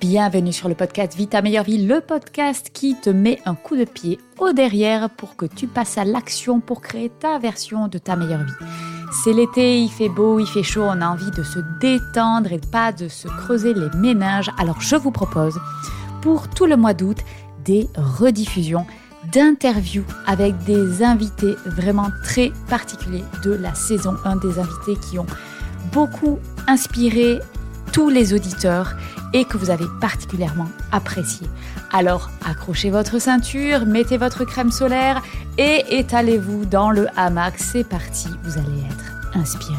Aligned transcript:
Bienvenue 0.00 0.52
sur 0.52 0.68
le 0.68 0.76
podcast 0.76 1.16
Vita 1.16 1.42
Meilleure 1.42 1.64
Vie, 1.64 1.84
le 1.84 2.00
podcast 2.00 2.70
qui 2.72 2.94
te 2.94 3.10
met 3.10 3.40
un 3.46 3.56
coup 3.56 3.76
de 3.76 3.84
pied 3.84 4.20
au 4.38 4.52
derrière 4.52 5.10
pour 5.10 5.34
que 5.34 5.44
tu 5.44 5.66
passes 5.66 5.98
à 5.98 6.04
l'action 6.04 6.60
pour 6.60 6.80
créer 6.82 7.08
ta 7.08 7.40
version 7.40 7.88
de 7.88 7.98
ta 7.98 8.14
meilleure 8.14 8.44
vie. 8.44 8.52
C'est 9.10 9.32
l'été, 9.32 9.80
il 9.80 9.90
fait 9.90 10.08
beau, 10.08 10.38
il 10.38 10.46
fait 10.46 10.62
chaud, 10.62 10.84
on 10.84 11.00
a 11.00 11.08
envie 11.08 11.32
de 11.32 11.42
se 11.42 11.58
détendre 11.80 12.52
et 12.52 12.60
pas 12.60 12.92
de 12.92 13.08
se 13.08 13.26
creuser 13.26 13.74
les 13.74 13.88
ménages. 13.96 14.52
Alors 14.56 14.80
je 14.80 14.94
vous 14.94 15.10
propose 15.10 15.58
pour 16.22 16.48
tout 16.48 16.66
le 16.66 16.76
mois 16.76 16.94
d'août 16.94 17.18
des 17.64 17.88
rediffusions 17.96 18.86
d'interviews 19.32 20.06
avec 20.26 20.56
des 20.58 21.02
invités 21.02 21.56
vraiment 21.66 22.10
très 22.22 22.52
particuliers 22.68 23.24
de 23.42 23.50
la 23.50 23.74
saison 23.74 24.14
1, 24.24 24.36
des 24.36 24.60
invités 24.60 24.96
qui 25.10 25.18
ont 25.18 25.26
beaucoup 25.92 26.38
inspiré 26.68 27.40
tous 27.92 28.10
les 28.10 28.32
auditeurs 28.32 28.94
et 29.32 29.44
que 29.44 29.56
vous 29.56 29.70
avez 29.70 29.86
particulièrement 30.00 30.68
apprécié. 30.92 31.46
Alors 31.92 32.30
accrochez 32.44 32.90
votre 32.90 33.18
ceinture, 33.18 33.86
mettez 33.86 34.16
votre 34.16 34.44
crème 34.44 34.70
solaire 34.70 35.22
et 35.56 35.84
étalez-vous 35.90 36.66
dans 36.66 36.90
le 36.90 37.06
hamac. 37.16 37.54
C'est 37.58 37.84
parti, 37.84 38.28
vous 38.44 38.58
allez 38.58 38.80
être 38.90 39.36
inspiré. 39.36 39.74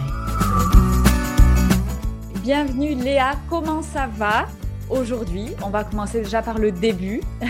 Bienvenue 2.43 2.95
Léa, 2.95 3.31
comment 3.49 3.81
ça 3.81 4.07
va 4.07 4.47
aujourd'hui? 4.89 5.47
On 5.63 5.69
va 5.69 5.83
commencer 5.83 6.21
déjà 6.21 6.41
par 6.41 6.57
le 6.57 6.71
début. 6.71 7.21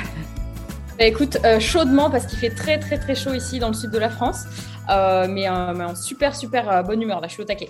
Bah, 0.98 1.06
écoute, 1.06 1.38
euh, 1.46 1.62
chaudement 1.62 2.10
parce 2.10 2.26
qu'il 2.26 2.38
fait 2.38 2.50
très 2.50 2.78
très 2.78 3.00
très 3.00 3.16
chaud 3.16 3.34
ici 3.34 3.58
dans 3.58 3.70
le 3.70 3.74
sud 3.74 3.90
de 3.90 3.98
la 3.98 4.10
France, 4.10 4.44
euh, 4.90 5.28
mais, 5.30 5.48
mais, 5.74 5.86
en 5.86 5.96
super 5.96 6.36
super 6.36 6.84
bonne 6.84 7.02
humeur 7.02 7.22
là, 7.22 7.30
je 7.30 7.36
suis 7.36 7.42
au 7.42 7.46
taquet. 7.46 7.70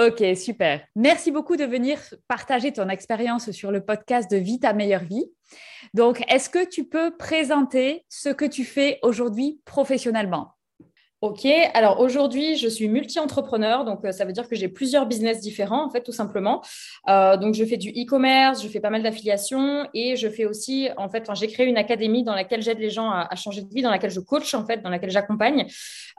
Ok, 0.00 0.24
super. 0.34 0.80
Merci 0.96 1.30
beaucoup 1.30 1.56
de 1.56 1.64
venir 1.64 1.98
partager 2.26 2.72
ton 2.72 2.88
expérience 2.88 3.50
sur 3.50 3.70
le 3.70 3.84
podcast 3.84 4.30
de 4.30 4.38
Vie 4.38 4.58
ta 4.58 4.72
meilleure 4.72 5.04
vie. 5.04 5.26
Donc, 5.92 6.24
est-ce 6.32 6.48
que 6.48 6.66
tu 6.66 6.84
peux 6.84 7.14
présenter 7.18 8.06
ce 8.08 8.30
que 8.30 8.46
tu 8.46 8.64
fais 8.64 8.98
aujourd'hui 9.02 9.60
professionnellement? 9.66 10.52
Ok, 11.22 11.46
alors 11.74 12.00
aujourd'hui, 12.00 12.56
je 12.56 12.66
suis 12.66 12.88
multi-entrepreneur, 12.88 13.84
donc 13.84 14.06
euh, 14.06 14.10
ça 14.10 14.24
veut 14.24 14.32
dire 14.32 14.48
que 14.48 14.56
j'ai 14.56 14.68
plusieurs 14.68 15.04
business 15.04 15.38
différents, 15.40 15.84
en 15.84 15.90
fait, 15.90 16.00
tout 16.00 16.12
simplement. 16.12 16.62
Euh, 17.10 17.36
donc, 17.36 17.52
je 17.52 17.62
fais 17.66 17.76
du 17.76 17.90
e-commerce, 17.90 18.62
je 18.62 18.68
fais 18.68 18.80
pas 18.80 18.88
mal 18.88 19.02
d'affiliations 19.02 19.86
et 19.92 20.16
je 20.16 20.30
fais 20.30 20.46
aussi, 20.46 20.88
en 20.96 21.10
fait, 21.10 21.28
j'ai 21.34 21.48
créé 21.48 21.66
une 21.66 21.76
académie 21.76 22.24
dans 22.24 22.34
laquelle 22.34 22.62
j'aide 22.62 22.78
les 22.78 22.88
gens 22.88 23.10
à, 23.10 23.36
changer 23.36 23.60
de 23.60 23.68
vie, 23.68 23.82
dans 23.82 23.90
laquelle 23.90 24.10
je 24.10 24.20
coach, 24.20 24.54
en 24.54 24.64
fait, 24.64 24.78
dans 24.82 24.88
laquelle 24.88 25.10
j'accompagne. 25.10 25.66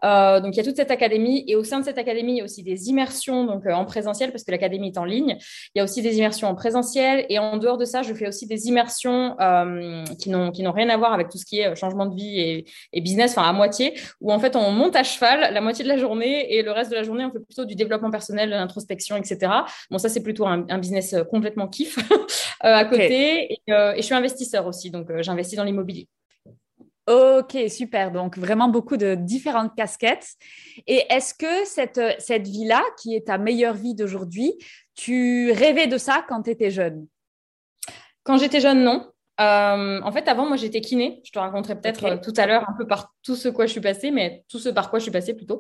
Euh, 0.04 0.40
donc, 0.40 0.54
il 0.54 0.58
y 0.58 0.60
a 0.60 0.64
toute 0.64 0.76
cette 0.76 0.92
académie 0.92 1.46
et 1.48 1.56
au 1.56 1.64
sein 1.64 1.80
de 1.80 1.86
cette 1.86 1.98
académie, 1.98 2.34
il 2.34 2.38
y 2.38 2.42
a 2.42 2.44
aussi 2.44 2.62
des 2.62 2.90
immersions 2.90 3.46
donc 3.46 3.66
en 3.66 3.86
présentiel 3.86 4.32
parce 4.32 4.44
que 4.44 4.52
l'académie 4.52 4.90
est 4.90 5.00
en 5.00 5.06
ligne. 5.06 5.36
Il 5.74 5.80
y 5.80 5.82
a 5.82 5.84
aussi 5.84 6.04
des 6.04 6.20
immersions 6.20 6.48
en 6.48 6.54
présentiel 6.54 7.26
et 7.30 7.40
en 7.40 7.58
dehors 7.58 7.80
de 7.80 7.86
ça, 7.86 8.04
je 8.04 8.14
fais 8.14 8.28
aussi 8.28 8.46
des 8.46 8.68
immersions 8.68 9.36
qui 10.20 10.30
n'ont 10.30 10.72
rien 10.72 10.90
à 10.90 10.98
voir 10.98 11.12
avec 11.14 11.30
tout 11.30 11.40
ce 11.40 11.46
qui 11.46 11.60
est 11.60 11.76
changement 11.76 12.06
de 12.06 12.16
vie 12.16 12.40
et, 12.40 12.66
et 12.94 13.02
business, 13.02 13.32
enfin 13.32 13.50
à 13.50 13.54
moitié, 13.54 14.00
où 14.20 14.32
en 14.32 14.38
fait 14.38 14.56
on 14.56 14.70
monte 14.70 14.91
à 14.96 15.04
cheval 15.04 15.54
la 15.54 15.62
moitié 15.62 15.84
de 15.84 15.90
la 15.90 15.98
journée 15.98 16.54
et 16.54 16.64
le 16.64 16.72
reste 16.72 16.92
de 16.92 16.96
la 16.96 17.04
journée, 17.04 17.26
on 17.26 17.32
fait 17.32 17.40
plutôt 17.40 17.66
du 17.66 17.76
développement 17.76 18.12
personnel, 18.12 18.50
de 18.50 18.56
l'introspection, 18.56 19.18
etc. 19.18 19.52
Bon, 19.90 19.98
ça, 19.98 20.10
c'est 20.10 20.24
plutôt 20.24 20.46
un, 20.46 20.78
business 20.78 21.14
euh, 21.14 21.24
complètement 21.24 21.68
kiff 21.68 21.98
euh, 22.12 22.24
à 22.62 22.86
côté. 22.86 23.60
Euh, 23.70 23.94
et, 23.94 23.98
je 23.98 24.02
suis 24.02 24.16
investisseur 24.16 24.66
aussi, 24.68 24.92
donc 24.92 25.08
j'investis 25.22 25.58
dans 25.58 25.64
l'immobilier. 25.64 26.08
Ok, 27.08 27.58
super. 27.70 28.12
Donc, 28.12 28.38
vraiment 28.38 28.70
beaucoup 28.70 28.96
de 28.96 29.16
différentes 29.16 29.76
casquettes. 29.76 30.28
Et 30.88 31.04
est-ce 31.10 31.34
que 31.34 31.66
cette, 31.66 32.00
cette 32.20 32.48
vie-là, 32.48 32.84
qui 33.02 33.16
est 33.16 33.28
ta 33.28 33.38
meilleure 33.38 33.74
vie 33.74 33.96
d'aujourd'hui, 33.96 34.54
tu 34.96 35.52
rêvais 35.52 35.88
de 35.88 35.98
ça 35.98 36.24
quand 36.30 36.44
tu 36.44 36.52
étais 36.52 36.70
jeune? 36.70 37.08
Quand 38.24 38.38
j'étais 38.38 38.60
jeune, 38.60 38.84
non. 38.84 39.12
Euh, 39.42 40.00
en 40.04 40.12
fait, 40.12 40.28
avant, 40.28 40.46
moi, 40.46 40.56
j'étais 40.56 40.82
kiné. 40.82 41.22
Je 41.24 41.32
te 41.32 41.40
raconterai 41.40 41.80
peut-être 41.80 42.06
euh, 42.06 42.18
tout 42.18 42.34
à 42.38 42.46
l'heure 42.46 42.64
un 42.70 42.74
peu 42.78 42.86
par 42.86 43.14
tout 43.24 43.36
ce 43.36 43.50
quoi 43.50 43.66
je 43.66 43.72
suis 43.72 43.82
passée, 43.82 44.12
mais 44.12 44.44
tout 44.50 44.60
ce 44.60 44.70
par 44.70 44.90
quoi 44.90 45.00
je 45.00 45.04
suis 45.04 45.12
passée 45.12 45.34
plutôt. 45.34 45.60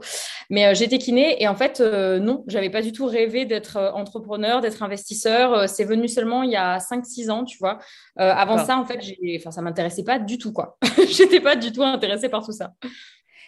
Mais 0.49 0.67
euh, 0.67 0.73
j'étais 0.75 0.99
kiné 0.99 1.41
et 1.41 1.47
en 1.47 1.55
fait, 1.55 1.79
non, 1.81 2.43
j'avais 2.47 2.69
pas 2.69 2.81
du 2.81 2.91
tout 2.91 3.05
rêvé 3.05 3.45
d'être 3.45 3.91
entrepreneur, 3.95 4.61
d'être 4.61 4.83
investisseur. 4.83 5.67
c'est 5.67 5.85
venu 5.85 6.07
seulement 6.07 6.43
il 6.43 6.51
y 6.51 6.55
a 6.55 6.77
5-6 6.77 7.31
ans, 7.31 7.43
tu 7.43 7.57
vois. 7.57 7.79
avant 8.17 8.63
ça, 8.63 8.77
en 8.77 8.85
fait, 8.85 8.99
enfin, 9.37 9.51
ça 9.51 9.61
m'intéressait 9.61 10.03
pas 10.03 10.19
du 10.19 10.37
tout, 10.37 10.53
quoi. 10.53 10.77
j'étais 11.09 11.39
pas 11.39 11.55
du 11.55 11.71
tout 11.71 11.83
intéressée 11.83 12.29
par 12.29 12.45
tout 12.45 12.51
ça. 12.51 12.71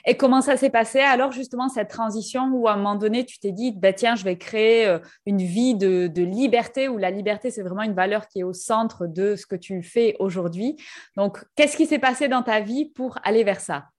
Et 0.06 0.18
comment 0.18 0.41
ça 0.41 0.58
s'est 0.58 0.69
passé 0.69 1.00
alors 1.00 1.31
justement 1.31 1.69
cette 1.69 1.90
transition 1.90 2.50
où 2.53 2.68
à 2.68 2.74
un 2.74 2.78
moment 2.78 2.96
donné 2.96 3.25
tu 3.25 3.40
t'es 3.40 3.52
dit 3.52 3.72
bah, 3.72 3.94
tiens 3.94 4.16
je 4.16 4.24
vais 4.24 4.38
créer 4.38 4.86
euh, 4.86 5.00
une 5.25 5.38
vie 5.38 5.75
de, 5.75 6.08
de 6.08 6.24
liberté 6.24 6.90
où 6.90 6.97
la 6.97 7.09
liberté 7.09 7.52
c'est 7.52 7.62
vraiment 7.62 7.84
une 7.84 7.94
valeur 7.94 8.28
qui 8.28 8.40
est 8.40 8.44
au 8.44 8.53
centre 8.53 9.08
de 9.08 9.36
ce 9.36 9.46
que 9.46 9.56
tu 9.56 9.81
fais 9.81 10.16
aujourd'hui. 10.19 10.75
Donc 11.16 11.44
qu'est-ce 11.56 11.78
qui 11.78 11.86
s'est 11.86 12.00
passé 12.00 12.28
dans 12.28 12.44
ta 12.44 12.59
vie 12.59 12.86
pour 12.86 13.18
aller 13.24 13.44
vers 13.44 13.62
ça? 13.62 13.92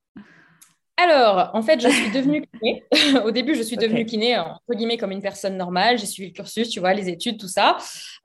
Alors, 0.97 1.51
en 1.55 1.63
fait, 1.63 1.81
je 1.81 1.89
suis 1.89 2.11
devenue 2.13 2.45
kiné. 2.61 2.85
Au 3.25 3.31
début, 3.33 3.55
je 3.55 3.63
suis 3.63 3.77
devenue 3.77 4.07
kiné, 4.07 4.39
entre 4.39 4.75
guillemets, 4.75 4.97
comme 4.97 5.11
une 5.11 5.23
personne 5.23 5.57
normale. 5.57 5.99
J'ai 5.99 6.07
suivi 6.07 6.29
le 6.29 6.35
cursus, 6.35 6.69
tu 6.69 6.79
vois, 6.79 6.95
les 6.95 7.09
études, 7.09 7.39
tout 7.39 7.49
ça. 7.49 7.77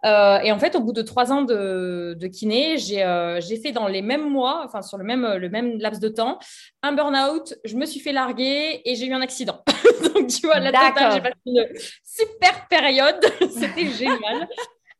Euh, 0.06 0.40
et 0.40 0.52
en 0.52 0.60
fait, 0.60 0.76
au 0.76 0.82
bout 0.82 0.94
de 0.94 1.02
trois 1.02 1.32
ans 1.32 1.42
de, 1.42 2.16
de 2.18 2.28
kiné, 2.28 2.76
euh, 3.04 3.42
j'ai 3.42 3.58
fait 3.58 3.72
dans 3.72 3.88
les 3.88 4.04
mêmes 4.04 4.30
mois, 4.30 4.62
enfin, 4.66 4.84
sur 4.84 4.98
le 4.98 5.04
même, 5.04 5.26
le 5.26 5.50
même 5.50 5.80
laps 5.80 6.00
de 6.00 6.10
temps, 6.10 6.38
un 6.84 6.92
burn-out. 6.94 7.56
Je 7.66 7.76
me 7.76 7.86
suis 7.86 8.00
fait 8.00 8.12
larguer 8.12 8.82
et 8.86 8.96
j'ai 8.96 9.08
eu 9.08 9.14
un 9.14 9.22
accident. 9.22 9.64
Donc, 10.14 10.28
tu 10.28 10.46
vois, 10.46 10.60
là, 10.60 10.72
j'ai 11.14 11.22
passé 11.22 11.36
une 11.48 11.68
super 12.04 12.68
période. 12.70 13.20
C'était 13.50 13.88
génial. 13.88 14.48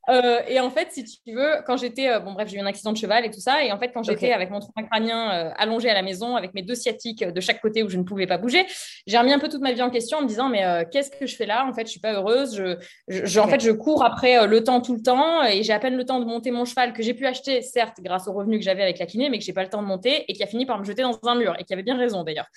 Euh, 0.10 0.40
et 0.48 0.60
en 0.60 0.70
fait, 0.70 0.88
si 0.92 1.04
tu 1.04 1.34
veux, 1.34 1.62
quand 1.66 1.78
j'étais, 1.78 2.10
euh, 2.10 2.20
bon 2.20 2.34
bref, 2.34 2.50
j'ai 2.50 2.58
eu 2.58 2.60
un 2.60 2.66
accident 2.66 2.92
de 2.92 2.98
cheval 2.98 3.26
et 3.26 3.32
tout 3.32 3.40
ça, 3.40 3.64
et 3.64 3.72
en 3.72 3.78
fait, 3.78 3.92
quand 3.94 4.04
j'étais 4.04 4.32
avec 4.32 4.50
mon 4.50 4.60
tronc 4.60 4.72
crânien 4.90 5.32
euh, 5.32 5.52
allongé 5.58 5.90
à 5.90 5.94
la 5.94 6.02
maison, 6.02 6.36
avec 6.36 6.54
mes 6.54 6.64
deux 6.64 6.76
sciatiques 6.76 7.24
de 7.24 7.42
chaque 7.42 7.62
côté 7.62 7.84
où 7.84 7.90
je 7.90 7.98
ne 7.98 8.04
pouvais 8.04 8.26
pas 8.26 8.38
bouger, 8.38 8.66
j'ai 9.06 9.18
remis 9.18 9.34
un 9.34 9.40
peu 9.40 9.50
toute 9.50 9.62
ma 9.62 9.72
vie 9.72 9.82
en 9.82 9.90
question 9.90 10.20
en 10.20 10.22
me 10.22 10.28
disant, 10.28 10.50
mais 10.50 10.86
qu'est-ce 10.92 11.12
que 11.12 11.26
je 11.26 11.36
fais 11.36 11.46
là? 11.46 11.66
En 11.68 11.74
fait, 11.74 11.86
je 11.86 11.92
suis 11.92 12.00
pas 12.00 12.14
heureuse. 12.14 12.56
Je, 12.56 12.78
je, 13.08 13.40
En 13.40 13.48
fait, 13.48 13.62
je 13.62 13.72
cours 13.72 14.04
après 14.04 14.48
le 14.48 14.64
temps 14.64 14.82
tout 14.82 14.96
le 14.96 15.02
temps, 15.02 15.44
et 15.44 15.64
j'ai 15.64 15.74
à 15.74 15.80
peine 15.80 15.96
le 15.96 16.06
temps 16.06 16.20
de 16.20 16.26
monter 16.26 16.52
mon 16.52 16.66
cheval 16.66 16.94
que 16.94 17.04
j'ai 17.04 17.14
pu 17.14 17.26
acheter, 17.26 17.62
certes, 17.62 17.98
grâce 18.02 18.28
aux 18.28 18.34
revenus 18.34 18.60
que 18.60 18.66
j'avais 18.66 18.84
avec 18.84 19.00
la 19.00 19.06
kiné, 19.06 19.30
mais 19.30 19.38
que 19.38 19.44
j'ai 19.44 19.54
pas 19.54 19.64
le 19.64 19.70
temps 19.70 19.82
de 19.82 19.88
monter 19.88 20.26
et 20.28 20.34
qui 20.34 20.44
a 20.44 20.48
fini 20.48 20.66
par 20.66 20.80
me 20.80 20.84
jeter 20.84 21.04
dans 21.04 21.20
un 21.24 21.36
mur 21.36 21.56
et 21.60 21.64
qui 21.64 21.74
avait 21.74 21.84
bien 21.84 21.98
raison 21.98 22.24
d'ailleurs. 22.24 22.48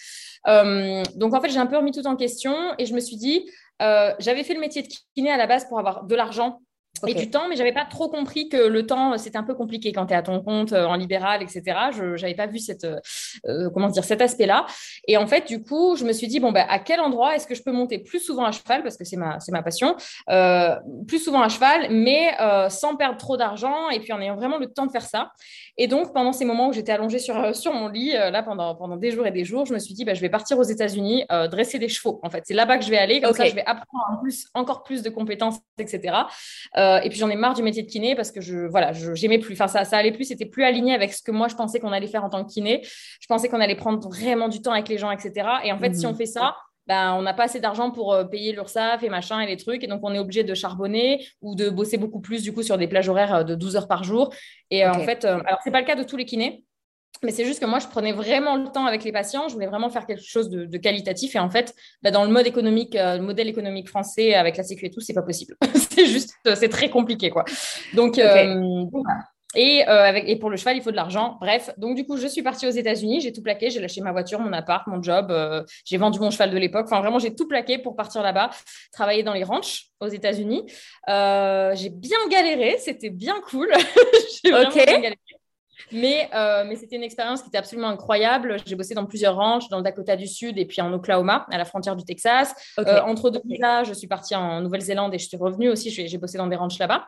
donc 1.17 1.35
en 1.35 1.41
fait, 1.41 1.51
j'ai 1.51 1.59
un 1.59 1.67
peu 1.67 1.77
remis 1.77 1.93
tout 1.93 2.07
en 2.07 2.17
question 2.17 2.55
et 2.79 2.87
je 2.87 2.95
me 2.95 3.01
suis 3.01 3.17
dit, 3.17 3.51
j'avais 3.81 4.45
fait 4.45 4.55
le 4.55 4.61
métier 4.61 4.83
de 4.83 4.89
kiné 5.15 5.31
à 5.31 5.37
la 5.37 5.47
base 5.47 5.67
pour 5.69 5.79
avoir 5.79 6.05
de 6.05 6.15
l'argent 6.15 6.61
et 7.07 7.15
du 7.15 7.31
temps, 7.31 7.49
mais 7.49 7.57
j'avais 7.57 7.73
pas 7.73 7.85
trop 7.85 8.09
compris 8.09 8.49
que 8.49 8.57
le 8.57 8.87
temps, 8.87 9.19
c'était 9.19 9.39
un 9.39 9.43
peu 9.43 9.55
compliqué 9.55 9.93
quand 9.93 10.07
tu 10.07 10.13
es 10.13 10.17
à 10.17 10.23
ton 10.23 10.41
compte 10.41 10.73
en 10.73 10.95
libéral, 10.95 11.43
etc. 11.43 11.63
Je 11.93 12.21
n'avais 12.21 12.35
pas 12.35 12.47
vu 12.47 12.59
cette, 12.59 12.87
comment 13.75 13.89
dire, 13.89 14.05
cet 14.05 14.21
aspect-là. 14.21 14.67
Et 15.09 15.17
en 15.17 15.27
fait, 15.27 15.49
du 15.49 15.63
coup, 15.63 15.97
je 15.97 16.05
me 16.05 16.13
suis 16.13 16.29
dit, 16.29 16.39
bon, 16.39 16.53
bah, 16.53 16.65
à 16.69 16.79
quel 16.79 17.01
endroit 17.01 17.35
est-ce 17.35 17.47
que 17.47 17.55
je 17.55 17.63
peux 17.63 17.73
monter 17.73 17.99
plus 17.99 18.21
souvent 18.21 18.45
à 18.45 18.53
cheval, 18.53 18.83
parce 18.83 18.97
que 18.97 19.05
c'est 19.05 19.17
ma, 19.17 19.39
ma 19.51 19.63
passion, 19.63 19.97
plus 21.09 21.19
souvent 21.19 21.43
à 21.43 21.49
cheval, 21.49 21.89
mais 21.91 22.37
sans 22.69 22.97
perdre 22.97 23.19
trop 23.19 23.37
d'argent 23.37 23.89
et 23.91 23.99
puis 23.99 24.13
en 24.13 24.21
ayant 24.21 24.37
vraiment 24.37 24.59
le 24.59 24.67
temps 24.67 24.87
de 24.87 24.93
faire 24.93 25.07
ça. 25.07 25.33
Et 25.79 25.87
donc, 25.87 26.13
pendant 26.13 26.33
ces 26.33 26.45
moments 26.45 26.69
où 26.69 26.73
j'étais 26.73 26.93
allongée 26.93 27.19
sur, 27.19 27.55
sur 27.57 27.73
mon 27.73 27.89
lit, 27.89 28.13
là, 28.13 28.43
pendant, 28.43 28.75
pendant 28.75 28.97
des 28.97 29.11
jours 29.11 29.27
et 29.27 29.31
des 29.31 29.45
jours, 29.45 29.65
je 29.67 29.73
me 29.73 29.79
suis 29.79 29.95
dit, 29.95 30.05
bah, 30.05 30.15
je 30.15 30.21
vais 30.21 30.29
partir 30.29 30.59
aux 30.59 30.63
États-Unis 30.63 31.25
dresser 31.51 31.79
des 31.79 31.89
chevaux. 31.89 32.21
En 32.23 32.31
fait, 32.31 32.43
c'est 32.47 32.55
là-bas 32.55 32.79
que 32.79 32.85
je 32.85 32.91
vais 32.91 32.99
aller, 32.99 33.21
comme 33.21 33.33
ça, 33.33 33.47
je 33.47 33.55
vais 33.55 33.65
apprendre 33.65 34.05
en 34.13 34.17
plus, 34.19 34.49
encore 34.55 34.83
plus 34.83 35.03
de 35.03 35.11
compétences, 35.11 35.57
etc. 35.79 36.15
Euh, 36.77 37.01
et 37.01 37.09
puis 37.09 37.19
j'en 37.19 37.31
ai 37.31 37.37
marre 37.37 37.55
du 37.55 37.63
métier 37.63 37.83
de 37.83 37.89
kiné 37.89 38.15
parce 38.15 38.31
que 38.31 38.41
je 38.41 38.67
voilà, 38.67 38.93
j'aimais 38.93 39.39
plus. 39.39 39.55
Enfin, 39.55 39.69
ça, 39.69 39.85
ça 39.85 39.97
allait 39.97 40.13
plus, 40.13 40.25
c'était 40.25 40.47
plus 40.47 40.65
aligné 40.65 40.95
avec 40.95 41.13
ce 41.13 41.23
que 41.23 41.31
moi 41.31 41.49
je 41.49 41.55
pensais 41.55 41.81
qu'on 41.81 41.93
allait 41.93 42.07
faire 42.07 42.25
en 42.25 42.31
tant 42.31 42.45
que 42.45 42.53
kiné. 42.53 42.83
Je 42.83 43.27
pensais 43.27 43.49
qu'on 43.49 43.61
allait 43.61 43.77
prendre 43.77 44.07
vraiment 44.09 44.49
du 44.49 44.63
temps 44.63 44.73
avec 44.73 44.89
les 44.89 44.99
gens, 44.99 45.11
etc. 45.11 45.47
Et 45.65 45.73
en 45.73 45.79
fait, 45.79 45.95
si 45.95 46.07
on 46.07 46.13
mhm. 46.13 46.17
fait 46.17 46.27
ça, 46.27 46.57
ben, 46.87 47.15
on 47.15 47.23
n'a 47.23 47.35
pas 47.35 47.45
assez 47.45 47.61
d'argent 47.61 47.91
pour 47.91 48.13
euh, 48.13 48.25
payer 48.25 48.53
l'URSSAF 48.53 49.03
et 49.03 49.09
machin 49.09 49.41
et 49.41 49.47
les 49.47 49.57
trucs. 49.57 49.85
Et 49.85 49.87
donc, 49.87 50.01
on 50.03 50.15
est 50.15 50.19
obligé 50.19 50.45
de 50.45 50.55
charbonner 50.55 51.27
ou 51.41 51.55
de 51.55 51.71
bosser 51.71 51.97
beaucoup 51.97 52.21
plus, 52.21 52.43
du 52.43 52.53
coup, 52.53 52.63
sur 52.63 52.79
des 52.79 52.89
plages 52.89 53.09
horaires 53.09 53.35
euh, 53.35 53.45
de 53.45 53.55
12 53.55 53.77
heures 53.77 53.89
par 53.89 54.05
jour. 54.05 54.35
Et 54.71 54.87
en 54.87 55.01
fait, 55.01 55.25
alors, 55.25 55.59
c'est 55.63 55.71
pas 55.71 55.81
le 55.81 55.87
cas 55.87 55.97
de 55.97 56.03
tous 56.05 56.17
les 56.17 56.25
kinés. 56.25 56.65
Mais 57.23 57.31
c'est 57.31 57.45
juste 57.45 57.61
que 57.61 57.67
moi, 57.67 57.79
je 57.79 57.87
prenais 57.87 58.13
vraiment 58.13 58.57
le 58.57 58.69
temps 58.69 58.85
avec 58.85 59.05
les 59.05 59.13
patients. 59.13 59.49
Je 59.49 59.55
voulais 59.55 59.69
vraiment 59.69 59.91
faire 59.91 60.07
quelque 60.07 60.25
chose 60.25 60.51
de, 60.51 60.77
qualitatif. 60.79 61.37
Et 61.37 61.39
en 61.39 61.51
fait, 61.51 61.75
bah, 62.03 62.11
dans 62.11 62.25
le 62.25 62.31
mode 62.31 62.47
économique, 62.47 62.97
euh, 62.97 63.19
le 63.19 63.23
modèle 63.23 63.49
économique 63.49 63.89
français 63.89 64.35
avec 64.35 64.57
la 64.57 64.65
sécu 64.65 64.87
et 64.87 64.91
tout, 64.91 65.01
c'est 65.01 65.15
pas 65.15 65.23
possible. 65.23 65.57
c'est 65.75 66.07
juste, 66.07 66.35
euh, 66.49 66.57
c'est 66.57 66.69
très 66.69 66.91
compliqué, 66.91 67.31
quoi. 67.31 67.45
Donc, 67.95 68.19
euh, 68.19 68.85
et, 69.55 69.83
avec, 69.85 70.29
et 70.29 70.37
pour 70.37 70.51
le 70.51 70.57
cheval, 70.57 70.77
il 70.77 70.83
faut 70.83 70.91
de 70.91 70.97
l'argent. 70.97 71.39
Bref, 71.41 71.71
donc 71.77 71.97
du 71.97 72.05
coup, 72.05 72.17
je 72.17 72.27
suis 72.27 72.43
partie 72.43 72.67
aux 72.67 72.71
États-Unis. 72.71 73.21
J'ai 73.21 73.33
tout 73.33 73.43
plaqué. 73.43 73.71
J'ai 73.71 73.81
lâché 73.81 74.01
ma 74.01 74.13
voiture, 74.13 74.41
mon 74.41 74.53
appart, 74.53 74.87
mon 74.87 75.03
job. 75.03 75.33
j'ai 75.85 75.97
vendu 75.97 76.19
mon 76.21 76.31
cheval 76.31 76.51
de 76.51 76.59
l'époque. 76.59 76.87
Enfin, 76.87 77.01
vraiment, 77.01 77.19
j'ai 77.19 77.35
tout 77.35 77.49
plaqué 77.49 77.79
pour 77.79 77.97
partir 77.97 78.23
là-bas, 78.23 78.51
travailler 78.93 79.23
dans 79.23 79.35
les 79.35 79.45
ranchs 79.45 79.89
aux 80.01 80.09
États-Unis. 80.09 80.65
j'ai 81.07 81.91
bien 81.91 82.19
galéré. 82.31 82.77
C'était 82.79 83.11
bien 83.11 83.41
cool. 83.49 83.73
j'ai 84.45 84.51
vraiment 84.51 84.71
bien 84.71 84.85
galéré. 84.85 85.19
Mais, 85.91 86.29
euh, 86.35 86.65
mais 86.67 86.77
c'était 86.77 86.97
une 86.97 87.03
expérience 87.03 87.43
qui 87.43 87.49
était 87.49 87.59
absolument 87.59 87.89
incroyable. 87.89 88.57
J'ai 88.67 88.77
bossé 88.77 88.95
dans 88.95 89.07
plusieurs 89.07 89.37
ranchs, 89.37 89.69
dans 89.69 89.79
le 89.79 89.83
Dakota 89.83 90.17
du 90.17 90.27
Sud 90.27 90.59
et 90.59 90.67
puis 90.67 90.81
en 90.81 90.93
Oklahoma, 90.93 91.47
à 91.51 91.59
la 91.59 91.65
frontière 91.65 91.97
du 91.97 92.05
Texas. 92.05 92.55
Euh, 92.79 93.01
entre 93.03 93.31
deux 93.31 93.41
là, 93.59 93.85
je 93.85 93.93
suis 93.93 94.07
partie 94.07 94.35
en 94.35 94.61
Nouvelle-Zélande 94.61 95.15
et 95.15 95.19
je 95.19 95.27
suis 95.27 95.37
revenue 95.37 95.69
aussi. 95.69 95.91
J'ai 95.91 96.19
bossé 96.19 96.39
dans 96.39 96.47
des 96.47 96.57
ranchs 96.57 96.79
là-bas. 96.79 97.07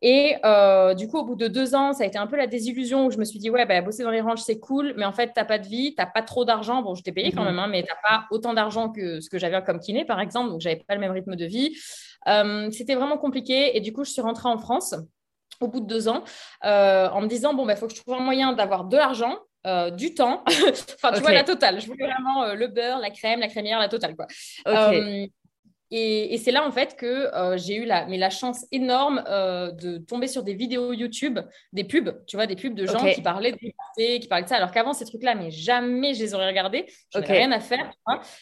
Et 0.00 0.36
euh, 0.44 0.94
du 0.94 1.08
coup, 1.08 1.18
au 1.18 1.24
bout 1.24 1.34
de 1.34 1.48
deux 1.48 1.74
ans, 1.74 1.92
ça 1.92 2.04
a 2.04 2.06
été 2.06 2.18
un 2.18 2.26
peu 2.26 2.36
la 2.36 2.46
désillusion 2.46 3.06
où 3.06 3.10
je 3.10 3.18
me 3.18 3.24
suis 3.24 3.38
dit, 3.38 3.50
ouais, 3.50 3.66
bah, 3.66 3.80
bosser 3.82 4.02
dans 4.02 4.10
les 4.10 4.20
ranchs, 4.20 4.40
c'est 4.40 4.58
cool, 4.58 4.94
mais 4.96 5.04
en 5.04 5.12
fait, 5.12 5.26
tu 5.26 5.32
n'as 5.36 5.44
pas 5.44 5.58
de 5.58 5.66
vie, 5.66 5.94
tu 5.94 6.02
n'as 6.02 6.06
pas 6.06 6.22
trop 6.22 6.44
d'argent. 6.44 6.82
Bon, 6.82 6.94
je 6.94 7.02
t'ai 7.02 7.12
payé 7.12 7.32
quand 7.32 7.42
mhm. 7.42 7.48
même, 7.48 7.58
hein, 7.58 7.68
mais 7.68 7.82
tu 7.82 7.88
n'as 7.88 8.08
pas 8.08 8.26
autant 8.30 8.54
d'argent 8.54 8.90
que 8.90 9.20
ce 9.20 9.28
que 9.28 9.38
j'avais 9.38 9.62
comme 9.62 9.80
kiné, 9.80 10.04
par 10.04 10.20
exemple, 10.20 10.50
donc 10.50 10.60
j'avais 10.60 10.76
pas 10.76 10.94
le 10.94 11.00
même 11.00 11.12
rythme 11.12 11.36
de 11.36 11.44
vie. 11.44 11.76
C'était 12.70 12.94
vraiment 12.94 13.18
compliqué 13.18 13.76
et 13.76 13.80
du 13.80 13.92
coup, 13.92 14.04
je 14.04 14.10
suis 14.10 14.22
rentrée 14.22 14.48
en 14.48 14.58
France 14.58 14.94
au 15.60 15.68
bout 15.68 15.80
de 15.80 15.86
deux 15.86 16.08
ans, 16.08 16.24
euh, 16.64 17.08
en 17.08 17.20
me 17.20 17.26
disant, 17.26 17.54
bon, 17.54 17.64
il 17.64 17.68
bah, 17.68 17.76
faut 17.76 17.86
que 17.86 17.94
je 17.94 18.00
trouve 18.00 18.14
un 18.14 18.20
moyen 18.20 18.52
d'avoir 18.52 18.84
de 18.84 18.96
l'argent, 18.96 19.38
euh, 19.66 19.90
du 19.90 20.14
temps, 20.14 20.42
enfin, 20.94 21.12
tu 21.12 21.20
vois, 21.20 21.32
la 21.32 21.44
totale. 21.44 21.80
Je 21.80 21.86
voulais 21.86 22.04
vraiment 22.04 22.44
euh, 22.44 22.54
le 22.54 22.66
beurre, 22.66 22.98
la 22.98 23.10
crème, 23.10 23.40
la 23.40 23.48
crémière, 23.48 23.78
la 23.78 23.88
totale, 23.88 24.14
quoi. 24.14 24.26
et, 25.90 26.38
c'est 26.38 26.50
là, 26.50 26.66
en 26.66 26.72
fait, 26.72 26.96
que 26.96 27.30
j'ai 27.56 27.76
eu 27.76 27.84
la, 27.84 28.04
mais 28.06 28.18
la 28.18 28.30
chance 28.30 28.66
énorme 28.72 29.22
de 29.26 29.98
tomber 29.98 30.26
sur 30.26 30.42
des 30.42 30.54
vidéos 30.54 30.92
YouTube, 30.92 31.38
des 31.72 31.84
pubs, 31.84 32.24
tu 32.26 32.36
vois, 32.36 32.46
des 32.46 32.56
pubs 32.56 32.74
de 32.74 32.86
gens 32.86 33.04
qui 33.12 33.22
parlaient 33.22 33.52
de 33.52 33.58
qui 34.18 34.28
parlaient 34.28 34.44
de 34.44 34.48
ça, 34.48 34.56
alors 34.56 34.72
qu'avant, 34.72 34.92
ces 34.92 35.04
trucs-là, 35.04 35.34
mais 35.34 35.50
jamais 35.50 36.14
je 36.14 36.20
les 36.20 36.34
aurais 36.34 36.48
regardés. 36.48 36.86
Je 37.12 37.20
n'avais 37.20 37.38
rien 37.38 37.52
à 37.52 37.60
faire. 37.60 37.90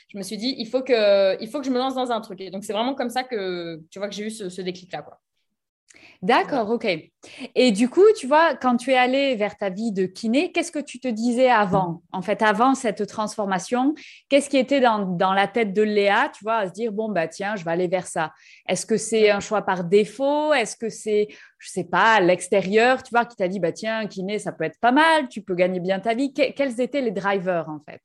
Je 0.09 0.19
me 0.19 0.23
suis 0.23 0.39
dit, 0.39 0.55
il 0.59 0.67
faut, 0.67 0.83
que, 0.83 1.41
il 1.43 1.49
faut 1.49 1.61
que 1.61 1.67
je 1.67 1.71
me 1.71 1.79
lance 1.79 1.95
dans 1.95 2.11
un 2.11 2.21
truc. 2.21 2.41
Et 2.41 2.51
donc, 2.51 2.65
c'est 2.65 2.73
vraiment 2.73 2.95
comme 2.95 3.11
ça 3.11 3.23
que, 3.23 3.81
tu 3.91 3.99
vois, 3.99 4.09
que 4.09 4.15
j'ai 4.15 4.25
eu 4.25 4.31
ce, 4.31 4.49
ce 4.49 4.63
déclic-là, 4.63 5.03
quoi. 5.03 5.21
D'accord, 6.23 6.71
ok. 6.71 6.87
Et 7.57 7.73
du 7.73 7.89
coup, 7.89 8.05
tu 8.17 8.29
vois, 8.29 8.55
quand 8.55 8.77
tu 8.77 8.93
es 8.93 8.97
allé 8.97 9.35
vers 9.35 9.57
ta 9.57 9.71
vie 9.71 9.91
de 9.91 10.07
kiné, 10.07 10.53
qu'est-ce 10.53 10.71
que 10.71 10.79
tu 10.79 11.01
te 11.01 11.09
disais 11.09 11.51
avant? 11.51 12.03
En 12.13 12.23
fait, 12.23 12.43
avant 12.43 12.77
cette 12.77 13.05
transformation, 13.09 13.97
qu'est-ce 14.29 14.49
qui 14.49 14.57
était 14.57 14.79
dans, 14.79 15.33
la 15.33 15.49
tête 15.49 15.73
de 15.73 15.83
Léa, 15.83 16.31
tu 16.33 16.45
vois, 16.45 16.59
à 16.59 16.69
se 16.69 16.73
dire, 16.73 16.93
bon, 16.93 17.09
bah 17.09 17.27
tiens, 17.27 17.57
je 17.57 17.65
vais 17.65 17.73
aller 17.73 17.89
vers 17.89 18.07
ça. 18.07 18.33
Est-ce 18.69 18.87
que 18.87 18.97
c'est 18.97 19.31
un 19.31 19.41
choix 19.41 19.63
par 19.63 19.83
défaut? 19.83 20.53
Est-ce 20.53 20.77
que 20.77 20.89
c'est, 20.89 21.27
je 21.59 21.71
sais 21.71 21.85
pas, 21.85 22.21
l'extérieur, 22.21 23.03
tu 23.03 23.11
vois, 23.11 23.25
qui 23.25 23.35
t'a 23.35 23.49
dit, 23.49 23.59
bah 23.59 23.73
tiens, 23.73 24.07
kiné, 24.07 24.39
ça 24.39 24.53
peut 24.53 24.65
être 24.65 24.79
pas 24.79 24.93
mal, 24.93 25.29
tu 25.29 25.43
peux 25.43 25.57
gagner 25.57 25.81
bien 25.81 25.99
ta 25.99 26.15
vie. 26.15 26.33
quels 26.33 26.81
étaient 26.81 27.03
les 27.03 27.11
drivers, 27.11 27.69
en 27.69 27.81
fait? 27.81 28.01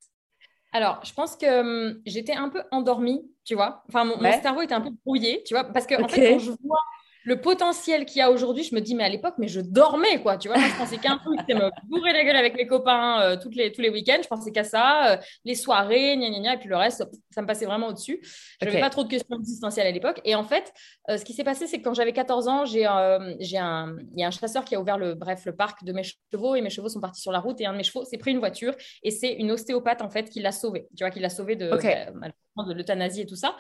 Alors, 0.72 1.00
je 1.04 1.14
pense 1.14 1.36
que 1.36 1.60
hum, 1.60 2.02
j'étais 2.08 2.34
un 2.34 2.50
peu 2.50 2.64
endormie, 2.72 3.30
tu 3.46 3.54
vois. 3.54 3.84
Enfin, 3.90 4.06
mon, 4.06 4.20
cerveau 4.42 4.62
était 4.62 4.74
un 4.74 4.82
peu 4.82 4.92
brouillé, 5.06 5.44
tu 5.46 5.54
vois, 5.54 5.66
parce 5.66 5.86
que 5.86 6.02
en 6.02 6.08
fait, 6.08 6.34
quand 6.34 6.40
je 6.40 6.52
vois 6.64 6.82
le 7.28 7.42
potentiel 7.42 8.06
qu'il 8.06 8.20
y 8.20 8.22
a 8.22 8.32
aujourd'hui, 8.32 8.64
je 8.64 8.74
me 8.74 8.80
dis, 8.80 8.96
mais 8.96 9.04
à 9.04 9.10
l'époque, 9.10 9.34
mais 9.38 9.50
je 9.50 9.60
dormais, 9.60 10.22
quoi. 10.22 10.38
Tu 10.38 10.48
vois, 10.48 10.58
moi, 10.58 10.70
je 10.70 10.78
pensais 10.78 10.96
qu'un 10.96 11.18
truc, 11.18 11.38
c'était 11.42 11.56
me 11.56 11.70
bourrer 11.90 12.14
la 12.14 12.24
gueule 12.24 12.38
avec 12.38 12.56
mes 12.56 12.66
copains 12.66 13.20
euh, 13.22 13.36
toutes 13.36 13.54
les, 13.54 13.74
tous 13.74 13.82
les 13.82 13.90
week-ends. 13.90 14.22
Je 14.24 14.30
pensais 14.30 14.50
qu'à 14.54 14.64
ça, 14.64 15.12
euh, 15.12 15.18
les 15.44 15.54
soirées, 15.54 16.16
gna, 16.16 16.30
gna, 16.30 16.40
gna, 16.40 16.54
et 16.54 16.58
puis 16.58 16.70
le 16.70 16.78
reste, 16.78 17.06
ça 17.32 17.42
me 17.42 17.46
passait 17.46 17.66
vraiment 17.66 17.88
au-dessus. 17.88 18.22
Je 18.62 18.66
n'avais 18.66 18.80
pas 18.80 18.90
trop 18.90 19.04
de 19.04 19.10
questions 19.10 19.38
existentielles 19.38 19.88
à 19.88 19.92
l'époque. 19.92 20.22
Et 20.24 20.36
en 20.36 20.46
fait, 20.46 20.72
euh, 21.10 21.18
ce 21.18 21.26
qui 21.26 21.34
s'est 21.34 21.44
passé, 21.44 21.68
c'est 21.68 21.80
que 21.80 21.84
quand 21.84 21.94
j'avais 21.94 22.14
14 22.14 22.48
ans, 22.48 22.64
j'ai, 22.64 22.88
j'ai 23.42 23.58
un, 23.58 23.98
il 24.14 24.22
y 24.22 24.24
a 24.24 24.28
un 24.28 24.32
chasseur 24.32 24.64
qui 24.64 24.76
a 24.76 24.80
ouvert 24.80 24.98
le, 24.98 25.14
bref, 25.14 25.44
le 25.46 25.54
parc 25.54 25.84
de 25.84 25.92
mes 25.92 26.04
chevaux 26.04 26.56
et 26.56 26.62
mes 26.62 26.70
chevaux 26.70 26.88
sont 26.88 27.02
partis 27.02 27.20
sur 27.20 27.34
la 27.34 27.40
route 27.40 27.60
et 27.60 27.66
un 27.66 27.74
de 27.74 27.78
mes 27.78 27.84
chevaux 27.84 28.06
s'est 28.06 28.18
pris 28.18 28.32
une 28.32 28.40
voiture 28.40 28.74
et 29.04 29.12
c'est 29.12 29.34
une 29.34 29.52
ostéopathe, 29.52 30.02
en 30.02 30.10
fait, 30.10 30.30
qui 30.30 30.40
l'a 30.40 30.54
sauvé. 30.54 30.88
Tu 30.96 31.04
vois, 31.04 31.12
qui 31.12 31.20
l'a 31.20 31.30
sauvé 31.30 31.58
de, 31.58 31.72
de 32.64 32.74
l'euthanasie 32.74 33.22
et 33.22 33.26
tout 33.26 33.36
ça, 33.36 33.56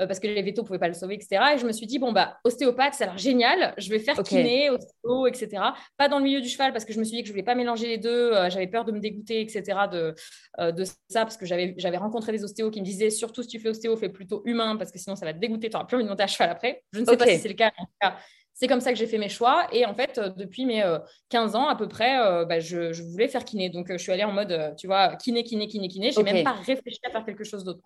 euh, 0.00 0.06
parce 0.06 0.20
que 0.20 0.26
les 0.26 0.42
vétos 0.42 0.62
ne 0.62 0.66
pouvaient 0.66 0.78
pas 0.78 0.88
le 0.88 0.94
sauver, 0.94 1.14
etc. 1.14 1.42
Et 1.54 1.58
je 1.58 1.66
me 1.66 1.72
suis 1.72 1.86
dit, 1.86 1.98
bon, 1.98 2.12
bah, 2.12 2.38
ostéopathe, 2.44 2.94
ça 2.94 3.04
a 3.04 3.06
l'air 3.08 3.18
génial, 3.18 3.74
je 3.76 3.90
vais 3.90 3.98
faire 3.98 4.22
kiné, 4.22 4.70
ostéo, 4.70 5.26
etc. 5.26 5.62
Pas 5.96 6.08
dans 6.08 6.18
le 6.18 6.24
milieu 6.24 6.40
du 6.40 6.48
cheval, 6.48 6.72
parce 6.72 6.84
que 6.84 6.92
je 6.92 6.98
me 6.98 7.04
suis 7.04 7.16
dit 7.16 7.22
que 7.22 7.28
je 7.28 7.32
ne 7.32 7.34
voulais 7.34 7.44
pas 7.44 7.54
mélanger 7.54 7.86
les 7.86 7.98
deux, 7.98 8.32
euh, 8.32 8.50
j'avais 8.50 8.66
peur 8.66 8.84
de 8.84 8.92
me 8.92 9.00
dégoûter, 9.00 9.40
etc. 9.40 9.62
de, 9.90 10.14
euh, 10.58 10.72
de 10.72 10.84
ça, 10.84 11.22
parce 11.22 11.36
que 11.36 11.46
j'avais 11.46 11.96
rencontré 11.96 12.32
des 12.32 12.44
ostéos 12.44 12.70
qui 12.70 12.80
me 12.80 12.84
disaient, 12.84 13.10
surtout 13.10 13.42
si 13.42 13.48
tu 13.48 13.60
fais 13.60 13.68
ostéo, 13.68 13.96
fais 13.96 14.08
plutôt 14.08 14.42
humain, 14.44 14.76
parce 14.76 14.90
que 14.90 14.98
sinon 14.98 15.16
ça 15.16 15.26
va 15.26 15.34
te 15.34 15.38
dégoûter, 15.38 15.68
tu 15.68 15.74
n'auras 15.74 15.86
plus 15.86 15.96
envie 15.96 16.04
de 16.04 16.08
monter 16.08 16.22
à 16.22 16.26
cheval 16.26 16.50
après. 16.50 16.82
Je 16.92 17.00
ne 17.00 17.04
sais 17.04 17.16
pas 17.16 17.26
si 17.26 17.38
c'est 17.38 17.48
le 17.48 17.54
cas, 17.54 17.72
en 17.78 17.84
tout 17.84 17.92
cas, 18.00 18.16
c'est 18.54 18.66
comme 18.66 18.80
ça 18.80 18.92
que 18.92 18.98
j'ai 18.98 19.06
fait 19.06 19.18
mes 19.18 19.30
choix. 19.30 19.66
Et 19.72 19.86
en 19.86 19.94
fait, 19.94 20.20
depuis 20.36 20.66
mes 20.66 20.84
15 21.30 21.56
ans 21.56 21.68
à 21.68 21.76
peu 21.76 21.88
près, 21.88 22.18
bah, 22.44 22.60
je, 22.60 23.02
voulais 23.10 23.28
faire 23.28 23.44
kiné. 23.44 23.70
Donc, 23.70 23.90
je 23.90 23.96
suis 23.96 24.12
allée 24.12 24.24
en 24.24 24.32
mode, 24.32 24.74
tu 24.76 24.86
vois, 24.86 25.16
kiné, 25.16 25.44
kiné, 25.44 25.66
kiné, 25.66 25.88
kiné. 25.88 26.10
J'ai 26.10 26.22
n'ai 26.22 26.32
même 26.32 26.44
pas 26.44 26.52
réfléchi 26.52 27.00
à 27.06 27.10
faire 27.10 27.24
quelque 27.24 27.44
chose 27.44 27.64
d'autre. 27.64 27.80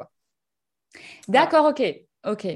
D'accord, 1.29 1.67
ok, 1.67 1.83
ok. 2.25 2.47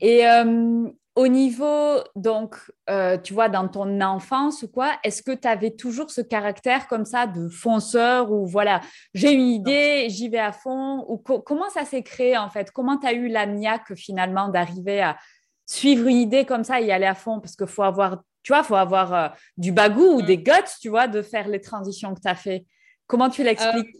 Et 0.00 0.26
euh, 0.26 0.88
au 1.16 1.28
niveau, 1.28 1.98
donc, 2.14 2.56
euh, 2.88 3.18
tu 3.18 3.34
vois, 3.34 3.48
dans 3.48 3.68
ton 3.68 4.00
enfance 4.00 4.62
ou 4.62 4.68
quoi, 4.68 4.92
est-ce 5.04 5.22
que 5.22 5.32
tu 5.32 5.46
avais 5.46 5.72
toujours 5.72 6.10
ce 6.10 6.20
caractère 6.20 6.88
comme 6.88 7.04
ça 7.04 7.26
de 7.26 7.48
fonceur 7.48 8.30
ou 8.30 8.46
voilà, 8.46 8.80
j'ai 9.12 9.32
une 9.32 9.48
idée, 9.48 10.06
j'y 10.08 10.28
vais 10.28 10.38
à 10.38 10.52
fond 10.52 11.04
ou 11.08 11.18
comment 11.18 11.68
ça 11.70 11.84
s'est 11.84 12.02
créé 12.02 12.38
en 12.38 12.48
fait? 12.48 12.70
Comment 12.70 12.96
tu 12.96 13.06
as 13.06 13.12
eu 13.12 13.28
la 13.28 13.46
niaque 13.46 13.94
finalement 13.94 14.48
d'arriver 14.48 15.02
à 15.02 15.18
suivre 15.66 16.06
une 16.06 16.16
idée 16.16 16.44
comme 16.46 16.64
ça 16.64 16.80
et 16.80 16.86
y 16.86 16.92
aller 16.92 17.06
à 17.06 17.14
fond? 17.14 17.40
Parce 17.40 17.56
qu'il 17.56 17.66
faut 17.66 17.82
avoir, 17.82 18.22
tu 18.42 18.52
vois, 18.52 18.62
faut 18.62 18.76
avoir 18.76 19.14
euh, 19.14 19.28
du 19.56 19.72
bagou 19.72 20.04
ou 20.04 20.22
mmh. 20.22 20.26
des 20.26 20.38
guts, 20.38 20.52
tu 20.80 20.88
vois, 20.88 21.08
de 21.08 21.22
faire 21.22 21.48
les 21.48 21.60
transitions 21.60 22.14
que 22.14 22.20
tu 22.20 22.28
as 22.28 22.34
fait. 22.34 22.64
Comment 23.06 23.28
tu 23.28 23.42
l'expliques? 23.42 23.96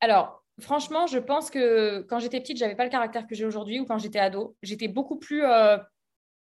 Alors, 0.00 0.43
franchement, 0.60 1.06
je 1.06 1.18
pense 1.18 1.50
que 1.50 2.02
quand 2.02 2.18
j'étais 2.18 2.40
petite, 2.40 2.56
j'avais 2.56 2.76
pas 2.76 2.84
le 2.84 2.90
caractère 2.90 3.26
que 3.26 3.34
j'ai 3.34 3.44
aujourd'hui 3.44 3.80
ou 3.80 3.84
quand 3.84 3.98
j'étais 3.98 4.18
ado. 4.18 4.56
J'étais 4.62 4.88
beaucoup 4.88 5.16
plus 5.16 5.44
euh, 5.44 5.76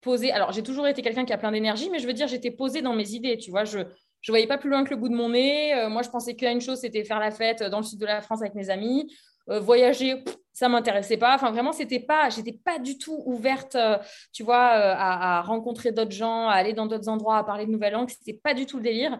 posée. 0.01 0.31
Alors, 0.31 0.51
j'ai 0.51 0.63
toujours 0.63 0.87
été 0.87 1.01
quelqu'un 1.01 1.25
qui 1.25 1.33
a 1.33 1.37
plein 1.37 1.51
d'énergie, 1.51 1.89
mais 1.89 1.99
je 1.99 2.07
veux 2.07 2.13
dire, 2.13 2.27
j'étais 2.27 2.51
posée 2.51 2.81
dans 2.81 2.93
mes 2.93 3.11
idées, 3.11 3.37
tu 3.37 3.51
vois. 3.51 3.63
Je 3.63 3.79
ne 3.79 3.85
voyais 4.29 4.47
pas 4.47 4.57
plus 4.57 4.69
loin 4.69 4.83
que 4.83 4.91
le 4.91 4.97
bout 4.97 5.09
de 5.09 5.15
mon 5.15 5.29
nez. 5.29 5.73
Euh, 5.73 5.89
moi, 5.89 6.01
je 6.01 6.09
pensais 6.09 6.35
a 6.45 6.51
une 6.51 6.61
chose, 6.61 6.79
c'était 6.79 7.03
faire 7.03 7.19
la 7.19 7.31
fête 7.31 7.63
dans 7.63 7.79
le 7.79 7.85
sud 7.85 7.99
de 7.99 8.05
la 8.05 8.21
France 8.21 8.41
avec 8.41 8.55
mes 8.55 8.69
amis. 8.69 9.11
Euh, 9.49 9.59
voyager, 9.59 10.23
ça 10.53 10.69
m'intéressait 10.69 11.17
pas. 11.17 11.33
Enfin, 11.33 11.51
vraiment, 11.51 11.73
c'était 11.73 11.99
pas, 11.99 12.29
j'étais 12.29 12.53
pas 12.53 12.77
du 12.77 12.97
tout 12.99 13.23
ouverte, 13.25 13.75
euh, 13.75 13.97
tu 14.31 14.43
vois, 14.43 14.73
euh, 14.75 14.93
à, 14.95 15.41
rencontrer 15.41 15.91
d'autres 15.91 16.11
gens, 16.11 16.47
à 16.47 16.53
aller 16.53 16.73
dans 16.73 16.85
d'autres 16.85 17.09
endroits, 17.09 17.37
à 17.37 17.43
parler 17.43 17.65
de 17.65 17.71
nouvelles 17.71 17.93
langues. 17.93 18.09
C'était 18.09 18.39
pas 18.41 18.53
du 18.53 18.67
tout 18.67 18.77
le 18.77 18.83
délire. 18.83 19.17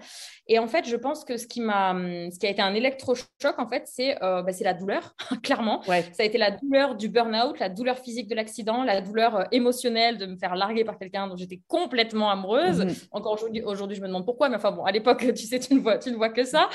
Et 0.48 0.60
en 0.60 0.68
fait, 0.68 0.88
je 0.88 0.96
pense 0.96 1.26
que 1.26 1.38
ce 1.38 1.48
qui 1.48 1.60
m'a, 1.60 1.92
hum, 1.92 2.30
ce 2.32 2.38
qui 2.38 2.46
a 2.46 2.50
été 2.50 2.62
un 2.62 2.76
électrochoc, 2.76 3.58
en 3.58 3.68
fait, 3.68 3.84
c'est, 3.88 4.16
bah, 4.22 4.52
c'est 4.52 4.64
la 4.64 4.74
douleur, 4.74 5.16
clairement. 5.44 5.82
Ça 5.84 6.04
a 6.20 6.24
été 6.24 6.38
la 6.38 6.52
douleur 6.52 6.96
du 6.96 7.10
burn-out, 7.10 7.58
la 7.60 7.70
douleur 7.70 7.98
physique 7.98 8.28
de 8.28 8.36
l'accident, 8.36 8.84
la 8.84 9.02
douleur 9.02 9.48
émotionnelle 9.52 10.18
de 10.18 10.28
me 10.28 10.38
faire 10.38 10.56
larguer 10.56 10.84
par 10.84 11.00
quelqu'un 11.00 11.28
dont 11.28 11.36
j'étais 11.36 11.62
complètement 11.68 12.30
amoureuse. 12.30 12.82
Mhm. 12.82 12.94
Encore 13.12 13.34
aujourd'hui, 13.34 13.62
aujourd'hui, 13.64 13.98
je 13.98 14.02
me 14.02 14.08
demande 14.08 14.26
pourquoi, 14.26 14.50
mais 14.50 14.58
enfin 14.58 14.72
bon, 14.72 14.84
à 14.84 14.92
l'époque, 14.92 15.26
tu 15.36 15.48
sais, 15.48 15.60
tu 15.60 15.74
ne 15.74 15.80
vois, 15.80 15.98
tu 15.98 16.12
ne 16.12 16.16
vois 16.16 16.30
que 16.30 16.44
ça. 16.44 16.70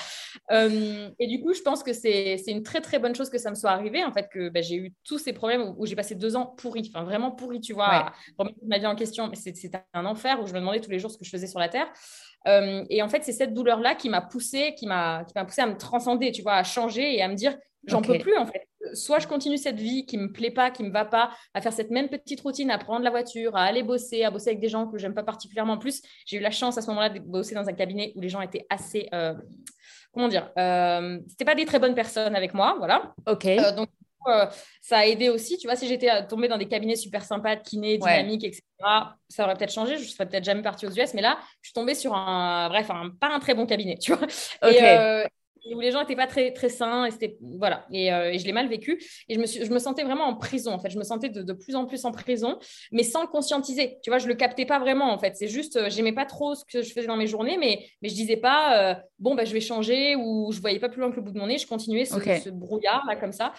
Hum, 0.51 1.13
et 1.21 1.29
du 1.29 1.41
coup, 1.41 1.55
je 1.55 1.63
pense 1.63 1.85
que 1.85 1.93
c'est, 1.93 2.37
c'est 2.39 2.51
une 2.51 2.63
très 2.63 2.81
très 2.81 2.99
bonne 2.99 3.15
chose 3.15 3.31
que 3.31 3.39
ça 3.39 3.51
me 3.51 3.55
soit 3.55 3.71
arrivé, 3.71 4.05
en 4.05 4.13
fait, 4.13 4.29
que 4.29 4.48
que 4.49 4.55
bah, 4.55 4.61
j'ai 4.61 4.77
eu 4.77 4.95
tous 5.05 5.19
ces 5.19 5.33
problèmes 5.33 5.75
où, 5.77 5.87
j'ai 5.87 5.97
passé 5.97 6.15
deux 6.15 6.37
ans 6.37 6.47
pourri, 6.47 6.91
enfin 6.93 7.05
vraiment 7.05 7.31
pourri, 7.31 7.61
tu 7.61 7.73
vois, 7.73 8.13
remettre 8.37 8.59
ma 8.67 8.79
vie 8.79 8.87
en 8.87 8.97
question. 8.97 9.29
Mais 9.29 9.37
c'était 9.37 9.83
un 9.95 10.07
enfer 10.07 10.41
où 10.43 10.47
je 10.47 10.53
me 10.53 10.59
demandais 10.59 10.81
tous 10.81 10.91
les 10.91 10.99
jours 10.99 11.11
ce 11.11 11.19
que 11.19 11.25
je 11.25 11.31
faisais 11.31 11.47
sur 11.47 11.59
la 11.59 11.69
terre. 11.69 11.89
Euh, 12.47 12.85
et 12.89 13.03
en 13.03 13.09
fait, 13.09 13.23
c'est 13.25 13.33
cette 13.33 13.55
douleur-là 13.55 13.95
qui 13.95 14.09
m'a 14.09 14.21
poussé, 14.21 14.75
qui 14.77 14.87
m'a 14.87 15.25
poussé 15.47 15.61
à 15.61 15.67
me 15.67 15.77
transcender, 15.77 16.33
tu 16.33 16.43
vois, 16.43 16.55
à 16.55 16.65
changer 16.65 17.17
et 17.17 17.23
à 17.23 17.29
me 17.29 17.35
dire, 17.35 17.57
j'en 17.87 18.03
peux 18.03 18.19
plus 18.19 18.37
en 18.37 18.47
fait. 18.47 18.67
Soit 18.95 19.19
je 19.19 19.27
continue 19.27 19.59
cette 19.59 19.79
vie 19.79 20.07
qui 20.07 20.17
me 20.17 20.33
plaît 20.33 20.53
pas, 20.53 20.71
qui 20.71 20.83
me 20.83 20.91
va 20.91 21.05
pas, 21.05 21.31
à 21.53 21.61
faire 21.61 21.73
cette 21.73 21.91
même 21.91 22.09
petite 22.09 22.41
routine, 22.41 22.71
à 22.71 22.79
prendre 22.79 23.03
la 23.03 23.11
voiture, 23.11 23.57
à 23.57 23.65
aller 23.65 23.83
bosser, 23.83 24.25
à 24.25 24.31
bosser 24.31 24.51
avec 24.51 24.61
des 24.61 24.69
gens 24.69 24.87
que 24.87 24.99
j'aime 24.99 25.15
pas 25.15 25.25
particulièrement. 25.25 25.75
En 25.75 25.79
plus, 25.79 26.01
j'ai 26.27 26.37
eu 26.37 26.41
la 26.41 26.51
chance 26.51 26.79
à 26.79 26.83
ce 26.83 26.87
moment-là 26.89 27.11
de 27.11 27.19
bosser 27.19 27.55
dans 27.55 27.69
un 27.69 27.73
cabinet 27.73 28.13
où 28.15 28.21
les 28.21 28.29
gens 28.29 28.41
étaient 28.41 28.67
assez, 28.71 29.09
euh, 29.13 29.35
comment 30.13 30.29
dire, 30.29 30.51
euh, 30.59 31.19
c'était 31.29 31.45
pas 31.45 31.55
des 31.55 31.65
très 31.65 31.79
bonnes 31.79 31.95
personnes 31.95 32.37
avec 32.37 32.55
moi, 32.55 32.77
voilà. 32.79 33.15
Ok. 33.27 33.47
Euh, 33.47 33.73
donc 33.73 33.89
ça 34.81 34.99
a 34.99 35.07
aidé 35.07 35.29
aussi. 35.29 35.59
Tu 35.59 35.67
vois, 35.67 35.77
si 35.77 35.87
j'étais 35.89 36.27
tombée 36.27 36.49
dans 36.49 36.59
des 36.59 36.69
cabinets 36.69 36.97
super 36.97 37.25
sympas, 37.25 37.57
de 37.57 37.63
kiné, 37.63 37.99
dynamiques, 37.99 38.45
etc., 38.45 38.63
ça 39.29 39.45
aurait 39.45 39.55
peut-être 39.55 39.73
changé. 39.73 39.99
Je 39.99 40.05
serais 40.05 40.27
peut-être 40.27 40.45
jamais 40.45 40.63
partie 40.63 40.87
aux 40.87 40.91
US. 40.91 41.15
Mais 41.15 41.23
là, 41.23 41.39
je 41.63 41.69
suis 41.69 41.75
tombée 41.75 41.95
sur 41.95 42.15
un, 42.15 42.69
bref, 42.69 42.91
un, 42.91 43.11
pas 43.21 43.29
un 43.29 43.41
très 43.41 43.55
bon 43.55 43.67
cabinet, 43.67 43.99
tu 43.99 44.13
vois. 44.15 44.27
Ok 44.63 45.29
où 45.75 45.81
les 45.81 45.91
gens 45.91 46.01
n'étaient 46.01 46.17
pas 46.17 46.27
très, 46.27 46.53
très 46.53 46.69
sains. 46.69 47.05
Et, 47.05 47.11
c'était, 47.11 47.37
voilà. 47.41 47.87
Euh, 47.93 48.31
et, 48.31 48.39
je 48.39 48.47
l'ai 48.47 48.53
mal 48.53 48.69
vécu. 48.69 49.03
Et 49.29 49.35
je 49.35 49.41
me, 49.41 49.47
suis, 49.47 49.65
je 49.65 49.71
me 49.71 49.79
sentais 49.79 50.05
vraiment 50.05 50.25
en 50.25 50.37
prison, 50.37 50.73
en 50.73 50.79
fait. 50.79 50.91
Je 50.91 50.99
me 50.99 51.05
sentais 51.05 51.29
de, 51.29 51.53
plus 51.53 51.75
en 51.75 51.87
plus 51.87 52.05
en 52.05 52.13
prison, 52.13 52.59
mais 52.93 53.03
sans 53.03 53.23
le 53.23 53.29
conscientiser. 53.29 53.99
Tu 54.03 54.11
vois, 54.11 54.19
je 54.19 54.25
ne 54.25 54.31
le 54.31 54.35
captais 54.37 54.67
pas 54.67 54.79
vraiment, 54.79 55.13
en 55.13 55.19
fait. 55.19 55.37
C'est 55.37 55.49
juste, 55.49 55.77
euh, 55.77 55.91
j'aimais 55.91 56.13
pas 56.13 56.27
trop 56.27 56.55
ce 56.55 56.65
que 56.65 56.83
je 56.83 56.93
faisais 56.93 57.07
dans 57.07 57.17
mes 57.17 57.27
journées, 57.27 57.57
mais, 57.59 57.87
mais 58.03 58.09
je 58.09 58.15
disais 58.15 58.37
pas, 58.37 58.79
euh, 58.79 58.95
bon, 59.19 59.35
bah, 59.35 59.45
je 59.45 59.53
vais 59.53 59.61
changer 59.61 60.17
ou 60.17 60.53
je 60.53 60.61
voyais 60.61 60.79
pas 60.79 60.89
plus 60.89 61.01
loin 61.01 61.11
que 61.11 61.17
le 61.17 61.23
bout 61.23 61.33
de 61.33 61.39
mon 61.39 61.47
nez. 61.47 61.59
Je 61.59 61.67
continuais 61.67 62.05
ce, 62.05 62.51
brouillard, 62.51 63.05
là, 63.07 63.17
comme 63.17 63.33
ça. 63.33 63.53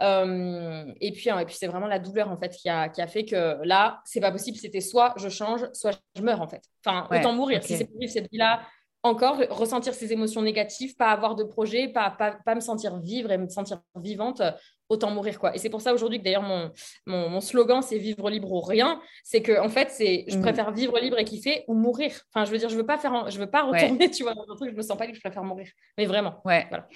Et 0.00 1.12
puis, 1.12 1.28
et 1.28 1.44
puis 1.44 1.54
c'est 1.54 1.66
vraiment 1.66 1.86
la 1.86 1.98
douleur, 1.98 2.30
en 2.30 2.36
fait, 2.36 2.50
qui 2.50 2.68
a, 2.68 2.88
qui 2.88 3.02
a 3.02 3.06
fait 3.06 3.24
que 3.24 3.58
là, 3.64 4.00
c'est 4.04 4.20
pas 4.20 4.32
possible. 4.32 4.56
C'était 4.56 4.80
soit 4.80 5.14
je 5.16 5.28
change, 5.28 5.66
soit 5.72 6.00
je 6.16 6.22
meurs, 6.22 6.40
en 6.40 6.48
fait. 6.48 6.62
Enfin, 6.84 7.06
autant 7.10 7.32
mourir. 7.32 7.62
Si 7.62 7.76
c'est 7.76 7.84
pour 7.84 7.98
vivre 7.98 8.12
cette 8.12 8.30
vie-là, 8.30 8.62
encore 9.02 9.38
ressentir 9.50 9.94
ces 9.94 10.12
émotions 10.12 10.42
négatives, 10.42 10.94
pas 10.96 11.10
avoir 11.10 11.34
de 11.34 11.44
projet, 11.44 11.88
pas, 11.88 12.10
pas, 12.10 12.54
me 12.54 12.60
sentir 12.60 12.98
vivre 12.98 13.30
et 13.30 13.38
me 13.38 13.48
sentir 13.48 13.80
vivante, 13.96 14.42
autant 14.90 15.10
mourir 15.10 15.38
quoi. 15.38 15.54
Et 15.54 15.58
c'est 15.58 15.70
pour 15.70 15.80
ça 15.80 15.94
aujourd'hui 15.94 16.18
que 16.18 16.24
d'ailleurs 16.24 16.42
mon, 16.42 16.70
mon, 17.06 17.40
slogan 17.40 17.80
c'est 17.80 17.96
vivre 17.96 18.28
libre 18.28 18.52
ou 18.52 18.60
rien, 18.60 19.00
c'est 19.24 19.40
que 19.40 19.58
en 19.58 19.70
fait 19.70 19.90
c'est 19.90 20.24
je 20.28 20.36
mm. 20.36 20.42
préfère 20.42 20.70
vivre 20.72 20.98
libre 20.98 21.18
et 21.18 21.24
kiffer 21.24 21.64
ou 21.66 21.74
mourir. 21.74 22.12
Enfin 22.28 22.44
je 22.44 22.50
veux 22.50 22.58
dire 22.58 22.68
je 22.68 22.76
veux 22.76 22.86
pas 22.86 22.98
faire 22.98 23.30
je 23.30 23.38
veux 23.38 23.50
pas 23.50 23.62
retourner 23.62 24.10
tu 24.10 24.22
vois 24.22 24.34
dans 24.34 24.44
un 24.50 24.56
truc 24.56 24.70
je 24.70 24.76
me 24.76 24.82
sens 24.82 24.98
pas 24.98 25.06
libre, 25.06 25.16
je 25.16 25.22
préfère 25.22 25.44
mourir. 25.44 25.68
Mais 25.96 26.04
vraiment. 26.04 26.40
Ouais. 26.44 26.66
Voilà. 26.68 26.86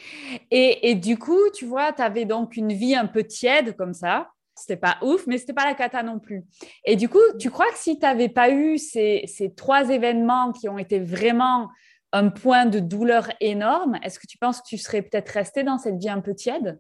Et, 0.51 0.91
et, 0.91 0.95
du 0.95 1.19
coup 1.19 1.51
tu 1.55 1.65
vois 1.65 1.93
tu 1.93 2.03
avais 2.03 2.27
donc 2.27 2.57
une 2.57 2.73
vie 2.73 2.95
un 2.95 3.07
peu 3.07 3.25
tiède 3.25 3.77
comme 3.77 3.95
ça. 3.95 4.29
C'était 4.57 4.77
pas 4.77 4.99
ouf, 5.03 5.27
mais 5.27 5.39
c'était 5.39 5.53
pas 5.53 5.65
la 5.65 5.75
cata 5.75 6.05
non 6.05 6.21
plus. 6.21 6.45
Et 6.85 6.95
du 6.95 7.09
coup, 7.09 7.19
tu 7.41 7.51
crois 7.51 7.67
que 7.73 7.77
si 7.77 7.99
tu 7.99 8.03
n'avais 8.03 8.29
pas 8.29 8.51
eu 8.51 8.79
ces, 8.79 9.25
ces 9.27 9.53
trois 9.53 9.91
événements 9.91 10.53
qui 10.53 10.69
ont 10.69 10.79
été 10.79 11.01
vraiment 11.01 11.71
un 12.15 12.29
point 12.29 12.65
de 12.65 12.79
douleur 12.79 13.29
énorme, 13.41 13.99
est-ce 14.05 14.21
que 14.21 14.27
tu 14.29 14.39
penses 14.39 14.61
que 14.61 14.69
tu 14.69 14.79
serais 14.79 15.03
peut-être 15.03 15.31
resté 15.31 15.65
dans 15.65 15.79
cette 15.79 15.97
vie 15.97 16.09
un 16.09 16.21
peu 16.21 16.35
tiède? 16.35 16.79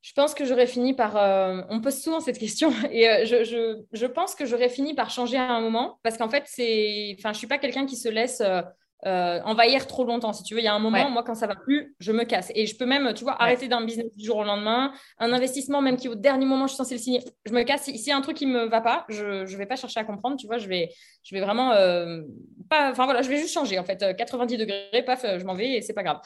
Je 0.00 0.12
pense 0.12 0.34
que 0.34 0.44
j'aurais 0.44 0.66
fini 0.66 0.94
par. 0.94 1.16
Euh, 1.16 1.62
on 1.68 1.80
pose 1.80 2.00
souvent 2.00 2.20
cette 2.20 2.38
question 2.38 2.72
et 2.90 3.08
euh, 3.08 3.24
je, 3.24 4.06
pense 4.06 4.34
que 4.34 4.46
j'aurais 4.46 4.68
fini 4.70 4.94
par 4.94 5.10
changer 5.10 5.36
à 5.36 5.50
un 5.50 5.60
moment 5.60 5.98
parce 6.02 6.16
qu'en 6.16 6.28
fait, 6.28 6.44
c'est. 6.46 7.14
Enfin, 7.18 7.32
je 7.32 7.38
suis 7.38 7.46
pas 7.46 7.58
quelqu'un 7.58 7.86
qui 7.86 7.96
se 7.96 8.08
laisse. 8.08 8.40
Euh, 8.40 8.62
euh, 9.06 9.40
envahir 9.44 9.86
trop 9.86 10.04
longtemps. 10.04 10.32
Si 10.32 10.42
tu 10.44 10.54
veux, 10.54 10.60
il 10.60 10.64
y 10.64 10.68
a 10.68 10.74
un 10.74 10.78
moment, 10.78 11.10
moi, 11.10 11.22
quand 11.22 11.34
ça 11.34 11.46
va 11.46 11.56
plus, 11.56 11.94
je 11.98 12.10
me 12.10 12.24
casse. 12.24 12.50
Et 12.54 12.64
je 12.64 12.74
peux 12.76 12.86
même, 12.86 13.12
tu 13.12 13.22
vois, 13.24 13.40
arrêter 13.40 13.68
d'un 13.68 13.84
business 13.84 14.10
du 14.16 14.24
jour 14.24 14.38
au 14.38 14.44
lendemain. 14.44 14.92
Un 15.18 15.32
investissement, 15.32 15.82
même 15.82 15.96
qui 15.96 16.08
au 16.08 16.14
dernier 16.14 16.46
moment, 16.46 16.66
je 16.66 16.72
suis 16.72 16.78
censée 16.78 16.94
le 16.94 17.00
signer, 17.00 17.20
je 17.44 17.52
me 17.52 17.62
casse. 17.64 17.82
Si, 17.82 17.92
y 17.92 18.12
a 18.12 18.16
un 18.16 18.22
truc 18.22 18.36
qui 18.36 18.46
me 18.46 18.64
va 18.64 18.80
pas, 18.80 19.04
je 19.10 19.42
ne 19.42 19.56
vais 19.58 19.66
pas 19.66 19.76
chercher 19.76 20.00
à 20.00 20.04
comprendre, 20.04 20.38
tu 20.38 20.46
vois, 20.46 20.56
je 20.56 20.68
vais, 20.68 20.88
je 21.22 21.34
vais 21.34 21.42
vraiment 21.42 21.72
euh, 21.72 22.22
pas. 22.70 22.90
Enfin 22.90 23.04
voilà, 23.04 23.20
je 23.20 23.28
vais 23.28 23.36
juste 23.36 23.52
changer. 23.52 23.78
En 23.78 23.84
fait, 23.84 24.16
90 24.16 24.54
euh, 24.54 24.58
degrés, 24.58 25.02
paf, 25.04 25.22
je 25.22 25.44
m'en 25.44 25.54
vais 25.54 25.72
et 25.72 25.82
c'est 25.82 25.92
pas 25.92 26.02
grave. 26.02 26.20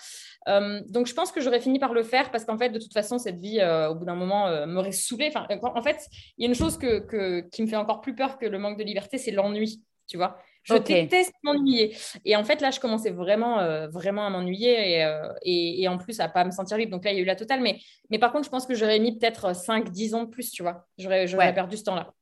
donc 0.89 1.09
je 1.09 1.15
pense 1.15 1.33
que 1.33 1.41
j'aurais 1.41 1.61
fini 1.61 1.81
par 1.81 1.93
le 1.93 2.05
faire 2.05 2.31
parce 2.31 2.45
qu'en 2.45 2.59
fait, 2.59 2.69
de 2.69 2.79
toute 2.79 2.93
façon, 2.93 3.19
cette 3.19 3.41
vie, 3.41 3.61
au 3.91 3.95
bout 3.97 4.05
d'un 4.05 4.15
moment, 4.15 4.67
m'aurait 4.69 4.93
saoulée. 4.93 5.33
Enfin, 5.35 5.49
en 5.63 5.83
fait, 5.83 6.07
il 6.37 6.45
y 6.45 6.47
a 6.47 6.49
une 6.49 6.55
chose 6.55 6.79
que, 6.79 7.01
que, 7.01 7.41
qui 7.51 7.63
me 7.63 7.67
fait 7.67 7.77
encore 7.77 8.01
plus 8.01 8.15
peur 8.15 8.39
que 8.39 8.47
le 8.47 8.59
manque 8.59 8.79
de 8.79 8.85
liberté, 8.85 9.19
c'est 9.19 9.33
l'ennui, 9.33 9.83
tu 10.07 10.17
vois. 10.17 10.39
Je 10.65 10.75
déteste 10.75 11.33
m'ennuyer. 11.43 11.97
Et 12.25 12.37
en 12.37 12.45
fait, 12.45 12.61
là, 12.61 12.71
je 12.71 12.81
commençais 12.81 13.11
vraiment, 13.11 13.59
euh, 13.61 13.89
vraiment 13.89 14.27
à 14.27 14.31
m'ennuyer 14.31 15.03
euh, 15.03 15.33
et, 15.43 15.83
et, 15.83 15.89
en 15.89 15.99
plus 15.99 16.21
à 16.21 16.29
pas 16.29 16.45
me 16.45 16.51
sentir 16.51 16.77
libre. 16.77 16.93
Donc 16.93 17.05
là, 17.05 17.13
il 17.13 17.17
y 17.17 17.19
a 17.19 17.23
eu 17.23 17.27
la 17.27 17.37
totale. 17.37 17.61
Mais, 17.61 17.81
mais 18.11 18.19
par 18.19 18.33
contre, 18.33 18.45
je 18.45 18.51
pense 18.51 18.67
que 18.67 18.75
j'aurais 18.75 18.99
mis 18.99 19.19
peut-être 19.19 19.55
5-10 19.55 20.15
ans 20.15 20.25
de 20.25 20.29
plus, 20.29 20.51
tu 20.51 20.63
vois. 20.63 20.87
J'aurais 20.99 21.55
perdu 21.55 21.77
ce 21.77 21.85
temps-là. 21.85 22.13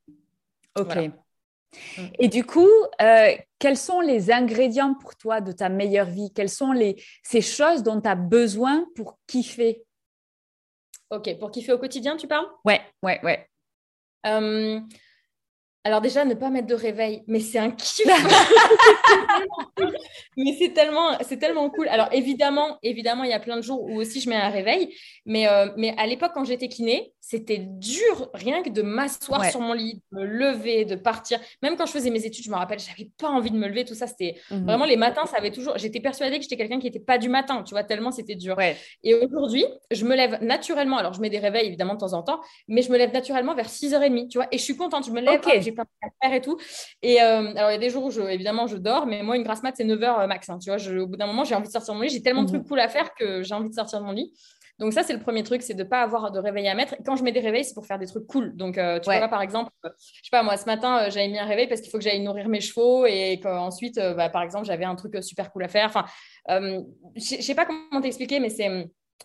Ok. 0.78 0.96
Et 2.18 2.28
du 2.28 2.44
coup, 2.44 2.68
euh, 3.02 3.34
quels 3.58 3.76
sont 3.76 4.00
les 4.00 4.30
ingrédients 4.30 4.94
pour 4.94 5.16
toi 5.16 5.40
de 5.40 5.52
ta 5.52 5.68
meilleure 5.68 6.06
vie? 6.06 6.32
Quelles 6.34 6.50
sont 6.50 6.72
les, 6.72 7.02
ces 7.22 7.40
choses 7.40 7.82
dont 7.82 8.00
tu 8.00 8.08
as 8.08 8.14
besoin 8.14 8.86
pour 8.94 9.18
kiffer? 9.26 9.84
Ok, 11.10 11.38
pour 11.38 11.50
kiffer 11.50 11.72
au 11.72 11.78
quotidien, 11.78 12.16
tu 12.16 12.26
parles? 12.26 12.46
Ouais, 12.64 12.80
ouais, 13.02 13.20
ouais. 13.22 13.48
Alors 15.86 16.00
déjà, 16.00 16.24
ne 16.24 16.34
pas 16.34 16.50
mettre 16.50 16.66
de 16.66 16.74
réveil, 16.74 17.22
mais 17.28 17.38
c'est 17.38 17.60
un 17.60 17.70
kiff. 17.70 18.06
mais 20.36 20.56
c'est 20.58 20.72
tellement, 20.72 21.16
c'est 21.20 21.38
tellement 21.38 21.70
cool. 21.70 21.86
Alors 21.86 22.08
évidemment, 22.10 22.76
évidemment, 22.82 23.22
il 23.22 23.30
y 23.30 23.34
a 23.34 23.38
plein 23.38 23.56
de 23.56 23.62
jours 23.62 23.84
où 23.84 24.00
aussi 24.00 24.20
je 24.20 24.28
mets 24.28 24.34
un 24.34 24.48
réveil, 24.48 24.92
mais, 25.26 25.46
euh, 25.48 25.68
mais 25.76 25.94
à 25.96 26.08
l'époque 26.08 26.32
quand 26.34 26.44
j'étais 26.44 26.66
kiné, 26.66 27.12
c'était 27.20 27.58
dur 27.58 28.30
rien 28.34 28.62
que 28.62 28.70
de 28.70 28.82
m'asseoir 28.82 29.44
sur 29.46 29.60
mon 29.60 29.72
lit, 29.72 30.00
de 30.12 30.18
me 30.18 30.24
lever, 30.24 30.84
de 30.84 30.94
partir. 30.96 31.40
Même 31.62 31.76
quand 31.76 31.86
je 31.86 31.92
faisais 31.92 32.10
mes 32.10 32.24
études, 32.24 32.44
je 32.44 32.50
me 32.50 32.56
rappelle, 32.56 32.78
j'avais 32.78 33.10
pas 33.18 33.28
envie 33.28 33.50
de 33.50 33.56
me 33.56 33.66
lever, 33.66 33.84
tout 33.84 33.94
ça, 33.94 34.06
c'était 34.06 34.36
mhm. 34.50 34.64
vraiment 34.64 34.84
les 34.84 34.96
matins, 34.96 35.26
ça 35.26 35.36
avait 35.38 35.50
toujours. 35.50 35.78
J'étais 35.78 36.00
persuadée 36.00 36.36
que 36.36 36.42
j'étais 36.42 36.56
quelqu'un 36.56 36.78
qui 36.78 36.86
n'était 36.86 37.00
pas 37.00 37.18
du 37.18 37.28
matin, 37.28 37.62
tu 37.62 37.74
vois, 37.74 37.84
tellement 37.84 38.10
c'était 38.10 38.34
dur. 38.36 38.56
Et 39.04 39.14
aujourd'hui, 39.14 39.64
je 39.90 40.04
me 40.04 40.16
lève 40.16 40.42
naturellement. 40.42 40.98
Alors 40.98 41.14
je 41.14 41.20
mets 41.20 41.30
des 41.30 41.38
réveils 41.38 41.66
évidemment 41.66 41.94
de 41.94 42.00
temps 42.00 42.12
en 42.12 42.22
temps, 42.22 42.40
mais 42.68 42.82
je 42.82 42.90
me 42.90 42.98
lève 42.98 43.12
naturellement 43.12 43.54
vers 43.54 43.68
6h30, 43.68 44.28
tu 44.28 44.38
vois, 44.38 44.48
et 44.52 44.58
je 44.58 44.62
suis 44.62 44.76
contente. 44.76 45.06
Je 45.06 45.12
me 45.12 45.20
lève, 45.20 45.40
à 45.82 46.08
faire 46.22 46.34
et 46.34 46.40
tout. 46.40 46.56
Et 47.02 47.22
euh, 47.22 47.52
alors 47.54 47.70
il 47.70 47.74
y 47.74 47.76
a 47.76 47.78
des 47.78 47.90
jours 47.90 48.04
où 48.04 48.10
je, 48.10 48.20
évidemment 48.20 48.66
je 48.66 48.76
dors, 48.76 49.06
mais 49.06 49.22
moi 49.22 49.36
une 49.36 49.42
grasse 49.42 49.62
mat 49.62 49.74
c'est 49.76 49.84
9h 49.84 50.20
euh, 50.20 50.26
max. 50.26 50.48
Hein, 50.48 50.58
tu 50.58 50.70
vois, 50.70 50.78
au 51.00 51.06
bout 51.06 51.16
d'un 51.16 51.26
moment, 51.26 51.44
j'ai 51.44 51.54
envie 51.54 51.66
de 51.66 51.72
sortir 51.72 51.94
de 51.94 51.98
mon 51.98 52.04
lit. 52.04 52.10
J'ai 52.10 52.22
tellement 52.22 52.42
de 52.42 52.50
mhm. 52.50 52.58
trucs 52.58 52.68
cool 52.68 52.80
à 52.80 52.88
faire 52.88 53.14
que 53.14 53.42
j'ai 53.42 53.54
envie 53.54 53.68
de 53.68 53.74
sortir 53.74 54.00
de 54.00 54.04
mon 54.04 54.12
lit. 54.12 54.32
Donc 54.78 54.92
ça, 54.92 55.02
c'est 55.02 55.14
le 55.14 55.20
premier 55.20 55.42
truc, 55.42 55.62
c'est 55.62 55.72
de 55.72 55.82
ne 55.82 55.88
pas 55.88 56.02
avoir 56.02 56.30
de 56.30 56.38
réveil 56.38 56.68
à 56.68 56.74
mettre. 56.74 56.94
Et 56.94 57.02
quand 57.02 57.16
je 57.16 57.24
mets 57.24 57.32
des 57.32 57.40
réveils, 57.40 57.64
c'est 57.64 57.72
pour 57.72 57.86
faire 57.86 57.98
des 57.98 58.06
trucs 58.06 58.26
cool. 58.26 58.54
Donc 58.56 58.76
euh, 58.76 59.00
tu 59.00 59.10
vois, 59.10 59.26
par 59.28 59.40
exemple, 59.40 59.70
je 59.84 59.90
sais 59.90 60.30
pas, 60.30 60.42
moi, 60.42 60.58
ce 60.58 60.66
matin, 60.66 61.08
j'avais 61.08 61.28
mis 61.28 61.38
un 61.38 61.46
réveil 61.46 61.66
parce 61.66 61.80
qu'il 61.80 61.90
faut 61.90 61.96
que 61.96 62.04
j'aille 62.04 62.20
nourrir 62.20 62.48
mes 62.48 62.60
chevaux 62.60 63.06
et 63.06 63.40
qu'ensuite, 63.42 63.96
bah, 63.96 64.28
par 64.28 64.42
exemple, 64.42 64.66
j'avais 64.66 64.84
un 64.84 64.94
truc 64.94 65.16
super 65.22 65.50
cool 65.50 65.64
à 65.64 65.68
faire. 65.68 65.86
Enfin, 65.86 66.04
je 66.48 67.20
sais 67.20 67.54
pas 67.54 67.64
comment 67.64 68.02
t'expliquer, 68.02 68.38
mais 68.38 68.50
c'est 68.50 68.68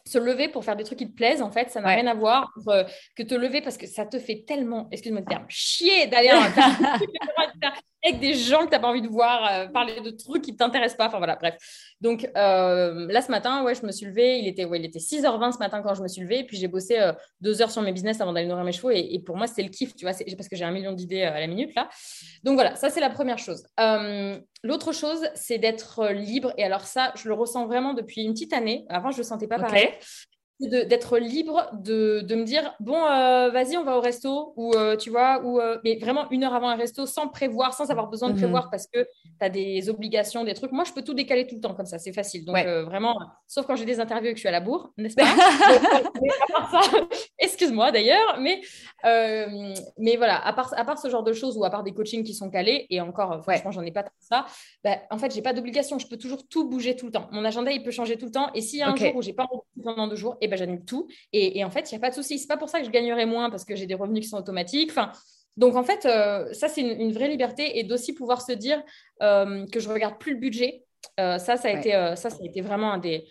se 0.05 0.17
lever 0.17 0.48
pour 0.48 0.63
faire 0.63 0.75
des 0.75 0.83
trucs 0.83 1.00
qui 1.00 1.10
te 1.10 1.15
plaisent, 1.15 1.41
en 1.41 1.51
fait, 1.51 1.69
ça 1.69 1.81
n'a 1.81 1.89
rien 1.89 2.07
à 2.07 2.13
voir 2.13 2.51
euh, 2.67 2.83
que 3.15 3.24
te 3.24 3.36
lever 3.36 3.62
parce 3.62 3.77
que 3.77 3.88
ça 3.88 4.05
te 4.05 4.19
fait 4.19 4.43
tellement, 4.48 4.88
excuse-moi 4.91 5.21
le 5.21 5.27
terme, 5.27 5.45
chier 5.48 6.07
d'aller 6.07 6.29
avec 8.03 8.20
des 8.20 8.34
gens 8.34 8.60
que 8.60 8.65
tu 8.65 8.72
n'as 8.72 8.79
pas 8.79 8.88
envie 8.88 9.01
de 9.01 9.08
voir, 9.08 9.48
euh, 9.51 9.67
parler 9.67 10.01
de 10.01 10.10
trucs 10.10 10.43
qui 10.43 10.51
ne 10.51 10.58
t'intéressent 10.58 10.98
pas. 10.98 11.08
Enfin 11.08 11.17
voilà, 11.17 11.36
bref. 11.36 11.55
Donc 12.01 12.29
euh, 12.36 13.08
là, 13.12 13.22
ce 13.22 13.31
matin, 13.31 13.63
ouais, 13.63 13.75
je 13.75 13.86
me 13.86 13.91
suis 13.91 14.05
levée. 14.05 14.39
Il 14.39 14.48
était, 14.48 14.65
ouais, 14.65 14.79
il 14.79 14.86
était 14.86 15.00
6h20 15.00 15.53
ce 15.53 15.60
matin 15.60 15.81
quand 15.81 15.93
je 15.93 16.01
me 16.01 16.08
suis 16.08 16.22
levée. 16.22 16.43
Puis 16.43 16.58
j'ai 16.58 16.67
bossé 16.67 17.00
deux 17.41 17.62
heures 17.62 17.72
sur 17.72 17.81
mes 17.81 17.91
business 17.91 18.22
avant 18.22 18.34
d'aller 18.34 18.48
nourrir 18.48 18.63
mes 18.63 18.72
chevaux. 18.72 18.91
Et, 18.91 19.22
pour 19.25 19.38
moi, 19.38 19.48
c'était 19.48 19.63
le 19.63 19.70
kiff, 19.70 19.96
tu 19.96 20.05
vois, 20.05 20.13
parce 20.13 20.50
que 20.50 20.55
j'ai 20.55 20.65
un 20.65 20.72
million 20.72 20.93
d'idées 20.93 21.24
à 21.24 21.39
la 21.39 21.48
minute 21.48 21.75
là. 21.75 21.89
Donc 22.43 22.55
voilà, 22.55 22.75
ça, 22.75 22.89
c'est 22.89 23.00
la 23.00 23.10
première 23.10 23.38
chose. 23.38 23.63
L'autre 24.63 24.91
chose, 24.91 25.27
c'est 25.36 25.58
d'être 25.58 26.08
libre. 26.08 26.53
Et 26.58 26.63
alors 26.63 26.86
ça, 26.86 27.13
je 27.15 27.27
le 27.27 27.34
ressens 27.34 27.67
vraiment 27.67 27.93
depuis 27.93 28.24
une 28.24 28.34
petite 28.34 28.53
année. 28.53 28.86
Avant, 28.89 29.12
je 29.12 29.17
ne 29.17 29.22
le 29.22 29.27
sentais 29.27 29.48
pas 29.48 29.60
pareil 29.60 29.89
d'être 30.67 31.17
libre 31.17 31.69
de, 31.73 32.21
de, 32.21 32.35
me 32.35 32.43
dire 32.43 32.73
bon 32.79 33.03
euh, 33.03 33.49
vas-y 33.49 33.77
on 33.77 33.83
va 33.83 33.97
au 33.97 34.01
resto 34.01 34.53
ou 34.55 34.73
euh, 34.75 34.95
tu 34.95 35.09
vois 35.09 35.41
ou 35.43 35.59
euh, 35.59 35.79
mais 35.83 35.97
vraiment 35.97 36.29
une 36.29 36.43
heure 36.43 36.53
avant 36.53 36.69
un 36.69 36.75
resto 36.75 37.05
sans 37.05 37.27
prévoir 37.27 37.73
sans 37.73 37.89
avoir 37.89 38.07
besoin 38.07 38.29
de 38.29 38.33
mhm. 38.33 38.41
prévoir 38.41 38.69
parce 38.69 38.87
que 38.87 39.03
tu 39.03 39.09
as 39.45 39.49
des 39.49 39.89
obligations 39.89 40.43
des 40.43 40.53
trucs. 40.53 40.71
Moi 40.71 40.83
je 40.83 40.93
peux 40.93 41.01
tout 41.01 41.13
décaler 41.13 41.47
tout 41.47 41.55
le 41.55 41.61
temps 41.61 41.73
comme 41.73 41.85
ça 41.85 41.97
c'est 41.99 42.13
facile. 42.13 42.45
Donc 42.45 42.57
vraiment 42.85 43.17
sauf 43.47 43.65
quand 43.65 43.75
j'ai 43.75 43.85
des 43.85 43.99
interviews 43.99 44.29
et 44.29 44.33
que 44.33 44.37
je 44.37 44.41
suis 44.41 44.49
à 44.49 44.51
la 44.51 44.59
bourre 44.59 44.91
n'est-ce 44.97 45.15
pas? 45.15 45.25
Excuse-moi 47.39 47.91
d'ailleurs 47.91 48.39
mais 48.39 48.61
mais 49.03 50.15
voilà 50.15 50.45
à 50.45 50.53
part 50.53 50.73
à 50.77 50.85
part 50.85 50.99
ce 50.99 51.09
genre 51.09 51.23
de 51.23 51.33
choses 51.33 51.57
ou 51.57 51.65
à 51.65 51.69
part 51.69 51.83
des 51.83 51.93
coachings 51.93 52.23
qui 52.23 52.33
sont 52.33 52.49
calés 52.49 52.85
et 52.89 53.01
encore 53.01 53.41
franchement 53.43 53.71
j'en 53.71 53.83
ai 53.83 53.91
pas 53.91 54.03
tant 54.03 54.11
ça 54.19 54.45
bah, 54.83 54.97
en 55.09 55.17
fait 55.17 55.33
j'ai 55.33 55.41
pas 55.41 55.53
d'obligation. 55.53 55.99
Je 55.99 56.07
peux 56.07 56.17
toujours 56.17 56.47
tout 56.47 56.67
bouger 56.67 56.95
tout 56.95 57.05
le 57.05 57.11
temps. 57.11 57.27
Mon 57.31 57.45
agenda 57.45 57.71
il 57.71 57.83
peut 57.83 57.91
changer 57.91 58.17
tout 58.17 58.25
le 58.25 58.31
temps. 58.31 58.51
Et 58.53 58.61
s'il 58.61 58.79
y 58.79 58.81
a 58.81 58.89
un 58.89 58.95
jour 58.95 59.15
où 59.15 59.21
j'ai 59.21 59.33
pas 59.33 59.47
pendant 59.83 60.07
deux 60.07 60.15
jours 60.15 60.37
et 60.41 60.47
ben, 60.51 60.58
j'annule 60.58 60.86
tout. 60.86 61.08
Et, 61.34 61.63
en 61.63 61.70
fait, 61.70 61.91
il 61.91 61.96
n'y 61.96 61.98
a 61.98 62.01
pas 62.01 62.10
de 62.10 62.15
souci. 62.15 62.38
C'est 62.38 62.48
pas 62.48 62.58
pour 62.58 62.70
ça 62.70 62.79
que 62.79 62.86
je 62.86 62.91
gagnerai 62.91 63.25
moins 63.25 63.50
parce 63.50 63.65
que 63.65 63.75
j'ai 63.75 63.88
des 63.88 63.96
revenus 63.96 64.24
qui 64.24 64.29
sont 64.29 64.38
automatiques. 64.38 64.91
Enfin, 64.91 65.12
donc 65.58 65.75
en 65.75 65.84
fait, 65.84 66.05
euh, 66.05 66.53
ça 66.53 66.70
c'est 66.70 66.81
une, 66.81 67.12
vraie 67.12 67.27
liberté 67.27 67.79
et 67.79 67.84
d'aussi 67.84 68.13
pouvoir 68.13 68.41
se 68.41 68.53
dire 68.53 68.81
euh, 69.22 69.65
que 69.67 69.79
je 69.79 69.89
regarde 69.89 70.17
plus 70.17 70.34
le 70.34 70.39
budget. 70.39 70.84
Euh, 71.20 71.39
ça, 71.39 71.58
ça 71.58 71.70
a 71.70 71.72
été, 71.72 71.91
ça, 71.91 72.29
ça 72.29 72.38
a 72.41 72.46
été 72.46 72.62
vraiment 72.62 72.93
un 72.93 72.98
des, 73.00 73.27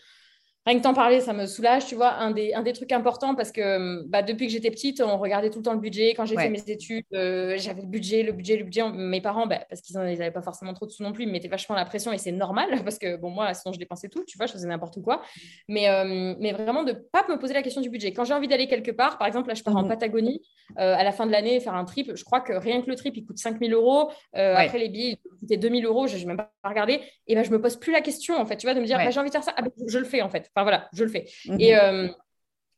rien 0.66 0.78
que 0.78 0.82
t'en 0.82 0.94
parler, 0.94 1.20
ça 1.20 1.32
me 1.32 1.46
soulage, 1.46 1.86
tu 1.86 1.94
vois. 1.94 2.14
Un 2.14 2.32
des, 2.32 2.52
un 2.52 2.62
des 2.62 2.72
trucs 2.72 2.92
importants 2.92 3.34
parce 3.34 3.50
que 3.50 4.04
bah, 4.06 4.22
depuis 4.22 4.46
que 4.46 4.52
j'étais 4.52 4.70
petite, 4.70 5.00
on 5.00 5.16
regardait 5.16 5.50
tout 5.50 5.58
le 5.58 5.64
temps 5.64 5.72
le 5.72 5.80
budget. 5.80 6.10
Quand 6.14 6.26
j'ai 6.26 6.36
fait 6.36 6.50
mes 6.50 6.62
études, 6.66 7.04
euh, 7.14 7.54
j'avais 7.58 7.82
le 7.82 7.88
budget, 7.88 8.22
le 8.22 8.32
budget, 8.32 8.56
le 8.56 8.64
budget. 8.64 8.88
Mes 8.90 9.20
parents, 9.20 9.46
bah, 9.46 9.60
parce 9.68 9.80
qu'ils 9.80 9.96
n'avaient 9.96 10.30
pas 10.30 10.42
forcément 10.42 10.74
trop 10.74 10.86
de 10.86 10.90
sous 10.90 11.02
non 11.02 11.12
plus, 11.12 11.24
ils 11.24 11.30
mettaient 11.30 11.48
vachement 11.48 11.74
la 11.74 11.84
pression 11.84 12.12
et 12.12 12.18
c'est 12.18 12.32
normal 12.32 12.68
parce 12.84 12.98
que, 12.98 13.16
bon, 13.16 13.30
moi, 13.30 13.54
sinon 13.54 13.72
je 13.72 13.78
dépensais 13.78 14.08
tout, 14.08 14.24
tu 14.24 14.36
vois, 14.36 14.46
je 14.46 14.52
faisais 14.52 14.68
n'importe 14.68 15.00
quoi. 15.02 15.22
Mais, 15.68 15.88
euh, 15.88 16.34
mais 16.38 16.52
vraiment 16.52 16.84
de 16.84 16.92
pas 16.92 17.24
me 17.28 17.38
poser 17.38 17.54
la 17.54 17.62
question 17.62 17.80
du 17.80 17.90
budget. 17.90 18.12
Quand 18.12 18.24
j'ai 18.24 18.34
envie 18.34 18.48
d'aller 18.48 18.68
quelque 18.68 18.90
part, 18.90 19.18
par 19.18 19.26
exemple, 19.26 19.48
là, 19.48 19.54
je 19.54 19.62
pars 19.62 19.76
en 19.76 19.82
mmh 19.84 19.88
Patagonie 19.90 20.40
euh, 20.78 20.94
à 20.94 21.02
la 21.02 21.10
fin 21.10 21.26
de 21.26 21.32
l'année 21.32 21.58
faire 21.58 21.74
un 21.74 21.84
trip. 21.84 22.14
Je 22.14 22.24
crois 22.24 22.40
que 22.40 22.52
rien 22.52 22.80
que 22.80 22.88
le 22.88 22.94
trip, 22.94 23.16
il 23.16 23.24
coûte 23.24 23.38
5000 23.38 23.72
euros. 23.72 24.10
Après, 24.34 24.78
les 24.78 24.88
billets, 24.88 25.18
ils 25.24 25.38
coûtaient 25.40 25.56
2000 25.56 25.84
euros. 25.84 26.06
Je 26.06 26.16
n'ai 26.16 26.26
même 26.26 26.36
pas 26.36 26.50
regardé. 26.68 27.00
Et 27.26 27.34
ben, 27.34 27.42
je 27.42 27.50
me 27.50 27.60
pose 27.60 27.76
plus 27.76 27.92
la 27.92 28.02
question, 28.02 28.36
en 28.36 28.46
fait, 28.46 28.56
tu 28.56 28.66
vois, 28.66 28.74
de 28.74 28.80
me 28.80 28.86
dire, 28.86 28.98
bah, 28.98 29.10
j'ai 29.10 29.18
envie 29.18 29.30
de 29.30 29.32
faire 29.32 29.42
ça. 29.42 29.52
Ah, 29.56 29.62
ben, 29.62 29.70
je 29.86 29.98
le 29.98 30.04
fais, 30.04 30.22
en 30.22 30.28
fait. 30.28 30.49
Enfin, 30.54 30.64
voilà, 30.64 30.88
je 30.92 31.04
le 31.04 31.10
fais. 31.10 31.26
Mhm. 31.46 31.60
Et, 31.60 31.76
euh, 31.76 32.08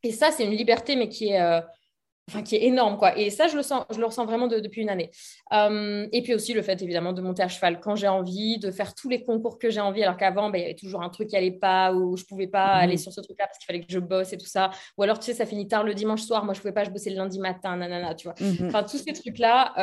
et, 0.03 0.11
ça, 0.11 0.31
c'est 0.31 0.43
une 0.43 0.51
liberté, 0.51 0.95
mais 0.95 1.09
qui 1.09 1.29
est, 1.29 1.41
euh, 1.41 1.61
enfin, 2.29 2.43
qui 2.43 2.55
est 2.55 2.63
énorme. 2.63 2.97
Quoi. 2.97 3.17
Et 3.17 3.29
ça, 3.29 3.47
je 3.47 3.55
le, 3.55 3.63
sens, 3.63 3.85
je 3.89 3.99
le 3.99 4.05
ressens 4.05 4.25
vraiment 4.25 4.47
depuis 4.47 4.81
une 4.81 4.89
année. 4.89 5.09
Euh, 5.53 6.07
et 6.11 6.21
puis 6.21 6.33
aussi 6.33 6.53
le 6.53 6.61
fait, 6.61 6.81
évidemment, 6.81 7.13
de 7.13 7.21
monter 7.21 7.41
à 7.41 7.47
cheval 7.47 7.79
quand 7.79 7.95
j'ai 7.95 8.07
envie, 8.07 8.59
de 8.59 8.69
faire 8.69 8.93
tous 8.93 9.09
les 9.09 9.23
concours 9.23 9.57
que 9.57 9.69
j'ai 9.69 9.79
envie, 9.79 10.03
alors 10.03 10.17
qu'avant, 10.17 10.49
ben, 10.49 10.59
il 10.59 10.61
y 10.61 10.65
avait 10.65 10.75
toujours 10.75 11.01
un 11.01 11.09
truc 11.09 11.29
qui 11.29 11.35
n'allait 11.35 11.51
pas, 11.51 11.93
ou 11.93 12.15
je 12.15 12.23
ne 12.23 12.27
pouvais 12.27 12.47
pas 12.47 12.75
mhm. 12.77 12.83
aller 12.83 12.97
sur 12.97 13.11
ce 13.11 13.21
truc-là 13.21 13.47
parce 13.47 13.57
qu'il 13.57 13.65
fallait 13.65 13.81
que 13.81 13.91
je 13.91 13.99
bosse 13.99 14.33
et 14.33 14.37
tout 14.37 14.45
ça. 14.45 14.69
Ou 14.97 15.03
alors, 15.03 15.19
tu 15.19 15.25
sais, 15.25 15.33
ça 15.33 15.45
finit 15.45 15.67
tard 15.67 15.83
le 15.83 15.93
dimanche 15.93 16.21
soir. 16.21 16.45
Moi, 16.45 16.53
je 16.53 16.59
ne 16.59 16.61
pouvais 16.61 16.73
pas, 16.73 16.83
je 16.83 16.91
bossais 16.91 17.09
le 17.09 17.17
lundi 17.17 17.39
matin, 17.39 17.75
nanana, 17.75 18.13
tu 18.13 18.27
vois. 18.27 18.35
Mhm. 18.39 18.67
Enfin, 18.67 18.83
tous 18.83 18.97
ces 18.97 19.13
trucs-là, 19.13 19.73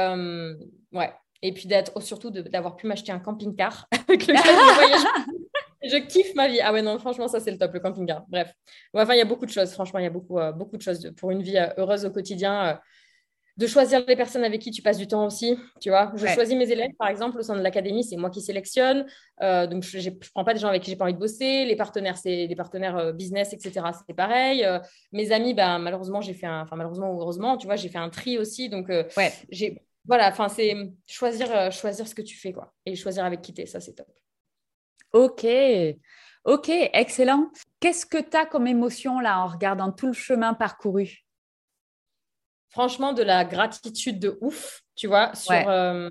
ouais. 0.92 1.10
Et 1.42 1.52
puis 1.52 1.66
d'être 1.66 1.98
surtout 2.02 2.30
d'avoir 2.30 2.76
pu 2.76 2.86
m'acheter 2.86 3.12
un 3.12 3.18
camping-car 3.18 3.86
avec 4.08 4.26
lequel 4.26 4.36
je 4.36 4.74
voyage 4.74 5.36
je 5.82 5.96
kiffe 5.96 6.34
ma 6.34 6.48
vie. 6.48 6.60
Ah 6.60 6.72
ouais, 6.72 6.82
non, 6.82 6.98
franchement, 6.98 7.28
ça, 7.28 7.40
c'est 7.40 7.50
le 7.50 7.58
top, 7.58 7.72
le 7.72 7.80
camping-car. 7.80 8.24
Bref. 8.28 8.52
Enfin, 8.94 9.14
il 9.14 9.18
y 9.18 9.22
a 9.22 9.24
beaucoup 9.26 9.46
de 9.46 9.50
choses. 9.50 9.72
Franchement, 9.72 9.98
il 9.98 10.04
y 10.04 10.06
a 10.06 10.10
beaucoup, 10.10 10.38
euh, 10.38 10.52
beaucoup 10.52 10.76
de 10.76 10.82
choses 10.82 11.10
pour 11.16 11.30
une 11.30 11.42
vie 11.42 11.56
euh, 11.56 11.68
heureuse 11.78 12.04
au 12.04 12.10
quotidien. 12.10 12.66
Euh, 12.66 12.74
de 13.56 13.66
choisir 13.66 14.02
les 14.06 14.16
personnes 14.16 14.44
avec 14.44 14.62
qui 14.62 14.70
tu 14.70 14.80
passes 14.80 14.96
du 14.96 15.06
temps 15.06 15.26
aussi, 15.26 15.58
tu 15.82 15.90
vois. 15.90 16.12
Je 16.14 16.26
choisis 16.28 16.56
mes 16.56 16.70
élèves, 16.70 16.92
par 16.98 17.08
exemple, 17.08 17.38
au 17.38 17.42
sein 17.42 17.54
de 17.56 17.60
l'académie, 17.60 18.04
c'est 18.04 18.16
moi 18.16 18.30
qui 18.30 18.40
sélectionne. 18.40 19.04
donc, 19.38 19.82
je 19.82 19.98
ne 19.98 20.14
prends 20.32 20.44
pas 20.44 20.54
des 20.54 20.60
gens 20.60 20.68
avec 20.68 20.82
qui 20.82 20.90
j'ai 20.90 20.96
pas 20.96 21.04
envie 21.04 21.12
de 21.12 21.18
bosser. 21.18 21.66
Les 21.66 21.76
partenaires, 21.76 22.16
c'est 22.16 22.46
des 22.48 22.56
partenaires 22.56 23.12
business, 23.12 23.52
etc. 23.52 23.84
C'est 24.06 24.14
pareil. 24.14 24.66
mes 25.12 25.30
amis, 25.30 25.52
ben, 25.52 25.78
malheureusement, 25.78 26.22
j'ai 26.22 26.32
fait 26.32 26.46
un... 26.46 26.62
Enfin, 26.62 26.76
malheureusement 26.76 27.12
ou 27.12 27.20
heureusement, 27.20 27.58
tu 27.58 27.66
vois, 27.66 27.76
j'ai 27.76 27.90
fait 27.90 27.98
un 27.98 28.08
tri 28.08 28.38
aussi. 28.38 28.70
Donc, 28.70 28.88
ouais. 28.88 29.32
j'ai... 29.50 29.82
Voilà, 30.06 30.28
enfin, 30.28 30.48
c'est 30.48 30.74
choisir, 31.06 31.70
choisir 31.70 32.08
ce 32.08 32.14
que 32.14 32.22
tu 32.22 32.38
fais, 32.38 32.52
quoi. 32.52 32.72
Et 32.86 32.94
choisir 32.96 33.26
avec 33.26 33.42
qui 33.42 33.52
tu 33.52 33.60
es, 33.60 33.66
ça, 33.66 33.80
c'est 33.80 33.92
top. 33.92 34.06
Ok, 35.12 35.46
ok, 36.44 36.68
excellent. 36.68 37.50
Qu'est-ce 37.80 38.06
que 38.06 38.18
tu 38.18 38.36
as 38.36 38.46
comme 38.46 38.66
émotion 38.66 39.20
là 39.20 39.40
en 39.40 39.48
regardant 39.48 39.90
tout 39.90 40.06
le 40.06 40.12
chemin 40.12 40.54
parcouru? 40.54 41.24
Franchement, 42.68 43.12
de 43.12 43.22
la 43.22 43.44
gratitude 43.44 44.20
de 44.20 44.38
ouf, 44.40 44.82
tu 44.94 45.08
vois, 45.08 45.34
sur, 45.34 45.68
euh, 45.68 46.08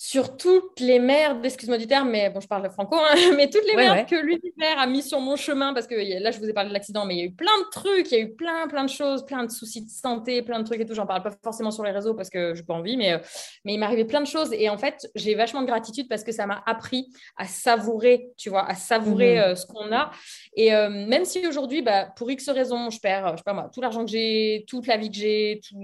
sur 0.00 0.36
toutes 0.36 0.78
les 0.78 1.00
merdes, 1.00 1.44
excuse-moi 1.44 1.76
du 1.76 1.88
terme, 1.88 2.10
mais 2.10 2.30
bon, 2.30 2.38
je 2.38 2.46
parle 2.46 2.70
franco, 2.70 2.94
hein, 2.94 3.16
mais 3.36 3.50
toutes 3.50 3.66
les 3.66 3.74
merdes 3.74 4.06
que 4.06 4.14
l'univers 4.14 4.78
a 4.78 4.86
mis 4.86 5.02
sur 5.02 5.18
mon 5.18 5.34
chemin, 5.34 5.74
parce 5.74 5.88
que 5.88 5.96
là, 6.22 6.30
je 6.30 6.38
vous 6.38 6.48
ai 6.48 6.52
parlé 6.52 6.68
de 6.68 6.74
l'accident, 6.74 7.04
mais 7.04 7.16
il 7.16 7.18
y 7.18 7.22
a 7.22 7.24
eu 7.24 7.32
plein 7.32 7.58
de 7.58 7.68
trucs, 7.72 8.12
il 8.12 8.14
y 8.16 8.20
a 8.20 8.20
eu 8.20 8.32
plein, 8.32 8.68
plein 8.68 8.84
de 8.84 8.90
choses, 8.90 9.26
plein 9.26 9.42
de 9.42 9.50
soucis 9.50 9.84
de 9.84 9.90
santé, 9.90 10.42
plein 10.42 10.60
de 10.60 10.64
trucs 10.64 10.80
et 10.80 10.86
tout. 10.86 10.94
J'en 10.94 11.04
parle 11.04 11.24
pas 11.24 11.32
forcément 11.42 11.72
sur 11.72 11.82
les 11.82 11.90
réseaux 11.90 12.14
parce 12.14 12.30
que 12.30 12.54
je 12.54 12.60
n'ai 12.60 12.64
pas 12.64 12.74
envie, 12.74 12.96
mais, 12.96 13.14
euh, 13.14 13.18
mais 13.64 13.74
il 13.74 13.80
m'est 13.80 13.86
arrivé 13.86 14.04
plein 14.04 14.20
de 14.20 14.26
choses. 14.28 14.52
Et 14.52 14.68
en 14.68 14.78
fait, 14.78 15.10
j'ai 15.16 15.34
vachement 15.34 15.62
de 15.62 15.66
gratitude 15.66 16.06
parce 16.08 16.22
que 16.22 16.30
ça 16.30 16.46
m'a 16.46 16.62
appris 16.64 17.08
à 17.36 17.46
savourer, 17.46 18.28
tu 18.36 18.50
vois, 18.50 18.70
à 18.70 18.76
savourer 18.76 19.34
mmh. 19.34 19.42
euh, 19.42 19.54
ce 19.56 19.66
qu'on 19.66 19.92
a. 19.92 20.12
Et 20.54 20.72
euh, 20.76 20.90
même 20.90 21.24
si 21.24 21.44
aujourd'hui, 21.44 21.82
bah, 21.82 22.04
pour 22.16 22.30
X 22.30 22.48
raisons, 22.50 22.90
je 22.90 23.00
perds, 23.00 23.32
je 23.32 23.38
sais 23.38 23.42
pas 23.42 23.52
moi, 23.52 23.68
tout 23.74 23.80
l'argent 23.80 24.04
que 24.04 24.12
j'ai, 24.12 24.64
toute 24.68 24.86
la 24.86 24.96
vie 24.96 25.10
que 25.10 25.16
j'ai, 25.16 25.60
tout, 25.68 25.74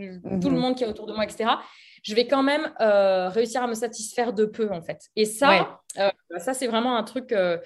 tout 0.40 0.50
le 0.50 0.56
mmh. 0.56 0.60
monde 0.60 0.76
qui 0.76 0.84
est 0.84 0.88
autour 0.88 1.06
de 1.06 1.14
moi, 1.14 1.24
etc 1.24 1.50
je 2.04 2.14
vais 2.14 2.28
quand 2.28 2.42
même 2.42 2.72
euh, 2.80 3.28
réussir 3.28 3.62
à 3.62 3.66
me 3.66 3.74
satisfaire 3.74 4.32
de 4.32 4.44
peu, 4.44 4.70
en 4.70 4.82
fait. 4.82 5.00
Et 5.16 5.24
ça, 5.24 5.80
euh, 5.98 6.10
ça 6.38 6.54
c'est 6.54 6.66
vraiment 6.66 6.96
un 6.96 7.02
truc 7.02 7.32
euh, 7.32 7.58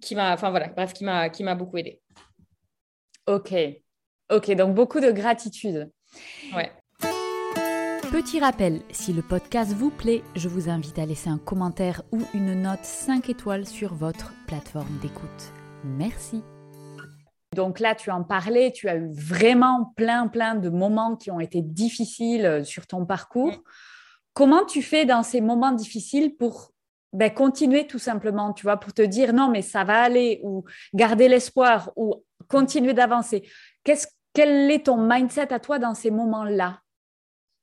qui 0.00 0.14
m'a, 0.14 0.32
enfin 0.32 0.50
voilà, 0.50 0.68
bref, 0.68 0.92
qui 0.92 1.04
m'a, 1.04 1.30
qui 1.30 1.42
m'a 1.42 1.54
beaucoup 1.54 1.78
aidé. 1.78 2.00
Ok, 3.26 3.54
ok, 4.30 4.50
donc 4.52 4.74
beaucoup 4.74 5.00
de 5.00 5.10
gratitude. 5.10 5.90
Ouais. 6.54 6.70
Petit 8.12 8.40
rappel, 8.40 8.82
si 8.90 9.12
le 9.12 9.22
podcast 9.22 9.72
vous 9.72 9.90
plaît, 9.90 10.22
je 10.34 10.48
vous 10.48 10.68
invite 10.68 10.98
à 10.98 11.06
laisser 11.06 11.30
un 11.30 11.38
commentaire 11.38 12.02
ou 12.12 12.20
une 12.34 12.62
note 12.62 12.84
5 12.84 13.30
étoiles 13.30 13.66
sur 13.66 13.94
votre 13.94 14.32
plateforme 14.46 14.98
d'écoute. 15.00 15.52
Merci. 15.84 16.42
Donc 17.54 17.80
là, 17.80 17.94
tu 17.94 18.10
en 18.10 18.22
parlais, 18.22 18.70
tu 18.70 18.88
as 18.88 18.96
eu 18.96 19.10
vraiment 19.12 19.92
plein, 19.96 20.28
plein 20.28 20.54
de 20.54 20.68
moments 20.68 21.16
qui 21.16 21.30
ont 21.30 21.40
été 21.40 21.62
difficiles 21.62 22.46
euh, 22.46 22.64
sur 22.64 22.86
ton 22.86 23.04
parcours. 23.06 23.52
Mm. 23.52 23.62
Comment 24.34 24.64
tu 24.64 24.82
fais 24.82 25.04
dans 25.04 25.24
ces 25.24 25.40
moments 25.40 25.72
difficiles 25.72 26.36
pour 26.36 26.72
ben, 27.12 27.32
continuer 27.32 27.88
tout 27.88 27.98
simplement, 27.98 28.52
tu 28.52 28.62
vois, 28.62 28.76
pour 28.76 28.92
te 28.94 29.02
dire 29.02 29.32
non, 29.32 29.48
mais 29.48 29.62
ça 29.62 29.82
va 29.82 30.00
aller, 30.00 30.40
ou 30.44 30.64
garder 30.94 31.28
l'espoir, 31.28 31.90
ou 31.96 32.24
continuer 32.48 32.94
d'avancer? 32.94 33.48
Quel 33.82 34.70
est 34.70 34.86
ton 34.86 34.96
mindset 34.96 35.52
à 35.52 35.58
toi 35.58 35.80
dans 35.80 35.94
ces 35.94 36.12
moments-là? 36.12 36.80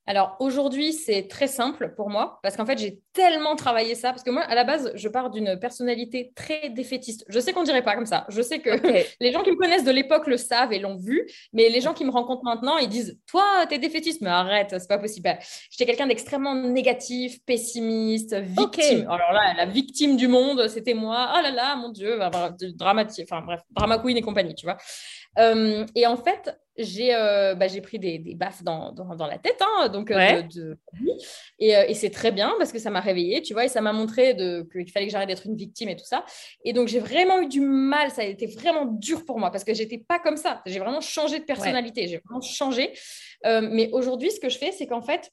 Alors 0.07 0.37
aujourd'hui, 0.39 0.93
c'est 0.93 1.27
très 1.27 1.47
simple 1.47 1.93
pour 1.97 2.09
moi 2.09 2.39
parce 2.41 2.55
qu'en 2.55 2.65
fait, 2.65 2.77
j'ai 2.77 3.01
tellement 3.11 3.57
travaillé 3.57 3.93
ça. 3.93 4.11
Parce 4.11 4.23
que 4.23 4.31
moi, 4.31 4.41
à 4.43 4.55
la 4.55 4.63
base, 4.63 4.91
je 4.95 5.09
pars 5.09 5.29
d'une 5.29 5.59
personnalité 5.59 6.31
très 6.33 6.69
défaitiste. 6.69 7.25
Je 7.27 7.39
sais 7.41 7.51
qu'on 7.51 7.63
dirait 7.63 7.83
pas 7.83 7.93
comme 7.93 8.05
ça. 8.05 8.25
Je 8.29 8.41
sais 8.41 8.59
que 8.59 8.69
les 9.19 9.31
gens 9.33 9.43
qui 9.43 9.51
me 9.51 9.57
connaissent 9.57 9.83
de 9.83 9.91
l'époque 9.91 10.27
le 10.27 10.37
savent 10.37 10.71
et 10.71 10.79
l'ont 10.79 10.95
vu. 10.95 11.27
Mais 11.51 11.67
les 11.67 11.81
gens 11.81 11.93
qui 11.93 12.05
me 12.05 12.09
rencontrent 12.09 12.45
maintenant, 12.45 12.77
ils 12.77 12.87
disent 12.87 13.19
Toi, 13.27 13.43
t'es 13.67 13.79
défaitiste. 13.79 14.21
Mais 14.21 14.29
arrête, 14.29 14.69
c'est 14.69 14.87
pas 14.87 14.97
possible. 14.97 15.29
J'étais 15.69 15.85
quelqu'un 15.85 16.07
d'extrêmement 16.07 16.55
négatif, 16.55 17.43
pessimiste, 17.45 18.33
victime. 18.33 19.01
Alors 19.09 19.33
là, 19.33 19.53
la 19.57 19.65
victime 19.65 20.15
du 20.15 20.29
monde, 20.29 20.69
c'était 20.69 20.93
moi. 20.93 21.33
Oh 21.37 21.41
là 21.41 21.51
là, 21.51 21.75
mon 21.75 21.89
Dieu, 21.89 22.17
dramatique. 22.75 23.27
Enfin 23.29 23.45
bref, 23.45 23.59
drama 23.71 23.97
queen 23.97 24.15
et 24.15 24.21
compagnie, 24.21 24.55
tu 24.55 24.65
vois. 24.65 24.77
Euh, 25.37 25.85
et 25.95 26.07
en 26.07 26.17
fait, 26.17 26.59
j'ai 26.77 27.13
euh, 27.13 27.55
bah, 27.55 27.67
pris 27.81 27.99
des, 27.99 28.19
des 28.19 28.35
baffes 28.35 28.63
dans, 28.63 28.91
dans, 28.91 29.15
dans, 29.15 29.27
la 29.27 29.37
tête, 29.37 29.61
hein, 29.61 29.89
donc 29.89 30.11
euh, 30.11 30.41
de, 30.43 30.77
et, 31.59 31.71
et 31.71 31.93
c'est 31.95 32.11
très 32.11 32.31
bien 32.31 32.53
parce 32.59 32.71
que 32.71 32.79
ça 32.79 32.89
m'a 32.89 32.99
réveillée, 32.99 33.41
tu 33.41 33.53
vois, 33.53 33.65
et 33.65 33.67
ça 33.67 33.81
m'a 33.81 33.93
montré 33.93 34.35
qu'il 34.35 34.91
fallait 34.91 35.07
que 35.07 35.11
j'arrête 35.11 35.29
d'être 35.29 35.47
une 35.47 35.55
victime 35.55 35.89
et 35.89 35.95
tout 35.95 36.05
ça. 36.05 36.23
Et 36.63 36.73
donc 36.73 36.87
j'ai 36.87 36.99
vraiment 36.99 37.41
eu 37.41 37.47
du 37.47 37.61
mal, 37.61 38.11
ça 38.11 38.21
a 38.21 38.25
été 38.25 38.45
vraiment 38.45 38.85
dur 38.85 39.25
pour 39.25 39.39
moi 39.39 39.51
parce 39.51 39.63
que 39.63 39.73
j'étais 39.73 39.97
pas 39.97 40.19
comme 40.19 40.37
ça. 40.37 40.61
J'ai 40.65 40.79
vraiment 40.79 41.01
changé 41.01 41.39
de 41.39 41.45
personnalité, 41.45 42.07
j'ai 42.07 42.21
vraiment 42.25 42.41
changé. 42.41 42.93
mais 43.43 43.89
aujourd'hui, 43.91 44.31
ce 44.31 44.39
que 44.39 44.49
je 44.49 44.57
fais, 44.57 44.71
c'est 44.71 44.87
qu'en 44.87 45.01
fait, 45.01 45.31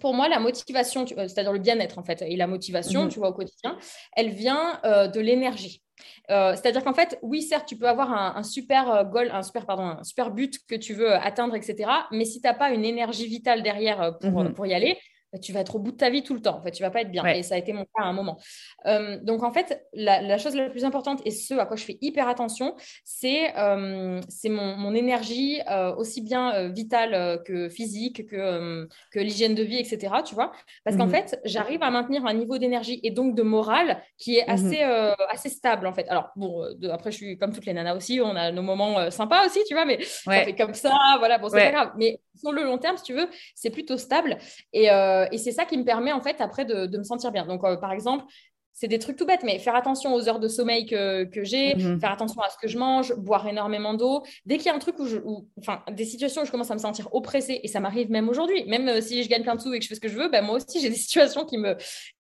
pour 0.00 0.14
moi, 0.14 0.28
la 0.28 0.40
motivation, 0.40 1.06
c'est-à-dire 1.06 1.52
le 1.52 1.58
bien-être 1.58 1.98
en 1.98 2.02
fait, 2.02 2.22
et 2.22 2.36
la 2.36 2.46
motivation, 2.46 3.04
mmh 3.04 3.08
tu 3.08 3.18
vois, 3.18 3.28
au 3.28 3.34
quotidien, 3.34 3.78
elle 4.16 4.30
vient 4.30 4.80
de 4.84 5.20
l'énergie. 5.20 5.82
Euh, 6.30 6.54
c'est-à-dire 6.54 6.84
qu'en 6.84 6.94
fait, 6.94 7.18
oui, 7.22 7.42
certes, 7.42 7.66
tu 7.66 7.76
peux 7.76 7.88
avoir 7.88 8.12
un, 8.12 8.42
super 8.42 8.90
euh, 8.90 9.04
goal, 9.04 9.30
un 9.32 9.42
super, 9.42 9.66
pardon, 9.66 9.84
un 9.84 10.04
super 10.04 10.30
but 10.30 10.58
que 10.66 10.74
tu 10.74 10.94
veux 10.94 11.12
atteindre, 11.12 11.54
etc. 11.54 11.90
Mais 12.12 12.24
si 12.24 12.40
tu 12.40 12.46
n'as 12.46 12.54
pas 12.54 12.70
une 12.70 12.84
énergie 12.84 13.26
vitale 13.26 13.62
derrière 13.62 14.00
euh, 14.00 14.12
pour, 14.12 14.44
mmh 14.44 14.52
pour 14.54 14.66
y 14.66 14.74
aller, 14.74 14.98
tu 15.38 15.52
vas 15.52 15.60
être 15.60 15.76
au 15.76 15.78
bout 15.78 15.92
de 15.92 15.96
ta 15.96 16.10
vie 16.10 16.22
tout 16.22 16.34
le 16.34 16.42
temps. 16.42 16.58
En 16.58 16.62
fait, 16.62 16.72
tu 16.72 16.82
vas 16.82 16.90
pas 16.90 17.02
être 17.02 17.10
bien. 17.10 17.24
Et 17.26 17.42
ça 17.42 17.54
a 17.54 17.58
été 17.58 17.72
mon 17.72 17.84
cas 17.84 18.02
à 18.02 18.04
un 18.04 18.12
moment. 18.12 18.38
Euh, 18.86 19.18
donc, 19.22 19.42
en 19.42 19.52
fait, 19.52 19.86
la, 19.92 20.38
chose 20.38 20.56
la 20.56 20.70
plus 20.70 20.84
importante 20.84 21.20
et 21.24 21.30
ce 21.30 21.54
à 21.54 21.66
quoi 21.66 21.76
je 21.76 21.84
fais 21.84 21.98
hyper 22.00 22.28
attention, 22.28 22.74
c'est 23.04 23.56
euh, 23.56 24.20
mon, 24.44 24.76
mon, 24.76 24.94
énergie 24.94 25.60
euh, 25.70 25.94
aussi 25.94 26.20
bien 26.20 26.68
vitale 26.68 27.42
que 27.44 27.68
physique, 27.68 28.26
que, 28.26 28.88
que 29.12 29.20
l'hygiène 29.20 29.54
de 29.54 29.62
vie, 29.62 29.76
etc. 29.76 30.14
Tu 30.24 30.34
vois 30.34 30.52
Parce 30.84 30.96
qu'en 30.96 31.06
mmh 31.06 31.10
fait, 31.10 31.40
j'arrive 31.44 31.82
à 31.82 31.90
maintenir 31.90 32.26
un 32.26 32.34
niveau 32.34 32.58
d'énergie 32.58 33.00
et 33.02 33.10
donc 33.10 33.34
de 33.36 33.42
morale 33.42 34.02
qui 34.18 34.36
est 34.36 34.46
mmh 34.46 34.50
assez, 34.50 34.82
assez 35.30 35.48
stable, 35.48 35.86
en 35.86 35.92
fait. 35.92 36.08
Alors, 36.08 36.30
bon, 36.36 36.64
après, 36.90 37.12
je 37.12 37.16
suis 37.16 37.38
comme 37.38 37.52
toutes 37.52 37.66
les 37.66 37.72
nanas 37.72 37.94
aussi, 37.94 38.20
on 38.20 38.34
a 38.34 38.50
nos 38.50 38.62
moments 38.62 39.10
sympas 39.10 39.46
aussi, 39.46 39.60
tu 39.68 39.74
vois, 39.74 39.84
mais 39.84 40.02
ça 40.02 40.44
fait 40.44 40.56
comme 40.56 40.74
ça, 40.74 40.96
voilà, 41.18 41.38
bon, 41.38 41.48
c'est 41.48 41.64
pas 41.64 41.70
grave. 41.70 41.92
Mais 41.96 42.20
sur 42.34 42.52
le 42.52 42.64
long 42.64 42.78
terme, 42.78 42.96
si 42.96 43.04
tu 43.04 43.14
veux, 43.14 43.28
c'est 43.54 43.70
plutôt 43.70 43.96
stable. 43.96 44.38
Et, 44.72 44.88
euh, 45.20 45.26
et 45.32 45.38
c'est 45.38 45.52
ça 45.52 45.64
qui 45.64 45.76
me 45.76 45.84
permet, 45.84 46.12
en 46.12 46.20
fait, 46.20 46.40
après, 46.40 46.64
de, 46.64 46.86
de 46.86 46.98
me 46.98 47.04
sentir 47.04 47.32
bien. 47.32 47.46
Donc, 47.46 47.64
euh, 47.64 47.76
par 47.76 47.92
exemple, 47.92 48.24
c'est 48.72 48.88
des 48.88 48.98
trucs 48.98 49.16
tout 49.16 49.26
bêtes, 49.26 49.42
mais 49.44 49.58
faire 49.58 49.74
attention 49.74 50.14
aux 50.14 50.28
heures 50.28 50.40
de 50.40 50.48
sommeil 50.48 50.86
que, 50.86 51.24
que 51.24 51.44
j'ai, 51.44 51.74
mhm. 51.74 52.00
faire 52.00 52.12
attention 52.12 52.40
à 52.40 52.48
ce 52.48 52.56
que 52.56 52.66
je 52.66 52.78
mange, 52.78 53.14
boire 53.14 53.46
énormément 53.46 53.94
d'eau. 53.94 54.22
Dès 54.46 54.56
qu'il 54.56 54.66
y 54.66 54.68
a 54.70 54.74
un 54.74 54.78
truc 54.78 54.98
où 54.98 55.06
je, 55.06 55.18
enfin, 55.58 55.82
des 55.92 56.04
situations 56.04 56.42
où 56.42 56.44
je 56.46 56.50
commence 56.50 56.70
à 56.70 56.74
me 56.74 56.80
sentir 56.80 57.14
oppressée, 57.14 57.60
et 57.62 57.68
ça 57.68 57.80
m'arrive 57.80 58.10
même 58.10 58.28
aujourd'hui, 58.28 58.64
même 58.64 58.88
euh, 58.88 59.00
si 59.00 59.22
je 59.22 59.28
gagne 59.28 59.42
plein 59.42 59.54
de 59.54 59.60
sous 59.60 59.72
et 59.74 59.78
que 59.78 59.84
je 59.84 59.88
fais 59.88 59.96
ce 59.96 60.00
que 60.00 60.08
je 60.08 60.16
veux, 60.16 60.28
ben 60.28 60.42
moi 60.42 60.56
aussi 60.56 60.80
j'ai 60.80 60.88
des 60.88 60.96
situations 60.96 61.44
qui 61.44 61.58
me, 61.58 61.76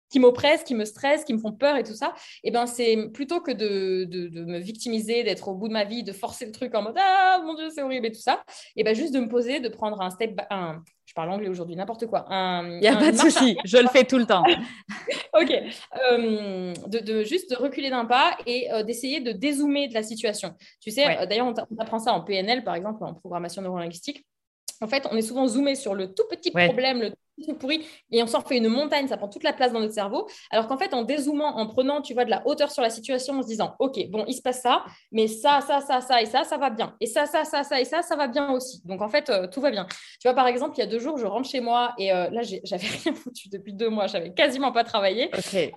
qui 0.10 0.20
m'oppressent, 0.20 0.64
qui 0.64 0.76
me 0.76 0.84
stressent, 0.84 1.24
qui 1.24 1.34
me 1.34 1.40
font 1.40 1.54
peur 1.54 1.78
et 1.78 1.84
tout 1.84 1.94
ça, 1.94 2.14
et 2.44 2.50
eh 2.50 2.52
ben 2.52 2.66
c'est 2.66 3.10
plutôt 3.14 3.40
que 3.40 3.52
de, 3.52 4.06
de, 4.06 4.44
me 4.44 4.60
victimiser, 4.60 5.24
d'être 5.24 5.48
au 5.48 5.56
bout 5.56 5.68
de 5.68 5.74
ma 5.74 5.86
vie, 5.86 6.04
de 6.04 6.12
forcer 6.12 6.46
le 6.46 6.52
truc 6.52 6.76
en 6.76 6.82
mode 6.82 6.96
ah 6.98 7.42
mon 7.46 7.54
dieu 7.54 7.70
c'est 7.70 7.84
horrible 7.84 8.08
et 8.08 8.12
tout 8.12 8.20
ça, 8.20 8.44
et 8.76 8.84
ben 8.84 8.96
juste 8.96 9.14
de 9.14 9.20
me 9.20 9.30
poser, 9.30 9.60
de 9.60 9.70
prendre 9.70 10.02
un 10.02 10.10
step, 10.10 10.42
un, 10.50 10.84
je 11.10 11.16
parle 11.16 11.32
anglais 11.32 11.50
aujourd'hui, 11.50 11.76
n'importe 11.76 12.06
quoi. 12.06 12.28
Il 12.30 12.82
n'y 12.82 12.88
a 12.88 12.96
pas 12.96 13.12
de 13.12 13.18
souci, 13.18 13.58
je 13.66 13.78
le 13.78 13.88
fais 13.88 14.04
tout 14.04 14.20
le 14.20 14.28
temps. 14.28 14.44
ok. 15.34 15.52
Euh, 16.12 16.72
de, 16.86 17.24
juste 17.24 17.50
de 17.50 17.56
reculer 17.56 17.90
d'un 17.90 18.06
pas 18.06 18.38
et 18.46 18.72
euh, 18.72 18.84
d'essayer 18.84 19.20
de 19.20 19.32
dézoomer 19.32 19.88
de 19.88 19.96
la 19.96 20.04
situation. 20.04 20.54
Tu 20.80 20.92
sais, 20.92 21.26
d'ailleurs, 21.26 21.48
on 21.48 21.78
apprend 21.80 21.98
ça 21.98 22.14
en 22.14 22.22
PNL, 22.22 22.64
par 22.64 22.76
exemple, 22.76 23.04
en 23.04 23.16
programmation 23.16 23.64
neurolinguistique. 23.64 24.24
En 24.82 24.88
fait, 24.88 25.08
on 25.12 25.18
est 25.18 25.24
souvent 25.24 25.48
zoomé 25.48 25.74
sur 25.74 25.96
le 25.96 26.14
tout 26.14 26.26
petit 26.30 26.52
problème, 26.52 27.02
le 27.02 27.14
pourri 27.60 27.86
et 28.12 28.22
on 28.24 28.28
s'en 28.28 28.42
fait 28.42 28.58
une 28.58 28.68
montagne, 28.68 29.08
ça 29.08 29.18
prend 29.18 29.28
toute 29.28 29.44
la 29.44 29.54
place 29.54 29.72
dans 29.72 29.80
notre 29.80 29.94
cerveau. 29.94 30.28
Alors 30.52 30.68
qu'en 30.68 30.78
fait, 30.78 30.94
en 30.94 31.04
dézoomant, 31.04 31.58
en 31.58 31.68
prenant, 31.68 32.02
tu 32.02 32.14
vois, 32.14 32.26
de 32.26 32.30
la 32.30 32.46
hauteur 32.46 32.72
sur 32.72 32.82
la 32.82 32.90
situation, 32.90 33.40
en 33.40 33.42
se 33.42 33.48
disant, 33.48 33.76
OK, 33.80 34.00
bon, 34.10 34.26
il 34.28 34.34
se 34.34 34.42
passe 34.42 34.62
ça, 34.62 34.84
mais 35.12 35.28
ça, 35.28 35.62
ça, 35.62 35.82
ça, 35.82 36.02
ça 36.02 36.22
et 36.22 36.26
ça, 36.26 36.44
ça 36.44 36.58
va 36.58 36.70
bien. 36.70 36.96
Et 37.00 37.06
ça, 37.06 37.26
ça, 37.26 37.44
ça, 37.44 37.64
ça 37.64 37.80
et 37.80 37.86
ça, 37.86 38.02
ça 38.02 38.16
va 38.16 38.28
bien 38.28 38.52
aussi. 38.52 38.82
Donc, 38.86 39.02
en 39.02 39.10
fait, 39.10 39.30
euh, 39.30 39.48
tout 39.48 39.62
va 39.62 39.72
bien. 39.72 39.86
Tu 40.20 40.28
vois, 40.28 40.34
par 40.34 40.48
exemple, 40.48 40.74
il 40.78 40.80
y 40.80 40.84
a 40.84 40.88
deux 40.88 41.00
jours, 41.00 41.18
je 41.18 41.26
rentre 41.26 41.50
chez 41.50 41.62
moi 41.62 41.94
et 41.98 42.12
euh, 42.12 42.30
là, 42.30 42.42
j'avais 42.44 42.88
rien 43.04 43.14
foutu 43.14 43.50
depuis 43.50 43.74
deux 43.74 43.90
mois, 43.90 44.08
j'avais 44.08 44.34
quasiment 44.34 44.72
pas 44.72 44.84
travaillé. 44.84 45.30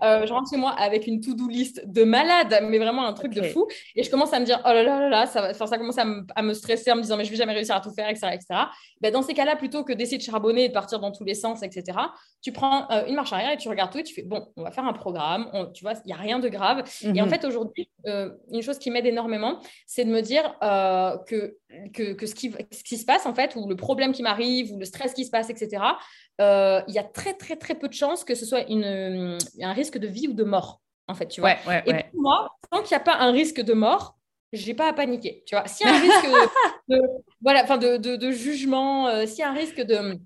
Euh, 0.03 0.27
je 0.27 0.33
rentre 0.33 0.51
chez 0.51 0.57
moi 0.57 0.72
avec 0.72 1.07
une 1.07 1.20
to-do 1.20 1.48
list 1.48 1.83
de 1.87 2.05
malade, 2.05 2.64
mais 2.68 2.79
vraiment 2.79 3.07
un 3.07 3.12
truc 3.12 3.33
de 3.33 3.42
fou. 3.42 3.66
Et 3.94 4.03
je 4.03 4.11
commence 4.11 4.33
à 4.33 4.40
me 4.40 4.44
dire, 4.44 4.61
oh 4.64 4.68
là 4.68 4.83
là 4.83 5.01
là 5.01 5.09
là, 5.09 5.27
ça, 5.27 5.53
ça 5.55 5.79
commence 5.79 5.98
à 5.98 6.05
me, 6.05 6.25
à 6.35 6.42
me, 6.42 6.55
stresser 6.55 6.92
en 6.92 6.96
me 6.96 7.03
disant, 7.03 7.16
mais 7.16 7.25
je 7.25 7.31
vais 7.31 7.37
jamais 7.37 7.53
réussir 7.53 7.75
à 7.75 7.81
tout 7.81 7.92
faire, 7.92 8.09
etc. 8.09 8.29
etc. 8.33 8.61
Ben, 9.01 9.12
dans 9.12 9.22
ces 9.22 9.35
cas-là, 9.35 9.57
plutôt 9.57 9.85
que 9.85 9.92
d'essayer 9.92 10.18
de 10.18 10.22
charbonner 10.22 10.64
et 10.64 10.68
de 10.68 10.72
partir 10.72 11.01
dans 11.01 11.12
tous 11.12 11.25
les 11.25 11.35
sens, 11.35 11.52
etc., 11.61 11.99
tu 12.41 12.53
prends 12.53 12.91
euh, 12.91 13.05
une 13.07 13.15
marche 13.15 13.33
arrière 13.33 13.51
et 13.51 13.57
tu 13.57 13.69
regardes 13.69 13.93
tout 13.93 13.99
et 13.99 14.03
tu 14.03 14.15
fais, 14.15 14.23
bon, 14.23 14.49
on 14.57 14.62
va 14.62 14.71
faire 14.71 14.85
un 14.87 14.93
programme, 14.93 15.51
tu 15.75 15.85
vois, 15.85 15.93
il 16.05 16.07
n'y 16.07 16.12
a 16.12 16.17
rien 16.17 16.38
de 16.38 16.49
grave. 16.49 16.85
Et 17.03 17.21
en 17.21 17.27
mhm. 17.27 17.31
fait, 17.31 17.45
aujourd'hui, 17.45 17.91
euh, 18.07 18.31
une 18.51 18.62
chose 18.62 18.79
qui 18.79 18.91
m'aide 18.91 19.07
énormément, 19.07 19.61
c'est 19.87 20.05
de 20.05 20.11
me 20.11 20.23
dire 20.23 20.55
euh, 20.62 21.19
que, 21.27 21.57
que, 21.93 22.27
ce, 22.27 22.35
qui, 22.35 22.53
ce 22.71 22.83
qui 22.83 22.97
se 22.97 23.05
passe, 23.05 23.27
en 23.27 23.35
fait, 23.35 23.55
ou 23.57 23.69
le 23.69 23.77
problème 23.77 24.12
qui 24.12 24.23
m'arrive, 24.23 24.73
ou 24.73 24.79
le 24.79 24.85
stress 24.87 25.12
qui 25.12 25.25
se 25.25 25.31
passe, 25.31 25.51
etc., 25.51 25.83
il 26.38 26.95
y 26.95 26.99
a 26.99 27.05
très, 27.05 27.35
très, 27.35 27.57
très 27.57 27.75
peu 27.75 27.88
de 27.88 27.93
chances 27.93 28.25
que 28.25 28.35
ce 28.35 28.47
soit 28.47 28.69
une, 28.69 29.38
un 29.61 29.73
risque 29.73 29.99
de 29.99 30.09
vie 30.09 30.29
ou 30.29 30.33
de 30.33 30.45
mort, 30.45 30.81
en 31.09 31.15
fait, 31.15 31.29
tu 31.29 31.41
vois. 31.41 31.53
et 31.53 32.05
pour 32.11 32.23
moi, 32.23 32.51
tant 32.71 32.83
qu'il 32.83 32.97
n'y 32.97 33.01
a 33.01 33.05
pas 33.05 33.17
un 33.19 33.31
risque 33.31 33.61
de 33.61 33.75
mort, 33.75 34.17
j'ai 34.53 34.75
pas 34.75 34.88
à 34.88 34.93
paniquer. 34.93 35.43
Tu 35.47 35.55
vois, 35.55 35.67
s'il 35.67 35.87
y 35.87 35.91
a 35.91 35.95
un 35.95 36.01
risque 36.01 36.27
de, 36.88 37.01
voilà, 37.41 37.62
enfin 37.62 37.79
de, 37.79 37.97
de, 37.97 38.31
jugement, 38.31 39.09
euh, 39.09 39.27
s'il 39.27 39.41
y 39.41 39.43
a 39.43 39.51
un 39.51 39.55
risque 39.55 39.81
de 39.81 40.19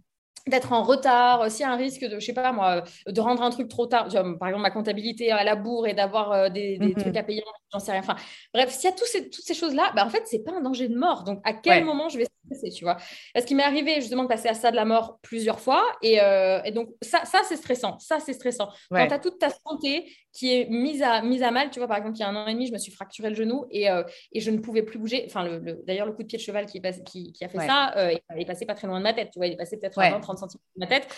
d'être 0.46 0.72
en 0.72 0.82
retard, 0.82 1.50
s'il 1.50 1.62
y 1.62 1.64
a 1.64 1.72
un 1.72 1.76
risque 1.76 2.02
de, 2.02 2.20
je 2.20 2.24
sais 2.24 2.32
pas 2.32 2.52
moi, 2.52 2.84
de 3.06 3.20
rendre 3.20 3.42
un 3.42 3.50
truc 3.50 3.68
trop 3.68 3.86
tard, 3.86 4.08
par 4.08 4.48
exemple 4.48 4.62
ma 4.62 4.70
comptabilité 4.70 5.32
à 5.32 5.42
la 5.42 5.56
bourre 5.56 5.88
et 5.88 5.94
d'avoir 5.94 6.32
euh, 6.32 6.48
des, 6.48 6.78
mm-hmm. 6.78 7.00
trucs 7.00 7.16
à 7.16 7.22
payer, 7.24 7.42
j'en 7.72 7.80
sais 7.80 7.90
rien. 7.90 8.00
Enfin, 8.00 8.16
bref, 8.54 8.70
s'il 8.70 8.88
y 8.88 8.92
a 8.92 8.96
ces, 8.96 9.28
toutes 9.28 9.44
ces 9.44 9.54
choses-là, 9.54 9.92
bah, 9.96 10.06
en 10.06 10.08
fait, 10.08 10.22
c'est 10.26 10.44
pas 10.44 10.52
un 10.52 10.60
danger 10.60 10.88
de 10.88 10.96
mort. 10.96 11.24
Donc, 11.24 11.40
à 11.44 11.52
quel 11.52 11.84
moment 11.84 12.08
je 12.08 12.18
vais 12.18 12.26
tu 12.74 12.84
vois 12.84 12.96
Parce 13.34 13.46
qu'il 13.46 13.56
m'est 13.56 13.62
arrivé 13.62 13.96
justement 13.96 14.24
de 14.24 14.28
passer 14.28 14.48
à 14.48 14.54
ça 14.54 14.70
de 14.70 14.76
la 14.76 14.84
mort 14.84 15.18
plusieurs 15.22 15.60
fois. 15.60 15.82
Et, 16.02 16.20
euh, 16.20 16.60
et 16.64 16.72
donc, 16.72 16.90
ça, 17.02 17.24
ça 17.24 17.40
c'est 17.48 17.56
stressant. 17.56 17.98
Ça, 17.98 18.20
c'est 18.20 18.32
stressant. 18.32 18.68
Quand 18.90 19.06
tu 19.06 19.14
as 19.14 19.18
toute 19.18 19.38
ta 19.38 19.50
santé 19.50 20.12
qui 20.32 20.54
est 20.54 20.68
mise 20.68 21.02
à, 21.02 21.22
mise 21.22 21.42
à 21.42 21.50
mal, 21.50 21.70
tu 21.70 21.78
vois, 21.78 21.88
par 21.88 21.96
exemple, 21.96 22.16
il 22.16 22.20
y 22.20 22.22
a 22.22 22.28
un 22.28 22.36
an 22.36 22.46
et 22.46 22.52
demi, 22.52 22.66
je 22.66 22.72
me 22.72 22.78
suis 22.78 22.92
fracturé 22.92 23.30
le 23.30 23.34
genou 23.34 23.64
et, 23.70 23.90
euh, 23.90 24.02
et 24.32 24.40
je 24.40 24.50
ne 24.50 24.58
pouvais 24.58 24.82
plus 24.82 24.98
bouger. 24.98 25.24
Enfin, 25.26 25.44
le, 25.44 25.82
d'ailleurs, 25.86 26.06
le 26.06 26.12
coup 26.12 26.22
de 26.22 26.28
pied 26.28 26.38
de 26.38 26.42
cheval 26.42 26.66
qui, 26.66 26.78
est 26.78 26.82
passé, 26.82 27.02
qui, 27.04 27.32
qui 27.32 27.44
a 27.44 27.48
fait 27.48 27.58
ça, 27.58 27.94
euh, 27.96 28.12
il 28.34 28.42
est 28.42 28.46
passé 28.46 28.66
pas 28.66 28.74
très 28.74 28.86
loin 28.86 28.98
de 28.98 29.02
ma 29.02 29.14
tête, 29.14 29.30
tu 29.32 29.38
vois, 29.38 29.46
il 29.46 29.54
est 29.54 29.56
passé 29.56 29.78
peut-être 29.78 29.98
à 29.98 30.10
20-30 30.10 30.36
cm 30.36 30.48
de 30.76 30.80
ma 30.80 30.86
tête. 30.86 31.08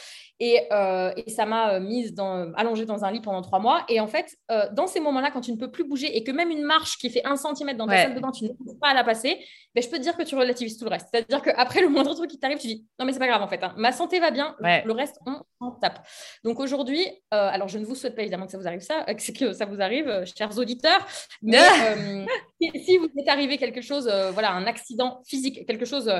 Et, 0.40 0.68
et 1.16 1.30
ça 1.30 1.46
m'a 1.46 1.80
mise 1.80 2.14
dans, 2.14 2.52
allongée 2.54 2.86
dans 2.86 3.04
un 3.04 3.10
lit 3.10 3.20
pendant 3.20 3.42
trois 3.42 3.58
mois. 3.58 3.84
Et 3.88 3.98
en 3.98 4.06
fait, 4.06 4.36
dans 4.72 4.86
ces 4.86 5.00
moments-là, 5.00 5.30
quand 5.32 5.40
tu 5.40 5.50
ne 5.50 5.56
peux 5.56 5.70
plus 5.70 5.84
bouger 5.84 6.16
et 6.16 6.22
que 6.22 6.30
même 6.30 6.50
une 6.50 6.62
marche 6.62 6.96
qui 6.98 7.10
fait 7.10 7.26
un 7.26 7.36
centimètre 7.36 7.78
dans 7.78 7.86
ta 7.86 8.04
salle 8.04 8.14
de 8.14 8.20
bain, 8.20 8.30
tu 8.30 8.44
ne 8.44 8.50
peux 8.50 8.78
pas 8.80 8.90
à 8.90 8.94
la 8.94 9.02
passer, 9.02 9.38
ben, 9.74 9.82
je 9.82 9.88
peux 9.88 9.98
te 9.98 10.02
dire 10.02 10.16
que 10.16 10.22
tu 10.22 10.34
relativises 10.34 10.78
tout 10.78 10.84
le 10.84 10.90
reste. 10.90 11.08
C'est-à-dire 11.18 11.42
qu'après 11.42 11.80
le 11.80 11.88
moindre 11.88 12.14
truc 12.14 12.30
qui 12.30 12.38
t'arrive, 12.38 12.58
tu 12.58 12.66
dis 12.66 12.86
non, 12.98 13.06
mais 13.06 13.12
c'est 13.12 13.18
pas 13.18 13.28
grave 13.28 13.42
en 13.42 13.48
fait. 13.48 13.62
Hein. 13.62 13.74
Ma 13.76 13.92
santé 13.92 14.20
va 14.20 14.30
bien, 14.30 14.56
le 14.60 14.92
reste, 14.92 15.18
on, 15.26 15.42
on 15.60 15.70
tape. 15.72 16.06
Donc 16.44 16.60
aujourd'hui, 16.60 17.06
alors 17.30 17.68
je 17.68 17.78
ne 17.78 17.84
vous 17.84 17.94
souhaite 17.94 18.14
pas 18.14 18.22
évidemment 18.22 18.46
que 18.46 18.52
ça 18.52 18.58
vous 18.58 18.66
arrive 18.66 18.80
ça, 18.80 19.04
que 19.14 19.52
ça 19.52 19.64
vous 19.66 19.80
arrive 19.80 20.08
euh, 20.08 20.24
chers 20.24 20.56
auditeurs. 20.58 21.06
Mais 21.42 21.58
euh, 21.58 22.26
si 22.74 22.96
vous 22.96 23.08
est 23.16 23.28
arrivé 23.28 23.58
quelque 23.58 23.80
chose, 23.80 24.08
euh, 24.08 24.30
voilà, 24.30 24.52
un 24.52 24.66
accident 24.66 25.20
physique, 25.26 25.66
quelque 25.66 25.84
chose 25.84 26.10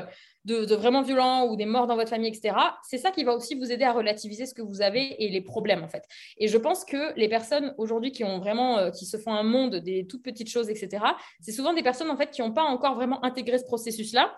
de, 0.45 0.75
vraiment 0.75 1.01
violent 1.01 1.47
ou 1.47 1.55
des 1.55 1.65
morts 1.65 1.87
dans 1.87 1.95
votre 1.95 2.09
famille, 2.09 2.29
etc., 2.29 2.55
c'est 2.87 2.97
ça 2.97 3.11
qui 3.11 3.23
va 3.23 3.33
aussi 3.33 3.55
vous 3.55 3.71
aider 3.71 3.83
à 3.83 3.91
relativiser 3.91 4.45
ce 4.45 4.53
que 4.53 4.61
vous 4.61 4.81
avez 4.81 5.23
et 5.23 5.29
les 5.29 5.41
problèmes, 5.41 5.83
en 5.83 5.89
fait. 5.89 6.03
Et 6.37 6.47
je 6.47 6.57
pense 6.57 6.85
que 6.85 7.13
les 7.17 7.29
personnes 7.29 7.73
aujourd'hui 7.77 8.11
qui 8.11 8.23
ont 8.23 8.39
vraiment, 8.39 8.91
qui 8.91 9.05
se 9.05 9.17
font 9.17 9.33
un 9.33 9.43
monde 9.43 9.75
des 9.75 10.07
toutes 10.07 10.23
petites 10.23 10.49
choses, 10.49 10.69
etc., 10.69 11.03
c'est 11.39 11.51
souvent 11.51 11.73
des 11.73 11.83
personnes, 11.83 12.09
en 12.09 12.17
fait, 12.17 12.31
qui 12.31 12.41
n'ont 12.41 12.53
pas 12.53 12.63
encore 12.63 12.95
vraiment 12.95 13.23
intégré 13.23 13.59
ce 13.59 13.65
processus-là 13.65 14.35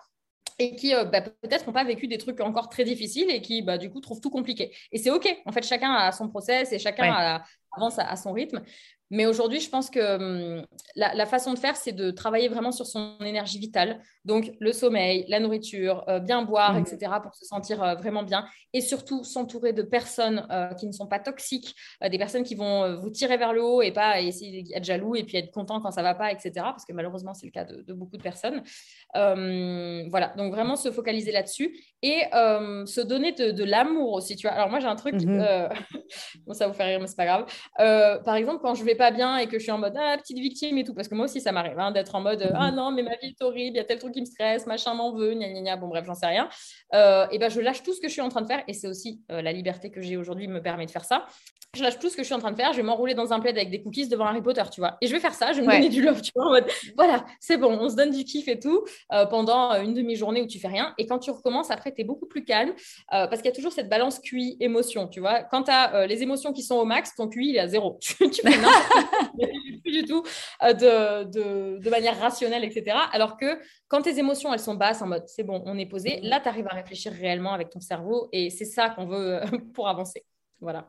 et 0.59 0.75
qui 0.75 0.93
bah, 1.11 1.21
peut-être 1.21 1.67
n'ont 1.67 1.73
pas 1.73 1.83
vécu 1.83 2.07
des 2.07 2.17
trucs 2.17 2.39
encore 2.41 2.69
très 2.69 2.83
difficiles 2.83 3.29
et 3.29 3.41
qui 3.41 3.61
bah, 3.61 3.77
du 3.77 3.89
coup 3.89 4.01
trouvent 4.01 4.21
tout 4.21 4.29
compliqué. 4.29 4.75
Et 4.91 4.97
c'est 4.97 5.11
OK, 5.11 5.27
en 5.45 5.51
fait 5.51 5.65
chacun 5.65 5.93
a 5.93 6.11
son 6.11 6.29
process 6.29 6.71
et 6.71 6.79
chacun 6.79 7.41
avance 7.75 7.99
à, 7.99 8.15
son 8.15 8.31
rythme. 8.31 8.61
Mais 9.11 9.25
aujourd'hui, 9.25 9.59
je 9.59 9.69
pense 9.69 9.89
que 9.89 9.99
hum, 9.99 10.65
la, 10.95 11.25
façon 11.25 11.53
de 11.53 11.59
faire, 11.59 11.75
c'est 11.75 11.91
de 11.91 12.11
travailler 12.11 12.47
vraiment 12.47 12.71
sur 12.71 12.87
son 12.87 13.17
énergie 13.19 13.59
vitale. 13.59 14.01
Donc, 14.23 14.51
le 14.59 14.71
sommeil, 14.71 15.25
la 15.27 15.39
nourriture, 15.39 16.03
euh, 16.07 16.19
bien 16.19 16.43
boire, 16.43 16.73
mmh. 16.73 16.79
etc., 16.79 17.11
pour 17.21 17.35
se 17.35 17.45
sentir 17.45 17.83
euh, 17.83 17.95
vraiment 17.95 18.23
bien. 18.23 18.45
Et 18.73 18.79
surtout, 18.79 19.23
s'entourer 19.25 19.73
de 19.73 19.81
personnes 19.81 20.47
euh, 20.49 20.73
qui 20.75 20.87
ne 20.87 20.93
sont 20.93 21.07
pas 21.07 21.19
toxiques, 21.19 21.75
des 22.09 22.17
personnes 22.17 22.43
qui 22.43 22.55
vont 22.55 22.99
vous 22.99 23.09
tirer 23.09 23.37
vers 23.37 23.53
le 23.53 23.61
haut 23.61 23.81
et 23.81 23.91
pas 23.91 24.21
essayer 24.21 24.63
d'être 24.63 24.83
jaloux 24.83 25.15
et 25.15 25.23
puis 25.23 25.37
être 25.37 25.51
content 25.51 25.81
quand 25.81 25.91
ça 25.91 26.01
va 26.01 26.15
pas, 26.15 26.31
etc. 26.31 26.51
Parce 26.55 26.85
que 26.85 26.93
malheureusement, 26.93 27.33
c'est 27.33 27.45
le 27.45 27.51
cas 27.51 27.65
de, 27.65 27.93
beaucoup 27.93 28.17
de 28.17 28.23
personnes. 28.23 28.63
Voilà, 29.13 30.33
donc 30.37 30.53
vraiment 30.53 30.75
se 30.77 30.89
focaliser 30.91 31.31
là-dessus 31.31 31.77
et 32.01 32.23
hum, 32.33 32.87
se 32.87 33.01
donner 33.01 33.31
de, 33.31 33.63
l'amour 33.63 34.13
aussi. 34.13 34.35
Tu 34.35 34.47
vois 34.47 34.55
Alors, 34.55 34.69
moi, 34.69 34.79
j'ai 34.79 34.87
un 34.87 34.95
truc, 34.95 35.15
mmh 35.15 35.43
bon, 36.45 36.53
ça 36.53 36.67
vous 36.67 36.73
fait 36.73 36.83
rire, 36.83 36.99
mais 36.99 37.07
c'est 37.07 37.17
pas 37.17 37.25
grave. 37.25 37.45
par 38.23 38.35
exemple, 38.35 38.59
quand 38.61 38.75
je 38.75 38.83
vais 38.83 38.95
pas 38.95 39.11
bien 39.11 39.37
et 39.37 39.47
que 39.47 39.57
je 39.57 39.63
suis 39.63 39.71
en 39.71 39.77
mode 39.77 39.95
ah, 39.97 40.17
petite 40.17 40.39
victime 40.39 40.77
et 40.77 40.83
tout, 40.83 40.93
parce 40.93 41.07
que 41.07 41.15
moi 41.15 41.25
aussi 41.25 41.41
ça 41.41 41.51
m'arrive 41.51 41.79
hein, 41.79 41.91
d'être 41.91 42.15
en 42.15 42.21
mode 42.21 42.51
ah 42.55 42.71
non, 42.71 42.91
mais 42.91 43.03
ma 43.03 43.15
vie 43.17 43.35
est 43.37 43.41
horrible, 43.43 43.75
il 43.75 43.77
y 43.77 43.79
a 43.79 43.83
tel 43.83 43.99
truc 43.99 44.13
qui 44.13 44.21
me 44.21 44.25
stresse, 44.25 44.65
machin 44.65 44.93
m'en 44.93 45.13
veut, 45.13 45.33
gna 45.33 45.47
gna 45.49 45.61
gna, 45.61 45.75
bon 45.77 45.87
bref, 45.87 46.05
j'en 46.05 46.15
sais 46.15 46.27
rien. 46.27 46.49
Euh, 46.93 47.27
et 47.31 47.39
ben 47.39 47.49
je 47.49 47.59
lâche 47.59 47.83
tout 47.83 47.93
ce 47.93 48.01
que 48.01 48.07
je 48.07 48.13
suis 48.13 48.21
en 48.21 48.29
train 48.29 48.41
de 48.41 48.47
faire 48.47 48.63
et 48.67 48.73
c'est 48.73 48.87
aussi 48.87 49.21
euh, 49.31 49.41
la 49.41 49.51
liberté 49.51 49.91
que 49.91 50.01
j'ai 50.01 50.17
aujourd'hui 50.17 50.47
me 50.47 50.61
permet 50.61 50.85
de 50.85 50.91
faire 50.91 51.05
ça. 51.05 51.25
Je 51.73 51.83
lâche 51.83 51.99
tout 51.99 52.09
ce 52.09 52.17
que 52.17 52.21
je 52.21 52.25
suis 52.25 52.33
en 52.33 52.39
train 52.39 52.51
de 52.51 52.57
faire, 52.57 52.73
je 52.73 52.77
vais 52.77 52.83
m'enrouler 52.83 53.13
dans 53.13 53.31
un 53.31 53.39
plaid 53.39 53.57
avec 53.57 53.69
des 53.69 53.81
cookies 53.81 54.09
devant 54.09 54.25
Harry 54.25 54.41
Potter, 54.41 54.63
tu 54.69 54.81
vois. 54.81 54.97
Et 54.99 55.07
je 55.07 55.13
vais 55.13 55.21
faire 55.21 55.33
ça, 55.33 55.53
je 55.53 55.61
vais 55.61 55.67
me 55.67 55.71
donner 55.71 55.87
du 55.87 56.01
love, 56.01 56.21
tu 56.21 56.31
vois, 56.35 56.47
en 56.47 56.49
mode 56.49 56.65
voilà, 56.97 57.25
c'est 57.39 57.55
bon, 57.55 57.77
on 57.79 57.87
se 57.87 57.95
donne 57.95 58.11
du 58.11 58.25
kiff 58.25 58.49
et 58.49 58.59
tout 58.59 58.83
euh, 59.13 59.25
pendant 59.25 59.81
une 59.81 59.93
demi-journée 59.93 60.41
où 60.41 60.47
tu 60.47 60.59
fais 60.59 60.67
rien. 60.67 60.93
Et 60.97 61.05
quand 61.05 61.19
tu 61.19 61.31
recommences, 61.31 61.71
après, 61.71 61.93
tu 61.93 62.01
es 62.01 62.03
beaucoup 62.03 62.25
plus 62.25 62.43
calme 62.43 62.73
parce 63.09 63.37
qu'il 63.37 63.45
y 63.45 63.53
a 63.53 63.55
toujours 63.55 63.71
cette 63.71 63.87
balance 63.87 64.19
QI-émotion, 64.19 65.07
tu 65.07 65.21
vois. 65.21 65.43
Quand 65.43 65.63
tu 65.63 65.71
as 65.71 66.07
les 66.07 66.21
émotions 66.23 66.51
qui 66.51 66.61
sont 66.61 66.75
au 66.75 66.83
max, 66.83 67.15
ton 67.15 67.29
QI 67.29 67.51
il 67.51 67.55
est 67.55 67.59
à 67.59 67.67
zéro. 67.69 67.99
tu, 68.19 68.29
fais 68.41 68.57
plus 69.81 69.91
du 69.91 70.03
tout 70.03 70.23
euh, 70.63 70.73
de, 71.23 71.79
de, 71.79 71.89
manière 71.89 72.19
rationnelle, 72.19 72.65
etc. 72.65 72.97
Alors 73.13 73.37
que 73.37 73.59
quand 73.87 74.01
tes 74.01 74.19
émotions, 74.19 74.53
elles 74.53 74.59
sont 74.59 74.75
basses, 74.75 75.01
en 75.01 75.07
mode 75.07 75.23
c'est 75.27 75.43
bon, 75.43 75.63
on 75.65 75.77
est 75.77 75.85
posé, 75.85 76.19
là, 76.21 76.41
tu 76.41 76.49
arrives 76.49 76.67
à 76.67 76.75
réfléchir 76.75 77.13
réellement 77.13 77.53
avec 77.53 77.69
ton 77.69 77.79
cerveau 77.79 78.27
et 78.33 78.49
c'est 78.49 78.65
ça 78.65 78.89
qu'on 78.89 79.05
veut 79.05 79.39
pour 79.73 79.87
avancer. 79.87 80.25
Voilà. 80.59 80.87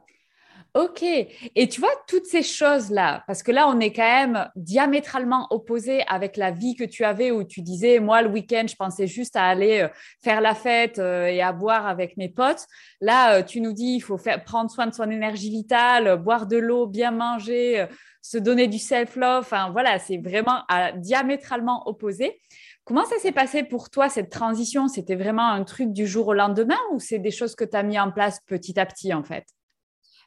Ok. 0.74 1.02
Et 1.02 1.68
tu 1.68 1.80
vois, 1.80 1.92
toutes 2.08 2.24
ces 2.24 2.42
choses-là, 2.42 3.24
parce 3.26 3.42
que 3.42 3.52
là, 3.52 3.68
on 3.68 3.78
est 3.78 3.92
quand 3.92 4.02
même 4.02 4.48
diamétralement 4.56 5.46
opposés 5.50 6.02
avec 6.08 6.38
la 6.38 6.50
vie 6.50 6.76
que 6.76 6.84
tu 6.84 7.04
avais 7.04 7.30
où 7.30 7.44
tu 7.44 7.60
disais, 7.60 7.98
moi, 7.98 8.22
le 8.22 8.30
week-end, 8.30 8.64
je 8.66 8.74
pensais 8.74 9.06
juste 9.06 9.36
à 9.36 9.44
aller 9.44 9.82
euh, 9.82 9.88
faire 10.24 10.40
la 10.40 10.54
fête 10.54 10.98
euh, 10.98 11.26
et 11.26 11.42
à 11.42 11.52
boire 11.52 11.86
avec 11.86 12.16
mes 12.16 12.30
potes. 12.30 12.66
Là, 13.02 13.34
euh, 13.34 13.42
tu 13.42 13.60
nous 13.60 13.74
dis, 13.74 13.96
il 13.96 14.00
faut 14.00 14.16
faire, 14.16 14.42
prendre 14.44 14.70
soin 14.70 14.86
de 14.86 14.94
son 14.94 15.10
énergie 15.10 15.50
vitale, 15.50 16.16
boire 16.16 16.46
de 16.46 16.56
l'eau, 16.56 16.86
bien 16.86 17.10
manger, 17.10 17.86
se 18.22 18.38
donner 18.38 18.66
du 18.66 18.78
self-love. 18.78 19.40
Enfin, 19.40 19.68
voilà, 19.72 19.98
c'est 19.98 20.16
vraiment 20.16 20.62
diamétralement 20.96 21.86
opposé. 21.86 22.40
Comment 22.84 23.04
ça 23.04 23.18
s'est 23.18 23.32
passé 23.32 23.62
pour 23.62 23.90
toi, 23.90 24.08
cette 24.08 24.30
transition? 24.30 24.88
C'était 24.88 25.16
vraiment 25.16 25.48
un 25.50 25.64
truc 25.64 25.92
du 25.92 26.06
jour 26.06 26.28
au 26.28 26.34
lendemain 26.34 26.78
ou 26.92 26.98
c'est 26.98 27.18
des 27.18 27.30
choses 27.30 27.54
que 27.54 27.64
tu 27.64 27.76
as 27.76 27.82
mis 27.82 28.00
en 28.00 28.10
place 28.10 28.40
petit 28.46 28.80
à 28.80 28.86
petit, 28.86 29.12
en 29.12 29.22
fait? 29.22 29.44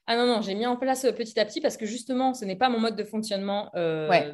Ah 0.08 0.15
non, 0.15 0.28
non, 0.28 0.41
j'ai 0.41 0.54
mis 0.54 0.65
en 0.65 0.76
place 0.76 1.06
euh, 1.06 1.12
petit 1.12 1.39
à 1.39 1.46
petit 1.46 1.62
parce 1.62 1.78
que 1.78 1.86
justement, 1.86 2.34
ce 2.34 2.46
n'est 2.46 2.56
pas 2.56 2.70
mon 2.70 2.80
mode 2.80 2.96
de 2.96 3.04
fonctionnement 3.04 3.72
euh, 3.76 4.34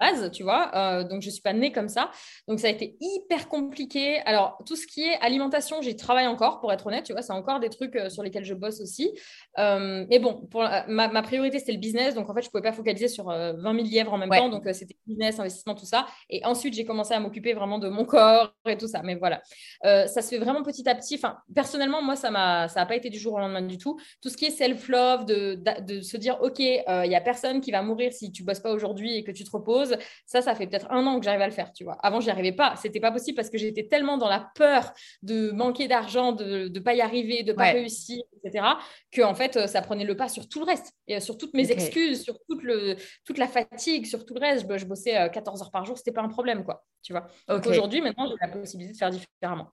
base, 0.00 0.30
tu 0.32 0.42
vois. 0.42 0.70
Euh, 0.74 1.04
donc, 1.04 1.22
je 1.22 1.26
ne 1.28 1.32
suis 1.32 1.42
pas 1.42 1.52
née 1.52 1.72
comme 1.72 1.88
ça. 1.88 2.10
Donc, 2.48 2.58
ça 2.58 2.66
a 2.66 2.70
été 2.70 2.96
hyper 3.00 3.48
compliqué. 3.48 4.20
Alors, 4.24 4.58
tout 4.66 4.76
ce 4.76 4.86
qui 4.86 5.02
est 5.02 5.18
alimentation, 5.20 5.82
j'y 5.82 5.96
travaille 5.96 6.26
encore, 6.26 6.60
pour 6.60 6.72
être 6.72 6.86
honnête, 6.86 7.04
tu 7.04 7.12
vois. 7.12 7.22
C'est 7.22 7.32
encore 7.32 7.60
des 7.60 7.68
trucs 7.68 7.94
euh, 7.96 8.08
sur 8.08 8.22
lesquels 8.22 8.44
je 8.44 8.54
bosse 8.54 8.80
aussi. 8.80 9.12
Euh, 9.58 10.06
mais 10.08 10.18
bon, 10.18 10.46
pour, 10.50 10.64
ma, 10.88 11.22
priorité, 11.22 11.58
c'était 11.58 11.72
le 11.72 11.78
business. 11.78 12.14
Donc, 12.14 12.28
en 12.28 12.34
fait, 12.34 12.42
je 12.42 12.48
ne 12.48 12.50
pouvais 12.50 12.62
pas 12.62 12.72
focaliser 12.72 13.08
sur 13.08 13.26
20 13.26 13.54
000 13.62 13.76
lièvres 13.86 14.12
en 14.12 14.18
même 14.18 14.30
temps. 14.30 14.48
Donc, 14.48 14.64
c'était 14.72 14.96
business, 15.06 15.38
investissement, 15.38 15.74
tout 15.74 15.86
ça. 15.86 16.06
Et 16.28 16.44
ensuite, 16.44 16.74
j'ai 16.74 16.84
commencé 16.84 17.14
à 17.14 17.20
m'occuper 17.20 17.52
vraiment 17.52 17.78
de 17.78 17.88
mon 17.88 18.04
corps 18.04 18.54
et 18.66 18.76
tout 18.76 18.88
ça. 18.88 19.02
Mais 19.02 19.16
voilà, 19.16 19.42
ça 19.82 20.22
se 20.22 20.28
fait 20.28 20.38
vraiment 20.38 20.62
petit 20.62 20.88
à 20.88 20.94
petit. 20.94 21.16
Enfin, 21.16 21.36
personnellement, 21.54 22.02
moi, 22.02 22.16
ça 22.16 22.30
n'a 22.30 22.68
ça 22.68 22.86
pas 22.86 22.96
été 22.96 23.10
du 23.10 23.18
jour 23.18 23.34
au 23.34 23.38
lendemain 23.38 23.62
du 23.62 23.78
tout. 23.78 23.98
Tout 24.22 24.30
ce 24.30 24.36
qui 24.36 24.46
est 24.46 24.50
self-love, 24.50 25.26
de, 25.26 25.62
de, 25.80 26.00
se 26.00 26.16
dire, 26.16 26.38
OK, 26.42 26.58
il 26.58 27.08
n'y 27.08 27.14
a 27.14 27.20
personne 27.20 27.60
qui 27.60 27.70
va 27.70 27.82
mourir 27.82 28.12
si 28.12 28.32
tu 28.32 28.42
ne 28.42 28.46
bosses 28.46 28.60
pas 28.60 28.72
aujourd'hui 28.72 29.16
et 29.16 29.24
que 29.24 29.32
tu 29.32 29.44
te 29.44 29.50
reposes 29.50 29.89
chose. 29.90 29.98
Ça, 30.26 30.42
ça 30.42 30.54
fait 30.54 30.66
peut-être 30.66 30.90
un 30.90 31.06
an 31.06 31.18
que 31.18 31.24
j'arrive 31.24 31.42
à 31.42 31.46
le 31.46 31.52
faire, 31.52 31.72
tu 31.72 31.84
vois. 31.84 31.98
Avant, 32.02 32.20
j'y 32.20 32.30
arrivais 32.30 32.52
pas. 32.52 32.74
C'était 32.76 33.00
pas 33.00 33.12
possible 33.12 33.36
parce 33.36 33.50
que 33.50 33.58
j'étais 33.58 33.86
tellement 33.86 34.18
dans 34.18 34.28
la 34.28 34.50
peur 34.54 34.92
de 35.22 35.50
manquer 35.50 35.88
d'argent, 35.88 36.32
de 36.32 36.68
ne 36.68 36.80
pas 36.80 36.94
y 36.94 37.00
arriver, 37.00 37.42
de 37.42 37.52
pas 37.52 37.72
réussir, 37.72 38.22
etc., 38.42 38.64
que 39.10 39.22
en 39.22 39.34
fait, 39.34 39.66
ça 39.66 39.82
prenait 39.82 40.04
le 40.04 40.16
pas 40.16 40.28
sur 40.28 40.48
tout 40.48 40.60
le 40.60 40.66
reste 40.66 40.92
et 41.06 41.20
sur 41.20 41.36
toutes 41.36 41.54
mes 41.54 41.70
excuses, 41.70 42.22
sur 42.22 42.38
toute, 42.48 42.62
le, 42.62 42.96
toute 43.24 43.38
la 43.38 43.48
fatigue, 43.48 44.06
sur 44.06 44.24
tout 44.24 44.34
le 44.34 44.40
reste. 44.40 44.66
Je, 44.78 44.84
bossais 44.86 45.30
14 45.32 45.62
heures 45.62 45.70
par 45.70 45.84
jour, 45.84 45.96
c'était 45.98 46.12
pas 46.12 46.22
un 46.22 46.28
problème, 46.28 46.64
quoi. 46.64 46.84
Tu 47.02 47.12
vois. 47.12 47.26
Aujourd'hui, 47.66 48.00
maintenant, 48.00 48.26
j'ai 48.28 48.36
la 48.40 48.48
possibilité 48.48 48.92
de 48.92 48.98
faire 48.98 49.10
différemment. 49.10 49.72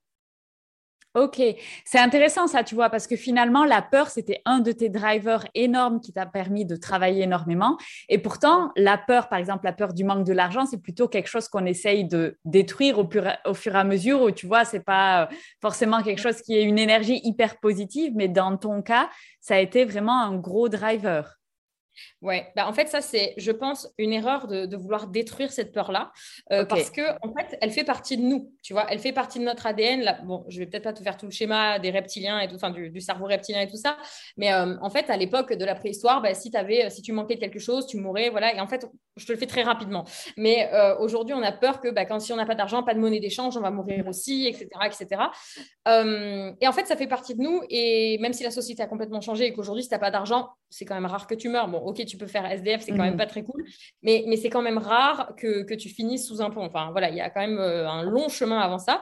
Ok, 1.18 1.42
c'est 1.84 1.98
intéressant 1.98 2.46
ça, 2.46 2.64
tu 2.64 2.76
vois, 2.76 2.92
parce 2.92 3.08
que 3.08 3.16
finalement, 3.16 3.66
la 3.66 3.82
peur, 3.82 4.10
c'était 4.10 4.40
un 4.46 4.60
de 4.60 4.72
tes 4.72 4.90
drivers 4.90 5.48
énormes 5.56 6.00
qui 6.00 6.14
t'a 6.14 6.28
permis 6.28 6.64
de 6.64 6.76
travailler 6.76 7.24
énormément. 7.24 7.76
Et 8.08 8.20
pourtant, 8.20 8.72
la 8.76 9.00
peur, 9.00 9.28
par 9.28 9.40
exemple, 9.40 9.66
la 9.66 9.74
peur 9.74 9.96
du 9.96 10.04
manque 10.04 10.28
de 10.28 10.34
l'argent, 10.34 10.68
c'est 10.68 10.80
plutôt 10.80 11.08
quelque 11.08 11.26
chose 11.26 11.48
qu'on 11.48 11.66
essaye 11.66 12.06
de 12.06 12.38
détruire 12.46 13.00
au, 13.00 13.10
fur 13.56 13.76
et 13.76 13.80
à 13.80 13.84
mesure, 13.84 14.22
où 14.22 14.30
tu 14.30 14.46
vois, 14.46 14.64
c'est 14.64 14.84
pas 14.84 15.24
euh, 15.24 15.36
forcément 15.60 16.04
quelque 16.04 16.22
chose 16.22 16.40
qui 16.44 16.56
est 16.56 16.62
une 16.62 16.78
énergie 16.78 17.20
hyper 17.24 17.60
positive, 17.60 18.14
mais 18.16 18.28
dans 18.28 18.56
ton 18.56 18.84
cas, 18.84 19.10
ça 19.42 19.56
a 19.56 19.60
été 19.60 19.86
vraiment 19.86 20.22
un 20.22 20.36
gros 20.36 20.70
driver. 20.70 21.37
Ouais, 22.22 22.52
bah 22.56 22.68
en 22.68 22.74
fait, 22.74 22.88
ça, 22.88 23.02
c'est, 23.02 23.34
je 23.38 23.52
pense, 23.52 23.90
une 23.98 24.14
erreur 24.14 24.48
de, 24.48 24.76
vouloir 24.76 25.08
détruire 25.08 25.52
cette 25.52 25.72
peur-là, 25.72 26.12
euh, 26.52 26.66
parce 26.66 26.90
que 26.90 27.02
en 27.22 27.34
fait, 27.34 27.58
elle 27.62 27.72
fait 27.72 27.84
partie 27.84 28.18
de 28.18 28.24
nous, 28.24 28.52
tu 28.64 28.74
vois, 28.74 28.86
elle 28.90 29.00
fait 29.00 29.12
partie 29.12 29.40
de 29.40 29.44
notre 29.44 29.66
ADN. 29.66 30.02
Là, 30.02 30.20
bon, 30.24 30.46
je 30.50 30.60
vais 30.60 30.66
peut-être 30.66 30.84
pas 30.84 30.94
te 30.94 31.02
faire 31.02 31.18
tout 31.18 31.26
le 31.26 31.32
schéma 31.32 31.80
des 31.80 31.90
reptiliens 31.90 32.40
et 32.40 32.48
tout, 32.48 32.56
enfin, 32.56 32.72
du, 32.72 33.02
cerveau 33.02 33.26
reptilien 33.26 33.62
et 33.62 33.68
tout 33.68 33.78
ça, 33.78 33.98
mais 34.36 34.54
euh, 34.54 34.76
en 34.82 34.90
fait, 34.90 35.10
à 35.10 35.18
l'époque 35.18 35.54
de 35.54 35.66
la 35.66 35.76
préhistoire, 35.76 36.22
bah, 36.22 36.34
si, 36.34 36.56
avais, 36.56 36.90
si 36.90 37.02
tu 37.02 37.14
manquais 37.14 37.36
de 37.36 37.40
quelque 37.40 37.60
chose, 37.60 37.88
tu 37.88 37.98
mourrais, 37.98 38.30
voilà, 38.30 38.54
et 38.56 38.60
en 38.60 38.68
fait, 38.68 38.88
je 39.16 39.26
te 39.26 39.32
le 39.32 39.38
fais 39.38 39.48
très 39.48 39.64
rapidement. 39.64 40.06
Mais 40.36 40.70
euh, 40.74 40.98
aujourd'hui, 41.00 41.34
on 41.34 41.44
a 41.44 41.52
peur 41.52 41.82
que 41.82 41.90
bah, 41.90 42.06
quand 42.06 42.20
si 42.20 42.34
on 42.34 42.36
n'a 42.36 42.46
pas 42.46 42.56
d'argent, 42.56 42.84
pas 42.84 42.94
de 42.94 43.00
monnaie 43.00 43.20
d'échange, 43.20 43.58
on 43.58 43.62
va 43.62 43.72
mourir 43.72 44.08
aussi, 44.08 44.48
etc., 44.48 44.68
etc. 44.86 45.22
et 46.62 46.68
en 46.68 46.72
fait, 46.72 46.86
ça 46.86 46.96
fait 46.96 47.08
partie 47.08 47.36
de 47.36 47.42
nous, 47.42 47.62
et 47.70 48.18
même 48.20 48.34
si 48.34 48.44
la 48.44 48.52
société 48.52 48.84
a 48.84 48.88
complètement 48.88 49.22
changé 49.22 49.46
et 49.46 49.54
qu'aujourd'hui, 49.54 49.84
si 49.84 49.90
tu 49.90 49.96
n'as 49.96 50.00
pas 50.00 50.12
d'argent, 50.12 50.50
c'est 50.70 50.86
quand 50.86 50.96
même 50.96 51.06
rare 51.06 51.28
que 51.28 51.36
tu 51.36 51.50
meurs. 51.50 51.68
Bon, 51.68 51.80
ok, 51.88 52.06
tu 52.06 52.18
peux 52.18 52.28
faire 52.28 52.46
SDF, 52.46 52.82
c'est 52.82 52.92
quand 52.92 53.04
même 53.04 53.12
mhm. 53.12 53.18
pas 53.18 53.26
très 53.26 53.44
cool, 53.44 53.64
mais, 54.04 54.26
mais 54.28 54.36
c'est 54.36 54.50
quand 54.50 54.62
même 54.62 54.78
rare 54.78 55.34
que, 55.38 55.64
que, 55.64 55.74
tu 55.74 55.90
finisses 55.90 56.28
sous 56.28 56.42
un 56.42 56.50
pont. 56.50 56.66
Enfin, 56.66 56.92
voilà, 56.92 57.10
il 57.10 57.16
y 57.16 57.22
a 57.22 57.30
quand 57.30 57.40
même 57.40 57.60
euh, 57.60 57.90
un 57.90 58.04
long 58.04 58.30
chemin 58.30 58.60
avant 58.60 58.78
ça. 58.78 59.02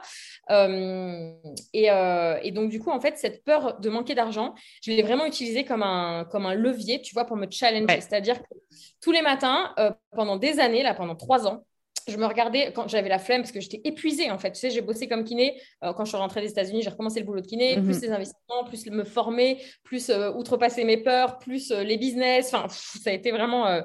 Euh, 0.50 1.32
et, 1.72 1.90
euh, 1.90 2.38
et, 2.42 2.52
donc, 2.52 2.70
du 2.70 2.78
coup, 2.78 2.90
en 2.90 3.00
fait, 3.00 3.18
cette 3.18 3.44
peur 3.44 3.80
de 3.80 3.88
manquer 3.90 4.14
d'argent, 4.14 4.54
je 4.82 4.92
l'ai 4.92 5.02
vraiment 5.02 5.26
utilisée 5.26 5.64
comme 5.64 5.82
un, 5.82 6.24
comme 6.30 6.46
un 6.46 6.54
levier, 6.54 7.02
tu 7.02 7.12
vois, 7.12 7.24
pour 7.24 7.36
me 7.36 7.46
challenger. 7.50 8.00
C'est-à-dire 8.00 8.38
que 8.38 8.54
tous 9.02 9.10
les 9.10 9.22
matins, 9.22 9.74
pendant 10.12 10.36
des 10.36 10.60
années, 10.60 10.82
là, 10.82 10.94
pendant 10.94 11.16
trois 11.16 11.46
ans, 11.46 11.64
je 12.08 12.16
me 12.16 12.26
regardais 12.26 12.72
quand 12.72 12.88
j'avais 12.88 13.08
la 13.08 13.18
flemme 13.18 13.42
parce 13.42 13.52
que 13.52 13.60
j'étais 13.60 13.80
épuisée 13.84 14.30
en 14.30 14.38
fait. 14.38 14.52
Tu 14.52 14.60
sais, 14.60 14.70
j'ai 14.70 14.80
bossé 14.80 15.08
comme 15.08 15.24
kiné. 15.24 15.60
Euh, 15.82 15.92
quand 15.92 16.04
je 16.04 16.10
suis 16.10 16.18
rentrée 16.18 16.40
des 16.40 16.50
États-Unis, 16.50 16.82
j'ai 16.82 16.90
recommencé 16.90 17.20
le 17.20 17.26
boulot 17.26 17.40
de 17.40 17.46
kiné, 17.46 17.74
plus 17.74 17.96
mhm. 17.96 18.02
les 18.02 18.10
investissements, 18.10 18.64
plus 18.64 18.86
me 18.86 19.04
former, 19.04 19.60
plus 19.82 20.10
euh, 20.10 20.32
outrepasser 20.32 20.84
mes 20.84 20.98
peurs, 20.98 21.38
plus 21.38 21.70
euh, 21.70 21.82
les 21.82 21.98
business. 21.98 22.52
Enfin, 22.54 22.68
ça 22.68 23.10
a 23.10 23.12
été 23.12 23.32
vraiment, 23.32 23.82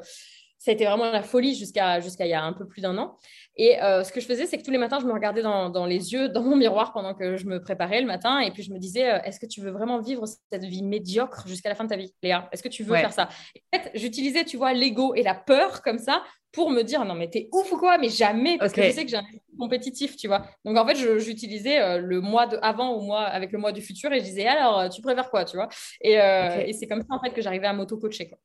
ça 0.62 0.70
a 0.70 0.76
été 0.76 0.86
vraiment 0.86 1.10
la 1.12 1.24
folie 1.24 1.56
jusqu'à 1.56 2.00
jusqu'à 2.02 2.28
il 2.28 2.30
y 2.30 2.36
a 2.36 2.44
un 2.44 2.54
peu 2.54 2.68
plus 2.68 2.82
d'un 2.82 2.96
an. 3.00 3.18
Et 3.58 3.78
ce 3.82 4.12
que 4.12 4.22
je 4.22 4.28
faisais, 4.28 4.46
c'est 4.46 4.58
que 4.60 4.64
tous 4.64 4.72
les 4.72 4.78
matins, 4.78 5.00
je 5.00 5.08
me 5.08 5.12
regardais 5.12 5.42
dans, 5.42 5.70
dans, 5.70 5.86
les 5.88 6.14
yeux, 6.14 6.30
dans 6.30 6.44
mon 6.44 6.56
miroir 6.56 6.94
pendant 6.94 7.16
que 7.16 7.36
je 7.36 7.46
me 7.48 7.60
préparais 7.60 8.00
le 8.00 8.08
matin, 8.08 8.40
et 8.40 8.52
puis 8.52 8.64
je 8.64 8.72
me 8.72 8.78
disais, 8.78 9.02
est-ce 9.26 9.40
que 9.40 9.48
tu 9.48 9.60
veux 9.60 9.72
vraiment 9.72 10.00
vivre 10.00 10.24
cette 10.52 10.64
vie 10.64 10.84
médiocre 10.84 11.48
jusqu'à 11.48 11.70
la 11.70 11.76
fin 11.76 11.84
de 11.84 11.90
ta 11.90 11.98
vie, 11.98 12.14
Léa? 12.22 12.48
Est-ce 12.52 12.62
que 12.64 12.70
tu 12.70 12.84
veux 12.84 12.96
faire 12.96 13.12
ça? 13.12 13.28
En 13.74 13.78
fait, 13.78 13.92
j'utilisais, 13.96 14.46
tu 14.46 14.58
vois, 14.58 14.74
l'ego 14.74 15.16
et 15.16 15.24
la 15.24 15.34
peur 15.36 15.82
comme 15.82 15.98
ça 15.98 16.24
pour 16.52 16.70
me 16.70 16.82
dire 16.82 17.06
non 17.06 17.16
mais 17.16 17.30
t'es 17.30 17.50
ouf 17.52 17.72
ou 17.72 17.78
quoi? 17.78 17.98
Mais 17.98 18.10
jamais 18.10 18.58
parce 18.58 18.74
que 18.74 18.84
je 18.84 18.92
sais 18.92 19.06
que 19.06 19.10
j'ai 19.10 19.18
un 19.18 19.26
compétitif 19.58 20.16
tu 20.16 20.28
vois. 20.28 20.46
Donc 20.66 20.78
en 20.78 20.86
fait 20.86 20.96
j'utilisais 21.20 21.80
euh, 21.80 21.98
le 21.98 22.22
mois 22.22 22.48
de 22.48 22.58
avant 22.62 22.90
au 22.92 23.02
mois 23.02 23.24
avec 23.24 23.52
le 23.52 23.60
mois 23.60 23.72
du 23.72 23.82
futur 23.82 24.12
et 24.12 24.20
je 24.20 24.26
disais 24.26 24.48
alors 24.48 24.80
euh, 24.80 24.90
tu 24.90 25.02
préfères 25.02 25.30
quoi 25.30 25.46
tu 25.46 25.56
vois? 25.56 25.70
Et, 26.02 26.20
euh, 26.20 26.64
et 26.66 26.74
c'est 26.74 26.88
comme 26.88 27.02
ça 27.02 27.08
en 27.10 27.20
fait 27.22 27.32
que 27.32 27.42
j'arrivais 27.42 27.68
à 27.68 27.74
m'auto 27.74 27.98
coacher 27.98 28.28
quoi 28.28 28.38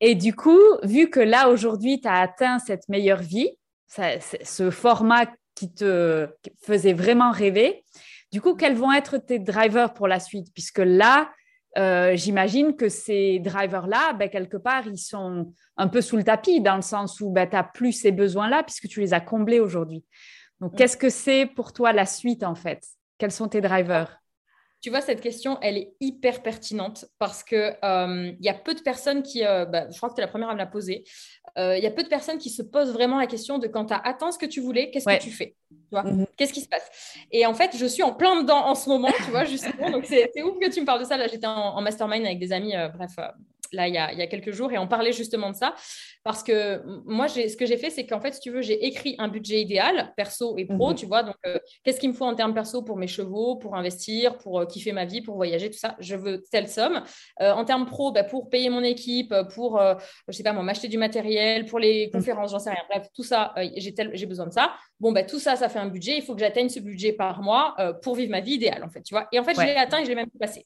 et 0.00 0.14
du 0.14 0.34
coup 0.34 0.60
vu 0.82 1.10
que 1.10 1.20
là 1.20 1.48
aujourd'hui 1.48 2.00
tu 2.00 2.08
as 2.08 2.20
atteint 2.20 2.58
cette 2.58 2.88
meilleure 2.88 3.22
vie 3.22 3.50
ce 3.88 4.70
format 4.70 5.26
qui 5.54 5.72
te 5.72 6.28
faisait 6.62 6.94
vraiment 6.94 7.30
rêver 7.30 7.84
du 8.32 8.40
coup 8.40 8.54
quels 8.54 8.74
vont 8.74 8.92
être 8.92 9.18
tes 9.18 9.38
drivers 9.38 9.92
pour 9.92 10.08
la 10.08 10.18
suite? 10.18 10.48
Puisque 10.54 10.78
là 10.78 11.30
euh, 11.78 12.16
j'imagine 12.16 12.76
que 12.76 12.88
ces 12.88 13.38
drivers-là, 13.38 14.12
ben, 14.12 14.28
quelque 14.28 14.58
part, 14.58 14.86
ils 14.86 14.98
sont 14.98 15.52
un 15.76 15.88
peu 15.88 16.02
sous 16.02 16.16
le 16.16 16.24
tapis 16.24 16.60
dans 16.60 16.76
le 16.76 16.82
sens 16.82 17.20
où 17.20 17.30
ben, 17.30 17.48
tu 17.48 17.56
n'as 17.56 17.62
plus 17.62 17.92
ces 17.92 18.12
besoins-là 18.12 18.62
puisque 18.62 18.88
tu 18.88 19.00
les 19.00 19.14
as 19.14 19.20
comblés 19.20 19.60
aujourd'hui. 19.60 20.04
Donc, 20.60 20.74
mm. 20.74 20.76
qu'est-ce 20.76 20.96
que 20.96 21.08
c'est 21.08 21.46
pour 21.46 21.72
toi 21.72 21.92
la 21.92 22.04
suite 22.04 22.42
en 22.42 22.54
fait? 22.54 22.84
Quels 23.18 23.32
sont 23.32 23.48
tes 23.48 23.60
drivers? 23.60 24.21
Tu 24.82 24.90
vois, 24.90 25.00
cette 25.00 25.22
question, 25.22 25.58
elle 25.62 25.78
est 25.78 25.94
hyper 26.00 26.42
pertinente 26.42 27.06
parce 27.18 27.42
qu'il 27.42 27.78
euh, 27.84 28.32
y 28.40 28.48
a 28.48 28.54
peu 28.54 28.74
de 28.74 28.80
personnes 28.80 29.22
qui, 29.22 29.44
euh, 29.44 29.64
bah, 29.64 29.88
je 29.90 29.96
crois 29.96 30.10
que 30.10 30.14
tu 30.14 30.20
es 30.20 30.24
la 30.24 30.28
première 30.28 30.50
à 30.50 30.52
me 30.52 30.58
la 30.58 30.66
poser, 30.66 31.04
il 31.56 31.80
y 31.82 31.86
a 31.86 31.90
peu 31.90 32.02
de 32.02 32.08
personnes 32.08 32.38
qui 32.38 32.50
se 32.50 32.62
posent 32.62 32.92
vraiment 32.92 33.18
la 33.18 33.26
question 33.26 33.58
de 33.58 33.66
quand 33.66 33.86
tu 33.86 33.94
as 33.94 33.98
atteint 33.98 34.32
ce 34.32 34.38
que 34.38 34.46
tu 34.46 34.60
voulais, 34.60 34.90
qu'est-ce 34.90 35.06
que 35.06 35.22
tu 35.22 35.30
fais 35.30 35.54
Mhm. 36.00 36.26
Qu'est-ce 36.36 36.52
qui 36.52 36.60
se 36.60 36.68
passe? 36.68 36.88
Et 37.30 37.44
en 37.44 37.54
fait, 37.54 37.76
je 37.76 37.86
suis 37.86 38.02
en 38.02 38.12
plein 38.12 38.40
dedans 38.42 38.66
en 38.66 38.74
ce 38.74 38.88
moment, 38.88 39.10
tu 39.24 39.30
vois, 39.30 39.44
justement. 39.44 39.90
Donc, 39.90 40.06
c'est 40.06 40.30
ouf 40.42 40.58
que 40.58 40.70
tu 40.70 40.80
me 40.80 40.86
parles 40.86 41.00
de 41.00 41.04
ça. 41.04 41.16
Là, 41.16 41.26
j'étais 41.26 41.46
en, 41.46 41.80
mastermind 41.82 42.24
avec 42.24 42.38
des 42.38 42.52
amis, 42.52 42.74
euh, 42.74 42.88
bref, 42.88 43.12
euh, 43.18 43.28
là, 43.72 43.88
il 43.88 43.94
y, 43.94 43.98
a, 43.98 44.12
il 44.12 44.18
y, 44.18 44.22
a, 44.22 44.26
quelques 44.26 44.52
jours, 44.52 44.72
et 44.72 44.78
on 44.78 44.86
parlait 44.86 45.12
justement 45.12 45.50
de 45.50 45.56
ça. 45.56 45.74
Parce 46.24 46.42
que 46.42 46.82
moi, 47.04 47.26
ce 47.28 47.56
que 47.56 47.66
j'ai 47.66 47.76
fait, 47.76 47.90
c'est 47.90 48.06
qu'en 48.06 48.20
fait, 48.20 48.32
si 48.34 48.40
tu 48.40 48.50
veux, 48.50 48.62
j'ai 48.62 48.86
écrit 48.86 49.16
un 49.18 49.28
budget 49.28 49.60
idéal, 49.60 50.12
perso 50.16 50.56
et 50.56 50.66
pro, 50.66 50.90
mhm. 50.90 50.94
tu 50.94 51.06
vois. 51.06 51.22
Donc, 51.22 51.34
euh, 51.46 51.58
qu'est-ce 51.82 51.98
qu'il 51.98 52.10
me 52.10 52.14
faut 52.14 52.24
en 52.24 52.34
termes 52.34 52.54
perso 52.54 52.82
pour 52.82 52.96
mes 52.96 53.08
chevaux, 53.08 53.56
pour 53.56 53.74
investir, 53.74 54.38
pour 54.38 54.66
kiffer 54.66 54.92
ma 54.92 55.04
vie, 55.04 55.20
pour 55.20 55.34
voyager, 55.34 55.70
tout 55.70 55.78
ça 55.78 55.96
Je 55.98 56.14
veux 56.14 56.42
telle 56.50 56.68
somme. 56.68 57.02
en 57.40 57.64
termes 57.64 57.86
pro, 57.86 58.12
bah, 58.12 58.24
pour 58.24 58.50
payer 58.50 58.70
mon 58.70 58.82
équipe, 58.82 59.34
pour, 59.54 59.82
je 60.28 60.36
sais 60.36 60.44
pas 60.44 60.52
moi, 60.52 60.62
m'acheter 60.62 60.88
du 60.88 60.98
matériel, 60.98 61.64
pour 61.64 61.78
les 61.78 62.06
mhm. 62.06 62.12
conférences, 62.12 62.52
j'en 62.52 62.58
sais 62.60 62.70
rien. 62.70 62.82
Bref, 62.88 63.08
tout 63.14 63.24
ça, 63.24 63.54
j'ai 63.74 64.26
besoin 64.26 64.46
de 64.46 64.52
ça. 64.52 64.74
Bon, 65.02 65.10
bah, 65.10 65.24
tout 65.24 65.40
ça, 65.40 65.56
ça 65.56 65.68
fait 65.68 65.80
un 65.80 65.88
budget. 65.88 66.16
Il 66.16 66.22
faut 66.22 66.32
que 66.32 66.38
j'atteigne 66.38 66.68
ce 66.68 66.78
budget 66.78 67.12
par 67.12 67.42
mois 67.42 67.74
euh, 67.80 67.92
pour 67.92 68.14
vivre 68.14 68.30
ma 68.30 68.38
vie 68.38 68.52
idéale, 68.52 68.84
en 68.84 68.88
fait, 68.88 69.02
tu 69.02 69.12
vois. 69.12 69.26
Et 69.32 69.40
en 69.40 69.42
fait, 69.42 69.56
je 69.56 69.60
l'ai 69.60 69.74
atteint 69.74 69.98
et 69.98 70.04
je 70.04 70.08
l'ai 70.08 70.14
même 70.14 70.30
passé. 70.38 70.64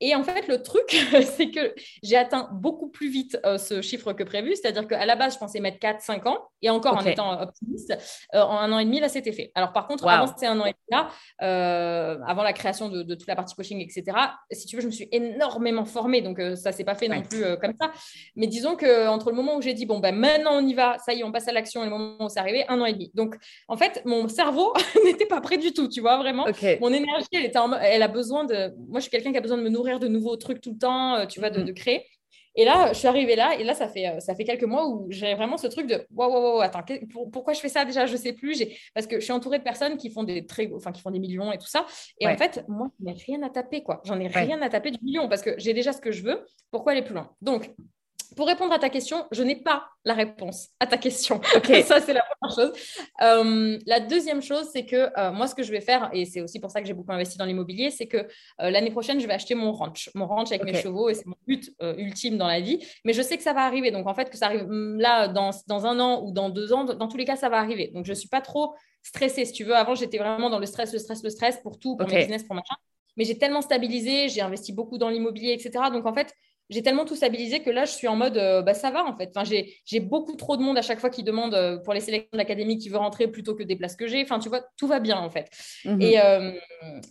Et 0.00 0.14
en 0.14 0.22
fait, 0.22 0.46
le 0.46 0.62
truc, 0.62 0.84
c'est 1.24 1.50
que 1.50 1.74
j'ai 2.00 2.16
atteint 2.16 2.48
beaucoup 2.52 2.90
plus 2.90 3.10
vite 3.10 3.40
euh, 3.44 3.58
ce 3.58 3.82
chiffre 3.82 4.12
que 4.12 4.22
prévu. 4.22 4.54
C'est-à-dire 4.54 4.86
qu'à 4.86 5.04
la 5.04 5.16
base, 5.16 5.34
je 5.34 5.38
pensais 5.40 5.58
mettre 5.58 5.78
4-5 5.78 6.28
ans. 6.28 6.38
Et 6.64 6.70
encore 6.70 6.96
en 6.96 7.04
étant 7.04 7.42
optimiste, 7.42 7.92
euh, 8.36 8.40
en 8.40 8.56
un 8.56 8.70
an 8.70 8.78
et 8.78 8.84
demi, 8.84 9.00
là, 9.00 9.08
c'était 9.08 9.32
fait. 9.32 9.50
Alors, 9.56 9.72
par 9.72 9.88
contre, 9.88 10.06
avant 10.06 10.32
ces 10.36 10.46
un 10.46 10.60
an 10.60 10.64
et 10.64 10.74
demi 10.74 10.82
là, 10.92 12.20
avant 12.24 12.44
la 12.44 12.52
création 12.52 12.88
de, 12.88 13.02
toute 13.02 13.26
la 13.26 13.34
partie 13.34 13.56
coaching, 13.56 13.80
etc., 13.80 14.16
si 14.52 14.66
tu 14.66 14.76
veux, 14.76 14.82
je 14.82 14.86
me 14.86 14.92
suis 14.92 15.08
énormément 15.10 15.84
formée. 15.84 16.22
Donc, 16.22 16.40
ça 16.54 16.70
ne 16.70 16.74
s'est 16.74 16.84
pas 16.84 16.94
fait 16.94 17.08
non 17.08 17.20
plus 17.22 17.42
comme 17.60 17.74
ça. 17.80 17.90
Mais 18.36 18.46
disons 18.46 18.76
qu'entre 18.76 19.30
le 19.30 19.34
moment 19.34 19.56
où 19.56 19.60
j'ai 19.60 19.74
dit, 19.74 19.86
bon, 19.86 19.98
ben 19.98 20.14
maintenant, 20.14 20.52
on 20.52 20.64
y 20.64 20.74
va, 20.74 20.98
ça 20.98 21.14
y 21.14 21.20
est, 21.20 21.24
on 21.24 21.32
passe 21.32 21.48
à 21.48 21.52
l'action, 21.52 21.82
et 21.82 21.86
le 21.86 21.90
moment 21.90 22.26
où 22.26 22.28
c'est 22.28 22.38
arrivé, 22.38 22.64
un 22.68 22.80
an 22.80 22.84
et 22.84 22.92
demi. 22.92 23.10
Donc, 23.14 23.34
en 23.72 23.76
fait, 23.78 24.02
mon 24.04 24.28
cerveau 24.28 24.74
n'était 25.06 25.24
pas 25.24 25.40
prêt 25.40 25.56
du 25.56 25.72
tout, 25.72 25.88
tu 25.88 26.02
vois, 26.02 26.18
vraiment. 26.18 26.44
Mon 26.82 26.92
énergie, 26.92 27.26
elle, 27.32 27.46
était 27.46 27.58
elle 27.80 28.02
a 28.02 28.08
besoin 28.08 28.44
de. 28.44 28.70
Moi, 28.86 29.00
je 29.00 29.04
suis 29.04 29.10
quelqu'un 29.10 29.32
qui 29.32 29.38
a 29.38 29.40
besoin 29.40 29.56
de 29.56 29.62
me 29.62 29.70
nourrir 29.70 29.98
de 29.98 30.08
nouveaux 30.08 30.36
trucs 30.36 30.60
tout 30.60 30.72
le 30.72 30.78
temps, 30.78 31.14
euh, 31.14 31.24
tu 31.24 31.40
vois, 31.40 31.48
de, 31.48 31.72
créer. 31.72 32.04
Et 32.54 32.66
là, 32.66 32.92
je 32.92 32.98
suis 32.98 33.08
arrivée 33.08 33.34
là, 33.34 33.54
et 33.58 33.64
là, 33.64 33.72
ça 33.72 33.88
fait, 33.88 34.06
euh, 34.08 34.20
ça 34.20 34.34
fait 34.34 34.44
quelques 34.44 34.64
mois 34.64 34.86
où 34.86 35.06
j'ai 35.08 35.34
vraiment 35.36 35.56
ce 35.56 35.68
truc 35.68 35.86
de 35.86 36.06
waouh, 36.14 36.30
waouh, 36.30 36.56
wow, 36.56 36.60
attends, 36.60 36.82
pourquoi 37.32 37.54
je 37.54 37.60
fais 37.60 37.70
ça 37.70 37.86
déjà? 37.86 38.04
Je 38.04 38.14
sais 38.14 38.34
plus. 38.34 38.62
Parce 38.92 39.06
que 39.06 39.18
je 39.18 39.24
suis 39.24 39.32
entourée 39.32 39.58
de 39.58 39.64
personnes 39.64 39.96
qui 39.96 40.10
font 40.10 40.22
des 40.22 40.44
très, 40.44 40.70
enfin, 40.74 40.92
qui 40.92 41.00
font 41.00 41.10
des 41.10 41.18
millions 41.18 41.50
et 41.50 41.56
tout 41.56 41.66
ça. 41.66 41.86
Et 42.20 42.26
en 42.26 42.36
fait, 42.36 42.62
moi, 42.68 42.88
je 43.00 43.06
n'ai 43.06 43.14
rien 43.14 43.42
à 43.42 43.48
taper, 43.48 43.82
quoi. 43.82 44.02
J'en 44.04 44.20
ai 44.20 44.26
rien 44.26 44.60
à 44.60 44.68
taper 44.68 44.90
du 44.90 45.02
million 45.02 45.30
parce 45.30 45.40
que 45.40 45.54
j'ai 45.56 45.72
déjà 45.72 45.94
ce 45.94 46.02
que 46.02 46.12
je 46.12 46.22
veux. 46.24 46.44
Pourquoi 46.70 46.92
aller 46.92 47.02
plus 47.02 47.14
loin? 47.14 47.30
Donc, 47.40 47.70
pour 48.36 48.46
répondre 48.46 48.72
à 48.72 48.78
ta 48.78 48.88
question, 48.88 49.26
je 49.30 49.42
n'ai 49.42 49.56
pas 49.56 49.84
la 50.04 50.14
réponse 50.14 50.68
à 50.80 50.86
ta 50.86 50.96
question. 50.96 51.40
ça, 51.84 52.00
c'est 52.00 52.12
la 52.12 52.22
première 52.22 52.54
chose. 52.54 52.72
Euh, 53.22 53.78
la 53.86 54.00
deuxième 54.00 54.42
chose, 54.42 54.68
c'est 54.72 54.84
que 54.84 55.10
euh, 55.18 55.32
moi, 55.32 55.46
ce 55.46 55.54
que 55.54 55.62
je 55.62 55.70
vais 55.70 55.80
faire, 55.80 56.10
et 56.12 56.24
c'est 56.24 56.40
aussi 56.40 56.60
pour 56.60 56.70
ça 56.70 56.80
que 56.80 56.86
j'ai 56.86 56.94
beaucoup 56.94 57.12
investi 57.12 57.38
dans 57.38 57.44
l'immobilier, 57.44 57.90
c'est 57.90 58.06
que 58.06 58.16
euh, 58.16 58.70
l'année 58.70 58.90
prochaine, 58.90 59.20
je 59.20 59.26
vais 59.26 59.32
acheter 59.32 59.54
mon 59.54 59.72
ranch, 59.72 60.10
mon 60.14 60.26
ranch 60.26 60.50
avec 60.50 60.64
mes 60.64 60.74
chevaux, 60.74 61.08
et 61.08 61.14
c'est 61.14 61.26
mon 61.26 61.36
but 61.46 61.72
ultime 61.80 62.38
dans 62.38 62.46
la 62.46 62.60
vie. 62.60 62.84
Mais 63.04 63.12
je 63.12 63.22
sais 63.22 63.36
que 63.36 63.42
ça 63.42 63.52
va 63.52 63.62
arriver. 63.62 63.90
Donc, 63.90 64.06
en 64.06 64.14
fait, 64.14 64.30
que 64.30 64.36
ça 64.36 64.46
arrive 64.46 64.66
mm, 64.66 64.98
là, 64.98 65.28
dans, 65.28 65.50
dans 65.66 65.86
un 65.86 66.00
an 66.00 66.22
ou 66.24 66.32
dans 66.32 66.50
deux 66.50 66.72
ans, 66.72 66.84
dans 66.84 67.08
tous 67.08 67.16
les 67.16 67.24
cas, 67.24 67.36
ça 67.36 67.48
va 67.48 67.58
arriver. 67.58 67.90
Donc, 67.94 68.04
je 68.04 68.10
ne 68.10 68.16
suis 68.16 68.28
pas 68.28 68.40
trop 68.40 68.74
stressée. 69.02 69.44
Si 69.44 69.52
tu 69.52 69.64
veux, 69.64 69.74
avant, 69.74 69.94
j'étais 69.94 70.18
vraiment 70.18 70.50
dans 70.50 70.58
le 70.58 70.66
stress, 70.66 70.92
le 70.92 70.98
stress, 70.98 71.22
le 71.22 71.30
stress 71.30 71.58
pour 71.58 71.78
tout, 71.78 71.96
pour 71.96 72.08
mon 72.08 72.14
business, 72.14 72.44
pour 72.44 72.54
machin. 72.54 72.76
Mais 73.16 73.24
j'ai 73.24 73.36
tellement 73.36 73.60
stabilisé, 73.60 74.28
j'ai 74.28 74.40
investi 74.40 74.72
beaucoup 74.72 74.96
dans 74.96 75.10
l'immobilier, 75.10 75.52
etc. 75.52 75.84
Donc, 75.92 76.06
en 76.06 76.14
fait, 76.14 76.34
j'ai 76.72 76.82
tellement 76.82 77.04
tout 77.04 77.14
stabilisé 77.14 77.60
que 77.60 77.70
là, 77.70 77.84
je 77.84 77.92
suis 77.92 78.08
en 78.08 78.16
mode, 78.16 78.36
euh, 78.38 78.62
bah, 78.62 78.74
ça 78.74 78.90
va 78.90 79.04
en 79.04 79.16
fait. 79.16 79.30
Enfin, 79.34 79.44
j'ai 79.44 80.00
beaucoup 80.00 80.34
trop 80.36 80.56
de 80.56 80.62
monde 80.62 80.78
à 80.78 80.82
chaque 80.82 81.00
fois 81.00 81.10
qui 81.10 81.22
demande 81.22 81.54
euh, 81.54 81.78
pour 81.78 81.92
les 81.92 82.00
sélections 82.00 82.30
de 82.32 82.38
l'académie 82.38 82.78
qui 82.78 82.88
veut 82.88 82.96
rentrer 82.96 83.28
plutôt 83.28 83.54
que 83.54 83.62
des 83.62 83.76
places 83.76 83.94
que 83.94 84.06
j'ai. 84.06 84.22
Enfin, 84.22 84.38
tu 84.38 84.48
vois, 84.48 84.62
tout 84.78 84.86
va 84.86 84.98
bien 84.98 85.18
en 85.18 85.30
fait. 85.30 85.50
Mhm. 85.84 86.00
Euh, 86.02 86.52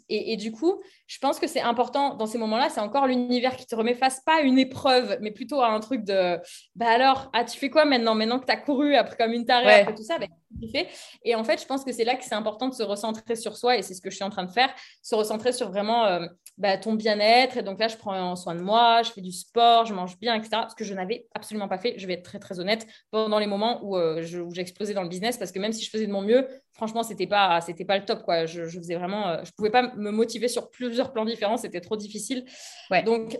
et, 0.10 0.34
et, 0.34 0.38
du 0.38 0.52
coup, 0.52 0.82
je 1.08 1.19
pense 1.19 1.39
que 1.39 1.47
c'est 1.47 1.62
important 1.62 2.15
dans 2.15 2.26
ces 2.26 2.38
moments-là, 2.38 2.69
c'est 2.69 2.80
encore 2.80 3.06
l'univers 3.06 3.56
qui 3.56 3.65
te 3.65 3.76
remet 3.76 3.93
face, 3.93 4.21
pas 4.26 4.38
à 4.38 4.41
une 4.41 4.58
épreuve, 4.58 5.17
mais 5.21 5.32
plutôt 5.32 5.62
à 5.62 5.67
un 5.67 5.80
truc 5.80 6.04
de, 6.04 6.38
bah 6.76 6.89
alors, 6.89 7.30
ah, 7.34 7.43
tu 7.43 7.58
fais 7.58 7.69
quoi 7.69 7.86
maintenant 7.86 8.15
Maintenant 8.15 8.39
que 8.39 8.45
tu 8.45 8.52
as 8.52 8.58
couru 8.58 8.95
après 8.95 9.15
comme 9.15 9.34
une 9.34 9.45
tarée, 9.45 9.82
après 9.82 9.95
tout 9.95 10.04
ça, 10.04 10.17
bah, 10.17 10.26
fait. 10.71 10.88
Et 11.24 11.36
en 11.36 11.43
fait, 11.43 11.62
je 11.62 11.65
pense 11.65 11.84
que 11.84 11.91
c'est 11.91 12.04
là 12.04 12.15
que 12.15 12.24
c'est 12.24 12.36
important 12.36 12.67
de 12.67 12.74
se 12.74 12.84
recentrer 12.84 13.36
sur 13.36 13.58
soi, 13.58 13.78
et 13.78 13.82
c'est 13.82 13.93
ce 13.93 14.02
que 14.02 14.10
je 14.10 14.15
suis 14.15 14.26
en 14.26 14.30
train 14.30 14.43
de 14.43 14.52
faire, 14.52 14.69
se 15.02 15.15
recentrer 15.15 15.54
sur 15.54 15.69
vraiment 15.69 16.19
bah, 16.58 16.78
ton 16.78 16.93
bien-être. 16.93 17.58
Et 17.58 17.63
donc 17.63 17.80
là, 17.80 17.88
je 17.88 17.97
prends 17.97 18.36
soin 18.36 18.56
de 18.56 18.62
moi, 18.62 19.02
je 19.04 19.12
fais 19.12 19.21
du 19.21 19.32
sport, 19.32 19.51
je 19.56 19.94
mange 19.94 20.18
bien, 20.20 20.36
etc. 20.36 20.64
Ce 20.70 20.76
que 20.76 20.84
je 20.84 20.94
n'avais 20.94 21.28
absolument 21.34 21.68
pas 21.68 21.78
fait, 21.78 21.96
je 21.98 22.08
vais 22.08 22.14
être 22.14 22.24
très 22.24 22.40
très 22.40 22.60
honnête, 22.60 22.88
pendant 23.12 23.40
les 23.40 23.48
moments 23.48 23.84
où, 23.84 23.98
euh, 23.98 24.22
j'ai 24.24 24.62
explosé 24.62 24.94
dans 24.94 25.04
le 25.04 25.10
business, 25.10 25.38
parce 25.38 25.52
que 25.52 25.60
même 25.60 25.74
si 25.74 25.84
je 25.84 25.90
faisais 25.90 26.08
de 26.08 26.12
mon 26.12 26.22
mieux, 26.22 26.48
franchement, 26.74 27.04
c'était 27.04 27.28
pas, 27.28 27.62
c'était 27.62 27.86
pas 27.86 27.98
le 27.98 28.06
top. 28.06 28.24
Quoi. 28.24 28.46
Je, 28.46 28.68
je 28.68 28.78
faisais 28.78 28.96
vraiment, 28.96 29.30
euh, 29.30 29.42
je 29.44 29.52
pouvais 29.52 29.70
pas 29.70 29.94
me 29.96 30.12
motiver 30.12 30.48
sur 30.48 30.70
plusieurs 30.70 31.14
plans 31.14 31.26
différents, 31.26 31.58
c'était 31.58 31.82
trop 31.82 31.96
difficile. 31.96 32.46
Ouais. 32.90 33.04
Donc, 33.04 33.38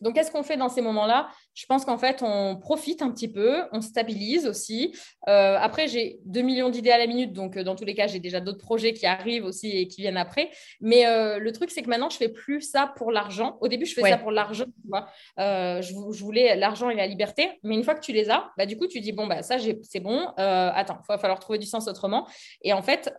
donc 0.00 0.14
qu'est-ce 0.14 0.30
qu'on 0.30 0.42
fait 0.42 0.56
dans 0.56 0.68
ces 0.68 0.82
moments-là? 0.82 1.28
Je 1.54 1.66
pense 1.66 1.84
qu'en 1.84 1.98
fait, 1.98 2.22
on 2.22 2.56
profite 2.56 3.00
un 3.00 3.10
petit 3.10 3.28
peu, 3.28 3.62
on 3.72 3.80
stabilise 3.80 4.46
aussi. 4.46 4.94
après, 5.26 5.88
j'ai 5.88 6.18
2 6.24 6.42
millions 6.42 6.68
d'idées 6.68 6.90
à 6.90 6.98
la 6.98 7.06
minute, 7.06 7.32
donc 7.32 7.56
euh, 7.56 7.64
dans 7.64 7.74
tous 7.74 7.84
les 7.84 7.94
cas, 7.94 8.06
j'ai 8.06 8.20
déjà 8.20 8.40
d'autres 8.40 8.64
projets 8.64 8.92
qui 8.92 9.06
arrivent 9.06 9.44
aussi 9.44 9.70
et 9.70 9.88
qui 9.88 10.02
viennent 10.02 10.16
après. 10.16 10.50
Mais 10.80 11.06
euh, 11.06 11.38
le 11.38 11.52
truc, 11.52 11.70
c'est 11.70 11.82
que 11.82 11.88
maintenant, 11.88 12.10
je 12.10 12.16
fais 12.16 12.28
plus 12.28 12.60
ça 12.60 12.92
pour 12.96 13.10
l'argent. 13.10 13.58
Au 13.60 13.68
début, 13.68 13.86
je 13.86 13.94
fais 13.94 14.02
ça 14.02 14.18
pour 14.18 14.30
l'argent. 14.30 14.64
Euh, 15.38 15.82
je, 15.82 15.94
voulais 16.24 16.56
l'argent 16.56 16.90
et 16.90 16.94
la 16.94 17.06
liberté, 17.06 17.58
mais 17.62 17.74
une 17.74 17.84
fois 17.84 17.94
que 17.94 18.00
tu 18.00 18.12
les 18.12 18.30
as, 18.30 18.50
bah, 18.56 18.66
du 18.66 18.76
coup, 18.76 18.86
tu 18.86 19.00
dis 19.00 19.12
bon, 19.12 19.26
bah, 19.26 19.42
ça, 19.42 19.56
c'est 19.82 20.00
bon. 20.00 20.26
attends, 20.36 20.98
il 21.02 21.12
va 21.12 21.18
falloir 21.18 21.40
trouver 21.40 21.58
du 21.58 21.66
sens 21.66 21.88
autrement. 21.88 22.26
Et 22.62 22.72
en 22.72 22.82
fait, 22.82 23.12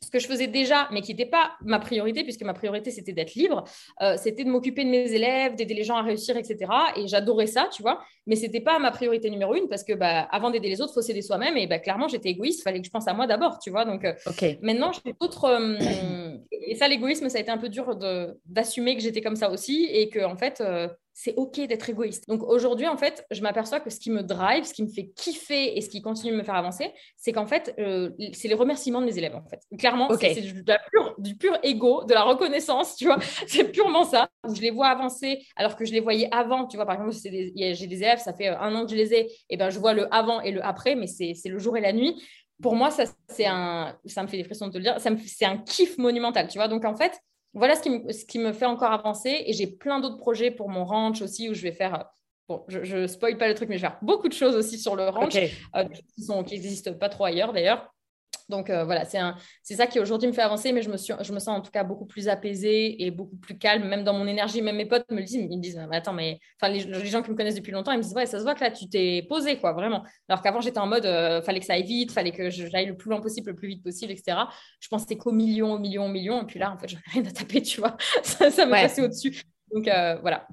ce 0.00 0.10
que 0.10 0.18
je 0.18 0.26
faisais 0.26 0.46
déjà, 0.46 0.88
mais 0.92 1.00
qui 1.00 1.12
n'était 1.12 1.28
pas 1.28 1.52
ma 1.64 1.78
priorité, 1.78 2.22
puisque 2.22 2.42
ma 2.42 2.54
priorité, 2.54 2.90
c'était 2.90 3.12
d'être 3.12 3.34
libre, 3.34 3.64
euh, 4.02 4.16
c'était 4.16 4.44
de 4.44 4.50
m'occuper 4.50 4.84
de 4.84 4.90
mes 4.90 5.12
élèves, 5.12 5.54
d'aider 5.54 5.74
les 5.74 5.84
gens 5.84 5.96
à 5.96 6.02
réussir, 6.02 6.36
etc. 6.36 6.70
Et 6.96 7.08
j'adorais 7.08 7.46
ça, 7.46 7.68
tu 7.72 7.82
vois. 7.82 8.00
Mais 8.26 8.36
ce 8.36 8.42
n'était 8.42 8.60
pas 8.60 8.78
ma 8.78 8.90
priorité 8.90 9.30
numéro 9.30 9.54
une, 9.54 9.68
parce 9.68 9.84
que 9.84 9.92
bah, 9.92 10.28
avant 10.30 10.50
d'aider 10.50 10.68
les 10.68 10.80
autres, 10.80 10.92
il 10.92 10.94
faut 10.94 11.02
s'aider 11.02 11.22
soi-même. 11.22 11.56
Et 11.56 11.66
bah, 11.66 11.78
clairement, 11.78 12.08
j'étais 12.08 12.30
égoïste, 12.30 12.60
il 12.60 12.62
fallait 12.62 12.80
que 12.80 12.86
je 12.86 12.90
pense 12.90 13.08
à 13.08 13.14
moi 13.14 13.26
d'abord, 13.26 13.58
tu 13.58 13.70
vois. 13.70 13.84
Donc 13.84 14.04
euh, 14.04 14.12
maintenant, 14.62 14.92
j'ai 14.92 15.14
d'autres... 15.20 15.44
Euh, 15.44 16.36
et 16.52 16.74
ça, 16.74 16.88
l'égoïsme, 16.88 17.28
ça 17.28 17.38
a 17.38 17.40
été 17.40 17.50
un 17.50 17.58
peu 17.58 17.68
dur 17.68 17.96
d'assumer 18.46 18.96
que 18.96 19.02
j'étais 19.02 19.20
comme 19.20 19.36
ça 19.36 19.50
aussi, 19.50 19.88
et 19.90 20.08
que, 20.08 20.24
en 20.24 20.36
fait 20.36 20.62
c'est 21.20 21.34
OK 21.36 21.60
d'être 21.66 21.90
égoïste. 21.90 22.28
Donc 22.28 22.44
aujourd'hui, 22.44 22.86
en 22.86 22.96
fait, 22.96 23.26
je 23.32 23.42
m'aperçois 23.42 23.80
que 23.80 23.90
ce 23.90 23.98
qui 23.98 24.12
me 24.12 24.22
drive, 24.22 24.62
ce 24.62 24.72
qui 24.72 24.84
me 24.84 24.88
fait 24.88 25.08
kiffer 25.16 25.76
et 25.76 25.80
ce 25.80 25.88
qui 25.88 26.00
continue 26.00 26.30
de 26.30 26.36
me 26.36 26.44
faire 26.44 26.54
avancer, 26.54 26.92
c'est 27.16 27.32
qu'en 27.32 27.44
fait, 27.44 27.74
euh, 27.80 28.10
c'est 28.32 28.46
les 28.46 28.54
remerciements 28.54 29.00
de 29.00 29.06
mes 29.06 29.18
élèves, 29.18 29.34
en 29.34 29.42
fait. 29.42 29.60
Clairement, 29.76 30.08
c'est 30.16 30.40
du, 30.40 30.64
du, 31.18 31.34
pur 31.36 31.58
ego, 31.64 32.04
de 32.04 32.14
la 32.14 32.22
reconnaissance, 32.22 32.94
tu 32.94 33.06
vois. 33.06 33.18
c'est 33.48 33.64
purement 33.72 34.04
ça. 34.04 34.28
je 34.54 34.60
les 34.60 34.70
vois 34.70 34.86
avancer 34.86 35.44
alors 35.56 35.74
que 35.74 35.84
je 35.84 35.92
les 35.92 35.98
voyais 35.98 36.28
avant, 36.32 36.68
tu 36.68 36.76
vois. 36.76 36.86
Par 36.86 36.94
exemple, 36.94 37.16
j'ai 37.20 37.86
des 37.88 37.96
élèves, 37.96 38.20
ça 38.20 38.32
fait 38.32 38.50
euh, 38.50 38.60
un 38.60 38.72
an 38.76 38.84
que 38.84 38.92
je 38.92 38.96
les 38.96 39.12
ai, 39.12 39.28
et 39.50 39.56
ben 39.56 39.70
je 39.70 39.80
vois 39.80 39.94
le 39.94 40.14
avant 40.14 40.40
et 40.40 40.52
le 40.52 40.64
après, 40.64 40.94
mais 40.94 41.08
c'est 41.08 41.34
le 41.46 41.58
jour 41.58 41.76
et 41.76 41.80
la 41.80 41.92
nuit. 41.92 42.14
Pour 42.62 42.76
moi, 42.76 42.92
ça, 42.92 43.06
c'est 43.28 43.46
un, 43.46 43.98
ça 44.06 44.22
me 44.22 44.28
fait 44.28 44.36
des 44.36 44.44
frissons 44.44 44.68
de 44.68 44.72
te 44.72 44.78
le 44.78 44.84
dire, 44.84 44.98
c'est 45.00 45.44
un 45.46 45.58
kiff 45.58 45.98
monumental, 45.98 46.46
tu 46.46 46.58
vois. 46.58 46.68
Donc 46.68 46.84
en 46.84 46.94
fait, 46.94 47.20
voilà 47.54 47.74
ce 47.74 47.82
qui, 47.82 47.90
me, 47.90 48.12
ce 48.12 48.24
qui 48.24 48.38
me 48.38 48.52
fait 48.52 48.66
encore 48.66 48.92
avancer. 48.92 49.42
Et 49.46 49.52
j'ai 49.52 49.66
plein 49.66 50.00
d'autres 50.00 50.18
projets 50.18 50.50
pour 50.50 50.68
mon 50.68 50.84
ranch 50.84 51.22
aussi 51.22 51.48
où 51.48 51.54
je 51.54 51.62
vais 51.62 51.72
faire. 51.72 52.06
Bon, 52.48 52.64
je 52.68 52.96
ne 52.96 53.06
spoil 53.06 53.36
pas 53.36 53.48
le 53.48 53.54
truc, 53.54 53.68
mais 53.68 53.76
je 53.76 53.82
vais 53.82 53.88
faire 53.88 53.98
beaucoup 54.00 54.28
de 54.28 54.32
choses 54.32 54.54
aussi 54.54 54.78
sur 54.78 54.96
le 54.96 55.08
ranch 55.08 55.36
euh, 55.36 55.84
qui 55.84 56.54
n'existent 56.54 56.94
pas 56.94 57.08
trop 57.08 57.24
ailleurs 57.24 57.52
d'ailleurs. 57.52 57.92
Donc 58.48 58.70
euh, 58.70 58.84
voilà, 58.84 59.04
c'est 59.04 59.74
ça 59.74 59.86
qui 59.86 60.00
aujourd'hui 60.00 60.28
me 60.28 60.32
fait 60.32 60.42
avancer, 60.42 60.72
mais 60.72 60.80
je 60.80 60.90
me, 60.90 60.96
suis, 60.96 61.12
je 61.20 61.32
me 61.32 61.38
sens 61.38 61.58
en 61.58 61.60
tout 61.60 61.70
cas 61.70 61.84
beaucoup 61.84 62.06
plus 62.06 62.28
apaisée 62.28 63.04
et 63.04 63.10
beaucoup 63.10 63.36
plus 63.36 63.58
calme, 63.58 63.86
même 63.86 64.04
dans 64.04 64.14
mon 64.14 64.26
énergie. 64.26 64.62
Même 64.62 64.76
mes 64.76 64.86
potes 64.86 65.10
me 65.10 65.18
le 65.18 65.24
disent, 65.24 65.46
ils 65.50 65.56
me 65.56 65.62
disent, 65.62 65.78
attends, 65.92 66.14
mais 66.14 66.38
enfin 66.60 66.72
les, 66.72 67.06
gens 67.06 67.22
qui 67.22 67.30
me 67.30 67.36
connaissent 67.36 67.56
depuis 67.56 67.72
longtemps, 67.72 67.92
ils 67.92 67.98
me 67.98 68.02
disent, 68.02 68.14
ouais, 68.14 68.24
ça 68.24 68.38
se 68.38 68.44
voit 68.44 68.54
que 68.54 68.64
là, 68.64 68.70
tu 68.70 68.88
t'es 68.88 69.26
posé, 69.28 69.58
quoi, 69.58 69.72
vraiment. 69.72 70.02
Alors 70.28 70.40
qu'avant, 70.40 70.60
j'étais 70.60 70.78
en 70.78 70.86
mode, 70.86 71.04
euh, 71.04 71.42
fallait 71.42 71.60
que 71.60 71.66
ça 71.66 71.74
aille 71.74 71.82
vite, 71.82 72.10
fallait 72.10 72.32
que 72.32 72.48
j'aille 72.48 72.86
le 72.86 72.96
plus 72.96 73.10
loin 73.10 73.20
possible, 73.20 73.50
le 73.50 73.56
plus 73.56 73.68
vite 73.68 73.82
possible, 73.82 74.12
etc. 74.12 74.38
Je 74.80 74.88
pensais 74.88 75.16
qu'au 75.16 75.32
million, 75.32 75.74
au 75.74 75.78
million, 75.78 76.06
au 76.06 76.08
million, 76.08 76.42
et 76.42 76.46
puis 76.46 76.58
là, 76.58 76.72
en 76.72 76.78
fait, 76.78 76.88
j'en 76.88 76.98
ai 76.98 77.20
rien 77.20 77.26
à 77.26 77.32
taper, 77.32 77.60
tu 77.60 77.80
vois. 77.80 77.96
ça 78.22 78.50
ça 78.50 78.64
m'a 78.64 78.82
passé 78.82 79.02
au-dessus. 79.02 79.42
Donc 79.74 79.86
euh, 79.88 80.16
voilà. 80.22 80.46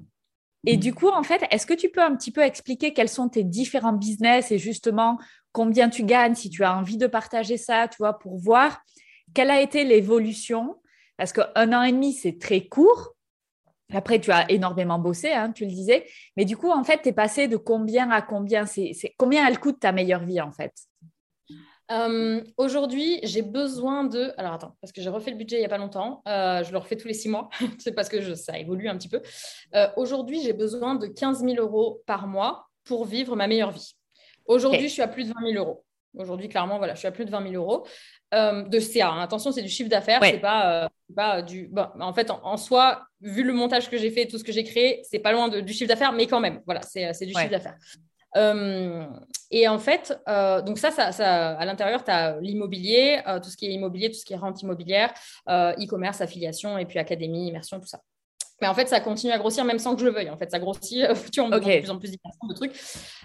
Et 0.68 0.76
du 0.76 0.92
coup, 0.92 1.08
en 1.08 1.22
fait, 1.22 1.42
est-ce 1.52 1.64
que 1.64 1.74
tu 1.74 1.88
peux 1.90 2.02
un 2.02 2.16
petit 2.16 2.32
peu 2.32 2.42
expliquer 2.42 2.92
quels 2.92 3.08
sont 3.08 3.28
tes 3.28 3.44
différents 3.44 3.92
business 3.92 4.50
et 4.50 4.58
justement 4.58 5.16
combien 5.56 5.88
tu 5.88 6.04
gagnes, 6.04 6.34
si 6.34 6.50
tu 6.50 6.64
as 6.64 6.76
envie 6.76 6.98
de 6.98 7.06
partager 7.06 7.56
ça, 7.56 7.88
tu 7.88 7.96
vois, 7.96 8.18
pour 8.18 8.36
voir 8.36 8.82
quelle 9.32 9.50
a 9.50 9.62
été 9.62 9.84
l'évolution. 9.84 10.76
Parce 11.16 11.32
qu'un 11.32 11.72
an 11.72 11.82
et 11.82 11.92
demi, 11.92 12.12
c'est 12.12 12.38
très 12.38 12.66
court. 12.66 13.14
Après, 13.90 14.20
tu 14.20 14.30
as 14.32 14.50
énormément 14.50 14.98
bossé, 14.98 15.32
hein, 15.32 15.52
tu 15.52 15.64
le 15.64 15.70
disais. 15.70 16.04
Mais 16.36 16.44
du 16.44 16.58
coup, 16.58 16.70
en 16.70 16.84
fait, 16.84 17.00
tu 17.00 17.08
es 17.08 17.12
passé 17.14 17.48
de 17.48 17.56
combien 17.56 18.10
à 18.10 18.20
combien? 18.20 18.66
C'est, 18.66 18.92
Combien 19.16 19.48
elle 19.48 19.58
coûte 19.58 19.80
ta 19.80 19.92
meilleure 19.92 20.24
vie, 20.24 20.42
en 20.42 20.52
fait? 20.52 20.74
Euh, 21.90 22.42
Aujourd'hui, 22.58 23.20
j'ai 23.22 23.40
besoin 23.40 24.04
de. 24.04 24.34
Alors 24.36 24.52
attends, 24.52 24.76
parce 24.82 24.92
que 24.92 25.00
j'ai 25.00 25.08
refait 25.08 25.30
le 25.30 25.38
budget 25.38 25.56
il 25.56 25.60
n'y 25.60 25.66
a 25.66 25.70
pas 25.70 25.78
longtemps. 25.78 26.20
Euh, 26.28 26.64
je 26.64 26.72
le 26.72 26.76
refais 26.76 26.96
tous 26.96 27.08
les 27.08 27.14
six 27.14 27.30
mois. 27.30 27.48
c'est 27.78 27.92
parce 27.92 28.10
que 28.10 28.34
ça 28.34 28.58
évolue 28.58 28.88
un 28.88 28.98
petit 28.98 29.08
peu. 29.08 29.22
Euh, 29.74 29.88
aujourd'hui, 29.96 30.42
j'ai 30.42 30.52
besoin 30.52 30.96
de 30.96 31.06
15 31.06 31.44
000 31.44 31.54
euros 31.56 32.02
par 32.04 32.26
mois 32.26 32.66
pour 32.84 33.06
vivre 33.06 33.36
ma 33.36 33.46
meilleure 33.46 33.70
vie. 33.70 33.96
Aujourd'hui, 34.48 34.88
je 34.88 34.92
suis 34.92 35.02
à 35.02 35.08
plus 35.08 35.24
de 35.24 35.34
20 35.34 35.52
000 35.52 35.64
euros. 35.64 35.84
Aujourd'hui, 36.16 36.48
clairement, 36.48 36.78
voilà, 36.78 36.94
je 36.94 37.00
suis 37.00 37.08
à 37.08 37.12
plus 37.12 37.24
de 37.24 37.30
20 37.30 37.50
000 37.50 37.62
euros 37.62 37.86
euh, 38.34 38.62
de 38.62 38.80
CA. 38.80 39.10
Hein. 39.10 39.20
Attention, 39.20 39.52
c'est 39.52 39.62
du 39.62 39.68
chiffre 39.68 39.90
d'affaires, 39.90 40.20
c'est 40.22 40.38
pas, 40.38 40.84
euh, 40.84 40.88
pas 41.14 41.42
du. 41.42 41.70
en 42.00 42.12
fait, 42.14 42.30
en, 42.30 42.56
soi, 42.56 43.02
vu 43.20 43.42
le 43.42 43.52
montage 43.52 43.90
que 43.90 43.98
j'ai 43.98 44.10
fait, 44.10 44.26
tout 44.26 44.38
ce 44.38 44.44
que 44.44 44.52
j'ai 44.52 44.64
créé, 44.64 45.02
c'est 45.04 45.18
pas 45.18 45.32
loin 45.32 45.48
du 45.48 45.72
chiffre 45.72 45.88
d'affaires, 45.88 46.12
mais 46.12 46.26
quand 46.26 46.40
même, 46.40 46.62
voilà, 46.64 46.80
c'est 46.82 47.26
du 47.26 47.34
chiffre 47.34 47.50
d'affaires. 47.50 47.76
Euh, 48.36 49.06
et 49.50 49.68
en 49.68 49.78
fait, 49.78 50.18
donc 50.64 50.78
ça, 50.78 50.90
ça, 50.90 51.12
ça 51.12 51.50
à 51.52 51.64
l'intérieur, 51.64 52.02
tu 52.02 52.10
as 52.10 52.40
l'immobilier, 52.40 53.20
tout 53.42 53.50
ce 53.50 53.56
qui 53.56 53.66
est 53.66 53.72
immobilier, 53.72 54.10
tout 54.10 54.18
ce 54.18 54.24
qui 54.24 54.32
est 54.32 54.38
rente 54.38 54.62
immobilière, 54.62 55.12
e-commerce, 55.46 56.20
affiliation, 56.22 56.78
et 56.78 56.86
puis 56.86 56.98
académie, 56.98 57.48
immersion, 57.48 57.78
tout 57.78 57.86
ça. 57.86 58.00
Mais 58.60 58.68
en 58.68 58.74
fait, 58.74 58.88
ça 58.88 59.00
continue 59.00 59.32
à 59.32 59.38
grossir 59.38 59.64
même 59.64 59.78
sans 59.78 59.94
que 59.94 60.00
je 60.00 60.06
le 60.06 60.12
veuille. 60.12 60.30
En 60.30 60.36
fait, 60.36 60.50
ça 60.50 60.58
grossit, 60.58 61.06
tu 61.32 61.40
vois, 61.40 61.58
de 61.58 61.80
plus 61.80 61.90
en 61.90 61.98
plus 61.98 62.12
de 62.12 62.54
trucs. 62.54 62.72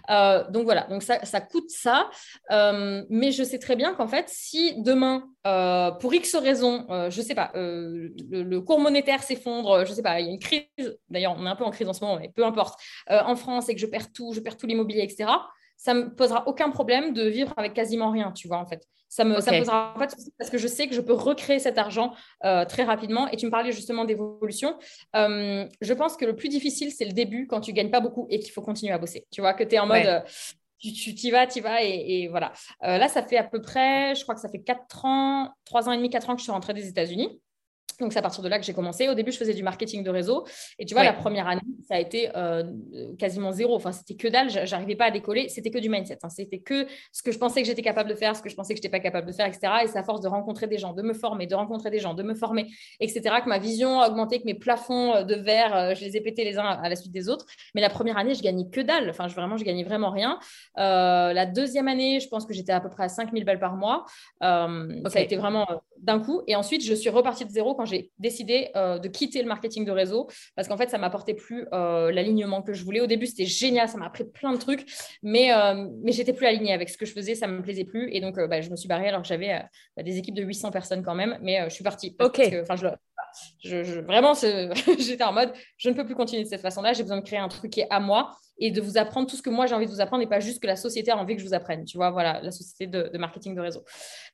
Euh, 0.09 0.49
donc 0.49 0.65
voilà, 0.65 0.87
donc 0.87 1.03
ça, 1.03 1.23
ça 1.25 1.41
coûte 1.41 1.69
ça. 1.69 2.09
Euh, 2.51 3.03
mais 3.09 3.31
je 3.31 3.43
sais 3.43 3.59
très 3.59 3.75
bien 3.75 3.93
qu'en 3.93 4.07
fait, 4.07 4.25
si 4.27 4.81
demain, 4.81 5.29
euh, 5.47 5.91
pour 5.91 6.13
X 6.13 6.35
raisons, 6.35 6.85
je 7.09 7.21
sais 7.21 7.35
pas, 7.35 7.51
le, 7.55 8.59
cours 8.59 8.79
monétaire 8.79 9.23
s'effondre, 9.23 9.85
je 9.85 9.93
sais 9.93 10.03
pas, 10.03 10.19
il 10.19 10.25
y 10.25 10.29
a 10.29 10.31
une 10.31 10.39
crise, 10.39 10.97
d'ailleurs, 11.09 11.35
on 11.37 11.45
est 11.45 11.49
un 11.49 11.55
peu 11.55 11.63
en 11.63 11.71
crise 11.71 11.87
en 11.87 11.93
ce 11.93 12.03
moment, 12.03 12.19
mais 12.19 12.29
peu 12.29 12.45
importe, 12.45 12.79
en 13.09 13.35
France 13.35 13.69
et 13.69 13.75
que 13.75 13.81
je 13.81 13.87
perds 13.87 14.11
tout, 14.13 14.33
je 14.33 14.39
perds 14.39 14.57
tout 14.57 14.67
l'immobilier, 14.67 15.03
etc., 15.03 15.29
ça 15.77 15.95
me 15.95 16.13
posera 16.13 16.47
aucun 16.47 16.69
problème 16.69 17.13
de 17.13 17.23
vivre 17.23 17.53
avec 17.57 17.73
quasiment 17.73 18.11
rien, 18.11 18.31
tu 18.33 18.47
vois, 18.47 18.57
en 18.57 18.67
fait. 18.67 18.85
Ça 19.11 19.25
me, 19.25 19.41
ça 19.41 19.51
posera 19.51 19.93
pas 19.99 20.05
de 20.05 20.11
soucis 20.11 20.33
parce 20.37 20.49
que 20.49 20.57
je 20.57 20.67
sais 20.67 20.87
que 20.87 20.95
je 20.95 21.01
peux 21.01 21.11
recréer 21.11 21.59
cet 21.59 21.77
argent 21.77 22.13
euh, 22.45 22.63
très 22.63 22.83
rapidement. 22.83 23.27
Et 23.27 23.35
tu 23.35 23.45
me 23.45 23.51
parlais 23.51 23.73
justement 23.73 24.05
d'évolution. 24.05 24.79
Euh, 25.17 25.67
je 25.81 25.93
pense 25.93 26.15
que 26.15 26.23
le 26.23 26.33
plus 26.33 26.47
difficile, 26.47 26.93
c'est 26.93 27.03
le 27.03 27.11
début 27.11 27.45
quand 27.45 27.59
tu 27.59 27.73
gagnes 27.73 27.91
pas 27.91 27.99
beaucoup 27.99 28.25
et 28.29 28.39
qu'il 28.39 28.53
faut 28.53 28.61
continuer 28.61 28.93
à 28.93 28.97
bosser. 28.97 29.27
Tu 29.29 29.41
vois, 29.41 29.53
que 29.53 29.65
tu 29.65 29.75
es 29.75 29.79
en 29.79 29.85
mode. 29.85 30.05
Euh, 30.05 30.21
tu 30.79 31.13
t'y 31.13 31.29
vas, 31.29 31.45
tu 31.45 31.59
vas, 31.59 31.83
et, 31.83 32.23
et 32.23 32.27
voilà. 32.27 32.53
là, 32.81 33.07
ça 33.07 33.21
fait 33.21 33.37
à 33.37 33.43
peu 33.43 33.61
près, 33.61 34.15
je 34.15 34.23
crois 34.23 34.33
que 34.33 34.41
ça 34.41 34.49
fait 34.49 34.63
4 34.63 35.05
ans, 35.05 35.53
3 35.65 35.89
ans 35.89 35.91
et 35.91 35.97
demi, 35.97 36.09
4 36.09 36.31
ans 36.31 36.33
que 36.33 36.39
je 36.39 36.43
suis 36.43 36.51
rentrée 36.51 36.73
des 36.73 36.87
États-Unis. 36.87 37.39
Donc, 37.99 38.13
c'est 38.13 38.19
à 38.19 38.21
partir 38.21 38.43
de 38.43 38.49
là 38.49 38.59
que 38.59 38.65
j'ai 38.65 38.73
commencé. 38.73 39.07
Au 39.09 39.13
début, 39.13 39.31
je 39.31 39.37
faisais 39.37 39.53
du 39.53 39.63
marketing 39.63 40.03
de 40.03 40.09
réseau. 40.09 40.45
Et 40.79 40.85
tu 40.85 40.93
vois, 40.93 41.03
la 41.03 41.13
première 41.13 41.47
année, 41.47 41.61
ça 41.87 41.95
a 41.95 41.99
été 41.99 42.29
euh, 42.35 42.63
quasiment 43.17 43.51
zéro. 43.51 43.75
Enfin, 43.75 43.91
c'était 43.91 44.15
que 44.15 44.27
dalle. 44.27 44.49
J'arrivais 44.49 44.95
pas 44.95 45.05
à 45.05 45.11
décoller. 45.11 45.49
C'était 45.49 45.71
que 45.71 45.79
du 45.79 45.89
mindset. 45.89 46.19
Hein. 46.23 46.29
C'était 46.29 46.59
que 46.59 46.87
ce 47.11 47.23
que 47.23 47.31
je 47.31 47.37
pensais 47.37 47.61
que 47.61 47.67
j'étais 47.67 47.81
capable 47.81 48.09
de 48.09 48.15
faire, 48.15 48.35
ce 48.35 48.41
que 48.41 48.49
je 48.49 48.55
pensais 48.55 48.73
que 48.73 48.77
je 48.77 48.81
n'étais 48.81 48.89
pas 48.89 48.99
capable 48.99 49.27
de 49.27 49.33
faire, 49.33 49.45
etc. 49.47 49.73
Et 49.83 49.87
c'est 49.87 49.99
à 49.99 50.03
force 50.03 50.21
de 50.21 50.27
rencontrer 50.27 50.67
des 50.67 50.77
gens, 50.77 50.93
de 50.93 51.01
me 51.01 51.13
former, 51.13 51.47
de 51.47 51.55
rencontrer 51.55 51.89
des 51.89 51.99
gens, 51.99 52.13
de 52.13 52.23
me 52.23 52.33
former, 52.33 52.67
etc., 52.99 53.35
que 53.43 53.49
ma 53.49 53.59
vision 53.59 54.01
a 54.01 54.07
augmenté, 54.07 54.39
que 54.39 54.45
mes 54.45 54.53
plafonds 54.53 55.15
euh, 55.15 55.23
de 55.23 55.35
verre, 55.35 55.75
euh, 55.75 55.95
je 55.95 56.01
les 56.01 56.17
ai 56.17 56.21
pétés 56.21 56.43
les 56.43 56.57
uns 56.57 56.65
à 56.65 56.89
la 56.89 56.95
suite 56.95 57.11
des 57.11 57.29
autres. 57.29 57.45
Mais 57.75 57.81
la 57.81 57.89
première 57.89 58.17
année, 58.17 58.33
je 58.33 58.41
gagnais 58.41 58.69
que 58.69 58.81
dalle. 58.81 59.09
Enfin, 59.09 59.27
je, 59.27 59.35
vraiment, 59.35 59.57
je 59.57 59.63
gagnais 59.63 59.83
vraiment 59.83 60.11
rien. 60.11 60.39
la 60.75 61.45
deuxième 61.45 61.87
année, 61.87 62.19
je 62.19 62.27
pense 62.27 62.45
que 62.45 62.53
j'étais 62.53 62.71
à 62.71 62.79
peu 62.79 62.89
près 62.89 63.03
à 63.03 63.09
5000 63.09 63.43
balles 63.45 63.59
par 63.59 63.75
mois. 63.75 64.05
Ça 64.41 64.67
a 65.15 65.19
été 65.19 65.35
vraiment 65.35 65.67
d'un 66.01 66.19
coup. 66.19 66.41
Et 66.47 66.55
ensuite, 66.55 66.83
je 66.83 66.93
suis 66.93 67.09
repartie 67.09 67.45
de 67.45 67.51
zéro 67.51 67.75
quand 67.81 67.85
j'ai 67.87 68.11
décidé 68.19 68.69
euh, 68.75 68.99
de 68.99 69.07
quitter 69.07 69.41
le 69.41 69.47
marketing 69.47 69.85
de 69.85 69.91
réseau 69.91 70.29
parce 70.55 70.67
qu'en 70.67 70.77
fait, 70.77 70.89
ça 70.89 70.99
m'apportait 70.99 71.33
plus 71.33 71.67
euh, 71.73 72.11
l'alignement 72.11 72.61
que 72.61 72.73
je 72.73 72.83
voulais. 72.83 73.01
Au 73.01 73.07
début, 73.07 73.25
c'était 73.25 73.45
génial, 73.45 73.89
ça 73.89 73.97
m'a 73.97 74.05
appris 74.05 74.23
plein 74.23 74.53
de 74.53 74.57
trucs, 74.57 74.85
mais, 75.23 75.51
euh, 75.51 75.87
mais 76.03 76.11
j'étais 76.11 76.33
plus 76.33 76.45
alignée 76.45 76.73
avec 76.73 76.89
ce 76.89 76.97
que 76.97 77.07
je 77.07 77.13
faisais, 77.13 77.33
ça 77.33 77.47
me 77.47 77.63
plaisait 77.63 77.85
plus. 77.85 78.11
Et 78.13 78.21
donc, 78.21 78.35
bah, 78.35 78.61
je 78.61 78.69
me 78.69 78.75
suis 78.75 78.87
barrée 78.87 79.07
alors 79.07 79.23
que 79.23 79.27
j'avais 79.27 79.63
bah, 79.97 80.03
des 80.03 80.17
équipes 80.19 80.35
de 80.35 80.43
800 80.43 80.69
personnes 80.69 81.01
quand 81.01 81.15
même, 81.15 81.39
mais 81.41 81.63
je 81.69 81.73
suis 81.73 81.83
partie. 81.83 82.15
Ok. 82.19 82.39
Enfin, 82.61 82.75
je 82.75 82.87
je, 83.63 83.99
vraiment, 84.01 84.33
j'étais 84.99 85.23
en 85.23 85.33
mode, 85.33 85.53
je 85.77 85.89
ne 85.89 85.95
peux 85.95 86.05
plus 86.05 86.15
continuer 86.15 86.43
de 86.43 86.49
cette 86.49 86.61
façon-là. 86.61 86.93
J'ai 86.93 87.03
besoin 87.03 87.17
de 87.17 87.25
créer 87.25 87.39
un 87.39 87.47
truc 87.47 87.71
qui 87.71 87.81
est 87.81 87.87
à 87.89 87.99
moi 87.99 88.31
et 88.61 88.69
de 88.69 88.79
vous 88.79 88.97
apprendre 88.97 89.27
tout 89.27 89.35
ce 89.35 89.41
que 89.41 89.49
moi 89.49 89.65
j'ai 89.65 89.73
envie 89.73 89.87
de 89.87 89.91
vous 89.91 90.01
apprendre 90.01 90.21
et 90.21 90.27
pas 90.27 90.39
juste 90.39 90.61
que 90.61 90.67
la 90.67 90.75
société 90.75 91.09
a 91.09 91.17
envie 91.17 91.35
que 91.35 91.41
je 91.41 91.47
vous 91.47 91.55
apprenne. 91.55 91.83
Tu 91.83 91.97
vois, 91.97 92.11
voilà, 92.11 92.41
la 92.41 92.51
société 92.51 92.85
de, 92.85 93.17
marketing 93.17 93.55
de 93.55 93.61
réseau. 93.61 93.83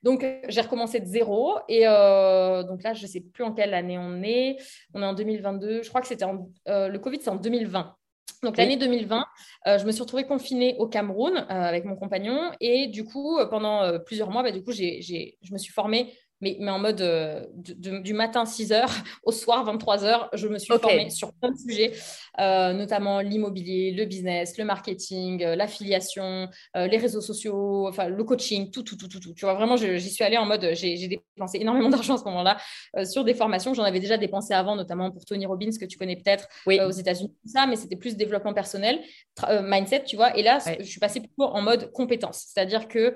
Donc, 0.02 0.24
j'ai 0.48 0.60
recommencé 0.60 1.00
de 1.00 1.06
zéro. 1.06 1.58
Et 1.68 1.88
euh, 1.88 2.62
donc 2.62 2.82
là, 2.82 2.92
je 2.92 3.02
ne 3.02 3.08
sais 3.08 3.20
plus 3.20 3.42
en 3.42 3.52
quelle 3.52 3.74
année 3.74 3.98
on 3.98 4.22
est. 4.22 4.58
On 4.94 5.02
est 5.02 5.06
en 5.06 5.14
2022. 5.14 5.82
Je 5.82 5.88
crois 5.88 6.02
que 6.02 6.06
c'était 6.06 6.26
en, 6.26 6.50
euh, 6.68 6.88
le 6.88 6.98
Covid, 6.98 7.18
c'est 7.22 7.30
en 7.30 7.36
2020. 7.36 7.94
Donc 8.44 8.56
l'année 8.56 8.76
2020, 8.76 9.24
euh, 9.66 9.78
je 9.78 9.86
me 9.86 9.90
suis 9.90 10.02
retrouvée 10.02 10.24
confinée 10.24 10.76
au 10.78 10.86
Cameroun 10.86 11.44
avec 11.48 11.84
mon 11.84 11.96
compagnon 11.96 12.52
et 12.60 12.86
du 12.86 13.04
coup 13.04 13.36
pendant 13.50 13.98
plusieurs 14.06 14.30
mois, 14.30 14.44
bah, 14.44 14.52
du 14.52 14.62
coup 14.62 14.70
je 14.70 15.52
me 15.52 15.58
suis 15.58 15.72
formée 15.72 16.14
mais, 16.40 16.56
mais 16.60 16.70
en 16.70 16.78
mode 16.78 17.00
euh, 17.00 17.44
du 17.54 18.14
matin 18.14 18.44
6h 18.44 18.88
au 19.22 19.32
soir 19.32 19.64
23h, 19.66 20.28
je 20.34 20.48
me 20.48 20.58
suis 20.58 20.76
formée 20.78 21.10
sur 21.10 21.32
plein 21.34 21.50
de 21.50 21.58
sujets, 21.58 21.92
euh, 22.40 22.72
notamment 22.72 23.20
l'immobilier, 23.20 23.92
le 23.92 24.04
business, 24.04 24.58
le 24.58 24.64
marketing, 24.64 25.42
euh, 25.42 25.56
l'affiliation, 25.56 26.48
les 26.74 26.96
réseaux 26.96 27.20
sociaux, 27.20 27.88
enfin 27.88 28.08
le 28.08 28.24
coaching, 28.24 28.70
tout, 28.70 28.82
tout, 28.82 28.96
tout, 28.96 29.08
tout, 29.08 29.20
tout. 29.20 29.34
Tu 29.34 29.44
vois, 29.44 29.54
vraiment, 29.54 29.76
j'y 29.76 30.10
suis 30.10 30.24
allée 30.24 30.36
en 30.36 30.46
mode, 30.46 30.70
j'ai 30.72 31.08
dépensé 31.08 31.58
énormément 31.60 31.88
d'argent 31.88 32.14
à 32.14 32.18
ce 32.18 32.24
moment-là 32.24 32.58
sur 33.04 33.24
des 33.24 33.34
formations. 33.34 33.74
J'en 33.74 33.82
avais 33.82 34.00
déjà 34.00 34.16
dépensé 34.16 34.54
avant, 34.54 34.76
notamment 34.76 35.10
pour 35.10 35.24
Tony 35.24 35.46
Robbins, 35.46 35.70
que 35.78 35.84
tu 35.84 35.98
connais 35.98 36.16
peut-être 36.16 36.48
aux 36.66 36.90
États-Unis, 36.90 37.34
ça, 37.44 37.66
mais 37.66 37.76
c'était 37.76 37.96
plus 37.96 38.16
développement 38.16 38.54
personnel, 38.54 39.00
mindset, 39.62 40.04
tu 40.04 40.16
vois. 40.16 40.36
Et 40.36 40.42
là, 40.42 40.58
je 40.78 40.84
suis 40.84 41.00
passée 41.00 41.20
plutôt 41.20 41.44
en 41.44 41.62
mode 41.62 41.90
compétence, 41.92 42.46
c'est-à-dire 42.52 42.88
que 42.88 43.14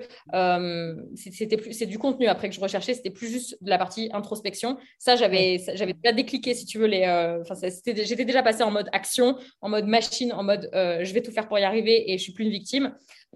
c'était 1.15 1.57
plus, 1.57 1.73
c'est 1.73 1.85
du 1.85 1.97
contenu 1.97 2.27
après 2.27 2.49
que 2.49 2.55
je 2.55 2.61
recherchais, 2.61 2.93
c'était 2.93 3.09
plus 3.09 3.27
juste 3.27 3.57
de 3.61 3.69
la 3.69 3.77
partie 3.77 4.09
introspection. 4.13 4.77
Ça, 4.97 5.15
j'avais, 5.15 5.59
j'avais 5.75 5.93
déjà 5.93 6.13
décliqué, 6.13 6.53
si 6.53 6.65
tu 6.65 6.77
veux, 6.79 6.87
les. 6.87 7.03
Euh, 7.03 7.41
enfin, 7.41 7.55
j'étais 7.55 8.25
déjà 8.25 8.43
passée 8.43 8.63
en 8.63 8.71
mode 8.71 8.89
action, 8.91 9.12
en 9.19 9.69
mode 9.69 9.85
machine, 9.85 10.33
en 10.33 10.43
mode 10.43 10.69
euh, 10.73 11.03
je 11.03 11.13
vais 11.13 11.21
tout 11.21 11.31
faire 11.31 11.47
pour 11.47 11.59
y 11.59 11.63
arriver 11.63 12.11
et 12.11 12.17
je 12.17 12.23
suis 12.23 12.33
plus 12.33 12.45
une 12.45 12.51
victime. 12.51 12.93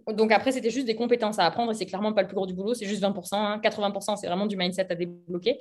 Donc 0.07 0.31
après, 0.31 0.51
c'était 0.51 0.69
juste 0.69 0.85
des 0.85 0.95
compétences 0.95 1.39
à 1.39 1.45
apprendre 1.45 1.71
et 1.71 1.75
c'est 1.75 1.85
clairement 1.85 2.13
pas 2.13 2.21
le 2.21 2.27
plus 2.27 2.35
gros 2.35 2.45
du 2.45 2.53
boulot, 2.53 2.73
c'est 2.73 2.85
juste 2.85 3.01
20%. 3.01 3.61
80%, 3.61 4.11
hein. 4.11 4.15
c'est 4.15 4.27
vraiment 4.27 4.45
du 4.45 4.55
mindset 4.55 4.91
à 4.91 4.95
débloquer. 4.95 5.57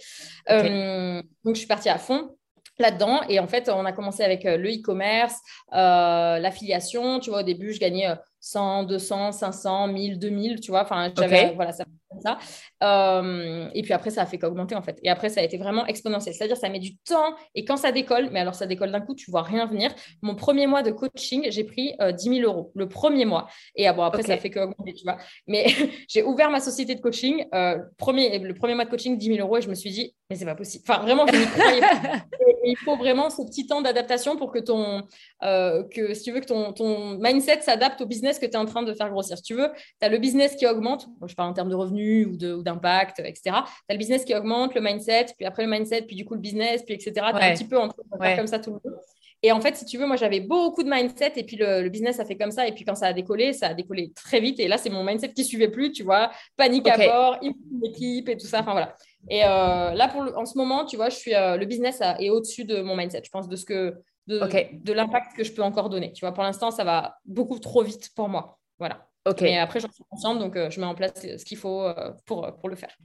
Euh, 0.50 1.22
donc 1.44 1.54
je 1.54 1.58
suis 1.58 1.68
partie 1.68 1.88
à 1.88 1.98
fond 1.98 2.36
là-dedans. 2.78 3.22
Et 3.28 3.40
en 3.40 3.46
fait, 3.46 3.70
on 3.70 3.84
a 3.86 3.92
commencé 3.92 4.22
avec 4.22 4.44
le 4.44 4.68
e-commerce, 4.68 5.36
l'affiliation. 5.72 7.20
Tu 7.20 7.30
vois, 7.30 7.40
au 7.40 7.44
début, 7.44 7.72
je 7.72 7.80
gagnais 7.80 8.14
100, 8.40 8.84
200, 8.84 9.32
500, 9.32 9.88
1000, 9.88 10.18
2000, 10.18 10.60
tu 10.60 10.70
vois. 10.70 10.82
Enfin, 10.82 11.10
j'avais, 11.16 11.54
voilà, 11.54 11.72
ça 11.72 11.84
ça. 12.20 12.38
Euh, 12.82 13.68
et 13.74 13.82
puis 13.82 13.92
après, 13.92 14.10
ça 14.10 14.22
a 14.22 14.26
fait 14.26 14.38
qu'augmenter 14.38 14.74
en 14.74 14.82
fait. 14.82 14.98
Et 15.02 15.08
après, 15.08 15.28
ça 15.28 15.40
a 15.40 15.42
été 15.42 15.58
vraiment 15.58 15.86
exponentiel. 15.86 16.34
C'est-à-dire, 16.34 16.56
ça 16.56 16.68
met 16.68 16.78
du 16.78 16.96
temps. 16.96 17.34
Et 17.54 17.64
quand 17.64 17.76
ça 17.76 17.92
décolle, 17.92 18.28
mais 18.32 18.40
alors 18.40 18.54
ça 18.54 18.66
décolle 18.66 18.92
d'un 18.92 19.00
coup, 19.00 19.14
tu 19.14 19.30
vois 19.30 19.42
rien 19.42 19.66
venir. 19.66 19.94
Mon 20.22 20.34
premier 20.34 20.66
mois 20.66 20.82
de 20.82 20.90
coaching, 20.90 21.46
j'ai 21.50 21.64
pris 21.64 21.94
10 21.98 22.00
euh, 22.00 22.12
000 22.16 22.34
euros 22.42 22.72
le 22.74 22.88
premier 22.88 23.24
mois. 23.24 23.48
Et 23.74 23.86
ah, 23.86 23.92
bon, 23.92 24.02
après, 24.02 24.22
ça 24.22 24.34
a 24.34 24.36
fait 24.36 24.50
qu'augmenter, 24.50 24.94
tu 24.94 25.04
vois. 25.04 25.18
Mais 25.46 25.66
j'ai 26.08 26.22
ouvert 26.22 26.50
ma 26.50 26.60
société 26.60 26.94
de 26.94 27.00
coaching. 27.00 27.44
Euh, 27.54 27.78
premier, 27.96 28.38
le 28.38 28.54
premier 28.54 28.74
mois 28.74 28.84
de 28.84 28.90
coaching, 28.90 29.18
10 29.18 29.26
000 29.26 29.38
euros. 29.40 29.58
Et 29.58 29.62
je 29.62 29.68
me 29.68 29.74
suis 29.74 29.90
dit, 29.90 30.14
mais 30.30 30.36
c'est 30.36 30.44
pas 30.44 30.54
possible. 30.54 30.84
Enfin, 30.88 31.02
vraiment, 31.02 31.26
je 31.26 31.44
croyais 31.50 31.80
il 32.68 32.76
faut 32.78 32.96
vraiment 32.96 33.30
ce 33.30 33.42
petit 33.42 33.64
temps 33.66 33.80
d'adaptation 33.80 34.36
pour 34.36 34.50
que 34.50 34.58
ton, 34.58 35.02
que 35.40 36.14
si 36.14 36.22
tu 36.22 36.32
veux 36.32 36.40
que 36.40 36.46
ton, 36.46 36.72
ton 36.72 37.16
mindset 37.18 37.60
s'adapte 37.60 38.00
au 38.00 38.06
business 38.06 38.40
que 38.40 38.46
tu 38.46 38.52
es 38.52 38.56
en 38.56 38.64
train 38.64 38.82
de 38.82 38.92
faire 38.92 39.08
grossir. 39.08 39.36
Si 39.36 39.44
tu 39.44 39.54
veux, 39.54 39.70
tu 40.00 40.06
as 40.06 40.08
le 40.08 40.18
business 40.18 40.56
qui 40.56 40.66
augmente. 40.66 41.06
je 41.26 41.34
parle 41.34 41.50
en 41.50 41.52
termes 41.52 41.68
de 41.68 41.76
revenus 41.76 41.95
ou 41.96 42.36
d'impact, 42.62 43.20
etc. 43.20 43.40
Tu 43.44 43.50
as 43.50 43.92
le 43.92 43.98
business 43.98 44.24
qui 44.24 44.34
augmente, 44.34 44.74
le 44.74 44.80
mindset, 44.80 45.26
puis 45.36 45.46
après 45.46 45.64
le 45.64 45.70
mindset, 45.70 46.02
puis 46.02 46.16
du 46.16 46.24
coup 46.24 46.34
le 46.34 46.40
business, 46.40 46.82
puis 46.82 46.94
etc. 46.94 47.12
Tu 47.14 47.20
as 47.20 47.36
un 47.36 47.54
petit 47.54 47.64
peu 47.64 47.78
en 47.78 47.88
train 47.88 48.36
comme 48.36 48.46
ça 48.46 48.58
tout 48.58 48.70
le 48.70 48.90
monde. 48.90 49.00
Et 49.42 49.52
en 49.52 49.60
fait, 49.60 49.76
si 49.76 49.84
tu 49.84 49.98
veux, 49.98 50.06
moi, 50.06 50.16
j'avais 50.16 50.40
beaucoup 50.40 50.82
de 50.82 50.90
mindset 50.90 51.34
et 51.36 51.44
puis 51.44 51.56
le, 51.56 51.88
business 51.88 52.18
a 52.20 52.24
fait 52.24 52.36
comme 52.36 52.50
ça. 52.50 52.66
Et 52.66 52.72
puis 52.72 52.84
quand 52.84 52.94
ça 52.94 53.06
a 53.06 53.12
décollé, 53.12 53.52
ça 53.52 53.68
a 53.68 53.74
décollé 53.74 54.12
très 54.14 54.40
vite. 54.40 54.58
Et 54.60 54.66
là, 54.66 54.78
c'est 54.78 54.90
mon 54.90 55.04
mindset 55.04 55.32
qui 55.32 55.44
suivait 55.44 55.68
plus, 55.68 55.92
tu 55.92 56.02
vois. 56.02 56.30
Panique 56.56 56.88
à 56.88 56.96
bord, 56.96 57.38
équipe 57.84 58.28
et 58.28 58.36
tout 58.36 58.46
ça. 58.46 58.60
Enfin, 58.60 58.72
voilà. 58.72 58.96
Et 59.28 59.44
euh, 59.44 59.92
là, 59.92 60.08
pour 60.08 60.22
en 60.36 60.46
ce 60.46 60.56
moment, 60.56 60.84
tu 60.84 60.96
vois, 60.96 61.10
je 61.10 61.16
suis, 61.16 61.34
euh, 61.34 61.56
le 61.56 61.66
business 61.66 62.00
est 62.18 62.30
au-dessus 62.30 62.64
de 62.64 62.80
mon 62.80 62.96
mindset. 62.96 63.22
Je 63.24 63.30
pense 63.30 63.48
de 63.48 63.56
ce 63.56 63.64
que, 63.64 63.94
de, 64.26 64.40
de 64.82 64.92
l'impact 64.92 65.36
que 65.36 65.44
je 65.44 65.52
peux 65.52 65.62
encore 65.62 65.90
donner. 65.90 66.12
Tu 66.12 66.20
vois, 66.20 66.32
pour 66.32 66.42
l'instant, 66.42 66.70
ça 66.70 66.84
va 66.84 67.18
beaucoup 67.24 67.58
trop 67.58 67.82
vite 67.82 68.10
pour 68.14 68.28
moi. 68.28 68.58
Voilà. 68.78 69.06
Ok. 69.26 69.40
Mais 69.42 69.58
après, 69.58 69.80
j'en 69.80 69.90
suis 69.90 70.04
consciente, 70.08 70.38
donc 70.38 70.56
euh, 70.56 70.70
je 70.70 70.80
mets 70.80 70.86
en 70.86 70.94
place 70.94 71.14
ce 71.20 71.44
qu'il 71.44 71.58
faut 71.58 71.82
euh, 71.82 72.12
pour, 72.24 72.46
euh, 72.46 72.52
pour 72.52 72.68
le 72.68 72.76
faire. 72.76 72.96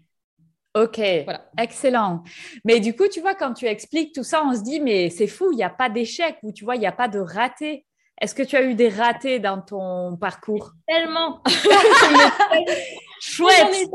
Ok, 0.74 1.01
voilà. 1.26 1.49
excellent. 1.57 2.24
Mais 2.63 2.80
du 2.80 2.95
coup, 2.95 3.07
tu 3.09 3.19
vois, 3.19 3.36
quand 3.36 3.53
tu 3.53 3.65
expliques 3.65 4.13
tout 4.13 4.24
ça, 4.24 4.43
on 4.45 4.53
se 4.55 4.61
dit, 4.61 4.80
mais 4.80 5.09
c'est 5.09 5.28
fou, 5.28 5.51
il 5.51 5.57
n'y 5.57 5.63
a 5.63 5.69
pas 5.69 5.89
d'échec 5.89 6.38
ou 6.43 6.53
tu 6.53 6.63
vois, 6.63 6.76
il 6.76 6.80
n'y 6.80 6.88
a 6.88 6.93
pas 6.93 7.09
de 7.09 7.19
raté. 7.19 7.86
Est-ce 8.22 8.36
que 8.36 8.43
tu 8.43 8.55
as 8.55 8.61
eu 8.61 8.76
des 8.76 8.88
ratés 8.88 9.39
dans 9.39 9.59
ton 9.61 10.15
parcours? 10.15 10.72
Tellement 10.88 11.41
Chouette 13.19 13.89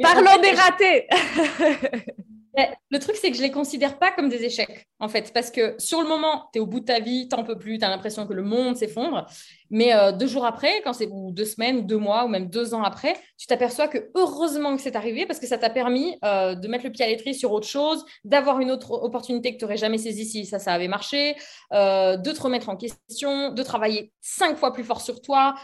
Parlons 0.00 0.40
des 0.40 0.52
ratés 0.52 1.06
Le 2.54 2.98
truc, 2.98 3.16
c'est 3.16 3.30
que 3.30 3.36
je 3.36 3.42
les 3.42 3.50
considère 3.50 3.98
pas 3.98 4.12
comme 4.12 4.28
des 4.28 4.44
échecs, 4.44 4.86
en 4.98 5.08
fait, 5.08 5.32
parce 5.32 5.50
que 5.50 5.74
sur 5.78 6.02
le 6.02 6.08
moment, 6.08 6.50
tu 6.52 6.58
es 6.58 6.60
au 6.60 6.66
bout 6.66 6.80
de 6.80 6.84
ta 6.84 7.00
vie, 7.00 7.26
tu 7.26 7.34
n'en 7.34 7.44
peux 7.44 7.58
plus, 7.58 7.78
tu 7.78 7.84
as 7.84 7.88
l'impression 7.88 8.26
que 8.26 8.34
le 8.34 8.42
monde 8.42 8.76
s'effondre. 8.76 9.26
Mais 9.70 9.94
euh, 9.94 10.12
deux 10.12 10.26
jours 10.26 10.44
après, 10.44 10.82
quand 10.82 10.92
c'est 10.92 11.08
ou 11.10 11.32
deux 11.32 11.46
semaines, 11.46 11.86
deux 11.86 11.96
mois, 11.96 12.26
ou 12.26 12.28
même 12.28 12.50
deux 12.50 12.74
ans 12.74 12.82
après, 12.82 13.14
tu 13.38 13.46
t'aperçois 13.46 13.88
que 13.88 14.10
heureusement 14.14 14.76
que 14.76 14.82
c'est 14.82 14.96
arrivé 14.96 15.24
parce 15.24 15.40
que 15.40 15.46
ça 15.46 15.56
t'a 15.56 15.70
permis 15.70 16.18
euh, 16.26 16.54
de 16.54 16.68
mettre 16.68 16.84
le 16.84 16.92
pied 16.92 17.02
à 17.06 17.08
l'étrier 17.08 17.32
sur 17.32 17.52
autre 17.52 17.66
chose, 17.66 18.04
d'avoir 18.24 18.60
une 18.60 18.70
autre 18.70 18.92
opportunité 18.92 19.54
que 19.54 19.58
tu 19.58 19.64
n'aurais 19.64 19.78
jamais 19.78 19.96
saisie 19.96 20.26
si 20.26 20.44
ça, 20.44 20.58
ça 20.58 20.74
avait 20.74 20.88
marché, 20.88 21.36
euh, 21.72 22.18
de 22.18 22.32
te 22.32 22.42
remettre 22.42 22.68
en 22.68 22.76
question, 22.76 23.50
de 23.50 23.62
travailler 23.62 24.12
cinq 24.20 24.58
fois 24.58 24.74
plus 24.74 24.84
fort 24.84 25.00
sur 25.00 25.22
toi. 25.22 25.54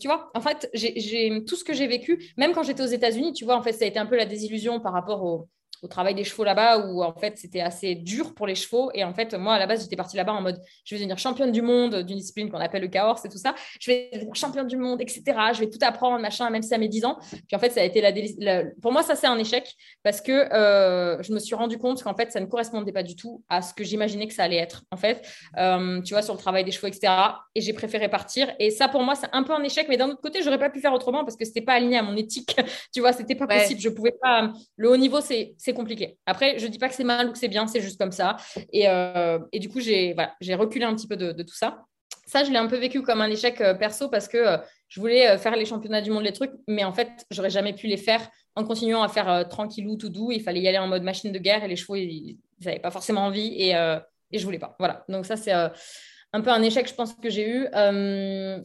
tu 0.00 0.08
vois, 0.08 0.28
en 0.34 0.40
fait, 0.40 0.68
j'ai 0.74 1.44
tout 1.44 1.54
ce 1.54 1.62
que 1.62 1.72
j'ai 1.72 1.86
vécu, 1.86 2.32
même 2.36 2.52
quand 2.52 2.64
j'étais 2.64 2.82
aux 2.82 2.86
États-Unis, 2.86 3.32
tu 3.32 3.44
vois, 3.44 3.56
en 3.56 3.62
fait, 3.62 3.74
ça 3.74 3.84
a 3.84 3.88
été 3.88 4.00
un 4.00 4.06
peu 4.06 4.16
la 4.16 4.26
désillusion 4.26 4.80
par 4.80 4.92
rapport 4.92 5.22
au 5.22 5.48
au 5.86 5.88
travail 5.88 6.14
des 6.14 6.24
chevaux 6.24 6.44
là-bas 6.44 6.86
où 6.86 7.02
en 7.02 7.14
fait 7.14 7.38
c'était 7.38 7.60
assez 7.60 7.94
dur 7.94 8.34
pour 8.34 8.46
les 8.46 8.54
chevaux. 8.54 8.90
Et 8.92 9.04
en 9.04 9.14
fait 9.14 9.32
moi 9.34 9.54
à 9.54 9.58
la 9.58 9.66
base 9.66 9.82
j'étais 9.82 9.96
partie 9.96 10.16
là-bas 10.16 10.32
en 10.32 10.42
mode 10.42 10.60
je 10.84 10.94
vais 10.94 10.98
devenir 10.98 11.18
championne 11.18 11.52
du 11.52 11.62
monde 11.62 12.02
d'une 12.02 12.18
discipline 12.18 12.50
qu'on 12.50 12.58
appelle 12.58 12.82
le 12.82 12.88
chaos 12.88 13.14
et 13.24 13.28
tout 13.28 13.38
ça. 13.38 13.54
Je 13.80 13.90
vais 13.90 14.10
devenir 14.12 14.34
championne 14.34 14.66
du 14.66 14.76
monde 14.76 15.00
etc 15.00 15.22
je 15.54 15.60
vais 15.60 15.70
tout 15.70 15.78
apprendre 15.82 16.18
machin 16.18 16.50
même 16.50 16.62
si 16.62 16.74
à 16.74 16.78
mes 16.78 16.88
10 16.88 17.04
ans. 17.04 17.18
Puis 17.30 17.54
en 17.54 17.58
fait 17.58 17.70
ça 17.70 17.80
a 17.80 17.84
été 17.84 18.00
la, 18.38 18.64
pour 18.82 18.92
moi 18.92 19.02
ça 19.02 19.14
c'est 19.14 19.28
un 19.28 19.38
échec 19.38 19.72
parce 20.02 20.20
que 20.20 20.32
euh, 20.32 21.22
je 21.22 21.32
me 21.32 21.38
suis 21.38 21.54
rendu 21.54 21.78
compte 21.78 22.02
qu'en 22.02 22.14
fait 22.14 22.32
ça 22.32 22.40
ne 22.40 22.46
correspondait 22.46 22.92
pas 22.92 23.04
du 23.04 23.14
tout 23.14 23.44
à 23.48 23.62
ce 23.62 23.72
que 23.72 23.84
j'imaginais 23.84 24.26
que 24.26 24.34
ça 24.34 24.44
allait 24.44 24.56
être 24.56 24.82
en 24.90 24.96
fait. 24.96 25.26
Euh, 25.56 26.00
tu 26.02 26.14
vois 26.14 26.22
sur 26.22 26.34
le 26.34 26.40
travail 26.40 26.64
des 26.64 26.72
chevaux 26.72 26.88
etc 26.88 27.12
et 27.54 27.60
j'ai 27.60 27.72
préféré 27.72 28.08
partir. 28.08 28.52
Et 28.58 28.70
ça 28.70 28.88
pour 28.88 29.02
moi 29.02 29.14
c'est 29.14 29.28
un 29.32 29.44
peu 29.44 29.52
un 29.52 29.62
échec. 29.62 29.86
Mais 29.88 29.96
d'un 29.96 30.08
autre 30.08 30.20
côté 30.20 30.42
j'aurais 30.42 30.58
pas 30.58 30.70
pu 30.70 30.80
faire 30.80 30.92
autrement 30.92 31.24
parce 31.24 31.36
que 31.36 31.44
c'était 31.44 31.62
pas 31.62 31.74
aligné 31.74 31.98
à 31.98 32.02
mon 32.02 32.16
éthique. 32.16 32.56
Tu 32.92 33.00
vois 33.00 33.12
c'était 33.12 33.34
pas 33.34 33.46
possible. 33.46 33.80
Je 33.80 33.88
pouvais 33.88 34.14
pas 34.20 34.52
le 34.76 34.90
haut 34.90 34.96
niveau 34.96 35.20
c'est 35.20 35.54
c'est 35.58 35.72
compliqué. 35.76 36.18
Après, 36.26 36.58
je 36.58 36.66
dis 36.66 36.78
pas 36.78 36.88
que 36.88 36.94
c'est 36.94 37.04
mal 37.04 37.28
ou 37.28 37.32
que 37.32 37.38
c'est 37.38 37.48
bien, 37.48 37.66
c'est 37.66 37.80
juste 37.80 38.00
comme 38.00 38.12
ça. 38.12 38.36
Et, 38.72 38.88
euh, 38.88 39.38
et 39.52 39.60
du 39.60 39.68
coup, 39.68 39.80
j'ai 39.80 40.14
voilà, 40.14 40.34
reculé 40.56 40.84
un 40.84 40.94
petit 40.94 41.06
peu 41.06 41.16
de, 41.16 41.42
tout 41.42 41.54
ça. 41.54 41.84
Ça, 42.26 42.42
je 42.42 42.50
l'ai 42.50 42.58
un 42.58 42.66
peu 42.66 42.76
vécu 42.76 43.02
comme 43.02 43.20
un 43.20 43.30
échec 43.30 43.60
euh, 43.60 43.74
perso 43.74 44.08
parce 44.08 44.26
que 44.26 44.36
euh, 44.36 44.58
je 44.88 44.98
voulais 44.98 45.38
faire 45.38 45.54
les 45.54 45.64
championnats 45.64 46.00
du 46.00 46.10
monde, 46.10 46.24
les 46.24 46.32
trucs, 46.32 46.50
mais 46.66 46.82
en 46.82 46.92
fait, 46.92 47.24
j'aurais 47.30 47.50
jamais 47.50 47.72
pu 47.72 47.86
les 47.86 47.96
faire 47.96 48.28
en 48.56 48.64
continuant 48.64 49.02
à 49.02 49.08
faire 49.08 49.48
tranquillou, 49.48 49.96
tout 49.96 50.08
doux. 50.08 50.32
Il 50.32 50.42
fallait 50.42 50.60
y 50.60 50.68
aller 50.68 50.78
en 50.78 50.88
mode 50.88 51.02
machine 51.02 51.30
de 51.30 51.38
guerre 51.38 51.62
et 51.62 51.68
les 51.68 51.76
chevaux, 51.76 51.96
ils 51.96 52.38
n'avaient 52.64 52.78
pas 52.78 52.90
forcément 52.90 53.22
envie 53.26 53.48
et, 53.60 53.70
et 53.70 54.38
je 54.38 54.44
voulais 54.44 54.58
pas. 54.58 54.76
Voilà. 54.78 55.04
Donc, 55.08 55.26
ça, 55.26 55.36
c'est 55.36 55.52
un 55.52 56.40
peu 56.40 56.50
un 56.50 56.62
échec, 56.62 56.88
je 56.88 56.94
pense, 56.94 57.14
que 57.14 57.28
j'ai 57.28 57.48
eu. 57.48 57.66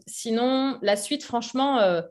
sinon, 0.08 0.78
la 0.82 0.96
suite, 0.96 1.24
franchement, 1.24 2.02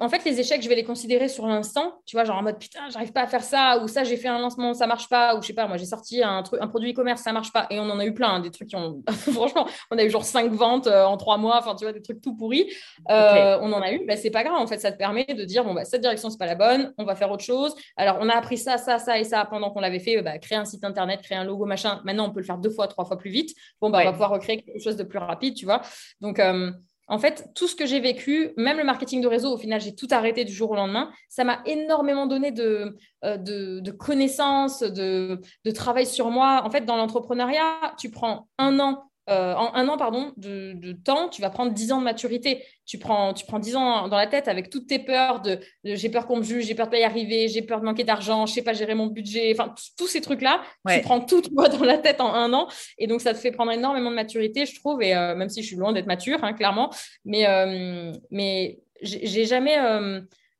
en 0.00 0.08
fait, 0.08 0.24
les 0.24 0.40
échecs, 0.40 0.62
je 0.62 0.68
vais 0.68 0.74
les 0.74 0.84
considérer 0.84 1.28
sur 1.28 1.46
l'instant, 1.46 2.00
tu 2.06 2.16
vois, 2.16 2.24
genre 2.24 2.36
en 2.36 2.42
mode 2.42 2.58
putain, 2.58 2.88
j'arrive 2.90 3.12
pas 3.12 3.22
à 3.22 3.26
faire 3.26 3.42
ça, 3.42 3.80
ou 3.82 3.88
ça, 3.88 4.04
j'ai 4.04 4.16
fait 4.16 4.28
un 4.28 4.38
lancement, 4.38 4.74
ça 4.74 4.86
marche 4.86 5.08
pas, 5.08 5.36
ou 5.36 5.42
je 5.42 5.48
sais 5.48 5.54
pas, 5.54 5.66
moi, 5.66 5.76
j'ai 5.76 5.86
sorti 5.86 6.22
un, 6.22 6.42
truc, 6.42 6.60
un 6.62 6.68
produit 6.68 6.92
e-commerce, 6.92 7.22
ça 7.22 7.32
marche 7.32 7.52
pas, 7.52 7.66
et 7.70 7.80
on 7.80 7.90
en 7.90 7.98
a 7.98 8.06
eu 8.06 8.14
plein, 8.14 8.34
hein, 8.34 8.40
des 8.40 8.50
trucs 8.50 8.68
qui 8.68 8.76
ont, 8.76 9.02
franchement, 9.32 9.66
on 9.90 9.98
a 9.98 10.04
eu 10.04 10.10
genre 10.10 10.24
cinq 10.24 10.52
ventes 10.52 10.86
euh, 10.86 11.04
en 11.04 11.16
trois 11.16 11.36
mois, 11.36 11.58
enfin, 11.58 11.74
tu 11.74 11.84
vois, 11.84 11.92
des 11.92 12.02
trucs 12.02 12.20
tout 12.20 12.36
pourris. 12.36 12.72
Euh, 13.10 13.58
on 13.60 13.72
en 13.72 13.82
a 13.82 13.92
eu, 13.92 14.06
bah, 14.06 14.16
c'est 14.16 14.30
pas 14.30 14.44
grave, 14.44 14.56
en 14.56 14.66
fait, 14.66 14.78
ça 14.78 14.92
te 14.92 14.98
permet 14.98 15.24
de 15.24 15.44
dire, 15.44 15.64
bon, 15.64 15.74
bah, 15.74 15.84
cette 15.84 16.00
direction, 16.00 16.30
c'est 16.30 16.38
pas 16.38 16.46
la 16.46 16.54
bonne, 16.54 16.92
on 16.98 17.04
va 17.04 17.16
faire 17.16 17.30
autre 17.30 17.44
chose. 17.44 17.74
Alors, 17.96 18.18
on 18.20 18.28
a 18.28 18.34
appris 18.34 18.58
ça, 18.58 18.78
ça, 18.78 18.98
ça 18.98 19.18
et 19.18 19.24
ça 19.24 19.44
pendant 19.44 19.70
qu'on 19.70 19.80
l'avait 19.80 19.98
fait, 19.98 20.22
bah, 20.22 20.38
créer 20.38 20.58
un 20.58 20.64
site 20.64 20.84
internet, 20.84 21.22
créer 21.22 21.38
un 21.38 21.44
logo, 21.44 21.64
machin. 21.64 22.00
Maintenant, 22.04 22.28
on 22.28 22.30
peut 22.30 22.40
le 22.40 22.46
faire 22.46 22.58
deux 22.58 22.70
fois, 22.70 22.86
trois 22.86 23.04
fois 23.04 23.18
plus 23.18 23.30
vite. 23.30 23.54
Bon, 23.80 23.90
bah, 23.90 23.98
on 24.02 24.04
va 24.04 24.12
pouvoir 24.12 24.30
recréer 24.30 24.62
quelque 24.62 24.82
chose 24.82 24.96
de 24.96 25.04
plus 25.04 25.18
rapide, 25.18 25.54
tu 25.54 25.64
vois. 25.64 25.82
Donc, 26.20 26.38
euh, 26.38 26.70
en 27.08 27.18
fait, 27.18 27.50
tout 27.54 27.68
ce 27.68 27.76
que 27.76 27.86
j'ai 27.86 28.00
vécu, 28.00 28.52
même 28.56 28.78
le 28.78 28.84
marketing 28.84 29.20
de 29.20 29.28
réseau, 29.28 29.52
au 29.52 29.58
final, 29.58 29.80
j'ai 29.80 29.94
tout 29.94 30.08
arrêté 30.10 30.44
du 30.44 30.52
jour 30.52 30.72
au 30.72 30.74
lendemain. 30.74 31.10
Ça 31.28 31.44
m'a 31.44 31.60
énormément 31.64 32.26
donné 32.26 32.50
de, 32.50 32.96
euh, 33.24 33.92
connaissances, 33.92 34.82
de, 34.82 35.40
travail 35.72 36.06
sur 36.06 36.30
moi. 36.30 36.62
En 36.64 36.70
fait, 36.70 36.84
dans 36.84 36.96
l'entrepreneuriat, 36.96 37.94
tu 37.98 38.10
prends 38.10 38.48
un 38.58 38.80
an 38.80 39.10
euh, 39.28 39.54
en 39.54 39.74
un 39.74 39.88
an 39.88 39.96
pardon, 39.96 40.32
de, 40.36 40.92
temps, 40.92 41.28
tu 41.28 41.42
vas 41.42 41.50
prendre 41.50 41.72
10 41.72 41.92
ans 41.92 41.98
de 41.98 42.04
maturité. 42.04 42.64
Tu 42.84 42.98
prends, 42.98 43.34
tu 43.34 43.44
prends 43.44 43.58
10 43.58 43.76
ans 43.76 44.08
dans 44.08 44.16
la 44.16 44.26
tête 44.26 44.46
avec 44.46 44.70
toutes 44.70 44.86
tes 44.86 45.00
peurs 45.00 45.40
de, 45.40 45.58
j'ai 45.84 46.08
peur 46.08 46.26
qu'on 46.26 46.36
me 46.36 46.42
juge, 46.42 46.66
j'ai 46.66 46.74
peur 46.74 46.86
de 46.86 46.92
pas 46.92 46.98
y 46.98 47.02
arriver, 47.02 47.48
j'ai 47.48 47.62
peur 47.62 47.80
de 47.80 47.84
manquer 47.84 48.04
d'argent, 48.04 48.46
je 48.46 48.52
sais 48.52 48.62
pas 48.62 48.72
gérer 48.72 48.94
mon 48.94 49.06
budget, 49.06 49.52
enfin 49.52 49.74
tous 49.98 50.06
ces 50.06 50.20
trucs-là, 50.20 50.62
tu 50.88 51.00
prends 51.00 51.20
tout 51.20 51.42
toi 51.42 51.68
dans 51.68 51.84
la 51.84 51.98
tête 51.98 52.20
en 52.20 52.32
un 52.32 52.52
an. 52.52 52.68
Et 52.98 53.06
donc 53.08 53.20
ça 53.20 53.34
te 53.34 53.38
fait 53.38 53.50
prendre 53.50 53.72
énormément 53.72 54.10
de 54.10 54.16
maturité, 54.16 54.66
je 54.66 54.78
trouve, 54.78 55.02
et 55.02 55.14
euh, 55.14 55.34
même 55.34 55.48
si 55.48 55.62
je 55.62 55.66
suis 55.66 55.76
loin 55.76 55.92
d'être 55.92 56.06
mature, 56.06 56.38
hein, 56.44 56.52
clairement, 56.52 56.90
mais, 57.24 57.48
euh, 57.48 58.12
mais 58.30 58.78
j'ai 59.02 59.44
jamais 59.44 59.76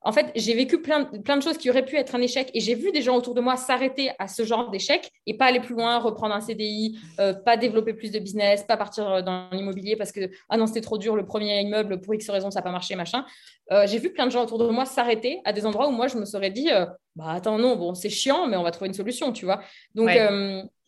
en 0.07 0.13
fait, 0.13 0.31
j'ai 0.37 0.55
vécu 0.55 0.81
plein, 0.81 1.05
plein 1.05 1.37
de 1.37 1.43
choses 1.43 1.59
qui 1.59 1.69
auraient 1.69 1.85
pu 1.85 1.97
être 1.97 2.15
un 2.15 2.21
échec 2.21 2.49
et 2.55 2.61
j'ai 2.61 2.77
vu 2.77 2.93
des 2.93 3.03
gens 3.03 3.17
autour 3.17 3.35
de 3.35 3.41
moi 3.41 3.57
s'arrêter 3.57 4.13
à 4.21 4.29
ce 4.29 4.45
genre 4.45 4.71
d'échec 4.71 5.11
et 5.27 5.37
pas 5.37 5.47
aller 5.47 5.59
plus 5.59 5.75
loin, 5.75 5.99
reprendre 5.99 6.33
un 6.33 6.41
CDI, 6.41 6.97
euh, 7.19 7.35
pas 7.35 7.57
développer 7.57 7.93
plus 7.93 8.13
de 8.13 8.21
business, 8.21 8.63
pas 8.63 8.77
partir 8.77 9.11
euh, 9.11 9.23
dans 9.23 9.51
l'immobilier 9.51 9.97
parce 9.97 10.13
que 10.13 10.31
ah 10.49 10.57
non, 10.57 10.69
c'était 10.69 10.81
trop 10.81 10.97
dur, 10.97 11.17
le 11.17 11.27
premier 11.27 11.61
immeuble, 11.61 12.01
pour 12.01 12.15
X 12.15 12.31
raison, 12.31 12.53
ça 12.53 12.61
n'a 12.61 12.63
pas 12.63 12.71
marché, 12.71 12.95
machin. 12.95 13.27
Euh, 13.73 13.85
j'ai 13.89 13.99
vu 13.99 14.13
plein 14.13 14.27
de 14.27 14.31
gens 14.31 14.45
autour 14.45 14.59
de 14.59 14.69
moi 14.69 14.85
s'arrêter 14.85 15.41
à 15.45 15.53
des 15.53 15.67
endroits 15.67 15.89
où 15.89 15.91
moi, 15.91 16.07
je 16.07 16.17
me 16.17 16.25
serais 16.25 16.51
dit, 16.51 16.71
bah 17.17 17.31
attends, 17.31 17.59
non, 17.59 17.75
bon, 17.75 17.95
c'est 17.95 18.09
chiant, 18.09 18.47
mais 18.47 18.57
on 18.57 18.63
va 18.63 18.71
trouver 18.71 18.87
une 18.87 18.95
solution, 18.95 19.33
tu 19.33 19.45
vois. 19.45 19.61
Donc, 19.97 20.09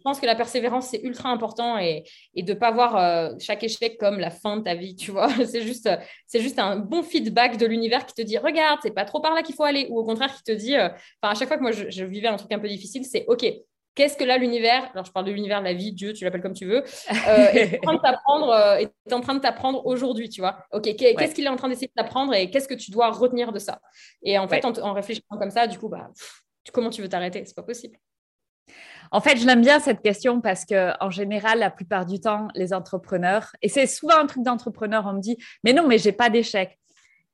pense 0.09 0.21
que 0.21 0.27
la 0.27 0.35
persévérance, 0.35 0.89
c'est 0.89 1.01
ultra 1.03 1.29
important 1.29 1.79
et, 1.79 2.05
et 2.35 2.43
de 2.43 2.55
ne 2.55 2.59
pas 2.59 2.71
voir 2.71 2.97
euh, 2.97 3.35
chaque 3.39 3.63
échec 3.63 3.99
comme 3.99 4.19
la 4.19 4.31
fin 4.31 4.57
de 4.57 4.63
ta 4.63 4.75
vie, 4.75 4.97
tu 4.97 5.11
vois. 5.11 5.29
C'est 5.45 5.61
juste, 5.61 5.89
c'est 6.27 6.41
juste 6.41 6.59
un 6.59 6.77
bon 6.77 7.03
feedback 7.03 7.59
de 7.59 7.67
l'univers 7.67 8.07
qui 8.07 8.15
te 8.15 8.23
dit, 8.23 8.39
regarde, 8.39 8.81
c'est 8.83 8.95
pas 8.95 9.05
trop 9.05 9.21
par 9.21 9.35
là 9.35 9.43
qu'il 9.43 9.55
faut 9.55 9.65
aller. 9.65 9.87
Ou 9.91 9.99
au 9.99 10.05
contraire, 10.05 10.35
qui 10.35 10.43
te 10.43 10.53
dit, 10.53 10.77
euh, 10.77 10.89
enfin, 10.89 11.33
à 11.33 11.35
chaque 11.35 11.49
fois 11.49 11.57
que 11.57 11.63
moi, 11.63 11.73
je, 11.73 12.05
vivais 12.05 12.29
un 12.29 12.37
truc 12.37 12.53
un 12.53 12.59
peu 12.59 12.69
difficile, 12.69 13.05
c'est, 13.05 13.25
OK, 13.29 13.47
qu'est-ce 13.95 14.17
que 14.17 14.25
là, 14.25 14.39
l'univers, 14.39 14.91
alors 14.93 15.05
je 15.05 15.13
parle 15.13 15.27
de 15.27 15.33
l'univers, 15.33 15.61
la 15.61 15.75
vie, 15.75 15.93
Dieu, 15.93 16.13
tu 16.13 16.25
l'appelles 16.25 16.43
comme 16.43 16.55
tu 16.55 16.67
veux, 16.67 16.83
euh, 16.83 17.47
est, 17.53 17.87
en 17.87 17.99
train 17.99 18.79
est 18.79 19.13
en 19.13 19.21
train 19.21 19.35
de 19.35 19.41
t'apprendre 19.41 19.87
aujourd'hui, 19.87 20.29
tu 20.29 20.41
vois. 20.41 20.59
OK, 20.73 20.85
qu'est-ce 20.97 21.35
qu'il 21.35 21.45
est 21.45 21.51
en 21.51 21.57
train 21.57 21.69
d'essayer 21.69 21.89
de 21.89 21.93
t'apprendre 22.03 22.35
et 22.35 22.51
qu'est-ce 22.51 22.69
que 22.69 22.75
tu 22.75 22.91
dois 22.91 23.11
retenir 23.11 23.53
de 23.53 23.59
ça? 23.59 23.81
Et 24.23 24.39
en 24.39 24.49
fait, 24.49 24.65
en, 24.65 24.93
réfléchissant 24.93 25.39
comme 25.39 25.51
ça, 25.51 25.67
du 25.67 25.79
coup, 25.79 25.89
bah, 25.89 26.11
comment 26.73 26.91
tu 26.91 27.03
veux 27.03 27.09
t'arrêter? 27.09 27.45
C'est 27.45 27.57
pas 27.57 27.63
possible. 27.63 27.99
En 29.11 29.21
fait, 29.21 29.37
je 29.37 29.47
l'aime 29.47 29.63
bien 29.63 29.81
cette 29.81 30.03
question 30.03 30.41
parce 30.41 30.65
que 30.65 30.93
en 31.03 31.11
général, 31.11 31.59
la 31.59 31.71
plupart 31.71 32.07
du 32.07 32.21
temps, 32.21 32.49
les 32.55 32.73
entrepreneurs, 32.73 33.53
et 33.63 33.69
c'est 33.69 33.87
souvent 33.87 34.19
un 34.19 34.27
truc 34.27 34.43
d'entrepreneur, 34.43 35.07
on 35.07 35.15
me 35.15 35.21
dit, 35.21 35.39
mais 35.65 35.73
non, 35.73 35.87
mais 35.87 35.99
j'ai 35.99 36.13
pas 36.13 36.31
d'échec. 36.31 36.79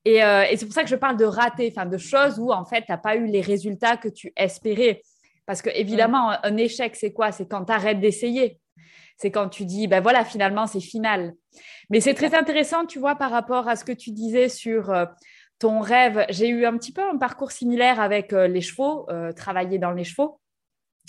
Et, 0.04 0.22
euh, 0.22 0.44
c'est 0.56 0.66
pour 0.66 0.74
ça 0.74 0.82
que 0.82 0.90
je 0.90 0.96
parle 0.96 1.16
de 1.16 1.24
rater, 1.24 1.72
enfin 1.74 1.86
de 1.86 1.98
choses 1.98 2.38
où 2.38 2.52
en 2.52 2.64
fait, 2.64 2.82
tu 2.82 2.92
n'as 2.92 2.98
pas 2.98 3.16
eu 3.16 3.26
les 3.26 3.40
résultats 3.40 3.96
que 3.96 4.08
tu 4.08 4.32
espérais. 4.36 5.02
Parce 5.46 5.62
que 5.62 5.70
évidemment, 5.74 6.30
mm. 6.30 6.38
un 6.42 6.56
échec, 6.56 6.94
c'est 6.96 7.12
quoi? 7.12 7.32
C'est 7.32 7.46
quand 7.46 7.64
tu 7.64 7.72
arrêtes 7.72 8.00
d'essayer. 8.00 8.60
C'est 9.16 9.30
quand 9.30 9.48
tu 9.48 9.64
dis, 9.64 9.86
ben 9.86 10.00
voilà, 10.00 10.24
finalement, 10.24 10.66
c'est 10.66 10.80
final. 10.80 11.34
Mais 11.88 12.00
c'est 12.00 12.14
très 12.14 12.34
intéressant, 12.34 12.84
tu 12.84 12.98
vois, 12.98 13.14
par 13.14 13.30
rapport 13.30 13.68
à 13.68 13.76
ce 13.76 13.84
que 13.84 13.92
tu 13.92 14.10
disais 14.10 14.48
sur 14.48 14.90
euh, 14.90 15.06
ton 15.58 15.80
rêve. 15.80 16.26
J'ai 16.30 16.48
eu 16.48 16.66
un 16.66 16.76
petit 16.76 16.92
peu 16.92 17.02
un 17.02 17.16
parcours 17.16 17.52
similaire 17.52 18.00
avec 18.00 18.32
euh, 18.32 18.48
les 18.48 18.60
chevaux, 18.60 19.06
travailler 19.36 19.78
dans 19.78 19.92
les 19.92 20.04
chevaux. 20.04 20.40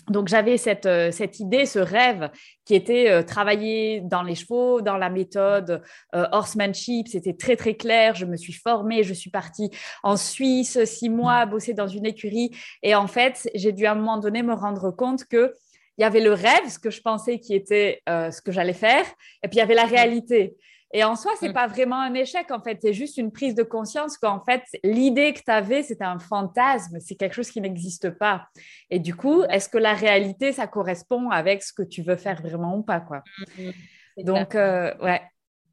Donc 0.10 0.28
j'avais 0.28 0.58
cette, 0.58 0.86
euh, 0.86 1.12
cette, 1.12 1.40
idée, 1.40 1.66
ce 1.66 1.80
rêve 1.80 2.30
qui 2.64 2.76
était 2.76 3.10
euh, 3.10 3.24
travailler 3.24 4.02
dans 4.02 4.22
les 4.22 4.36
chevaux, 4.36 4.82
dans 4.82 4.98
la 4.98 5.10
méthode 5.10 5.82
euh, 6.14 6.28
horsemanship. 6.32 7.08
C'était 7.08 7.34
très 7.34 7.56
très 7.56 7.76
clair. 7.76 8.14
Je 8.14 8.26
me 8.26 8.38
suis 8.38 8.54
formée, 8.54 9.04
je 9.04 9.14
suis 9.14 9.32
partie 9.32 9.72
en 10.04 10.16
Suisse 10.16 10.84
six 10.86 11.10
mois 11.10 11.46
bosser 11.48 11.74
dans 11.74 11.88
une 11.88 12.06
écurie. 12.06 12.52
Et 12.84 12.94
en 12.94 13.08
fait, 13.08 13.50
j'ai 13.56 13.72
dû 13.72 13.86
à 13.88 13.94
un 13.94 13.96
moment 13.96 14.20
donné 14.20 14.44
me 14.44 14.54
rendre 14.54 14.92
compte 14.92 15.26
que 15.26 15.54
il 15.98 16.02
y 16.02 16.06
avait 16.06 16.20
le 16.20 16.34
rêve, 16.34 16.68
ce 16.68 16.78
que 16.78 16.90
je 16.90 17.02
pensais 17.02 17.40
qui 17.40 17.56
était 17.56 18.02
ce 18.06 18.42
que 18.42 18.52
j'allais 18.52 18.74
faire, 18.74 19.06
et 19.42 19.48
puis 19.48 19.56
il 19.56 19.60
y 19.60 19.62
avait 19.62 19.76
la 19.76 19.86
réalité. 19.86 20.58
Et 20.96 21.04
en 21.04 21.18
soi, 21.18 21.34
c'est 21.38 21.48
n'est 21.48 21.52
mm. 21.52 21.56
pas 21.56 21.68
vraiment 21.68 22.00
un 22.00 22.14
échec, 22.14 22.50
en 22.52 22.62
fait. 22.62 22.80
C'est 22.82 22.94
juste 22.94 23.18
une 23.18 23.30
prise 23.30 23.54
de 23.54 23.64
conscience 23.64 24.18
qu'en 24.18 24.40
fait, 24.40 24.64
l'idée 24.82 25.34
que 25.34 25.42
tu 25.42 25.52
avais, 25.52 25.84
c'était 25.84 26.06
un 26.06 26.20
fantasme. 26.20 27.00
C'est 27.02 27.16
quelque 27.16 27.34
chose 27.34 27.52
qui 27.52 27.60
n'existe 27.60 28.12
pas. 28.12 28.48
Et 28.90 29.00
du 29.00 29.14
coup, 29.14 29.44
est-ce 29.44 29.68
que 29.68 29.78
la 29.78 29.94
réalité, 29.94 30.54
ça 30.54 30.68
correspond 30.68 31.32
avec 31.32 31.64
ce 31.64 31.74
que 31.74 31.84
tu 31.84 32.02
veux 32.02 32.16
faire 32.16 32.42
vraiment 32.42 32.78
ou 32.78 32.82
pas, 32.82 33.02
quoi? 33.02 33.24
Mm, 33.58 33.64
mm. 33.64 34.24
Donc, 34.24 34.56
euh, 34.56 34.94
ouais, 35.02 35.22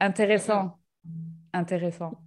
intéressant. 0.01 0.77
Intéressant. 1.53 2.21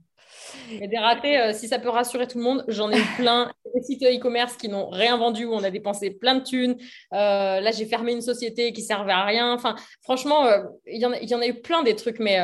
Et 0.82 0.88
des 0.88 0.98
ratés, 0.98 1.38
euh, 1.40 1.54
si 1.54 1.68
ça 1.68 1.80
peut 1.80 1.90
rassurer 1.90 2.28
tout 2.28 2.38
le 2.38 2.44
monde, 2.44 2.64
j'en 2.68 2.92
ai 2.92 2.98
eu 2.98 3.06
plein. 3.18 3.52
Des 3.76 3.82
sites 3.82 4.04
e-commerce 4.04 4.56
qui 4.56 4.70
n'ont 4.70 4.90
rien 4.90 5.18
vendu, 5.18 5.46
où 5.46 5.54
on 5.54 5.64
a 5.64 5.70
dépensé 5.70 6.10
plein 6.10 6.36
de 6.36 6.44
thunes. 6.44 6.78
Euh, 7.14 7.60
là, 7.60 7.72
j'ai 7.72 7.86
fermé 7.86 8.14
une 8.14 8.22
société 8.22 8.72
qui 8.72 8.82
servait 8.82 9.12
à 9.12 9.26
rien. 9.26 9.54
Enfin, 9.54 9.76
franchement, 10.02 10.46
euh, 10.46 10.64
il 10.88 11.02
y, 11.02 11.06
en 11.36 11.42
a 11.42 11.48
eu 11.48 11.62
plein 11.62 11.84
des 11.84 11.96
trucs. 11.96 12.20
Mais, 12.20 12.40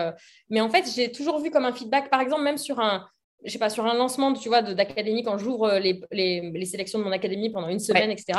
mais 0.50 0.60
en 0.60 0.70
fait, 0.70 0.86
j'ai 0.94 1.12
toujours 1.12 1.40
vu 1.40 1.50
comme 1.50 1.66
un 1.66 1.74
feedback, 1.74 2.10
par 2.10 2.20
exemple, 2.20 2.44
même 2.44 2.58
sur 2.58 2.80
un, 2.80 3.08
je 3.46 3.52
sais 3.52 3.60
pas, 3.60 3.70
sur 3.70 3.86
un 3.86 3.94
lancement, 3.94 4.34
tu 4.34 4.50
vois, 4.50 4.62
d'académie, 4.62 5.24
quand 5.24 5.38
j'ouvre 5.38 5.80
les, 5.80 6.02
les, 6.12 6.66
sélections 6.66 7.00
de 7.00 7.06
mon 7.06 7.14
académie 7.14 7.50
pendant 7.50 7.70
une 7.70 7.80
semaine, 7.80 8.12
etc. 8.12 8.38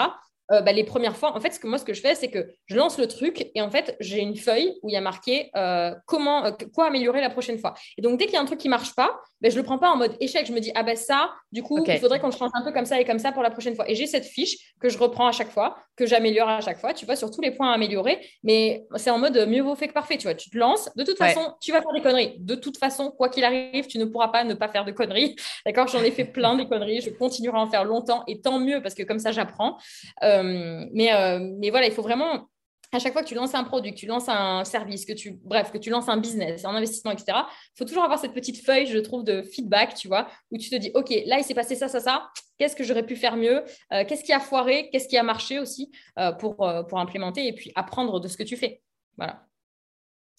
Euh, 0.53 0.61
bah, 0.61 0.73
les 0.73 0.85
premières 0.85 1.17
fois, 1.17 1.35
en 1.37 1.41
fait, 1.41 1.53
ce 1.53 1.61
que 1.61 1.67
moi, 1.67 1.79
ce 1.79 1.85
que 1.85 1.95
je 1.95 2.01
fais, 2.01 2.15
c'est 2.15 2.29
que 2.29 2.53
je 2.67 2.77
lance 2.77 2.99
le 2.99 3.07
truc 3.07 3.51
et 3.55 3.63
en 3.63 3.71
fait, 3.71 3.97
j'ai 4.01 4.21
une 4.21 4.37
feuille 4.37 4.75
où 4.83 4.89
il 4.89 4.93
y 4.93 4.97
a 4.97 5.01
marqué 5.01 5.51
euh, 5.57 5.95
comment, 6.07 6.45
euh, 6.45 6.51
quoi 6.75 6.87
améliorer 6.87 7.21
la 7.21 7.31
prochaine 7.31 7.59
fois. 7.59 7.75
Et 7.97 8.03
donc, 8.03 8.19
dès 8.19 8.27
qu'il 8.27 8.35
y 8.35 8.37
a 8.37 8.41
un 8.41 8.47
truc 8.47 8.59
qui 8.59 8.69
marche 8.69 8.95
pas, 8.95 9.21
ben, 9.43 9.51
je 9.51 9.57
le 9.57 9.65
prends 9.65 9.79
pas 9.79 9.91
en 9.91 9.97
mode 9.97 10.17
échec. 10.21 10.47
Je 10.47 10.53
me 10.53 10.61
dis, 10.61 10.71
ah 10.75 10.85
ben 10.85 10.97
ça, 10.97 11.33
du 11.51 11.63
coup, 11.63 11.85
il 11.85 11.99
faudrait 11.99 12.21
qu'on 12.21 12.31
change 12.31 12.51
un 12.55 12.63
peu 12.63 12.73
comme 12.73 12.87
ça 12.87 13.01
et 13.01 13.05
comme 13.05 13.19
ça 13.19 13.33
pour 13.33 13.43
la 13.43 13.51
prochaine 13.51 13.75
fois. 13.75 13.91
Et 13.91 13.95
j'ai 13.97 14.07
cette 14.07 14.25
fiche 14.25 14.75
que 14.81 14.89
je 14.89 14.97
reprends 14.97 15.27
à 15.27 15.33
chaque 15.33 15.51
fois, 15.51 15.77
que 15.97 16.07
j'améliore 16.07 16.49
à 16.49 16.61
chaque 16.61 16.79
fois, 16.79 16.95
tu 16.95 17.05
vois, 17.05 17.17
sur 17.17 17.31
tous 17.31 17.41
les 17.41 17.51
points 17.51 17.71
à 17.71 17.75
améliorer. 17.75 18.25
Mais 18.45 18.85
c'est 18.97 19.11
en 19.11 19.19
mode 19.19 19.37
mieux 19.49 19.63
vaut 19.63 19.75
fait 19.75 19.89
que 19.89 19.93
parfait, 19.93 20.17
tu 20.17 20.25
vois. 20.25 20.35
Tu 20.35 20.49
te 20.49 20.57
lances, 20.57 20.89
de 20.97 21.03
toute 21.03 21.19
façon, 21.19 21.55
tu 21.61 21.73
vas 21.73 21.83
faire 21.83 21.93
des 21.93 22.01
conneries. 22.01 22.37
De 22.39 22.55
toute 22.55 22.79
façon, 22.79 23.11
quoi 23.11 23.29
qu'il 23.29 23.45
arrive, 23.45 23.87
tu 23.89 23.99
ne 23.99 24.05
pourras 24.05 24.29
pas 24.29 24.45
ne 24.45 24.55
pas 24.55 24.69
faire 24.69 24.85
de 24.85 24.93
conneries. 24.93 25.35
D'accord? 25.67 25.89
J'en 25.89 26.03
ai 26.03 26.13
fait 26.13 26.25
plein 26.25 26.55
de 26.55 26.63
conneries. 26.63 27.01
Je 27.01 27.11
continuerai 27.11 27.59
à 27.59 27.61
en 27.61 27.67
faire 27.67 27.85
longtemps 27.85 28.23
et 28.29 28.41
tant 28.41 28.61
mieux 28.61 28.81
parce 28.81 28.95
que 28.95 29.03
comme 29.03 29.19
ça, 29.19 29.33
j'apprends. 29.33 29.77
mais 30.23 31.13
euh, 31.13 31.41
mais 31.59 31.71
voilà, 31.71 31.87
il 31.87 31.93
faut 31.93 32.03
vraiment 32.03 32.49
à 32.93 32.99
chaque 32.99 33.15
fois 33.15 33.23
que 33.23 33.29
tu 33.29 33.35
lances 33.35 33.55
un 33.55 33.65
produit, 33.65 33.95
que 33.95 33.99
tu 33.99 34.07
lances 34.07 34.29
un 34.29 34.65
service, 34.65 35.07
que 35.07 35.15
tu, 35.15 35.39
bref, 35.43 35.73
que 35.73 35.79
tu 35.79 35.89
lances 35.89 36.11
un 36.11 36.19
business, 36.19 36.65
un 36.65 36.75
investissement, 36.75 37.11
etc., 37.11 37.27
il 37.29 37.79
faut 37.79 37.87
toujours 37.87 38.05
avoir 38.05 38.19
cette 38.19 38.35
petite 38.35 38.65
feuille, 38.65 38.87
je 38.87 38.99
trouve, 38.99 39.25
de 39.25 39.43
feedback, 39.43 39.95
tu 39.95 40.09
vois, 40.09 40.29
où 40.51 40.59
tu 40.59 40.69
te 40.69 40.77
dis, 40.77 40.91
OK, 40.95 41.09
là, 41.27 41.39
il 41.39 41.45
s'est 41.45 41.55
passé 41.55 41.75
ça, 41.75 41.89
ça, 41.89 42.01
ça, 42.01 42.29
qu'est-ce 42.59 42.77
que 42.77 42.85
j'aurais 42.85 43.07
pu 43.07 43.17
faire 43.17 43.37
mieux, 43.37 43.65
euh, 43.93 44.05
qu'est-ce 44.07 44.23
qui 44.23 44.33
a 44.33 44.41
foiré, 44.41 44.91
qu'est-ce 44.91 45.09
qui 45.09 45.17
a 45.17 45.23
marché 45.23 45.59
aussi 45.59 45.91
euh, 46.19 46.33
pour, 46.33 46.57
pour 46.89 46.99
implémenter 46.99 47.47
et 47.47 47.55
puis 47.55 47.73
apprendre 47.75 48.21
de 48.21 48.29
ce 48.29 48.37
que 48.37 48.43
tu 48.43 48.57
fais? 48.57 48.83
Voilà. 49.17 49.43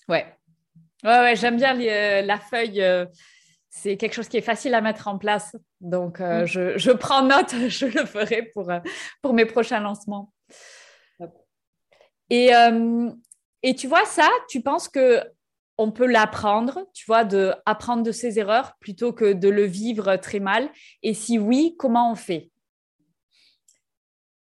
Ouais. 0.08 0.26
Ouais, 1.04 1.20
ouais 1.20 1.36
j'aime 1.36 1.58
bien 1.58 1.74
la 1.74 2.38
feuille. 2.38 2.84
c'est 3.70 3.98
quelque 3.98 4.14
chose 4.14 4.28
qui 4.28 4.38
est 4.38 4.42
facile 4.42 4.76
à 4.76 4.82
mettre 4.82 5.08
en 5.08 5.18
place. 5.18 5.56
Donc, 5.82 6.20
mm. 6.20 6.46
je, 6.46 6.78
je, 6.78 6.92
prends 6.92 7.24
note, 7.24 7.56
je 7.68 7.88
le 7.88 8.06
ferai 8.06 8.44
pour, 8.54 8.72
pour 9.24 9.34
mes 9.34 9.46
prochains 9.46 9.80
lancements. 9.80 10.33
Et, 12.34 12.56
euh, 12.56 13.12
et 13.62 13.76
tu 13.76 13.86
vois, 13.88 14.06
ça, 14.06 14.28
tu 14.50 14.62
penses 14.62 14.90
que 14.90 15.22
on 15.78 15.92
peut 15.92 16.08
l'apprendre, 16.08 16.88
tu 16.92 17.06
vois, 17.06 17.24
de 17.24 17.54
apprendre 17.68 18.02
de 18.02 18.12
ses 18.12 18.40
erreurs 18.40 18.74
plutôt 18.80 19.14
que 19.14 19.34
de 19.34 19.50
le 19.50 19.66
vivre 19.66 20.16
très 20.16 20.40
mal? 20.40 20.72
Et 21.04 21.14
si 21.14 21.38
oui, 21.38 21.76
comment 21.78 22.12
on 22.12 22.16
fait? 22.16 22.50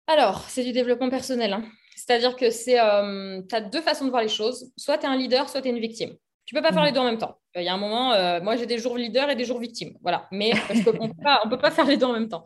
Alors, 0.07 0.45
c'est 0.47 0.63
du 0.63 0.71
développement 0.71 1.09
personnel. 1.09 1.51
Hein. 1.51 1.65
C'est-à-dire 1.97 2.37
que 2.37 2.49
c'est, 2.49 2.79
euh, 2.79 3.41
tu 3.49 3.53
as 3.53 3.59
deux 3.59 3.81
façons 3.81 4.05
de 4.05 4.09
voir 4.09 4.21
les 4.21 4.29
choses. 4.29 4.71
Soit 4.77 4.97
tu 4.99 5.05
es 5.05 5.09
un 5.09 5.17
leader, 5.17 5.49
soit 5.49 5.61
tu 5.61 5.67
es 5.67 5.71
une 5.71 5.79
victime. 5.79 6.15
Tu 6.45 6.55
peux 6.55 6.61
pas 6.61 6.71
faire 6.71 6.85
les 6.85 6.93
deux 6.93 7.01
en 7.01 7.05
même 7.05 7.17
temps. 7.17 7.37
Il 7.55 7.63
y 7.63 7.67
a 7.67 7.73
un 7.73 7.77
moment, 7.77 8.13
euh, 8.13 8.39
moi 8.39 8.55
j'ai 8.55 8.67
des 8.67 8.77
jours 8.77 8.97
leader 8.97 9.29
et 9.29 9.35
des 9.35 9.43
jours 9.43 9.59
victimes. 9.59 9.97
Voilà. 10.01 10.29
Mais 10.31 10.53
on 10.69 11.07
ne 11.07 11.49
peut 11.49 11.57
pas 11.57 11.71
faire 11.71 11.87
les 11.87 11.97
deux 11.97 12.05
en 12.05 12.13
même 12.13 12.29
temps. 12.29 12.45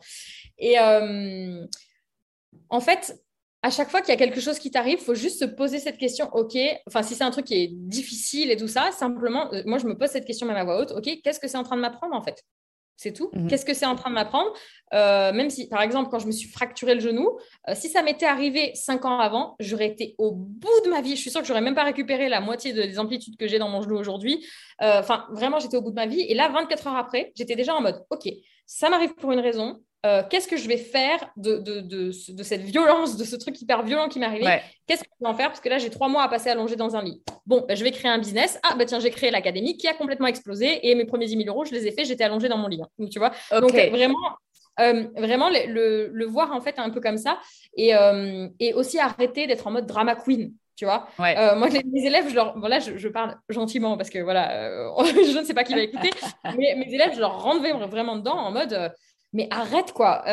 Et 0.58 0.76
en 2.68 2.80
fait, 2.80 3.14
à 3.62 3.70
chaque 3.70 3.90
fois 3.90 4.00
qu'il 4.00 4.10
y 4.10 4.12
a 4.12 4.16
quelque 4.16 4.40
chose 4.40 4.58
qui 4.58 4.70
t'arrive, 4.70 4.98
il 5.00 5.04
faut 5.04 5.14
juste 5.14 5.40
se 5.40 5.44
poser 5.44 5.78
cette 5.78 5.98
question, 5.98 6.30
OK, 6.32 6.56
enfin 6.86 7.02
si 7.02 7.14
c'est 7.14 7.24
un 7.24 7.30
truc 7.30 7.46
qui 7.46 7.54
est 7.54 7.68
difficile 7.70 8.50
et 8.50 8.56
tout 8.56 8.68
ça, 8.68 8.90
simplement, 8.92 9.52
euh, 9.52 9.62
moi 9.66 9.78
je 9.78 9.86
me 9.86 9.96
pose 9.96 10.08
cette 10.08 10.24
question 10.24 10.46
même 10.46 10.56
à 10.56 10.64
voix 10.64 10.80
haute, 10.80 10.92
OK, 10.92 11.10
qu'est-ce 11.22 11.40
que 11.40 11.48
c'est 11.48 11.58
en 11.58 11.62
train 11.62 11.76
de 11.76 11.82
m'apprendre 11.82 12.14
en 12.14 12.22
fait? 12.22 12.42
C'est 12.96 13.14
tout. 13.14 13.30
Mhm. 13.32 13.48
Qu'est-ce 13.48 13.64
que 13.64 13.72
c'est 13.72 13.86
en 13.86 13.96
train 13.96 14.10
de 14.10 14.14
m'apprendre? 14.14 14.52
Euh, 14.92 15.32
Même 15.32 15.48
si, 15.48 15.68
par 15.68 15.80
exemple, 15.80 16.10
quand 16.10 16.18
je 16.18 16.26
me 16.26 16.32
suis 16.32 16.50
fracturé 16.50 16.94
le 16.94 17.00
genou, 17.00 17.30
euh, 17.66 17.72
si 17.74 17.88
ça 17.88 18.02
m'était 18.02 18.26
arrivé 18.26 18.72
cinq 18.74 19.06
ans 19.06 19.20
avant, 19.20 19.56
j'aurais 19.58 19.86
été 19.86 20.14
au 20.18 20.32
bout 20.32 20.84
de 20.84 20.90
ma 20.90 21.00
vie. 21.00 21.16
Je 21.16 21.20
suis 21.22 21.30
sûre 21.30 21.40
que 21.40 21.46
j'aurais 21.46 21.62
même 21.62 21.74
pas 21.74 21.84
récupéré 21.84 22.28
la 22.28 22.42
moitié 22.42 22.74
des 22.74 22.98
amplitudes 22.98 23.38
que 23.38 23.48
j'ai 23.48 23.58
dans 23.58 23.70
mon 23.70 23.80
genou 23.80 23.96
aujourd'hui. 23.96 24.46
Enfin, 24.80 25.24
vraiment, 25.32 25.58
j'étais 25.60 25.78
au 25.78 25.80
bout 25.80 25.92
de 25.92 25.94
ma 25.94 26.04
vie. 26.04 26.20
Et 26.20 26.34
là, 26.34 26.50
24 26.50 26.88
heures 26.88 26.96
après, 26.96 27.32
j'étais 27.36 27.56
déjà 27.56 27.74
en 27.74 27.80
mode, 27.80 28.04
OK, 28.10 28.28
ça 28.66 28.90
m'arrive 28.90 29.14
pour 29.14 29.32
une 29.32 29.40
raison. 29.40 29.80
Euh, 30.06 30.22
qu'est-ce 30.30 30.48
que 30.48 30.56
je 30.56 30.66
vais 30.66 30.78
faire 30.78 31.18
de, 31.36 31.58
de, 31.58 31.80
de, 31.80 32.10
de, 32.32 32.42
cette 32.42 32.62
violence, 32.62 33.18
de 33.18 33.24
ce 33.24 33.36
truc 33.36 33.60
hyper 33.60 33.82
violent 33.82 34.08
qui 34.08 34.18
m'est 34.18 34.26
arrivé 34.26 34.46
Qu'est-ce 34.86 35.02
que 35.02 35.10
je 35.20 35.24
vais 35.24 35.30
en 35.30 35.34
faire 35.34 35.48
Parce 35.48 35.60
que 35.60 35.68
là, 35.68 35.76
j'ai 35.76 35.90
trois 35.90 36.08
mois 36.08 36.22
à 36.22 36.28
passer 36.28 36.48
allongé 36.48 36.74
dans 36.74 36.96
un 36.96 37.02
lit. 37.02 37.22
Bon, 37.44 37.66
bah, 37.68 37.74
je 37.74 37.84
vais 37.84 37.90
créer 37.90 38.10
un 38.10 38.18
business. 38.18 38.58
Ah, 38.62 38.74
bah 38.76 38.86
tiens, 38.86 38.98
j'ai 38.98 39.10
créé 39.10 39.30
l'académie 39.30 39.76
qui 39.76 39.88
a 39.88 39.92
complètement 39.92 40.26
explosé 40.26 40.88
et 40.88 40.94
mes 40.94 41.04
premiers 41.04 41.26
10 41.26 41.44
000 41.44 41.48
euros, 41.48 41.66
je 41.66 41.72
les 41.72 41.86
ai 41.86 41.92
faits, 41.92 42.06
j'étais 42.06 42.24
allongé 42.24 42.48
dans 42.48 42.56
mon 42.56 42.68
lit. 42.68 42.80
Hein. 42.82 43.06
tu 43.10 43.18
vois 43.18 43.32
Donc, 43.60 43.72
vraiment, 43.72 44.16
euh, 44.80 45.04
vraiment 45.16 45.50
le, 45.50 46.08
le, 46.10 46.26
voir 46.26 46.52
en 46.52 46.60
fait 46.62 46.78
un 46.78 46.88
peu 46.88 47.00
comme 47.00 47.18
ça 47.18 47.38
et, 47.76 47.94
euh, 47.94 48.48
et 48.58 48.72
aussi 48.72 48.98
arrêter 48.98 49.46
d'être 49.46 49.66
en 49.66 49.70
mode 49.70 49.86
drama 49.86 50.14
queen. 50.14 50.52
Tu 50.76 50.86
vois 50.86 51.08
euh, 51.20 51.56
Moi, 51.56 51.68
mes 51.68 52.06
élèves, 52.06 52.30
je 52.30 52.34
leur... 52.34 52.58
voilà, 52.58 52.78
je, 52.78 53.08
parle 53.08 53.36
gentiment 53.50 53.98
parce 53.98 54.08
que 54.08 54.18
voilà, 54.20 54.70
je 55.04 55.38
ne 55.38 55.44
sais 55.44 55.52
pas 55.52 55.64
qui 55.64 55.74
va 55.74 55.82
écouter, 55.82 56.10
mais 56.56 56.74
mes 56.74 56.94
élèves, 56.94 57.10
je 57.14 57.20
leur 57.20 57.42
rentre 57.42 57.60
vraiment 57.88 58.16
dedans 58.16 58.38
en 58.38 58.50
mode 58.50 58.90
mais 59.32 59.48
arrête 59.50 59.92
quoi. 59.92 60.24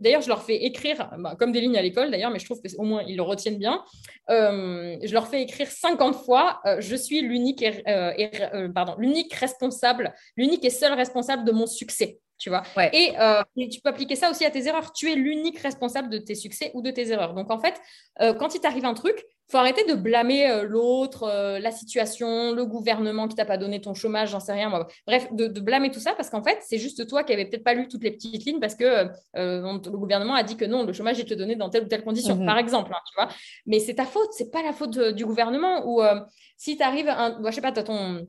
D'ailleurs, 0.00 0.22
je 0.22 0.28
leur 0.28 0.42
fais 0.42 0.56
écrire, 0.56 1.08
bah, 1.18 1.36
comme 1.38 1.52
des 1.52 1.60
lignes 1.60 1.78
à 1.78 1.82
l'école 1.82 2.10
d'ailleurs, 2.10 2.30
mais 2.30 2.38
je 2.38 2.44
trouve 2.44 2.60
qu'au 2.60 2.82
moins 2.82 3.02
ils 3.06 3.16
le 3.16 3.22
retiennent 3.22 3.58
bien. 3.58 3.82
je 4.28 5.12
leur 5.12 5.28
fais 5.28 5.42
écrire 5.42 5.68
50 5.68 6.16
fois 6.24 6.60
Je 6.78 6.96
suis 6.96 7.20
l'unique 7.20 7.64
l'unique 8.98 9.34
responsable, 9.34 10.14
l'unique 10.36 10.64
et 10.64 10.70
seul 10.70 10.92
responsable 10.92 11.44
de 11.44 11.52
mon 11.52 11.66
succès 11.66 12.18
tu 12.38 12.50
vois. 12.50 12.62
Euh, 12.76 13.42
et, 13.56 13.68
tu 13.68 13.80
peux 13.80 13.88
appliquer 13.90 14.16
ça 14.16 14.30
aussi 14.30 14.44
à 14.44 14.50
tes 14.50 14.66
erreurs. 14.66 14.92
Tu 14.92 15.10
es 15.10 15.14
l'unique 15.14 15.58
responsable 15.58 16.08
de 16.10 16.18
tes 16.18 16.34
succès 16.34 16.70
ou 16.74 16.82
de 16.82 16.90
tes 16.90 17.10
erreurs. 17.10 17.34
Donc, 17.34 17.50
en 17.50 17.58
fait, 17.58 17.80
euh, 18.20 18.34
quand 18.34 18.54
il 18.54 18.60
t'arrive 18.60 18.84
un 18.84 18.94
truc, 18.94 19.24
faut 19.50 19.58
arrêter 19.58 19.84
de 19.84 19.94
blâmer 19.94 20.50
euh, 20.50 20.64
l'autre, 20.64 21.28
la 21.60 21.70
situation, 21.70 22.52
le 22.52 22.64
gouvernement 22.64 23.28
qui 23.28 23.36
t'a 23.36 23.44
pas 23.44 23.58
donné 23.58 23.80
ton 23.80 23.94
chômage, 23.94 24.30
j'en 24.30 24.40
sais 24.40 24.52
rien. 24.52 24.68
Moi. 24.68 24.86
Bref, 25.06 25.28
de, 25.32 25.60
blâmer 25.60 25.90
tout 25.90 26.00
ça 26.00 26.14
parce 26.14 26.30
qu'en 26.30 26.42
fait, 26.42 26.58
c'est 26.62 26.78
juste 26.78 27.06
toi 27.06 27.24
qui 27.24 27.32
avais 27.32 27.44
peut-être 27.44 27.64
pas 27.64 27.74
lu 27.74 27.88
toutes 27.88 28.02
les 28.02 28.10
petites 28.10 28.44
lignes 28.44 28.60
parce 28.60 28.74
que 28.74 29.08
le 29.34 29.96
gouvernement 29.96 30.34
a 30.34 30.42
dit 30.42 30.56
que 30.56 30.64
non, 30.64 30.84
le 30.84 30.92
chômage 30.92 31.20
est 31.20 31.24
te 31.24 31.34
donné 31.34 31.56
dans 31.56 31.70
telle 31.70 31.84
ou 31.84 31.88
telle 31.88 32.04
condition, 32.04 32.36
mhm. 32.36 32.46
par 32.46 32.58
exemple, 32.58 32.92
hein, 32.92 33.00
tu 33.06 33.14
vois. 33.16 33.28
Mais 33.66 33.78
c'est 33.78 33.94
ta 33.94 34.04
faute, 34.04 34.30
c'est 34.32 34.50
pas 34.50 34.62
la 34.62 34.72
faute 34.72 34.98
du 34.98 35.24
gouvernement. 35.24 35.86
Ou 35.86 36.02
si 36.56 36.76
tu 36.76 36.82
arrives, 36.82 37.08
un, 37.08 37.38
je 37.44 37.50
sais 37.50 37.60
pas, 37.60 37.72
tu 37.72 37.80
as 37.80 37.84
ton 37.84 38.26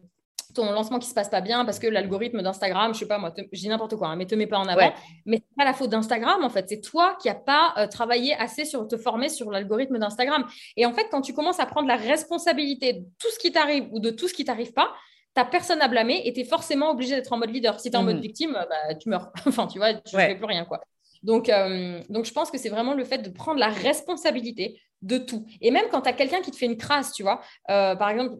ton 0.55 0.71
lancement 0.71 0.99
qui 0.99 1.07
se 1.07 1.13
passe 1.13 1.29
pas 1.29 1.41
bien 1.41 1.65
parce 1.65 1.79
que 1.79 1.87
l'algorithme 1.87 2.41
d'Instagram, 2.41 2.93
je 2.93 2.99
sais 2.99 3.07
pas 3.07 3.17
moi, 3.17 3.33
je 3.37 3.59
dis 3.59 3.67
n'importe 3.67 3.95
quoi, 3.95 4.07
hein, 4.07 4.15
mais 4.15 4.25
te 4.25 4.35
met 4.35 4.47
pas 4.47 4.57
en 4.57 4.67
avant. 4.67 4.93
Mais 5.25 5.37
c'est 5.37 5.55
pas 5.55 5.65
la 5.65 5.73
faute 5.73 5.89
d'Instagram 5.89 6.43
en 6.43 6.49
fait, 6.49 6.67
c'est 6.69 6.81
toi 6.81 7.15
qui 7.21 7.29
a 7.29 7.35
pas 7.35 7.73
euh, 7.77 7.87
travaillé 7.87 8.33
assez 8.35 8.65
sur 8.65 8.87
te 8.87 8.97
former 8.97 9.29
sur 9.29 9.51
l'algorithme 9.51 9.99
d'Instagram. 9.99 10.45
Et 10.77 10.85
en 10.85 10.93
fait, 10.93 11.07
quand 11.11 11.21
tu 11.21 11.33
commences 11.33 11.59
à 11.59 11.65
prendre 11.65 11.87
la 11.87 11.97
responsabilité 11.97 12.93
de 12.93 13.05
tout 13.19 13.29
ce 13.31 13.39
qui 13.39 13.51
t'arrive 13.51 13.87
ou 13.91 13.99
de 13.99 14.09
tout 14.09 14.27
ce 14.27 14.33
qui 14.33 14.45
t'arrive 14.45 14.73
pas, 14.73 14.91
tu 15.35 15.41
n'as 15.41 15.45
personne 15.45 15.81
à 15.81 15.87
blâmer 15.87 16.21
et 16.25 16.33
tu 16.33 16.41
es 16.41 16.45
forcément 16.45 16.91
obligé 16.91 17.15
d'être 17.15 17.33
en 17.33 17.37
mode 17.37 17.51
leader. 17.51 17.79
Si 17.79 17.91
tu 17.91 17.95
es 17.95 17.99
en 17.99 18.03
mode 18.03 18.15
mhm. 18.15 18.21
victime, 18.21 18.53
bah, 18.53 18.95
tu 18.95 19.09
meurs. 19.09 19.31
enfin, 19.45 19.67
tu 19.67 19.77
vois, 19.77 19.93
tu 19.93 20.15
ne 20.15 20.21
fais 20.21 20.35
plus 20.35 20.45
rien. 20.45 20.65
quoi. 20.65 20.81
Donc, 21.23 21.49
euh, 21.49 21.99
donc, 22.09 22.25
je 22.25 22.31
pense 22.31 22.51
que 22.51 22.57
c'est 22.57 22.69
vraiment 22.69 22.93
le 22.93 23.03
fait 23.03 23.17
de 23.17 23.29
prendre 23.29 23.59
la 23.59 23.69
responsabilité 23.69 24.79
de 25.05 25.19
tout. 25.19 25.45
Et 25.61 25.71
même 25.71 25.85
quand 25.91 26.01
tu 26.01 26.09
as 26.09 26.13
quelqu'un 26.13 26.41
qui 26.41 26.51
te 26.51 26.57
fait 26.57 26.65
une 26.65 26.77
crasse, 26.77 27.13
tu 27.13 27.21
vois, 27.21 27.41
euh, 27.69 27.95
par 27.95 28.09
exemple, 28.09 28.35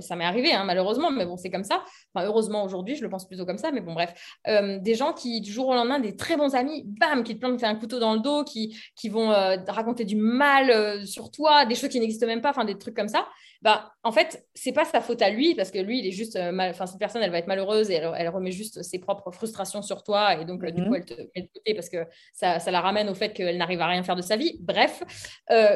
ça 0.00 0.16
m'est 0.16 0.24
arrivé 0.24 0.52
hein, 0.52 0.64
malheureusement, 0.64 1.10
mais 1.10 1.24
bon, 1.24 1.36
c'est 1.36 1.50
comme 1.50 1.64
ça. 1.64 1.84
Enfin, 2.12 2.26
heureusement 2.26 2.64
aujourd'hui, 2.64 2.96
je 2.96 3.02
le 3.02 3.08
pense 3.08 3.26
plutôt 3.26 3.46
comme 3.46 3.58
ça, 3.58 3.70
mais 3.70 3.80
bon, 3.80 3.94
bref. 3.94 4.12
Euh, 4.48 4.78
des 4.80 4.94
gens 4.94 5.12
qui, 5.12 5.40
du 5.40 5.52
jour 5.52 5.68
au 5.68 5.74
lendemain, 5.74 6.00
des 6.00 6.16
très 6.16 6.36
bons 6.36 6.54
amis, 6.54 6.82
bam, 6.86 7.22
qui 7.22 7.34
te 7.34 7.40
plantent 7.40 7.62
un 7.62 7.76
couteau 7.76 8.00
dans 8.00 8.14
le 8.14 8.20
dos, 8.20 8.42
qui, 8.42 8.76
qui 8.96 9.08
vont 9.08 9.28
raconter 9.28 10.04
du 10.04 10.16
mal 10.16 11.06
sur 11.06 11.30
toi, 11.30 11.64
des 11.64 11.74
choses 11.74 11.90
qui 11.90 12.00
n'existent 12.00 12.26
même 12.26 12.40
pas, 12.40 12.50
enfin, 12.50 12.64
des 12.64 12.76
trucs 12.76 12.96
comme 12.96 13.08
ça. 13.08 13.28
Bah, 13.62 13.92
en 14.02 14.12
fait, 14.12 14.46
c'est 14.54 14.72
pas 14.72 14.84
sa 14.84 15.00
faute 15.00 15.22
à 15.22 15.30
lui, 15.30 15.54
parce 15.54 15.70
que 15.70 15.78
lui, 15.78 16.00
il 16.00 16.06
est 16.06 16.12
juste, 16.12 16.36
enfin, 16.36 16.86
cette 16.86 16.98
personne, 16.98 17.22
elle 17.22 17.30
va 17.30 17.38
être 17.38 17.46
malheureuse 17.46 17.90
et 17.90 17.94
elle, 17.94 18.28
remet 18.28 18.50
juste 18.50 18.82
ses 18.82 18.98
propres 18.98 19.30
frustrations 19.30 19.82
sur 19.82 20.02
toi, 20.02 20.34
et 20.40 20.44
donc, 20.44 20.64
du 20.64 20.82
coup, 20.82 20.90
mhm. 20.90 20.94
elle 20.96 21.04
te 21.04 21.14
met 21.14 21.42
de 21.42 21.48
côté 21.54 21.74
parce 21.74 21.88
que 21.88 22.06
ça, 22.32 22.58
ça 22.58 22.70
la 22.70 22.80
ramène 22.80 23.08
au 23.08 23.14
fait 23.14 23.32
qu'elle 23.32 23.56
n'arrive 23.56 23.80
à 23.80 23.86
rien 23.86 24.02
faire 24.02 24.16
de 24.16 24.22
sa 24.22 24.36
vie. 24.36 24.58
Bref, 24.60 25.02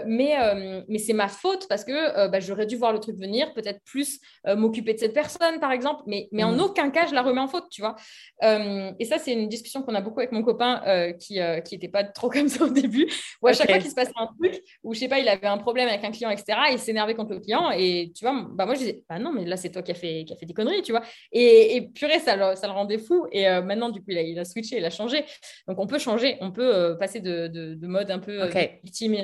mais 0.06 0.31
euh, 0.38 0.82
mais, 0.88 0.98
c'est 0.98 1.12
ma 1.12 1.28
faute 1.28 1.66
parce 1.68 1.84
que 1.84 1.92
euh, 1.92 2.28
bah, 2.28 2.40
j'aurais 2.40 2.66
dû 2.66 2.76
voir 2.76 2.92
le 2.92 3.00
truc 3.00 3.16
venir, 3.16 3.52
peut-être 3.54 3.80
plus 3.84 4.20
euh, 4.46 4.56
m'occuper 4.56 4.94
de 4.94 4.98
cette 4.98 5.14
personne, 5.14 5.60
par 5.60 5.72
exemple, 5.72 6.02
mais, 6.06 6.28
mais 6.32 6.44
en 6.44 6.52
mm. 6.52 6.60
aucun 6.60 6.90
cas, 6.90 7.06
je 7.06 7.14
la 7.14 7.22
remets 7.22 7.40
en 7.40 7.48
faute, 7.48 7.66
tu 7.70 7.82
vois. 7.82 7.96
et 8.42 9.04
ça, 9.04 9.18
c'est 9.18 9.32
une 9.32 9.48
discussion 9.48 9.82
qu'on 9.82 9.94
a 9.94 10.00
beaucoup 10.00 10.20
avec 10.20 10.32
mon 10.32 10.42
copain 10.42 11.12
qui 11.18 11.38
n'était 11.38 11.88
pas 11.88 12.04
trop 12.04 12.28
comme 12.30 12.48
ça 12.48 12.64
au 12.64 12.68
début, 12.68 13.06
où 13.40 13.46
à 13.46 13.52
chaque 13.52 13.68
fois 13.68 13.78
qu'il 13.78 13.90
se 13.90 13.94
passait 13.94 14.12
un 14.16 14.28
truc, 14.38 14.62
où 14.82 14.94
je 14.94 15.00
sais 15.00 15.08
pas, 15.08 15.18
il 15.18 15.28
avait 15.28 15.46
un 15.46 15.58
problème 15.58 15.88
avec 15.88 16.04
un 16.04 16.10
client, 16.10 16.30
etc., 16.30 16.58
il 16.72 16.78
s'énervait 16.78 17.14
contre 17.14 17.32
le 17.32 17.40
client, 17.40 17.70
et 17.70 18.12
tu 18.14 18.24
vois, 18.24 18.46
bah, 18.50 18.66
moi, 18.66 18.74
je 18.74 18.80
disais, 18.80 19.04
bah 19.08 19.18
non, 19.18 19.32
mais 19.32 19.44
là, 19.44 19.56
c'est 19.56 19.70
toi 19.70 19.82
qui 19.82 19.92
as 19.92 19.94
fait, 19.94 20.24
qui 20.24 20.32
a 20.32 20.36
fait 20.36 20.46
des 20.46 20.54
conneries, 20.54 20.82
tu 20.82 20.92
vois. 20.92 21.02
Et, 21.32 21.76
et 21.76 21.82
purée, 21.82 22.18
ça 22.18 22.36
le, 22.36 22.56
ça 22.56 22.66
le 22.66 22.72
rendait 22.72 22.98
fou. 22.98 23.26
Et 23.32 23.44
maintenant, 23.60 23.90
du 23.90 24.00
coup, 24.00 24.06
il 24.08 24.18
a, 24.18 24.22
il 24.22 24.38
a, 24.38 24.44
switché, 24.44 24.78
il 24.78 24.84
a 24.84 24.90
changé. 24.90 25.24
Donc, 25.68 25.78
on 25.78 25.86
peut 25.86 25.98
changer, 25.98 26.36
on 26.40 26.50
peut 26.50 26.96
passer 26.98 27.20
de, 27.20 27.46
de, 27.48 27.86
mode 27.86 28.10
un 28.10 28.18
peu 28.18 28.48
victime 28.82 29.14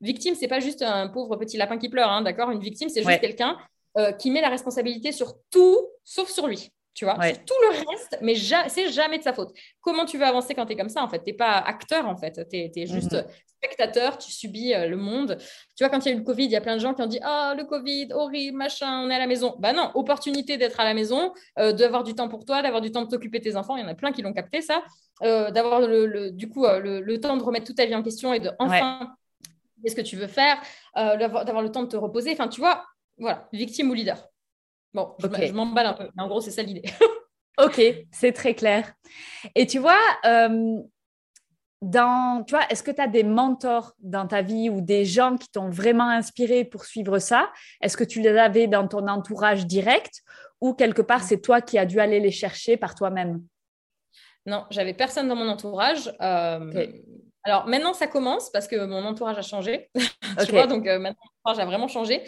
victime, 0.00 0.34
c'est 0.34 0.48
pas 0.48 0.60
juste 0.60 0.82
un 0.82 1.08
pauvre 1.08 1.36
petit 1.36 1.56
lapin 1.56 1.78
qui 1.78 1.88
pleure, 1.88 2.10
hein, 2.10 2.22
d'accord? 2.22 2.50
Une 2.50 2.60
victime, 2.60 2.88
c'est 2.88 3.02
juste 3.02 3.20
quelqu'un 3.20 3.56
euh, 3.98 4.12
qui 4.12 4.30
met 4.30 4.40
la 4.40 4.48
responsabilité 4.48 5.12
sur 5.12 5.34
tout, 5.50 5.78
sauf 6.04 6.28
sur 6.28 6.46
lui. 6.46 6.70
Tu 6.92 7.04
vois, 7.04 7.14
sur 7.22 7.44
tout 7.44 7.54
le 7.62 7.90
reste, 7.90 8.18
mais 8.20 8.34
c'est 8.34 8.88
jamais 8.90 9.18
de 9.18 9.22
sa 9.22 9.32
faute. 9.32 9.52
Comment 9.80 10.04
tu 10.04 10.18
veux 10.18 10.24
avancer 10.24 10.54
quand 10.54 10.66
tu 10.66 10.72
es 10.72 10.76
comme 10.76 10.88
ça 10.88 11.02
En 11.02 11.08
fait, 11.08 11.18
tu 11.18 11.30
n'es 11.30 11.36
pas 11.36 11.52
acteur, 11.58 12.06
en 12.06 12.16
fait. 12.16 12.46
Tu 12.50 12.56
es, 12.56 12.86
juste 12.86 13.12
mhm. 13.12 13.24
spectateur, 13.46 14.18
tu 14.18 14.30
subis 14.32 14.74
euh, 14.74 14.86
le 14.86 14.96
monde. 14.96 15.38
Tu 15.76 15.84
vois, 15.84 15.88
quand 15.88 16.04
il 16.04 16.08
y 16.08 16.12
a 16.12 16.14
eu 16.14 16.18
le 16.18 16.24
Covid, 16.24 16.44
il 16.44 16.50
y 16.50 16.56
a 16.56 16.60
plein 16.60 16.74
de 16.74 16.80
gens 16.80 16.92
qui 16.94 17.02
ont 17.02 17.06
dit 17.06 17.20
Ah, 17.22 17.54
le 17.56 17.64
Covid, 17.64 18.08
horrible, 18.12 18.58
machin, 18.58 19.02
on 19.04 19.10
est 19.10 19.14
à 19.14 19.20
la 19.20 19.28
maison. 19.28 19.54
Bah 19.60 19.72
non, 19.72 19.90
opportunité 19.94 20.56
d'être 20.56 20.80
à 20.80 20.84
la 20.84 20.92
maison, 20.94 21.32
euh, 21.58 21.72
d'avoir 21.72 22.02
du 22.02 22.14
temps 22.14 22.28
pour 22.28 22.44
toi, 22.44 22.60
d'avoir 22.60 22.80
du 22.80 22.90
temps 22.90 23.02
de 23.02 23.08
t'occuper 23.08 23.38
de 23.38 23.44
tes 23.44 23.56
enfants. 23.56 23.76
Il 23.76 23.82
y 23.82 23.84
en 23.84 23.88
a 23.88 23.94
plein 23.94 24.10
qui 24.12 24.22
l'ont 24.22 24.32
capté, 24.32 24.60
ça. 24.60 24.82
d'avoir 25.22 25.80
le, 25.80 26.30
du 26.32 26.48
coup 26.48 26.64
le, 26.66 27.16
temps 27.18 27.36
de 27.36 27.42
remettre 27.42 27.66
toute 27.66 27.76
ta 27.76 27.86
vie 27.86 27.94
en 27.94 28.02
question 28.02 28.34
et 28.34 28.40
de 28.40 28.50
enfin 28.58 29.14
qu'est-ce 29.82 29.96
que 29.96 30.00
tu 30.00 30.16
veux 30.16 30.26
faire, 30.26 30.60
euh, 30.96 31.16
d'avoir 31.16 31.62
le 31.62 31.70
temps 31.70 31.82
de 31.82 31.88
te 31.88 31.96
reposer. 31.96 32.32
Enfin, 32.32 32.48
tu 32.48 32.60
vois, 32.60 32.84
voilà, 33.18 33.48
victime 33.52 33.90
ou 33.90 33.94
leader. 33.94 34.28
Bon, 34.92 35.14
je, 35.18 35.52
m'emballe 35.52 35.86
un 35.86 35.92
peu, 35.92 36.08
mais 36.16 36.22
en 36.22 36.28
gros, 36.28 36.40
c'est 36.40 36.50
ça 36.50 36.62
l'idée. 36.62 36.82
ok, 37.62 37.80
c'est 38.10 38.32
très 38.32 38.54
clair. 38.54 38.92
Et 39.54 39.66
tu 39.66 39.78
vois, 39.78 40.00
euh, 40.24 40.80
dans, 41.80 42.44
tu 42.44 42.54
vois, 42.54 42.66
est-ce 42.68 42.82
que 42.82 42.90
tu 42.90 43.00
as 43.00 43.06
des 43.06 43.22
mentors 43.22 43.94
dans 44.00 44.26
ta 44.26 44.42
vie 44.42 44.68
ou 44.68 44.80
des 44.80 45.04
gens 45.04 45.36
qui 45.36 45.48
t'ont 45.48 45.70
vraiment 45.70 46.08
inspiré 46.08 46.64
pour 46.64 46.84
suivre 46.84 47.18
ça? 47.18 47.50
Est-ce 47.80 47.96
que 47.96 48.04
tu 48.04 48.20
les 48.20 48.36
avais 48.36 48.66
dans 48.66 48.88
ton 48.88 49.06
entourage 49.06 49.66
direct 49.66 50.22
ou 50.60 50.74
quelque 50.74 51.02
part 51.02 51.22
c'est 51.22 51.40
toi 51.40 51.60
qui 51.62 51.78
as 51.78 51.86
dû 51.86 52.00
aller 52.00 52.20
les 52.20 52.30
chercher 52.30 52.76
par 52.76 52.94
toi-même? 52.94 53.42
Non, 54.46 54.66
j'avais 54.70 54.94
personne 54.94 55.28
dans 55.28 55.36
mon 55.36 55.48
entourage. 55.48 56.12
Euh, 56.20 56.86
alors 57.42 57.66
maintenant, 57.66 57.94
ça 57.94 58.06
commence 58.06 58.50
parce 58.50 58.68
que 58.68 58.76
mon 58.84 59.04
entourage 59.04 59.38
a 59.38 59.42
changé. 59.42 59.88
tu 60.46 60.52
vois, 60.52 60.66
donc 60.66 60.86
euh, 60.86 60.98
maintenant, 60.98 61.20
mon 61.22 61.50
entourage 61.50 61.64
a 61.64 61.66
vraiment 61.66 61.88
changé. 61.88 62.22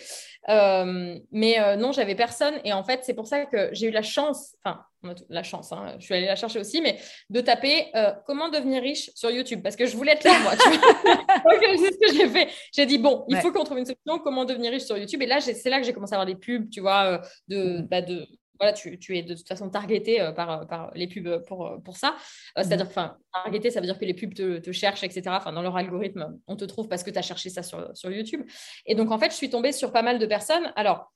Euh, 0.49 1.19
mais 1.31 1.61
euh, 1.61 1.77
non, 1.77 1.93
j'avais 1.93 2.15
personne. 2.15 2.55
Et 2.65 2.73
en 2.73 2.83
fait, 2.83 3.01
c'est 3.05 3.15
pour 3.15 3.27
ça 3.27 3.45
que 3.45 3.69
j'ai 3.73 3.89
eu 3.89 3.91
la 3.91 4.03
chance, 4.03 4.57
enfin, 4.65 4.81
la 5.29 5.43
chance, 5.43 5.71
hein, 5.73 5.97
je 5.99 6.05
suis 6.05 6.15
allée 6.15 6.27
la 6.27 6.37
chercher 6.37 6.61
aussi, 6.61 6.81
mais 6.81 6.99
de 7.29 7.41
taper 7.41 7.93
comment 8.25 8.49
devenir 8.49 8.83
riche 8.83 9.11
sur 9.15 9.31
YouTube 9.31 9.61
parce 9.63 9.77
que 9.77 9.85
je 9.85 9.97
voulais 9.97 10.13
être 10.13 10.25
là, 10.25 10.39
moi. 10.41 10.53
c'est 10.57 11.93
ce 11.93 11.99
que 11.99 12.17
j'ai 12.17 12.29
fait. 12.29 12.49
J'ai 12.73 12.87
dit, 12.87 12.99
bon, 12.99 13.25
il 13.29 13.37
faut 13.37 13.53
qu'on 13.53 13.65
trouve 13.65 13.79
une 13.79 13.87
solution, 13.87 14.19
comment 14.23 14.45
devenir 14.45 14.73
riche 14.73 14.85
sur 14.85 14.97
YouTube. 14.97 15.21
Et 15.23 15.27
là, 15.27 15.41
c'est 15.41 15.69
là 15.69 15.79
que 15.79 15.85
j'ai 15.85 15.93
commencé 15.93 16.15
à 16.15 16.17
avoir 16.17 16.27
des 16.27 16.37
pubs, 16.37 16.71
tu 16.71 16.81
vois, 16.81 17.21
de, 17.49 17.81
mm. 17.81 17.87
bah, 17.89 18.01
de 18.01 18.27
voilà, 18.59 18.73
tu, 18.73 18.97
es 19.17 19.23
de 19.23 19.35
toute 19.35 19.49
façon 19.49 19.69
targeté 19.71 20.25
par, 20.37 20.69
par 20.69 20.93
les 20.95 21.09
pubs 21.09 21.45
pour, 21.47 21.81
pour 21.85 21.97
ça. 21.97 22.15
C'est-à-dire, 22.57 22.87
enfin, 22.87 23.17
targeté, 23.33 23.71
ça 23.71 23.81
veut 23.81 23.87
dire 23.87 23.99
que 23.99 24.05
les 24.05 24.15
pubs 24.15 24.35
te, 24.35 24.59
te 24.59 24.73
cherchent, 24.73 25.05
etc. 25.05 25.23
Enfin, 25.29 25.53
dans 25.53 25.63
leur 25.63 25.77
algorithme, 25.77 26.39
on 26.47 26.57
te 26.57 26.65
trouve 26.65 26.89
parce 26.89 27.03
que 27.03 27.11
tu 27.11 27.19
as 27.19 27.23
cherché 27.23 27.51
ça 27.51 27.63
sur, 27.63 27.91
sur 27.95 28.11
YouTube. 28.11 28.43
Et 28.87 28.95
donc, 28.95 29.11
en 29.11 29.19
fait, 29.19 29.31
je 29.31 29.37
suis 29.37 29.51
tombée 29.51 29.73
sur 29.73 29.93
pas 29.93 30.03
mal 30.03 30.19
de 30.19 30.27
personnes. 30.27 30.73
Alors, 30.77 31.13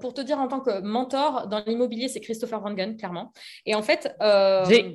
pour 0.00 0.12
te 0.12 0.20
dire 0.20 0.38
en 0.38 0.48
tant 0.48 0.60
que 0.60 0.82
mentor 0.82 1.46
dans 1.48 1.62
l'immobilier, 1.66 2.08
c'est 2.08 2.20
Christopher 2.20 2.60
Van 2.60 2.74
clairement. 2.74 3.32
Et 3.64 3.74
en 3.74 3.82
fait, 3.82 4.14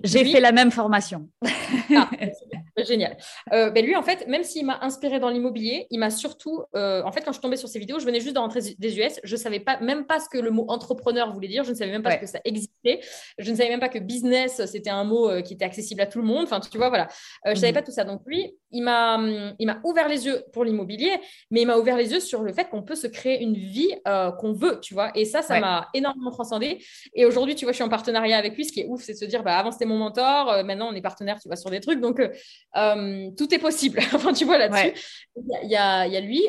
j'ai 0.04 0.26
fait 0.26 0.40
la 0.40 0.52
même 0.52 0.72
formation. 0.72 1.30
Ah, 1.96 2.84
génial. 2.84 3.18
ben 3.52 3.86
lui, 3.86 3.96
en 3.96 4.04
fait, 4.04 4.28
même 4.28 4.44
s'il 4.44 4.66
m'a 4.66 4.80
inspiré 4.82 5.20
dans 5.20 5.30
l'immobilier, 5.30 5.88
il 5.90 6.00
m'a 6.00 6.10
surtout, 6.12 6.64
en 6.74 7.12
fait, 7.12 7.22
quand 7.22 7.32
je 7.32 7.38
suis 7.38 7.42
tombée 7.42 7.58
sur 7.58 7.68
ses 7.68 7.80
vidéos, 7.80 8.00
je 8.00 8.06
venais 8.06 8.20
juste 8.20 8.36
de 8.36 8.40
rentrer 8.40 8.60
des 8.78 9.00
US, 9.00 9.20
je 9.24 9.36
savais 9.36 9.60
pas 9.60 9.80
même 9.80 10.06
pas 10.06 10.20
ce 10.20 10.30
que 10.30 10.38
le 10.38 10.52
mot 10.52 10.66
entrepreneur 10.68 11.32
voulait 11.34 11.48
dire. 11.48 11.64
Je 11.64 11.74
savais 11.74 11.92
même 11.92 12.04
pas 12.04 12.18
que 12.18 12.26
ça 12.26 12.40
existait. 12.46 13.02
Je 13.38 13.52
ne 13.52 13.56
savais 13.56 13.70
même 13.70 13.80
pas 13.80 13.90
que 13.90 14.00
business, 14.00 14.66
c'était 14.66 14.90
un 14.90 15.04
mot 15.04 15.30
euh, 15.30 15.42
qui 15.42 15.54
était 15.54 15.66
accessible 15.66 16.02
à 16.02 16.06
tout 16.06 16.20
le 16.20 16.26
monde. 16.26 16.46
Enfin, 16.50 16.60
tu 16.60 16.78
vois, 16.78 16.90
voilà. 16.90 17.06
Euh, 17.06 17.08
je 17.46 17.50
ne 17.52 17.56
savais 17.56 17.72
mhm. 17.72 17.76
pas 17.76 17.82
tout 17.84 17.92
ça. 17.92 18.04
Donc, 18.04 18.22
lui, 18.26 18.56
il 18.72 18.84
m'a, 18.84 19.20
il 19.60 19.66
m'a 19.66 19.80
ouvert 19.84 20.08
les 20.08 20.26
yeux 20.26 20.44
pour 20.54 20.64
l'immobilier, 20.64 21.20
mais 21.52 21.62
il 21.62 21.66
m'a 21.66 21.78
ouvert 21.78 21.98
les 21.98 22.12
yeux 22.12 22.20
sur 22.20 22.42
le 22.42 22.54
fait 22.54 22.70
qu'on 22.70 22.84
peut 22.84 22.96
se 22.96 23.08
créer 23.08 23.42
une 23.42 23.56
vie 23.56 23.94
euh, 24.08 24.32
qu'on 24.32 24.54
veut, 24.54 24.80
tu 24.82 24.94
vois. 24.94 25.12
Et 25.16 25.26
ça, 25.26 25.42
ça 25.42 25.60
m'a 25.60 25.88
énormément 25.94 26.32
transcendé. 26.32 26.84
Et 27.14 27.26
aujourd'hui, 27.26 27.56
tu 27.56 27.66
vois, 27.66 27.72
je 27.72 27.76
suis 27.76 27.84
en 27.84 27.90
partenariat 27.90 28.38
avec 28.38 28.56
lui. 28.56 28.66
Ce 28.66 28.72
qui 28.72 28.82
est 28.82 28.88
ouf, 28.88 29.04
c'est 29.04 29.14
de 29.14 29.18
se 29.18 29.26
dire, 29.26 29.44
bah, 29.44 29.58
avant, 29.58 29.72
c'était 29.72 29.86
mon 29.86 29.98
mentor. 29.98 30.64
maintenant, 30.64 30.90
on 30.92 30.96
est 30.96 31.02
partenaire, 31.02 31.40
tu 31.40 31.48
vois, 31.48 31.56
sur 31.56 31.70
des 31.70 31.80
trucs. 31.80 32.00
Donc, 32.00 32.18
tout 32.18 33.54
est 33.54 33.60
possible. 33.60 34.00
enfin, 34.14 34.34
tu 34.34 34.46
vois, 34.46 34.58
là-dessus. 34.58 34.94
Il 35.36 35.70
y, 35.70 35.76
a, 35.76 36.06
il 36.06 36.14
y 36.14 36.18
a 36.18 36.22
lui. 36.22 36.44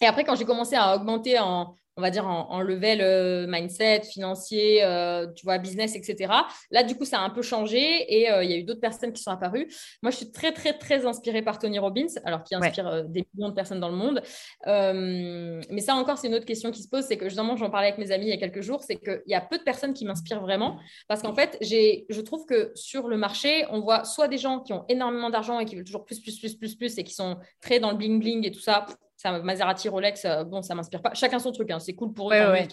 et 0.00 0.06
après, 0.06 0.24
quand 0.24 0.36
j'ai 0.36 0.44
commencé 0.44 0.76
à 0.76 0.94
augmenter 0.94 1.38
en, 1.38 1.74
on 1.98 2.00
va 2.00 2.10
dire, 2.10 2.28
en, 2.28 2.60
level 2.60 3.00
euh, 3.00 3.46
mindset, 3.48 4.02
financier, 4.02 4.84
euh, 4.84 5.26
tu 5.34 5.44
vois, 5.44 5.58
business, 5.58 5.96
etc. 5.96 6.32
Là, 6.70 6.84
du 6.84 6.94
coup, 6.94 7.04
ça 7.04 7.18
a 7.18 7.24
un 7.24 7.30
peu 7.30 7.42
changé 7.42 7.80
et 8.08 8.30
euh, 8.30 8.44
il 8.44 8.50
y 8.50 8.54
a 8.54 8.56
eu 8.56 8.62
d'autres 8.62 8.80
personnes 8.80 9.12
qui 9.12 9.20
sont 9.20 9.32
apparues. 9.32 9.66
Moi, 10.02 10.12
je 10.12 10.18
suis 10.18 10.30
très, 10.30 10.52
très, 10.52 10.78
très 10.78 11.06
inspirée 11.06 11.42
par 11.42 11.58
Tony 11.58 11.80
Robbins, 11.80 12.06
alors 12.24 12.44
qui 12.44 12.54
inspire 12.54 13.04
des 13.04 13.26
millions 13.34 13.48
de 13.48 13.54
personnes 13.54 13.80
dans 13.80 13.88
le 13.88 13.96
monde. 13.96 14.22
mais 14.64 15.80
ça 15.80 15.96
encore, 15.96 16.18
c'est 16.18 16.28
une 16.28 16.36
autre 16.36 16.46
question 16.46 16.70
qui 16.70 16.82
se 16.82 16.88
pose, 16.88 17.04
c'est 17.04 17.16
que 17.16 17.28
justement, 17.28 17.56
j'en 17.56 17.68
parlais 17.68 17.88
avec 17.88 17.98
mes 17.98 18.12
amis 18.12 18.26
il 18.26 18.30
y 18.30 18.32
a 18.32 18.36
quelques 18.36 18.62
jours, 18.62 18.82
c'est 18.84 18.96
qu'il 18.96 19.22
y 19.26 19.34
a 19.34 19.40
peu 19.40 19.58
de 19.58 19.64
personnes 19.64 19.92
qui 19.92 20.04
m'inspirent 20.04 20.40
vraiment 20.40 20.78
parce 21.08 21.20
qu'en 21.22 21.34
fait, 21.34 21.58
je 21.60 22.20
trouve 22.20 22.46
que 22.46 22.70
sur 22.76 23.08
le 23.08 23.16
marché, 23.16 23.66
on 23.70 23.80
voit 23.80 24.04
soit 24.04 24.28
des 24.28 24.38
gens 24.38 24.60
qui 24.60 24.72
ont 24.72 24.84
énormément 24.88 25.30
d'argent 25.30 25.58
et 25.58 25.64
qui 25.64 25.74
veulent 25.74 25.84
toujours 25.84 26.04
plus, 26.04 26.20
plus, 26.20 26.38
plus, 26.38 26.54
plus, 26.54 26.76
plus 26.76 26.98
et 26.98 27.02
qui 27.02 27.14
sont 27.14 27.38
très 27.60 27.80
dans 27.80 27.90
le 27.90 27.96
bling-bling 27.96 28.46
et 28.46 28.52
tout 28.52 28.60
ça 28.60 28.86
Ça, 29.18 29.38
Maserati, 29.40 29.90
Rolex, 29.90 30.26
bon, 30.46 30.62
ça 30.62 30.74
m'inspire 30.74 31.02
pas. 31.02 31.12
Chacun 31.12 31.40
son 31.40 31.52
truc, 31.52 31.70
hein. 31.70 31.80
c'est 31.80 31.94
cool 31.94 32.14
pour 32.14 32.32
eux, 32.32 32.52
ouais, 32.52 32.68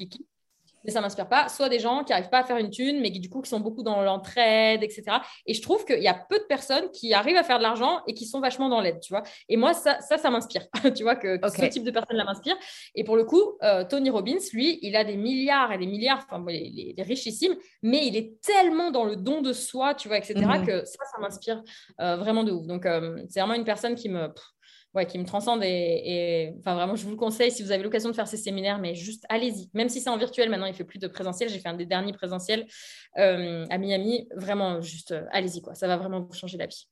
mais 0.86 0.92
ça 0.92 1.02
m'inspire 1.02 1.28
pas. 1.28 1.50
Soit 1.50 1.70
des 1.70 1.80
gens 1.80 2.04
qui 2.04 2.12
n'arrivent 2.12 2.30
pas 2.30 2.40
à 2.40 2.44
faire 2.44 2.58
une 2.58 2.70
thune, 2.70 3.02
mais 3.02 3.12
qui 3.12 3.20
du 3.20 3.30
coup 3.30 3.42
qui 3.42 3.50
sont 3.50 3.60
beaucoup 3.60 3.84
dans 3.84 4.02
l'entraide, 4.02 4.84
etc. 4.84 5.04
Et 5.46 5.54
je 5.54 5.62
trouve 5.62 5.84
qu'il 5.84 6.02
y 6.02 6.08
a 6.08 6.14
peu 6.14 6.38
de 6.38 6.44
personnes 6.44 6.90
qui 6.92 7.14
arrivent 7.14 7.38
à 7.38 7.44
faire 7.44 7.58
de 7.58 7.64
l'argent 7.64 8.02
et 8.08 8.14
qui 8.14 8.26
sont 8.26 8.40
vachement 8.40 8.70
dans 8.70 8.82
l'aide, 8.82 9.00
tu 9.02 9.12
vois. 9.12 9.24
Et 9.50 9.58
moi, 9.58 9.74
ça, 9.74 10.00
ça, 10.02 10.18
ça 10.18 10.30
m'inspire. 10.30 10.68
tu 10.96 11.04
vois 11.04 11.16
que, 11.16 11.40
ce 11.50 11.66
type 11.66 11.84
de 11.84 11.92
personne 11.92 12.18
là 12.18 12.24
m'inspire. 12.24 12.56
Et 12.94 13.04
pour 13.04 13.18
le 13.18 13.26
coup, 13.26 13.58
euh, 13.64 13.84
Tony 13.84 14.10
Robbins, 14.10 14.38
lui, 14.54 14.80
il 14.82 14.96
a 14.96 15.04
des 15.04 15.18
milliards 15.18 15.72
et 15.72 15.78
des 15.78 15.88
milliards, 15.88 16.26
enfin, 16.30 16.44
il 16.50 16.94
est, 16.98 17.04
richissime, 17.04 17.56
mais 17.82 18.06
il 18.06 18.16
est 18.16 18.40
tellement 18.42 18.92
dans 18.92 19.04
le 19.04 19.16
don 19.16 19.42
de 19.42 19.54
soi, 19.54 19.94
tu 19.96 20.08
vois, 20.08 20.18
etc. 20.18 20.34
Mhm. 20.36 20.66
que 20.66 20.86
ça, 20.86 21.00
ça 21.12 21.22
m'inspire 21.22 21.64
euh, 22.00 22.16
vraiment 22.16 22.44
de 22.44 22.52
ouf. 22.52 22.68
Donc, 22.68 22.86
euh, 22.86 23.18
c'est 23.30 23.40
vraiment 23.40 23.54
une 23.54 23.66
personne 23.66 23.96
qui 23.96 24.10
me 24.10 24.30
ouais, 24.96 25.06
qui 25.06 25.20
me 25.20 25.26
transcende. 25.26 25.62
Et, 25.64 26.54
enfin, 26.60 26.76
vraiment, 26.76 26.96
je 26.96 27.04
vous 27.04 27.12
le 27.12 27.18
conseille 27.18 27.52
si 27.52 27.64
vous 27.64 27.72
avez 27.72 27.84
l'occasion 27.84 28.10
de 28.10 28.16
faire 28.16 28.28
ces 28.28 28.38
séminaires, 28.38 28.80
mais 28.80 28.96
juste 28.96 29.26
allez-y. 29.30 29.70
Même 29.74 29.90
si 29.90 30.02
c'est 30.02 30.10
en 30.10 30.18
virtuel, 30.18 30.50
maintenant, 30.50 30.66
il 30.66 30.72
ne 30.72 30.76
fait 30.76 30.84
plus 30.84 31.00
de 31.00 31.08
présentiel. 31.08 31.50
J'ai 31.50 31.60
fait 31.60 31.70
un 31.70 31.76
des 31.76 31.86
derniers 31.86 32.14
présentiels 32.14 32.66
euh, 33.18 33.66
à 33.70 33.78
Miami. 33.78 34.28
Vraiment, 34.36 34.82
juste 34.82 35.12
euh, 35.12 35.26
allez-y, 35.32 35.62
quoi. 35.62 35.76
Ça 35.76 35.88
va 35.88 35.98
vraiment 35.98 36.22
vous 36.22 36.34
changer 36.34 36.58
la 36.58 36.66
vie. 36.66 36.88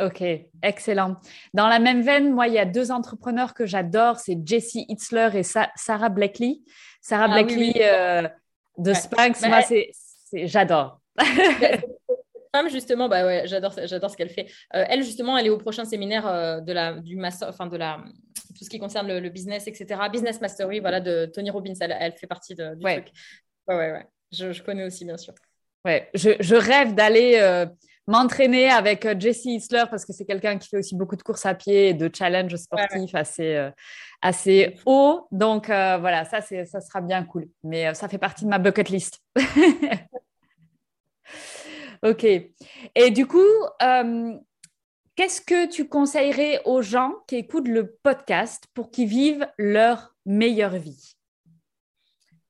Ok, 0.00 0.22
excellent. 0.62 1.16
Dans 1.52 1.68
la 1.68 1.78
même 1.78 2.00
veine, 2.00 2.32
moi, 2.32 2.48
il 2.48 2.54
y 2.54 2.58
a 2.58 2.64
deux 2.64 2.90
entrepreneurs 2.90 3.52
que 3.52 3.66
j'adore, 3.66 4.18
c'est 4.18 4.38
Jesse 4.42 4.76
Hitzler 4.76 5.28
et 5.34 5.42
Sarah 5.42 6.08
Blackley. 6.08 6.60
Sarah 7.02 7.26
ah 7.28 7.34
Blackley 7.34 7.74
euh, 7.82 8.26
de 8.78 8.94
Spanx, 8.94 9.46
moi, 9.46 9.60
c'est, 9.60 9.90
j'adore. 10.32 11.00
femme, 12.54 12.68
justement, 12.68 13.08
bah 13.08 13.24
ouais, 13.24 13.42
j'adore, 13.46 13.74
j'adore 13.84 14.10
ce 14.10 14.16
qu'elle 14.16 14.30
fait. 14.30 14.46
Euh, 14.74 14.84
elle, 14.88 15.02
justement, 15.02 15.36
elle 15.36 15.46
est 15.46 15.50
au 15.50 15.58
prochain 15.58 15.84
séminaire 15.84 16.26
euh, 16.26 16.60
de 16.60 16.72
la, 16.72 16.94
du 16.94 17.16
master, 17.16 17.48
enfin 17.48 17.66
de 17.66 17.76
la, 17.76 18.02
tout 18.56 18.64
ce 18.64 18.70
qui 18.70 18.78
concerne 18.78 19.08
le, 19.08 19.28
business, 19.28 19.66
etc. 19.66 20.00
Business 20.12 20.40
Mastery, 20.40 20.80
voilà, 20.80 21.00
de 21.00 21.26
Tony 21.26 21.50
Robbins. 21.50 21.74
Elle, 21.80 22.12
fait 22.12 22.26
partie 22.26 22.54
de, 22.54 22.74
du 22.74 22.82
truc. 22.82 23.12
Ouais, 23.68 23.76
ouais, 23.76 23.92
ouais. 23.92 24.06
Je, 24.32 24.62
connais 24.62 24.84
aussi, 24.84 25.04
bien 25.04 25.16
sûr. 25.16 25.34
Ouais, 25.84 26.10
je, 26.14 26.54
rêve 26.54 26.94
d'aller 26.94 27.36
euh, 27.36 27.66
m'entraîner 28.06 28.68
avec 28.68 29.18
Jesse 29.18 29.46
Isler 29.46 29.84
parce 29.90 30.04
que 30.04 30.12
c'est 30.12 30.26
quelqu'un 30.26 30.58
qui 30.58 30.68
fait 30.68 30.76
aussi 30.76 30.94
beaucoup 30.94 31.16
de 31.16 31.22
courses 31.22 31.46
à 31.46 31.54
pied 31.54 31.88
et 31.88 31.94
de 31.94 32.10
challenges 32.14 32.56
sportifs 32.56 33.14
assez, 33.14 33.70
assez 34.20 34.76
haut. 34.84 35.26
Donc 35.32 35.66
voilà, 35.66 36.24
ça, 36.26 36.40
c'est, 36.42 36.64
ça 36.66 36.80
sera 36.80 37.00
bien 37.00 37.24
cool. 37.24 37.48
Mais 37.64 37.94
ça 37.94 38.08
fait 38.08 38.18
partie 38.18 38.44
de 38.44 38.50
ma 38.50 38.58
bucket 38.58 38.88
list. 38.90 39.20
Ok. 42.02 42.24
Et 42.24 43.10
du 43.10 43.26
coup, 43.26 43.38
euh, 43.82 44.34
qu'est-ce 45.16 45.40
que 45.40 45.66
tu 45.66 45.88
conseillerais 45.88 46.62
aux 46.64 46.82
gens 46.82 47.14
qui 47.26 47.36
écoutent 47.36 47.68
le 47.68 47.92
podcast 48.02 48.64
pour 48.74 48.90
qu'ils 48.90 49.08
vivent 49.08 49.46
leur 49.58 50.14
meilleure 50.24 50.76
vie? 50.76 51.14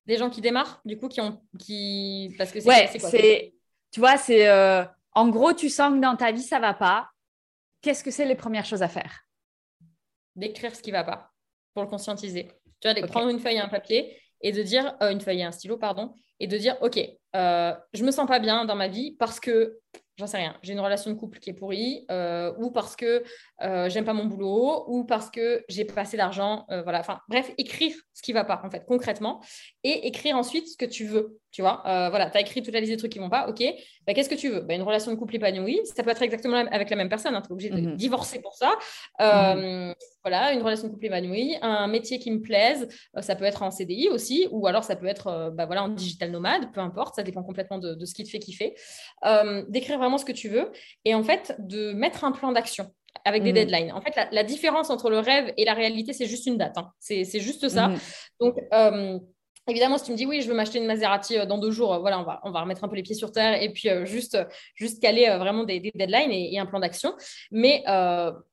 Des 0.06 0.16
gens 0.16 0.30
qui 0.30 0.40
démarrent, 0.40 0.80
du 0.84 0.96
coup, 0.96 1.08
qui 1.08 1.20
ont. 1.20 1.40
Qui... 1.58 2.34
Parce 2.38 2.52
que 2.52 2.60
c'est. 2.60 2.98
c'est. 2.98 3.54
Tu 3.90 4.00
vois, 4.00 4.16
c'est. 4.16 4.48
Euh, 4.48 4.84
en 5.12 5.28
gros, 5.28 5.52
tu 5.52 5.68
sens 5.68 5.94
que 5.94 6.00
dans 6.00 6.16
ta 6.16 6.30
vie, 6.32 6.42
ça 6.42 6.60
va 6.60 6.74
pas. 6.74 7.10
Qu'est-ce 7.80 8.04
que 8.04 8.10
c'est 8.10 8.26
les 8.26 8.34
premières 8.34 8.64
choses 8.64 8.82
à 8.82 8.88
faire? 8.88 9.26
D'écrire 10.36 10.74
ce 10.74 10.82
qui 10.82 10.90
va 10.90 11.02
pas 11.02 11.32
pour 11.74 11.82
le 11.82 11.88
conscientiser. 11.88 12.48
Tu 12.80 12.88
vois, 12.88 12.94
de 12.94 13.06
prendre 13.06 13.28
une 13.28 13.40
feuille 13.40 13.56
et 13.56 13.60
un 13.60 13.68
papier 13.68 14.16
et 14.40 14.52
de 14.52 14.62
dire. 14.62 14.96
Euh, 15.02 15.10
une 15.10 15.20
feuille 15.20 15.40
et 15.40 15.44
un 15.44 15.52
stylo, 15.52 15.76
pardon. 15.76 16.14
Et 16.38 16.46
de 16.46 16.56
dire, 16.56 16.76
OK, 16.80 16.98
euh, 17.36 17.74
je 17.92 18.04
me 18.04 18.10
sens 18.10 18.26
pas 18.26 18.38
bien 18.38 18.64
dans 18.64 18.76
ma 18.76 18.88
vie 18.88 19.16
parce 19.18 19.40
que 19.40 19.78
j'en 20.16 20.26
sais 20.26 20.36
rien, 20.36 20.56
j'ai 20.62 20.74
une 20.74 20.80
relation 20.80 21.10
de 21.10 21.16
couple 21.16 21.38
qui 21.38 21.48
est 21.48 21.54
pourrie, 21.54 22.04
euh, 22.10 22.52
ou 22.58 22.70
parce 22.70 22.94
que 22.94 23.24
j'aime 23.88 24.04
pas 24.04 24.12
mon 24.12 24.26
boulot, 24.26 24.84
ou 24.86 25.04
parce 25.04 25.30
que 25.30 25.64
j'ai 25.68 25.86
pas 25.86 26.02
assez 26.02 26.18
d'argent, 26.18 26.66
voilà. 26.68 27.00
Enfin, 27.00 27.20
bref, 27.28 27.50
écrire 27.56 27.94
ce 28.12 28.20
qui 28.22 28.32
va 28.32 28.44
pas, 28.44 28.60
en 28.62 28.70
fait, 28.70 28.84
concrètement, 28.86 29.42
et 29.82 30.06
écrire 30.06 30.36
ensuite 30.36 30.68
ce 30.68 30.76
que 30.76 30.84
tu 30.84 31.06
veux, 31.06 31.39
tu 31.50 31.62
vois. 31.62 31.82
voilà, 31.84 32.30
tu 32.30 32.38
as 32.38 32.40
écrit 32.40 32.62
toute 32.62 32.74
la 32.74 32.80
liste 32.80 32.92
de 32.92 32.98
trucs 32.98 33.12
qui 33.12 33.18
vont 33.18 33.30
pas, 33.30 33.48
ok, 33.48 33.62
bah, 34.06 34.14
qu'est-ce 34.14 34.28
que 34.28 34.34
tu 34.34 34.48
veux? 34.48 34.60
Bah, 34.60 34.74
Une 34.74 34.82
relation 34.82 35.10
de 35.10 35.16
couple 35.16 35.36
épanouie, 35.36 35.80
ça 35.84 36.02
peut 36.02 36.10
être 36.10 36.22
exactement 36.22 36.56
avec 36.56 36.90
la 36.90 36.96
même 36.96 37.08
personne, 37.08 37.34
hein, 37.34 37.42
tu 37.42 37.48
es 37.48 37.52
obligé 37.52 37.70
de 37.70 37.80
mhm. 37.80 37.96
divorcer 37.96 38.40
pour 38.40 38.54
ça. 38.54 38.72
Mhm. 39.18 39.94
Voilà, 40.22 40.52
une 40.52 40.62
relation 40.62 40.88
de 40.88 40.92
couple 40.92 41.06
épanouie, 41.06 41.56
un 41.62 41.86
métier 41.86 42.18
qui 42.18 42.30
me 42.30 42.40
plaise, 42.40 42.88
ça 43.20 43.34
peut 43.36 43.44
être 43.44 43.62
en 43.62 43.70
CDI 43.70 44.08
aussi, 44.08 44.48
ou 44.50 44.66
alors 44.66 44.84
ça 44.84 44.96
peut 44.96 45.06
être 45.06 45.52
bah, 45.54 45.66
voilà, 45.66 45.84
en 45.84 45.88
digital 45.88 46.30
nomade, 46.30 46.72
peu 46.72 46.80
importe, 46.80 47.16
ça 47.16 47.22
dépend 47.22 47.42
complètement 47.42 47.78
de, 47.78 47.94
de 47.94 48.04
ce 48.04 48.14
qui 48.14 48.24
te 48.24 48.28
fait 48.28 48.38
kiffer. 48.38 48.74
D'écrire 49.68 49.98
vraiment 49.98 50.18
ce 50.18 50.24
que 50.24 50.32
tu 50.32 50.48
veux 50.48 50.70
et 51.04 51.14
en 51.14 51.22
fait 51.22 51.56
de 51.58 51.92
mettre 51.92 52.24
un 52.24 52.32
plan 52.32 52.52
d'action 52.52 52.92
avec 53.24 53.42
des 53.42 53.50
mhm. 53.50 53.54
deadlines. 53.54 53.92
En 53.92 54.00
fait, 54.00 54.14
la, 54.32 54.44
différence 54.44 54.90
entre 54.90 55.10
le 55.10 55.18
rêve 55.18 55.52
et 55.56 55.64
la 55.64 55.74
réalité, 55.74 56.12
c'est 56.12 56.26
juste 56.26 56.46
une 56.46 56.56
date. 56.56 56.76
Hein. 56.78 56.90
C'est 56.98 57.40
juste 57.40 57.68
ça. 57.68 57.90
Donc, 58.40 58.56
euh, 58.72 59.18
Évidemment, 59.68 59.98
si 59.98 60.04
tu 60.04 60.12
me 60.12 60.16
dis 60.16 60.26
oui, 60.26 60.40
je 60.42 60.48
veux 60.48 60.54
m'acheter 60.54 60.78
une 60.78 60.86
Maserati 60.86 61.38
euh, 61.38 61.46
dans 61.46 61.58
deux 61.58 61.70
jours, 61.70 61.94
euh, 61.94 61.98
voilà, 61.98 62.18
on 62.18 62.24
va, 62.24 62.40
on 62.44 62.50
va 62.50 62.62
remettre 62.62 62.82
un 62.84 62.88
peu 62.88 62.96
les 62.96 63.02
pieds 63.02 63.14
sur 63.14 63.30
terre 63.30 63.60
et 63.62 63.72
puis 63.72 63.88
juste, 64.04 64.38
juste 64.74 65.00
caler 65.02 65.26
vraiment 65.38 65.64
des, 65.64 65.80
deadlines 65.94 66.32
et, 66.32 66.58
un 66.58 66.66
plan 66.66 66.80
d'action. 66.80 67.14
Mais 67.50 67.84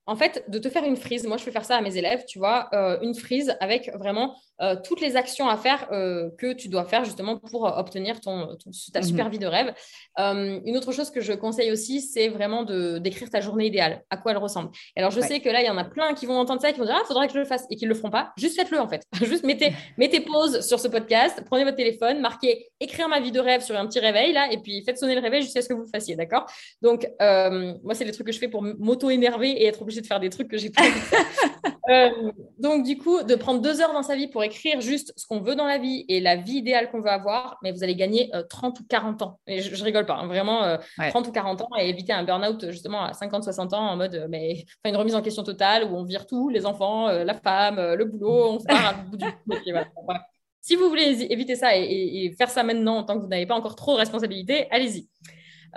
en 0.08 0.16
fait, 0.16 0.43
de 0.47 0.58
te 0.60 0.70
faire 0.70 0.84
une 0.84 0.97
frise, 0.97 1.28
moi 1.28 1.38
je 1.38 1.43
fais 1.43 1.51
faire 1.51 1.66
ça 1.66 1.78
à 1.78 1.82
mes 1.82 1.97
élèves, 1.97 2.26
tu 2.26 2.39
vois, 2.39 2.70
une 3.01 3.16
frise 3.16 3.55
avec 3.60 3.91
vraiment 3.95 4.36
euh, 4.60 4.76
toutes 4.84 5.01
les 5.01 5.16
actions 5.16 5.47
à 5.49 5.55
faire 5.55 5.88
euh, 5.91 6.30
que 6.38 6.51
tu 6.51 6.68
dois 6.68 6.86
faire 6.86 7.05
justement 7.05 7.38
pour 7.38 7.68
euh, 7.68 7.78
obtenir 7.78 8.20
ton, 8.20 8.58
ta 8.91 9.01
mhm. 9.01 9.05
super 9.05 9.30
vie 9.30 9.38
de 9.38 9.45
rêve. 9.45 9.74
une 10.18 10.78
autre 10.78 10.91
chose 10.91 11.12
que 11.12 11.22
je 11.22 11.34
conseille 11.34 11.72
aussi, 11.72 12.01
c'est 12.01 12.28
vraiment 12.28 12.64
de, 12.64 12.97
d'écrire 12.97 13.30
ta 13.30 13.39
journée 13.39 13.68
idéale, 13.68 14.03
à 14.10 14.18
quoi 14.18 14.32
elle 14.32 14.38
ressemble. 14.38 14.72
alors, 14.95 15.12
je 15.12 15.22
sais 15.22 15.39
que 15.39 15.49
là, 15.49 15.62
il 15.62 15.68
y 15.68 15.70
en 15.70 15.78
a 15.78 15.84
plein 15.84 16.14
qui 16.14 16.26
vont 16.26 16.38
entendre 16.38 16.62
ça 16.62 16.70
et 16.70 16.74
qui 16.74 16.80
vont 16.80 16.86
dire 16.86 16.97
Ah, 16.99 17.05
faudrait 17.05 17.28
que 17.28 17.34
je 17.34 17.39
le 17.39 17.45
fasse 17.45 17.66
et 17.70 17.76
qui 17.76 17.86
ne 17.86 17.89
le 17.89 17.95
feront 17.95 18.10
pas. 18.10 18.32
Juste 18.38 18.55
faites-le 18.55 18.80
en 18.80 18.88
fait. 18.88 19.03
Juste 19.22 19.43
mettez, 19.43 19.74
mettez 19.97 20.22
pause 20.22 20.62
sur 20.62 20.80
ce 20.80 20.88
podcast, 20.88 21.41
prenez 21.45 21.64
votre 21.64 21.78
téléphone, 21.78 22.20
marquez 22.20 22.70
écrire 22.80 23.10
ma 23.10 23.20
vie 23.20 23.32
de 23.32 23.39
rêve 23.39 23.62
sur 23.62 23.78
un 23.78 23.86
petit 23.86 23.99
réveil 23.99 24.34
là 24.34 24.51
et 24.51 24.58
puis 24.58 24.84
faites 24.84 24.97
sonner 24.97 25.16
le 25.16 25.22
réveil 25.22 25.41
jusqu'à 25.41 25.62
ce 25.62 25.70
que 25.70 25.74
vous 25.74 25.84
le 25.84 25.89
fassiez, 25.93 26.16
d'accord? 26.16 26.45
Donc, 26.82 27.08
moi, 27.20 27.93
c'est 27.93 28.05
les 28.05 28.12
trucs 28.12 28.28
que 28.28 28.34
je 28.34 28.39
fais 28.39 28.47
pour 28.47 28.64
m'auto-énerver 28.64 29.51
et 29.51 29.68
être 29.68 29.84
obligée 29.98 30.02
de 30.02 30.08
faire 30.08 30.20
des 30.20 30.30
trucs 30.30 30.48
que 30.48 30.58
j'ai 30.58 30.70
pas 30.70 30.82
donc, 32.60 32.84
du 32.84 32.98
coup, 32.98 33.24
de 33.24 33.36
prendre 33.36 33.62
deux 33.62 33.82
heures 33.82 33.93
dans 33.93 34.04
sa 34.04 34.16
vie 34.16 34.28
pour 34.28 34.43
écrire 34.43 34.82
juste 34.82 35.14
ce 35.16 35.26
qu'on 35.26 35.39
veut 35.39 35.56
dans 35.56 35.66
la 35.66 35.78
vie 35.78 36.06
et 36.10 36.20
la 36.20 36.36
vie 36.36 36.58
idéale 36.58 36.91
qu'on 36.91 37.02
veut 37.02 37.10
avoir, 37.10 37.58
mais 37.64 37.72
vous 37.72 37.84
allez 37.84 37.95
gagner 37.95 38.30
30 38.50 38.78
euh, 38.78 38.82
ou 38.82 38.86
40 38.88 39.22
ans. 39.22 39.39
Et 39.48 39.62
je, 39.62 39.84
rigole 39.84 40.06
pas, 40.06 40.16
hein, 40.16 40.28
vraiment 40.28 40.78
30 40.98 41.26
euh, 41.26 41.30
ou 41.30 41.32
40 41.32 41.62
ans 41.62 41.70
et 41.80 41.89
éviter 41.89 42.14
un 42.14 42.24
burn-out 42.24 42.72
justement 42.72 43.04
à 43.04 43.12
50-60 43.12 43.74
ans 43.74 43.89
en 43.89 43.95
mode, 43.95 44.16
euh, 44.16 44.28
mais 44.30 44.66
enfin, 44.84 44.93
une 44.93 44.98
remise 44.98 45.16
en 45.16 45.22
question 45.22 45.43
totale 45.43 45.86
où 45.86 45.95
on 45.95 46.04
vire 46.04 46.26
tout, 46.26 46.50
les 46.50 46.66
enfants, 46.66 47.08
la 47.08 47.34
femme, 47.34 47.78
le 47.78 48.06
boulot, 48.06 48.52
on 48.52 48.60
se 48.60 48.66
part 48.66 48.86
à 48.86 48.93
bout 48.93 49.18
du 49.18 49.26
Si 50.62 50.76
vous 50.76 50.89
voulez 50.89 51.26
éviter 51.32 51.56
ça 51.56 51.78
et, 51.78 52.34
faire 52.38 52.50
ça 52.50 52.64
maintenant, 52.64 53.04
tant 53.04 53.16
que 53.16 53.22
vous 53.22 53.30
n'avez 53.30 53.45
pas 53.45 53.56
encore 53.56 53.76
trop 53.76 53.93
de 53.93 54.00
responsabilités, 54.00 54.68
allez-y. 54.72 55.08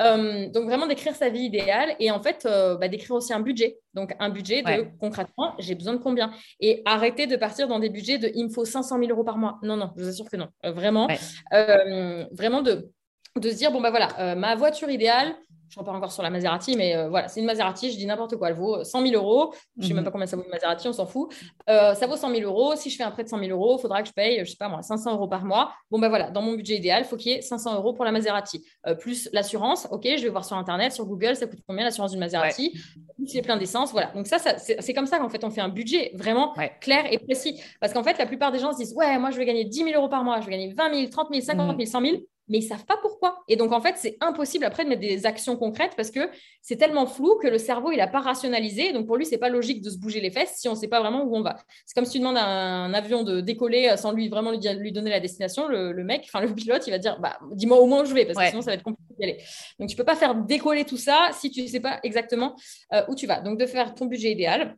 Donc 0.01 0.65
vraiment 0.65 0.87
d'écrire 0.87 1.15
sa 1.15 1.29
vie 1.29 1.43
idéale 1.43 1.95
et 1.99 2.11
en 2.11 2.23
fait 2.23 2.45
bah, 2.45 2.89
d'écrire 2.89 3.17
aussi 3.17 3.33
un 3.33 3.41
budget. 3.41 3.79
Donc, 3.95 4.15
un 4.21 4.31
budget 4.31 4.63
de 4.63 4.87
concrètement, 4.99 5.55
j'ai 5.59 5.75
besoin 5.75 5.95
de 5.95 5.99
combien? 5.99 6.33
Et 6.61 6.83
arrêter 6.85 7.27
de 7.27 7.37
partir 7.37 7.67
dans 7.67 7.79
des 7.79 7.91
budgets 7.91 8.19
de 8.19 8.31
il 8.35 8.45
me 8.45 8.51
faut 8.51 8.65
500 8.65 8.99
000 8.99 9.11
euros 9.11 9.25
par 9.25 9.37
mois. 9.37 9.59
Non, 9.63 9.77
non, 9.77 9.93
je 9.97 10.03
vous 10.03 10.09
assure 10.09 10.31
que 10.31 10.37
non. 10.37 10.49
Euh, 10.65 10.73
vraiment, 10.73 11.09
euh, 11.53 12.25
vraiment 12.33 12.63
de, 12.63 12.91
de 13.37 13.51
se 13.51 13.57
dire 13.57 13.73
bon, 13.73 13.81
ben 13.81 13.91
voilà, 13.91 14.09
euh, 14.21 14.35
ma 14.35 14.55
voiture 14.55 14.91
idéale, 14.91 15.35
je 15.71 15.79
ne 15.79 15.85
pas 15.85 15.93
encore 15.93 16.11
sur 16.11 16.25
la 16.25 16.31
Maserati, 16.31 16.77
mais 16.77 16.97
euh, 16.97 17.09
voilà, 17.09 17.29
c'est 17.29 17.39
une 17.39 17.47
Maserati, 17.47 17.93
je 17.93 17.97
dis 17.97 18.05
n'importe 18.05 18.37
quoi, 18.37 18.49
elle 18.49 18.57
vaut 18.57 18.83
100 18.83 19.07
000 19.07 19.15
euros. 19.15 19.55
Je 19.77 19.83
ne 19.83 19.87
sais 19.87 19.95
même 19.95 20.01
mhm. 20.01 20.05
pas 20.07 20.11
combien 20.11 20.27
ça 20.27 20.37
vaut 20.37 20.43
une 20.43 20.51
Maserati, 20.51 20.89
on 20.89 20.93
s'en 20.93 21.07
fout. 21.07 21.33
Euh, 21.69 21.95
ça 21.95 22.09
vaut 22.09 22.17
100 22.17 22.35
000 22.35 22.43
euros. 22.43 22.75
Si 22.75 22.91
je 22.91 22.97
fais 22.97 23.05
un 23.05 23.13
prêt 23.13 23.23
de 23.23 23.29
100 23.29 23.39
000 23.39 23.51
euros, 23.51 23.77
il 23.79 23.81
faudra 23.81 24.03
que 24.03 24.09
je 24.09 24.13
paye, 24.13 24.37
je 24.37 24.41
ne 24.41 24.47
sais 24.47 24.57
pas 24.59 24.69
moi, 24.69 24.83
500 24.83 25.13
euros 25.13 25.29
par 25.29 25.45
mois. 25.45 25.73
Bon, 25.89 26.01
ben 26.01 26.09
voilà, 26.09 26.31
dans 26.33 26.43
mon 26.43 26.55
budget 26.55 26.75
idéal, 26.75 27.03
il 27.05 27.09
faut 27.09 27.17
qu'il 27.17 27.31
y 27.31 27.35
ait 27.37 27.41
500 27.41 27.77
euros 27.77 27.93
pour 27.93 28.05
la 28.05 28.11
Maserati. 28.11 28.67
Euh, 28.89 28.97
plus 28.97 29.29
l'assurance, 29.33 29.87
ok, 29.93 30.03
je 30.17 30.25
vais 30.25 30.29
voir 30.29 30.45
sur 30.45 30.57
Internet, 30.57 30.93
sur 30.93 31.07
Google, 31.07 31.37
ça 31.37 31.47
coûte 31.47 31.61
combien 31.69 31.85
l'assurance 31.85 32.11
d'une 32.11 32.21
Maserati? 32.21 32.77
Plus 33.15 33.33
les 33.33 33.43
pleins 33.43 33.57
d'essence, 33.57 33.93
voilà. 33.93 34.11
Donc 34.13 34.27
ça, 34.27 34.39
ça 34.39 34.59
c'est 34.59 34.93
comme 34.93 35.07
ça 35.07 35.21
qu'en 35.21 35.29
fait, 35.29 35.45
on 35.45 35.51
fait 35.51 35.61
un 35.61 35.69
budget 35.69 36.11
vraiment 36.15 36.53
clair 36.81 37.05
et 37.13 37.19
précis. 37.19 37.61
Parce 37.81 37.93
qu'en 37.93 38.03
fait, 38.03 38.19
la 38.19 38.27
plupart 38.27 38.51
des 38.51 38.59
gens 38.59 38.73
se 38.73 38.79
disent, 38.79 38.95
ouais, 38.95 39.19
moi, 39.19 39.31
je 39.31 39.37
vais 39.37 39.45
gagner 39.45 39.65
10 39.65 39.85
000 39.85 39.91
euros 39.95 40.09
par 40.09 40.25
mois, 40.25 40.41
je 40.41 40.47
vais 40.47 40.53
gagner 40.53 40.73
20 40.73 40.95
000, 40.95 41.11
30 41.11 41.29
000, 41.31 41.45
50 41.45 41.77
000, 41.77 41.87
100 41.89 42.01
000 42.01 42.17
mais 42.51 42.59
ils 42.59 42.63
savent 42.63 42.85
pas 42.85 42.99
pourquoi. 43.01 43.43
Et 43.49 43.57
donc, 43.57 43.73
en 43.73 43.81
fait, 43.81 43.95
c'est 43.97 44.17
impossible 44.21 44.65
après 44.65 44.85
de 44.85 44.89
mettre 44.91 45.01
des 45.01 45.25
actions 45.25 45.57
concrètes 45.57 45.93
parce 45.97 46.11
que 46.11 46.29
c'est 46.61 46.77
tellement 46.77 47.07
flou 47.07 47.39
que 47.41 47.47
le 47.47 47.59
cerveau, 47.59 47.93
il 47.93 47.99
n'a 47.99 48.09
pas 48.09 48.21
rationalisé. 48.21 48.93
Donc, 48.93 49.07
pour 49.07 49.17
lui, 49.17 49.25
c'est 49.25 49.39
pas 49.39 49.49
logique 49.49 49.83
de 49.83 49.89
se 49.89 49.99
bouger 49.99 50.21
les 50.21 50.33
fesses 50.33 50.57
si 50.57 50.69
on 50.69 50.73
ne 50.73 50.77
sait 50.77 50.89
pas 50.89 51.01
vraiment 51.01 51.23
où 51.23 51.37
on 51.37 51.43
va. 51.43 51.57
C'est 51.87 51.95
comme 51.95 52.05
si 52.05 52.13
tu 52.13 52.19
demandes 52.19 52.37
à 52.37 52.45
un 52.45 52.93
avion 52.93 53.23
de 53.23 53.41
décoller 53.41 53.89
euh, 53.89 53.97
sans 53.97 54.13
lui 54.13 54.29
vraiment 54.29 54.51
lui, 54.51 54.93
donner 54.93 55.11
la 55.11 55.21
destination. 55.21 55.69
Le, 55.69 56.03
mec, 56.03 56.23
enfin, 56.25 56.45
le 56.45 56.53
pilote, 56.53 56.87
il 56.89 56.91
va 56.91 56.99
dire, 56.99 57.21
bah, 57.21 57.39
dis-moi 57.53 57.79
au 57.79 57.87
moins 57.87 58.03
où 58.03 58.05
je 58.05 58.15
vais 58.15 58.27
parce 58.27 58.37
que 58.37 58.49
sinon, 58.49 58.63
ça 58.63 58.73
va 58.73 58.75
être 58.75 58.83
compliqué 58.83 59.15
d'y 59.17 59.25
aller. 59.25 59.39
Donc, 59.79 59.89
tu 59.89 59.97
peux 59.97 60.05
pas 60.05 60.17
faire 60.17 60.35
décoller 60.35 60.85
tout 60.85 60.99
ça 60.99 61.31
si 61.33 61.51
tu 61.51 61.63
ne 61.63 61.69
sais 61.69 61.81
pas 61.81 62.01
exactement 62.03 62.57
euh, 62.93 63.03
où 63.09 63.15
tu 63.15 63.29
vas. 63.29 63.41
Donc, 63.41 63.59
de 63.59 63.67
faire 63.67 63.95
ton 63.95 64.07
budget 64.07 64.33
idéal. 64.33 64.77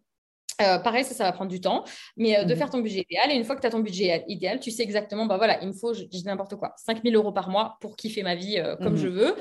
Euh, 0.63 0.79
pareil, 0.79 1.05
ça, 1.05 1.15
ça 1.15 1.25
va 1.25 1.33
prendre 1.33 1.51
du 1.51 1.61
temps, 1.61 1.85
mais 2.17 2.39
euh, 2.39 2.45
de 2.45 2.53
Mhm. 2.53 2.59
faire 2.59 2.71
ton 2.71 2.79
budget 2.81 3.01
idéal. 3.09 3.31
Et 3.31 3.35
une 3.35 3.45
fois 3.45 3.57
que 3.57 3.61
tu 3.61 3.67
as 3.67 3.71
ton 3.71 3.81
budget 3.81 4.25
idéal, 4.29 4.61
tu 4.61 4.71
sais 4.71 4.83
exactement, 4.83 5.27
bah 5.27 5.37
voilà, 5.37 5.61
il 5.63 5.69
me 5.69 5.73
faut, 5.73 5.93
je, 5.95 6.03
je 6.03 6.07
dis 6.07 6.25
n'importe 6.25 6.57
quoi, 6.57 6.73
5000 6.77 7.15
euros 7.17 7.33
par 7.33 7.49
mois 7.51 7.77
pour 7.81 7.97
kiffer 7.97 8.23
ma 8.23 8.35
vie 8.35 8.59
euh, 8.59 8.77
comme 8.77 8.95
Mhm. 8.95 8.99
je 8.99 9.09
veux. 9.09 9.35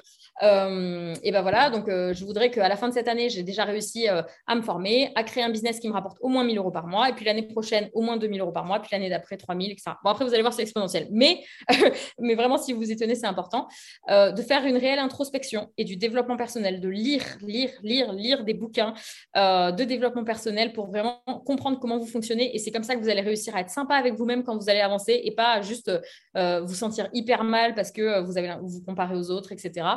Et 1.24 1.32
ben 1.32 1.42
voilà, 1.42 1.70
donc 1.70 1.86
je 1.88 2.26
voudrais 2.26 2.50
qu'à 2.50 2.68
la 2.68 2.76
fin 2.76 2.88
de 2.90 2.94
cette 2.94 3.08
année, 3.08 3.30
j'ai 3.30 3.44
déjà 3.44 3.64
réussi 3.64 4.08
à 4.08 4.56
me 4.56 4.62
former, 4.62 5.12
à 5.16 5.24
créer 5.24 5.44
un 5.44 5.50
business 5.50 5.80
qui 5.80 5.88
me 5.88 5.94
rapporte 5.94 6.18
au 6.22 6.30
moins 6.30 6.44
1000 6.44 6.58
euros 6.58 6.72
par 6.72 6.88
mois, 6.88 7.10
et 7.10 7.14
puis 7.14 7.26
l'année 7.26 7.44
prochaine, 7.44 7.90
au 7.94 8.02
moins 8.02 8.18
2000 8.18 8.42
euros 8.42 8.52
par 8.52 8.66
mois, 8.66 8.80
puis 8.80 8.90
l'année 8.92 9.10
d'après, 9.10 9.38
3000, 9.38 9.72
etc. 9.72 9.92
Bon, 10.04 10.10
après, 10.10 10.26
vous 10.26 10.34
allez 10.34 10.42
voir, 10.42 10.54
c'est 10.54 10.64
exponentiel. 10.64 11.08
Mais, 11.12 11.44
mais 12.20 12.34
vraiment, 12.36 12.58
si 12.58 12.74
vous 12.74 12.80
vous 12.80 12.92
y 12.92 12.96
tenez, 12.96 13.14
c'est 13.16 13.28
important 13.28 13.68
de 14.10 14.42
faire 14.42 14.66
une 14.66 14.78
réelle 14.78 15.00
introspection 15.00 15.70
et 15.78 15.84
du 15.84 15.96
développement 15.98 16.38
personnel, 16.38 16.80
de 16.82 16.90
lire, 16.90 17.24
lire, 17.42 17.70
lire, 17.84 18.12
lire 18.14 18.44
des 18.44 18.54
bouquins 18.56 18.94
de 19.36 19.84
développement 19.84 20.24
personnel 20.24 20.74
pour 20.74 20.88
vraiment 20.88 21.11
comprendre 21.46 21.80
comment 21.80 21.98
vous 21.98 22.06
fonctionnez. 22.06 22.56
Et 22.56 22.60
c'est 22.60 22.72
comme 22.72 22.84
ça 22.84 22.96
que 22.96 23.02
vous 23.02 23.10
allez 23.10 23.22
réussir 23.22 23.56
à 23.56 23.62
être 23.62 23.70
sympa 23.70 23.96
avec 23.96 24.16
vous-même 24.16 24.44
quand 24.44 24.58
vous 24.58 24.70
allez 24.70 24.80
avancer 24.80 25.22
et 25.24 25.34
pas 25.34 25.62
juste 25.62 25.92
euh, 26.38 26.62
vous 26.62 26.76
sentir 26.76 27.10
hyper 27.14 27.44
mal 27.44 27.76
parce 27.76 27.92
que 27.92 28.22
vous 28.22 28.38
avez 28.38 28.56
vous 28.62 28.82
comparez 28.84 29.16
aux 29.16 29.32
autres, 29.32 29.52
etc. 29.52 29.88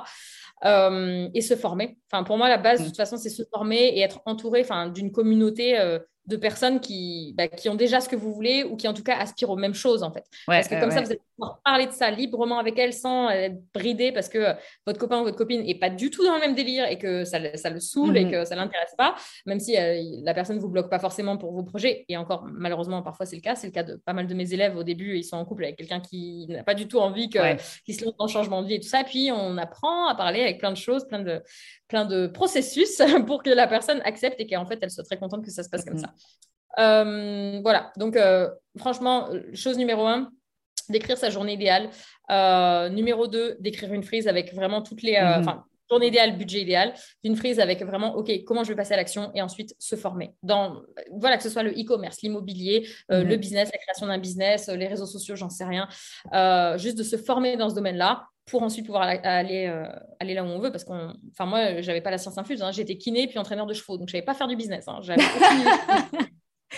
Euh, 0.64 1.28
et 1.34 1.40
se 1.40 1.56
former. 1.56 1.98
Enfin, 2.10 2.24
pour 2.24 2.38
moi, 2.38 2.48
la 2.48 2.58
base, 2.58 2.80
de 2.80 2.86
toute 2.86 2.96
façon, 2.96 3.16
c'est 3.16 3.28
se 3.28 3.42
former 3.52 3.76
et 3.76 4.00
être 4.00 4.20
entouré 4.24 4.60
enfin, 4.62 4.88
d'une 4.88 5.12
communauté 5.12 5.78
euh, 5.78 5.98
de 6.26 6.36
personnes 6.36 6.80
qui, 6.80 7.34
bah, 7.36 7.48
qui 7.48 7.68
ont 7.68 7.74
déjà 7.74 8.00
ce 8.00 8.08
que 8.08 8.16
vous 8.16 8.32
voulez 8.32 8.64
ou 8.64 8.76
qui, 8.76 8.88
en 8.88 8.94
tout 8.94 9.02
cas, 9.02 9.16
aspirent 9.18 9.50
aux 9.50 9.56
mêmes 9.56 9.74
choses, 9.74 10.02
en 10.02 10.10
fait. 10.10 10.24
Ouais, 10.48 10.56
parce 10.56 10.68
que 10.68 10.80
comme 10.80 10.90
ça, 10.90 10.96
ouais. 11.00 11.04
vous 11.04 11.10
allez 11.10 11.20
pouvoir 11.36 11.60
parler 11.64 11.86
de 11.86 11.92
ça 11.92 12.10
librement 12.10 12.58
avec 12.58 12.78
elles 12.78 12.94
sans 12.94 13.28
être 13.28 13.56
bridé 13.74 14.10
parce 14.12 14.28
que 14.30 14.54
votre 14.86 14.98
copain 14.98 15.20
ou 15.20 15.24
votre 15.24 15.36
copine 15.36 15.62
n'est 15.62 15.74
pas 15.74 15.90
du 15.90 16.08
tout 16.10 16.24
dans 16.24 16.34
le 16.34 16.40
même 16.40 16.54
délire 16.54 16.86
et 16.88 16.96
que 16.98 17.24
ça, 17.24 17.38
le- 17.38 17.56
ça 17.56 17.68
le 17.68 17.78
saoule 17.80 18.16
et 18.16 18.24
Mhm. 18.24 18.30
que 18.30 18.44
ça 18.46 18.54
ne 18.54 18.60
l'intéresse 18.60 18.94
pas, 18.96 19.16
même 19.44 19.60
si 19.60 19.76
euh, 19.76 20.00
la 20.22 20.32
personne 20.32 20.56
ne 20.56 20.60
vous 20.62 20.68
bloque 20.70 20.88
pas 20.88 20.98
forcément 20.98 21.36
pour 21.36 21.52
vos 21.52 21.62
projets. 21.62 22.04
Et 22.08 22.16
encore, 22.16 22.46
malheureusement, 22.50 23.02
parfois, 23.02 23.26
c'est 23.26 23.36
le 23.36 23.42
cas. 23.42 23.54
C'est 23.54 23.66
le 23.66 23.72
cas 23.72 23.82
de 23.82 23.96
pas 23.96 24.12
mal 24.14 24.26
de 24.26 24.34
mes 24.34 24.52
élèves. 24.54 24.76
Au 24.76 24.82
début, 24.82 25.18
ils 25.18 25.24
sont 25.24 25.36
en 25.36 25.44
couple 25.44 25.64
avec 25.64 25.76
quelqu'un 25.76 26.00
qui 26.00 26.46
n'a 26.48 26.62
pas 26.64 26.74
du 26.74 26.88
tout 26.88 26.98
envie 27.00 27.28
que, 27.28 27.38
Ouais. 27.38 27.58
se 27.58 28.04
lance 28.04 28.16
dans 28.16 28.24
le 28.26 28.30
changement 28.30 28.62
de 28.62 28.68
vie 28.68 28.74
et 28.74 28.80
tout 28.80 28.88
ça. 28.88 29.04
Puis, 29.04 29.30
on 29.30 29.58
apprend 29.58 30.06
à 30.08 30.14
parler 30.14 30.40
avec 30.40 30.58
plein 30.58 30.70
de 30.70 30.76
choses, 30.76 31.06
plein 31.06 31.20
de, 31.20 31.42
plein 31.88 32.06
de 32.06 32.26
processus 32.28 32.98
pour 33.28 33.42
que 33.42 33.50
la 33.50 33.66
personne 33.66 34.00
accepte 34.04 34.40
et 34.40 34.46
qu'en 34.46 34.64
fait, 34.64 34.78
elle 34.80 34.90
soit 34.90 35.04
très 35.04 35.18
contente 35.18 35.44
que 35.44 35.50
ça 35.50 35.62
se 35.62 35.68
passe 35.68 35.84
comme 35.84 35.94
Mhm. 35.94 36.00
ça. 36.00 36.13
Euh, 36.78 37.60
voilà, 37.62 37.92
donc 37.96 38.16
euh, 38.16 38.50
franchement, 38.78 39.28
euh, 39.30 39.42
chose 39.54 39.78
numéro 39.78 40.06
un, 40.06 40.30
d'écrire 40.88 41.16
sa 41.16 41.30
journée 41.30 41.54
idéale. 41.54 41.90
Euh, 42.30 42.88
numéro 42.88 43.26
deux, 43.26 43.56
d'écrire 43.60 43.92
une 43.92 44.02
frise 44.02 44.28
avec 44.28 44.52
vraiment 44.54 44.82
toutes 44.82 45.02
les... 45.02 45.18
Enfin, 45.18 45.64
journée 45.90 46.06
idéale, 46.06 46.38
budget 46.38 46.62
idéal, 46.62 46.94
une 47.24 47.36
frise 47.36 47.60
avec 47.60 47.82
vraiment, 47.84 48.16
OK, 48.16 48.32
comment 48.46 48.64
je 48.64 48.70
vais 48.70 48.74
passer 48.74 48.94
à 48.94 48.96
l'action 48.96 49.30
et 49.34 49.42
ensuite 49.42 49.74
se 49.78 49.96
former. 49.96 50.34
Dans, 50.42 50.82
voilà, 51.12 51.36
que 51.36 51.42
ce 51.42 51.50
soit 51.50 51.62
le 51.62 51.72
e-commerce, 51.72 52.22
l'immobilier, 52.22 52.88
Mhm. 53.10 53.22
le 53.28 53.36
business, 53.36 53.70
la 53.70 53.78
création 53.78 54.06
d'un 54.06 54.16
business, 54.18 54.68
les 54.68 54.86
réseaux 54.86 55.06
sociaux, 55.06 55.36
j'en 55.36 55.50
sais 55.50 55.66
rien. 55.66 55.86
Juste 56.78 56.96
de 56.96 57.02
se 57.02 57.16
former 57.18 57.58
dans 57.58 57.68
ce 57.68 57.74
domaine-là 57.74 58.24
pour 58.46 58.62
ensuite 58.62 58.84
pouvoir 58.86 59.02
aller, 59.04 59.66
euh, 59.66 59.86
aller 60.20 60.34
là 60.34 60.44
où 60.44 60.46
on 60.46 60.58
veut. 60.58 60.70
Parce 60.70 60.84
qu'on, 60.84 61.14
enfin, 61.32 61.46
moi, 61.46 61.80
j'avais 61.80 62.00
pas 62.02 62.10
la 62.10 62.18
science 62.18 62.36
infuse. 62.38 62.62
hein. 62.62 62.72
J'étais 62.72 62.96
kiné 62.96 63.26
puis 63.26 63.38
entraîneur 63.38 63.66
de 63.66 63.72
chevaux. 63.74 63.96
Donc, 63.96 64.08
je 64.08 64.12
savais 64.12 64.24
pas 64.24 64.34
faire 64.34 64.48
du 64.48 64.56
business. 64.56 64.86
hein. 64.88 64.98
Aucune. 65.00 65.14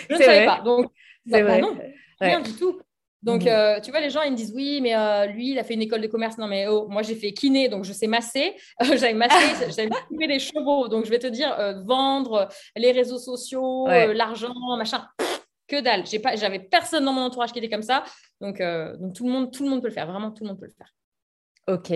Je 0.09 0.13
ne 0.13 0.17
savais 0.19 0.45
vrai. 0.45 0.45
pas. 0.45 0.61
Donc, 0.61 0.85
bah, 1.25 1.41
vrai. 1.43 1.59
bah 1.59 1.67
non, 1.67 1.77
rien 2.21 2.37
Ouais. 2.37 2.43
du 2.43 2.53
tout. 2.53 2.79
Donc, 3.23 3.41
Mhm. 3.41 3.47
euh, 3.47 3.79
tu 3.81 3.89
vois, 3.91 3.99
les 3.99 4.11
gens, 4.11 4.21
ils 4.21 4.31
me 4.31 4.37
disent 4.37 4.53
oui, 4.55 4.79
mais 4.79 4.95
euh, 4.95 5.25
lui, 5.25 5.51
il 5.51 5.59
a 5.59 5.63
fait 5.63 5.73
une 5.73 5.81
école 5.81 6.01
de 6.01 6.07
commerce. 6.07 6.37
Non, 6.37 6.45
mais 6.47 6.67
oh, 6.67 6.87
moi, 6.87 7.01
j'ai 7.01 7.15
fait 7.15 7.33
kiné, 7.33 7.67
donc 7.67 7.83
je 7.83 7.91
sais 7.91 8.07
masser. 8.07 8.53
Euh, 8.83 8.95
j'avais 8.95 9.13
massé, 9.15 9.35
j'avais 9.75 9.89
trouvé 9.89 10.27
des 10.27 10.39
chevaux. 10.39 10.87
Donc, 10.87 11.05
je 11.05 11.09
vais 11.09 11.17
te 11.19 11.27
dire, 11.27 11.49
vendre, 11.85 12.47
les 12.75 12.91
réseaux 12.91 13.17
sociaux, 13.17 13.87
Ouais. 13.87 14.13
l'argent, 14.13 14.53
machin, 14.77 15.03
pff, 15.17 15.45
que 15.67 15.81
dalle. 15.81 16.05
J'ai 16.05 16.19
pas, 16.19 16.35
j'avais 16.35 16.59
personne 16.59 17.03
dans 17.05 17.11
mon 17.13 17.21
entourage 17.23 17.51
qui 17.51 17.57
était 17.59 17.69
comme 17.69 17.81
ça. 17.81 18.03
Donc, 18.39 18.59
donc 18.61 19.13
tout, 19.15 19.25
le 19.25 19.31
monde, 19.31 19.51
tout 19.51 19.63
le 19.63 19.69
monde 19.71 19.81
peut 19.81 19.87
le 19.87 19.93
faire. 19.93 20.05
Vraiment, 20.09 20.31
tout 20.31 20.43
le 20.43 20.49
monde 20.49 20.59
peut 20.59 20.67
le 20.67 20.71
faire. 20.77 20.93
Ok. 21.67 21.91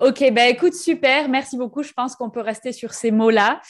Ok, 0.00 0.18
ben 0.32 0.48
écoute, 0.50 0.74
super, 0.74 1.28
merci 1.28 1.56
beaucoup. 1.56 1.82
Je 1.82 1.92
pense 1.92 2.16
qu'on 2.16 2.28
peut 2.30 2.40
rester 2.40 2.72
sur 2.72 2.92
ces 2.92 3.10
mots-là. 3.10 3.60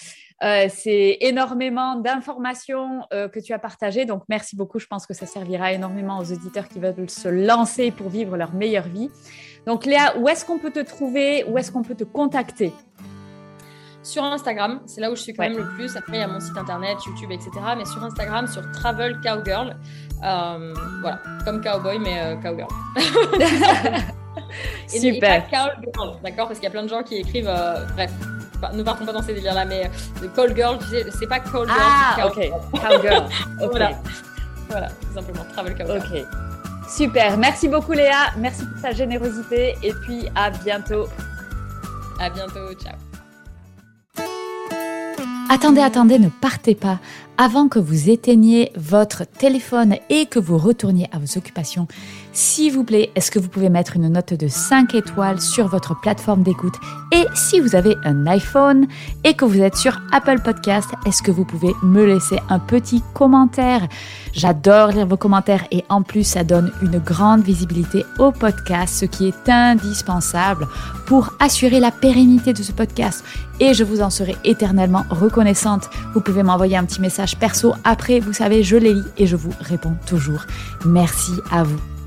Euh, 0.42 0.66
c'est 0.70 1.18
énormément 1.20 1.96
d'informations 1.96 3.02
euh, 3.12 3.28
que 3.28 3.38
tu 3.40 3.52
as 3.52 3.58
partagées, 3.58 4.06
donc 4.06 4.22
merci 4.28 4.56
beaucoup. 4.56 4.78
Je 4.78 4.86
pense 4.86 5.06
que 5.06 5.12
ça 5.12 5.26
servira 5.26 5.72
énormément 5.72 6.18
aux 6.18 6.32
auditeurs 6.32 6.66
qui 6.68 6.80
veulent 6.80 7.10
se 7.10 7.28
lancer 7.28 7.90
pour 7.90 8.08
vivre 8.08 8.36
leur 8.38 8.54
meilleure 8.54 8.88
vie. 8.88 9.10
Donc 9.66 9.84
Léa, 9.84 10.16
où 10.18 10.26
est-ce 10.28 10.46
qu'on 10.46 10.58
peut 10.58 10.70
te 10.72 10.80
trouver? 10.80 11.44
Où 11.44 11.58
est-ce 11.58 11.70
qu'on 11.70 11.82
peut 11.82 11.94
te 11.94 12.04
contacter? 12.04 12.72
Sur 14.02 14.24
Instagram, 14.24 14.80
c'est 14.86 15.02
là 15.02 15.12
où 15.12 15.14
je 15.16 15.20
suis 15.20 15.34
quand 15.34 15.42
Ouais. 15.42 15.50
même 15.50 15.58
le 15.58 15.68
plus. 15.74 15.94
Après, 15.94 16.16
il 16.16 16.20
y 16.20 16.22
a 16.22 16.26
mon 16.26 16.40
site 16.40 16.56
internet, 16.56 16.96
YouTube, 17.04 17.30
etc. 17.32 17.50
Mais 17.76 17.84
sur 17.84 18.02
Instagram, 18.02 18.46
sur 18.46 18.62
Travel 18.72 19.20
Cowgirl. 19.22 19.76
Euh, 20.24 20.74
voilà, 21.02 21.20
comme 21.44 21.60
cowboy, 21.62 21.98
mais 21.98 22.38
cowgirl. 22.42 22.68
Et 24.92 24.96
n- 24.98 25.04
et 25.04 25.14
Super. 25.14 25.46
pas 25.48 25.56
cowgirl, 25.74 26.16
d'accord 26.22 26.46
Parce 26.48 26.58
qu'il 26.58 26.64
y 26.64 26.68
a 26.68 26.70
plein 26.70 26.82
de 26.84 26.88
gens 26.88 27.02
qui 27.02 27.16
écrivent. 27.16 27.48
euh, 27.48 27.84
bref, 27.94 28.10
pas- 28.60 28.72
ne 28.72 28.82
partons 28.82 29.04
pas 29.06 29.12
dans 29.12 29.22
ces 29.22 29.34
délires-là, 29.34 29.64
mais 29.64 29.86
euh, 30.22 30.28
call 30.34 30.54
girl, 30.54 30.78
tu 30.78 30.86
sais, 30.86 31.04
c'est 31.18 31.26
pas 31.26 31.40
call 31.40 31.66
girl. 31.66 31.70
Ah, 31.80 32.16
c'est 32.16 32.22
ok. 32.24 32.34
cowgirl. 32.34 32.60
Cowgirl. 33.00 33.24
Ok. 33.62 33.70
Voilà. 33.70 33.90
Voilà, 34.68 34.88
tout 34.88 35.14
simplement, 35.14 35.44
Travel 35.52 35.74
Cowgirl. 35.76 35.98
Ok. 35.98 36.26
Super. 36.88 37.36
Merci 37.38 37.68
beaucoup 37.68 37.92
Léa. 37.92 38.32
Merci 38.38 38.64
pour 38.66 38.80
ta 38.82 38.92
générosité 38.92 39.74
et 39.82 39.92
puis 39.92 40.26
à 40.34 40.50
bientôt. 40.50 41.06
À 42.20 42.30
bientôt, 42.30 42.72
ciao. 42.74 42.94
Attendez, 45.48 45.80
attendez, 45.80 46.18
ne 46.18 46.28
partez 46.28 46.74
pas. 46.76 46.98
Avant 47.36 47.68
que 47.68 47.78
vous 47.78 48.10
éteigniez 48.10 48.70
votre 48.76 49.24
téléphone 49.24 49.96
et 50.08 50.26
que 50.26 50.38
vous 50.38 50.58
retourniez 50.58 51.08
à 51.12 51.18
vos 51.18 51.38
occupations, 51.38 51.88
s'il 52.32 52.72
vous 52.72 52.84
plaît, 52.84 53.10
est-ce 53.14 53.30
que 53.30 53.38
vous 53.38 53.48
pouvez 53.48 53.68
mettre 53.68 53.96
une 53.96 54.08
note 54.08 54.34
de 54.34 54.48
5 54.48 54.94
étoiles 54.94 55.40
sur 55.40 55.68
votre 55.68 55.98
plateforme 56.00 56.42
d'écoute? 56.42 56.74
Et 57.12 57.24
si 57.34 57.60
vous 57.60 57.74
avez 57.74 57.96
un 58.04 58.26
iPhone 58.26 58.86
et 59.24 59.34
que 59.34 59.44
vous 59.44 59.60
êtes 59.60 59.76
sur 59.76 60.00
Apple 60.12 60.40
Podcast, 60.40 60.88
est-ce 61.06 61.22
que 61.22 61.30
vous 61.30 61.44
pouvez 61.44 61.72
me 61.82 62.04
laisser 62.04 62.38
un 62.48 62.58
petit 62.58 63.02
commentaire? 63.14 63.86
J'adore 64.32 64.88
lire 64.88 65.06
vos 65.06 65.16
commentaires 65.16 65.64
et 65.70 65.84
en 65.88 66.02
plus, 66.02 66.24
ça 66.24 66.44
donne 66.44 66.72
une 66.82 66.98
grande 66.98 67.42
visibilité 67.42 68.04
au 68.18 68.30
podcast, 68.30 68.94
ce 69.00 69.04
qui 69.06 69.26
est 69.26 69.48
indispensable 69.48 70.68
pour 71.06 71.34
assurer 71.40 71.80
la 71.80 71.90
pérennité 71.90 72.52
de 72.52 72.62
ce 72.62 72.72
podcast 72.72 73.24
et 73.58 73.74
je 73.74 73.84
vous 73.84 74.00
en 74.00 74.10
serai 74.10 74.36
éternellement 74.44 75.04
reconnaissante. 75.10 75.90
Vous 76.14 76.20
pouvez 76.20 76.42
m'envoyer 76.42 76.76
un 76.76 76.84
petit 76.84 77.00
message 77.00 77.36
perso 77.38 77.74
après, 77.84 78.20
vous 78.20 78.32
savez, 78.32 78.62
je 78.62 78.76
les 78.76 78.94
lis 78.94 79.04
et 79.18 79.26
je 79.26 79.36
vous 79.36 79.52
réponds 79.60 79.96
toujours. 80.06 80.46
Merci 80.84 81.32
à 81.50 81.62
vous. 81.62 81.99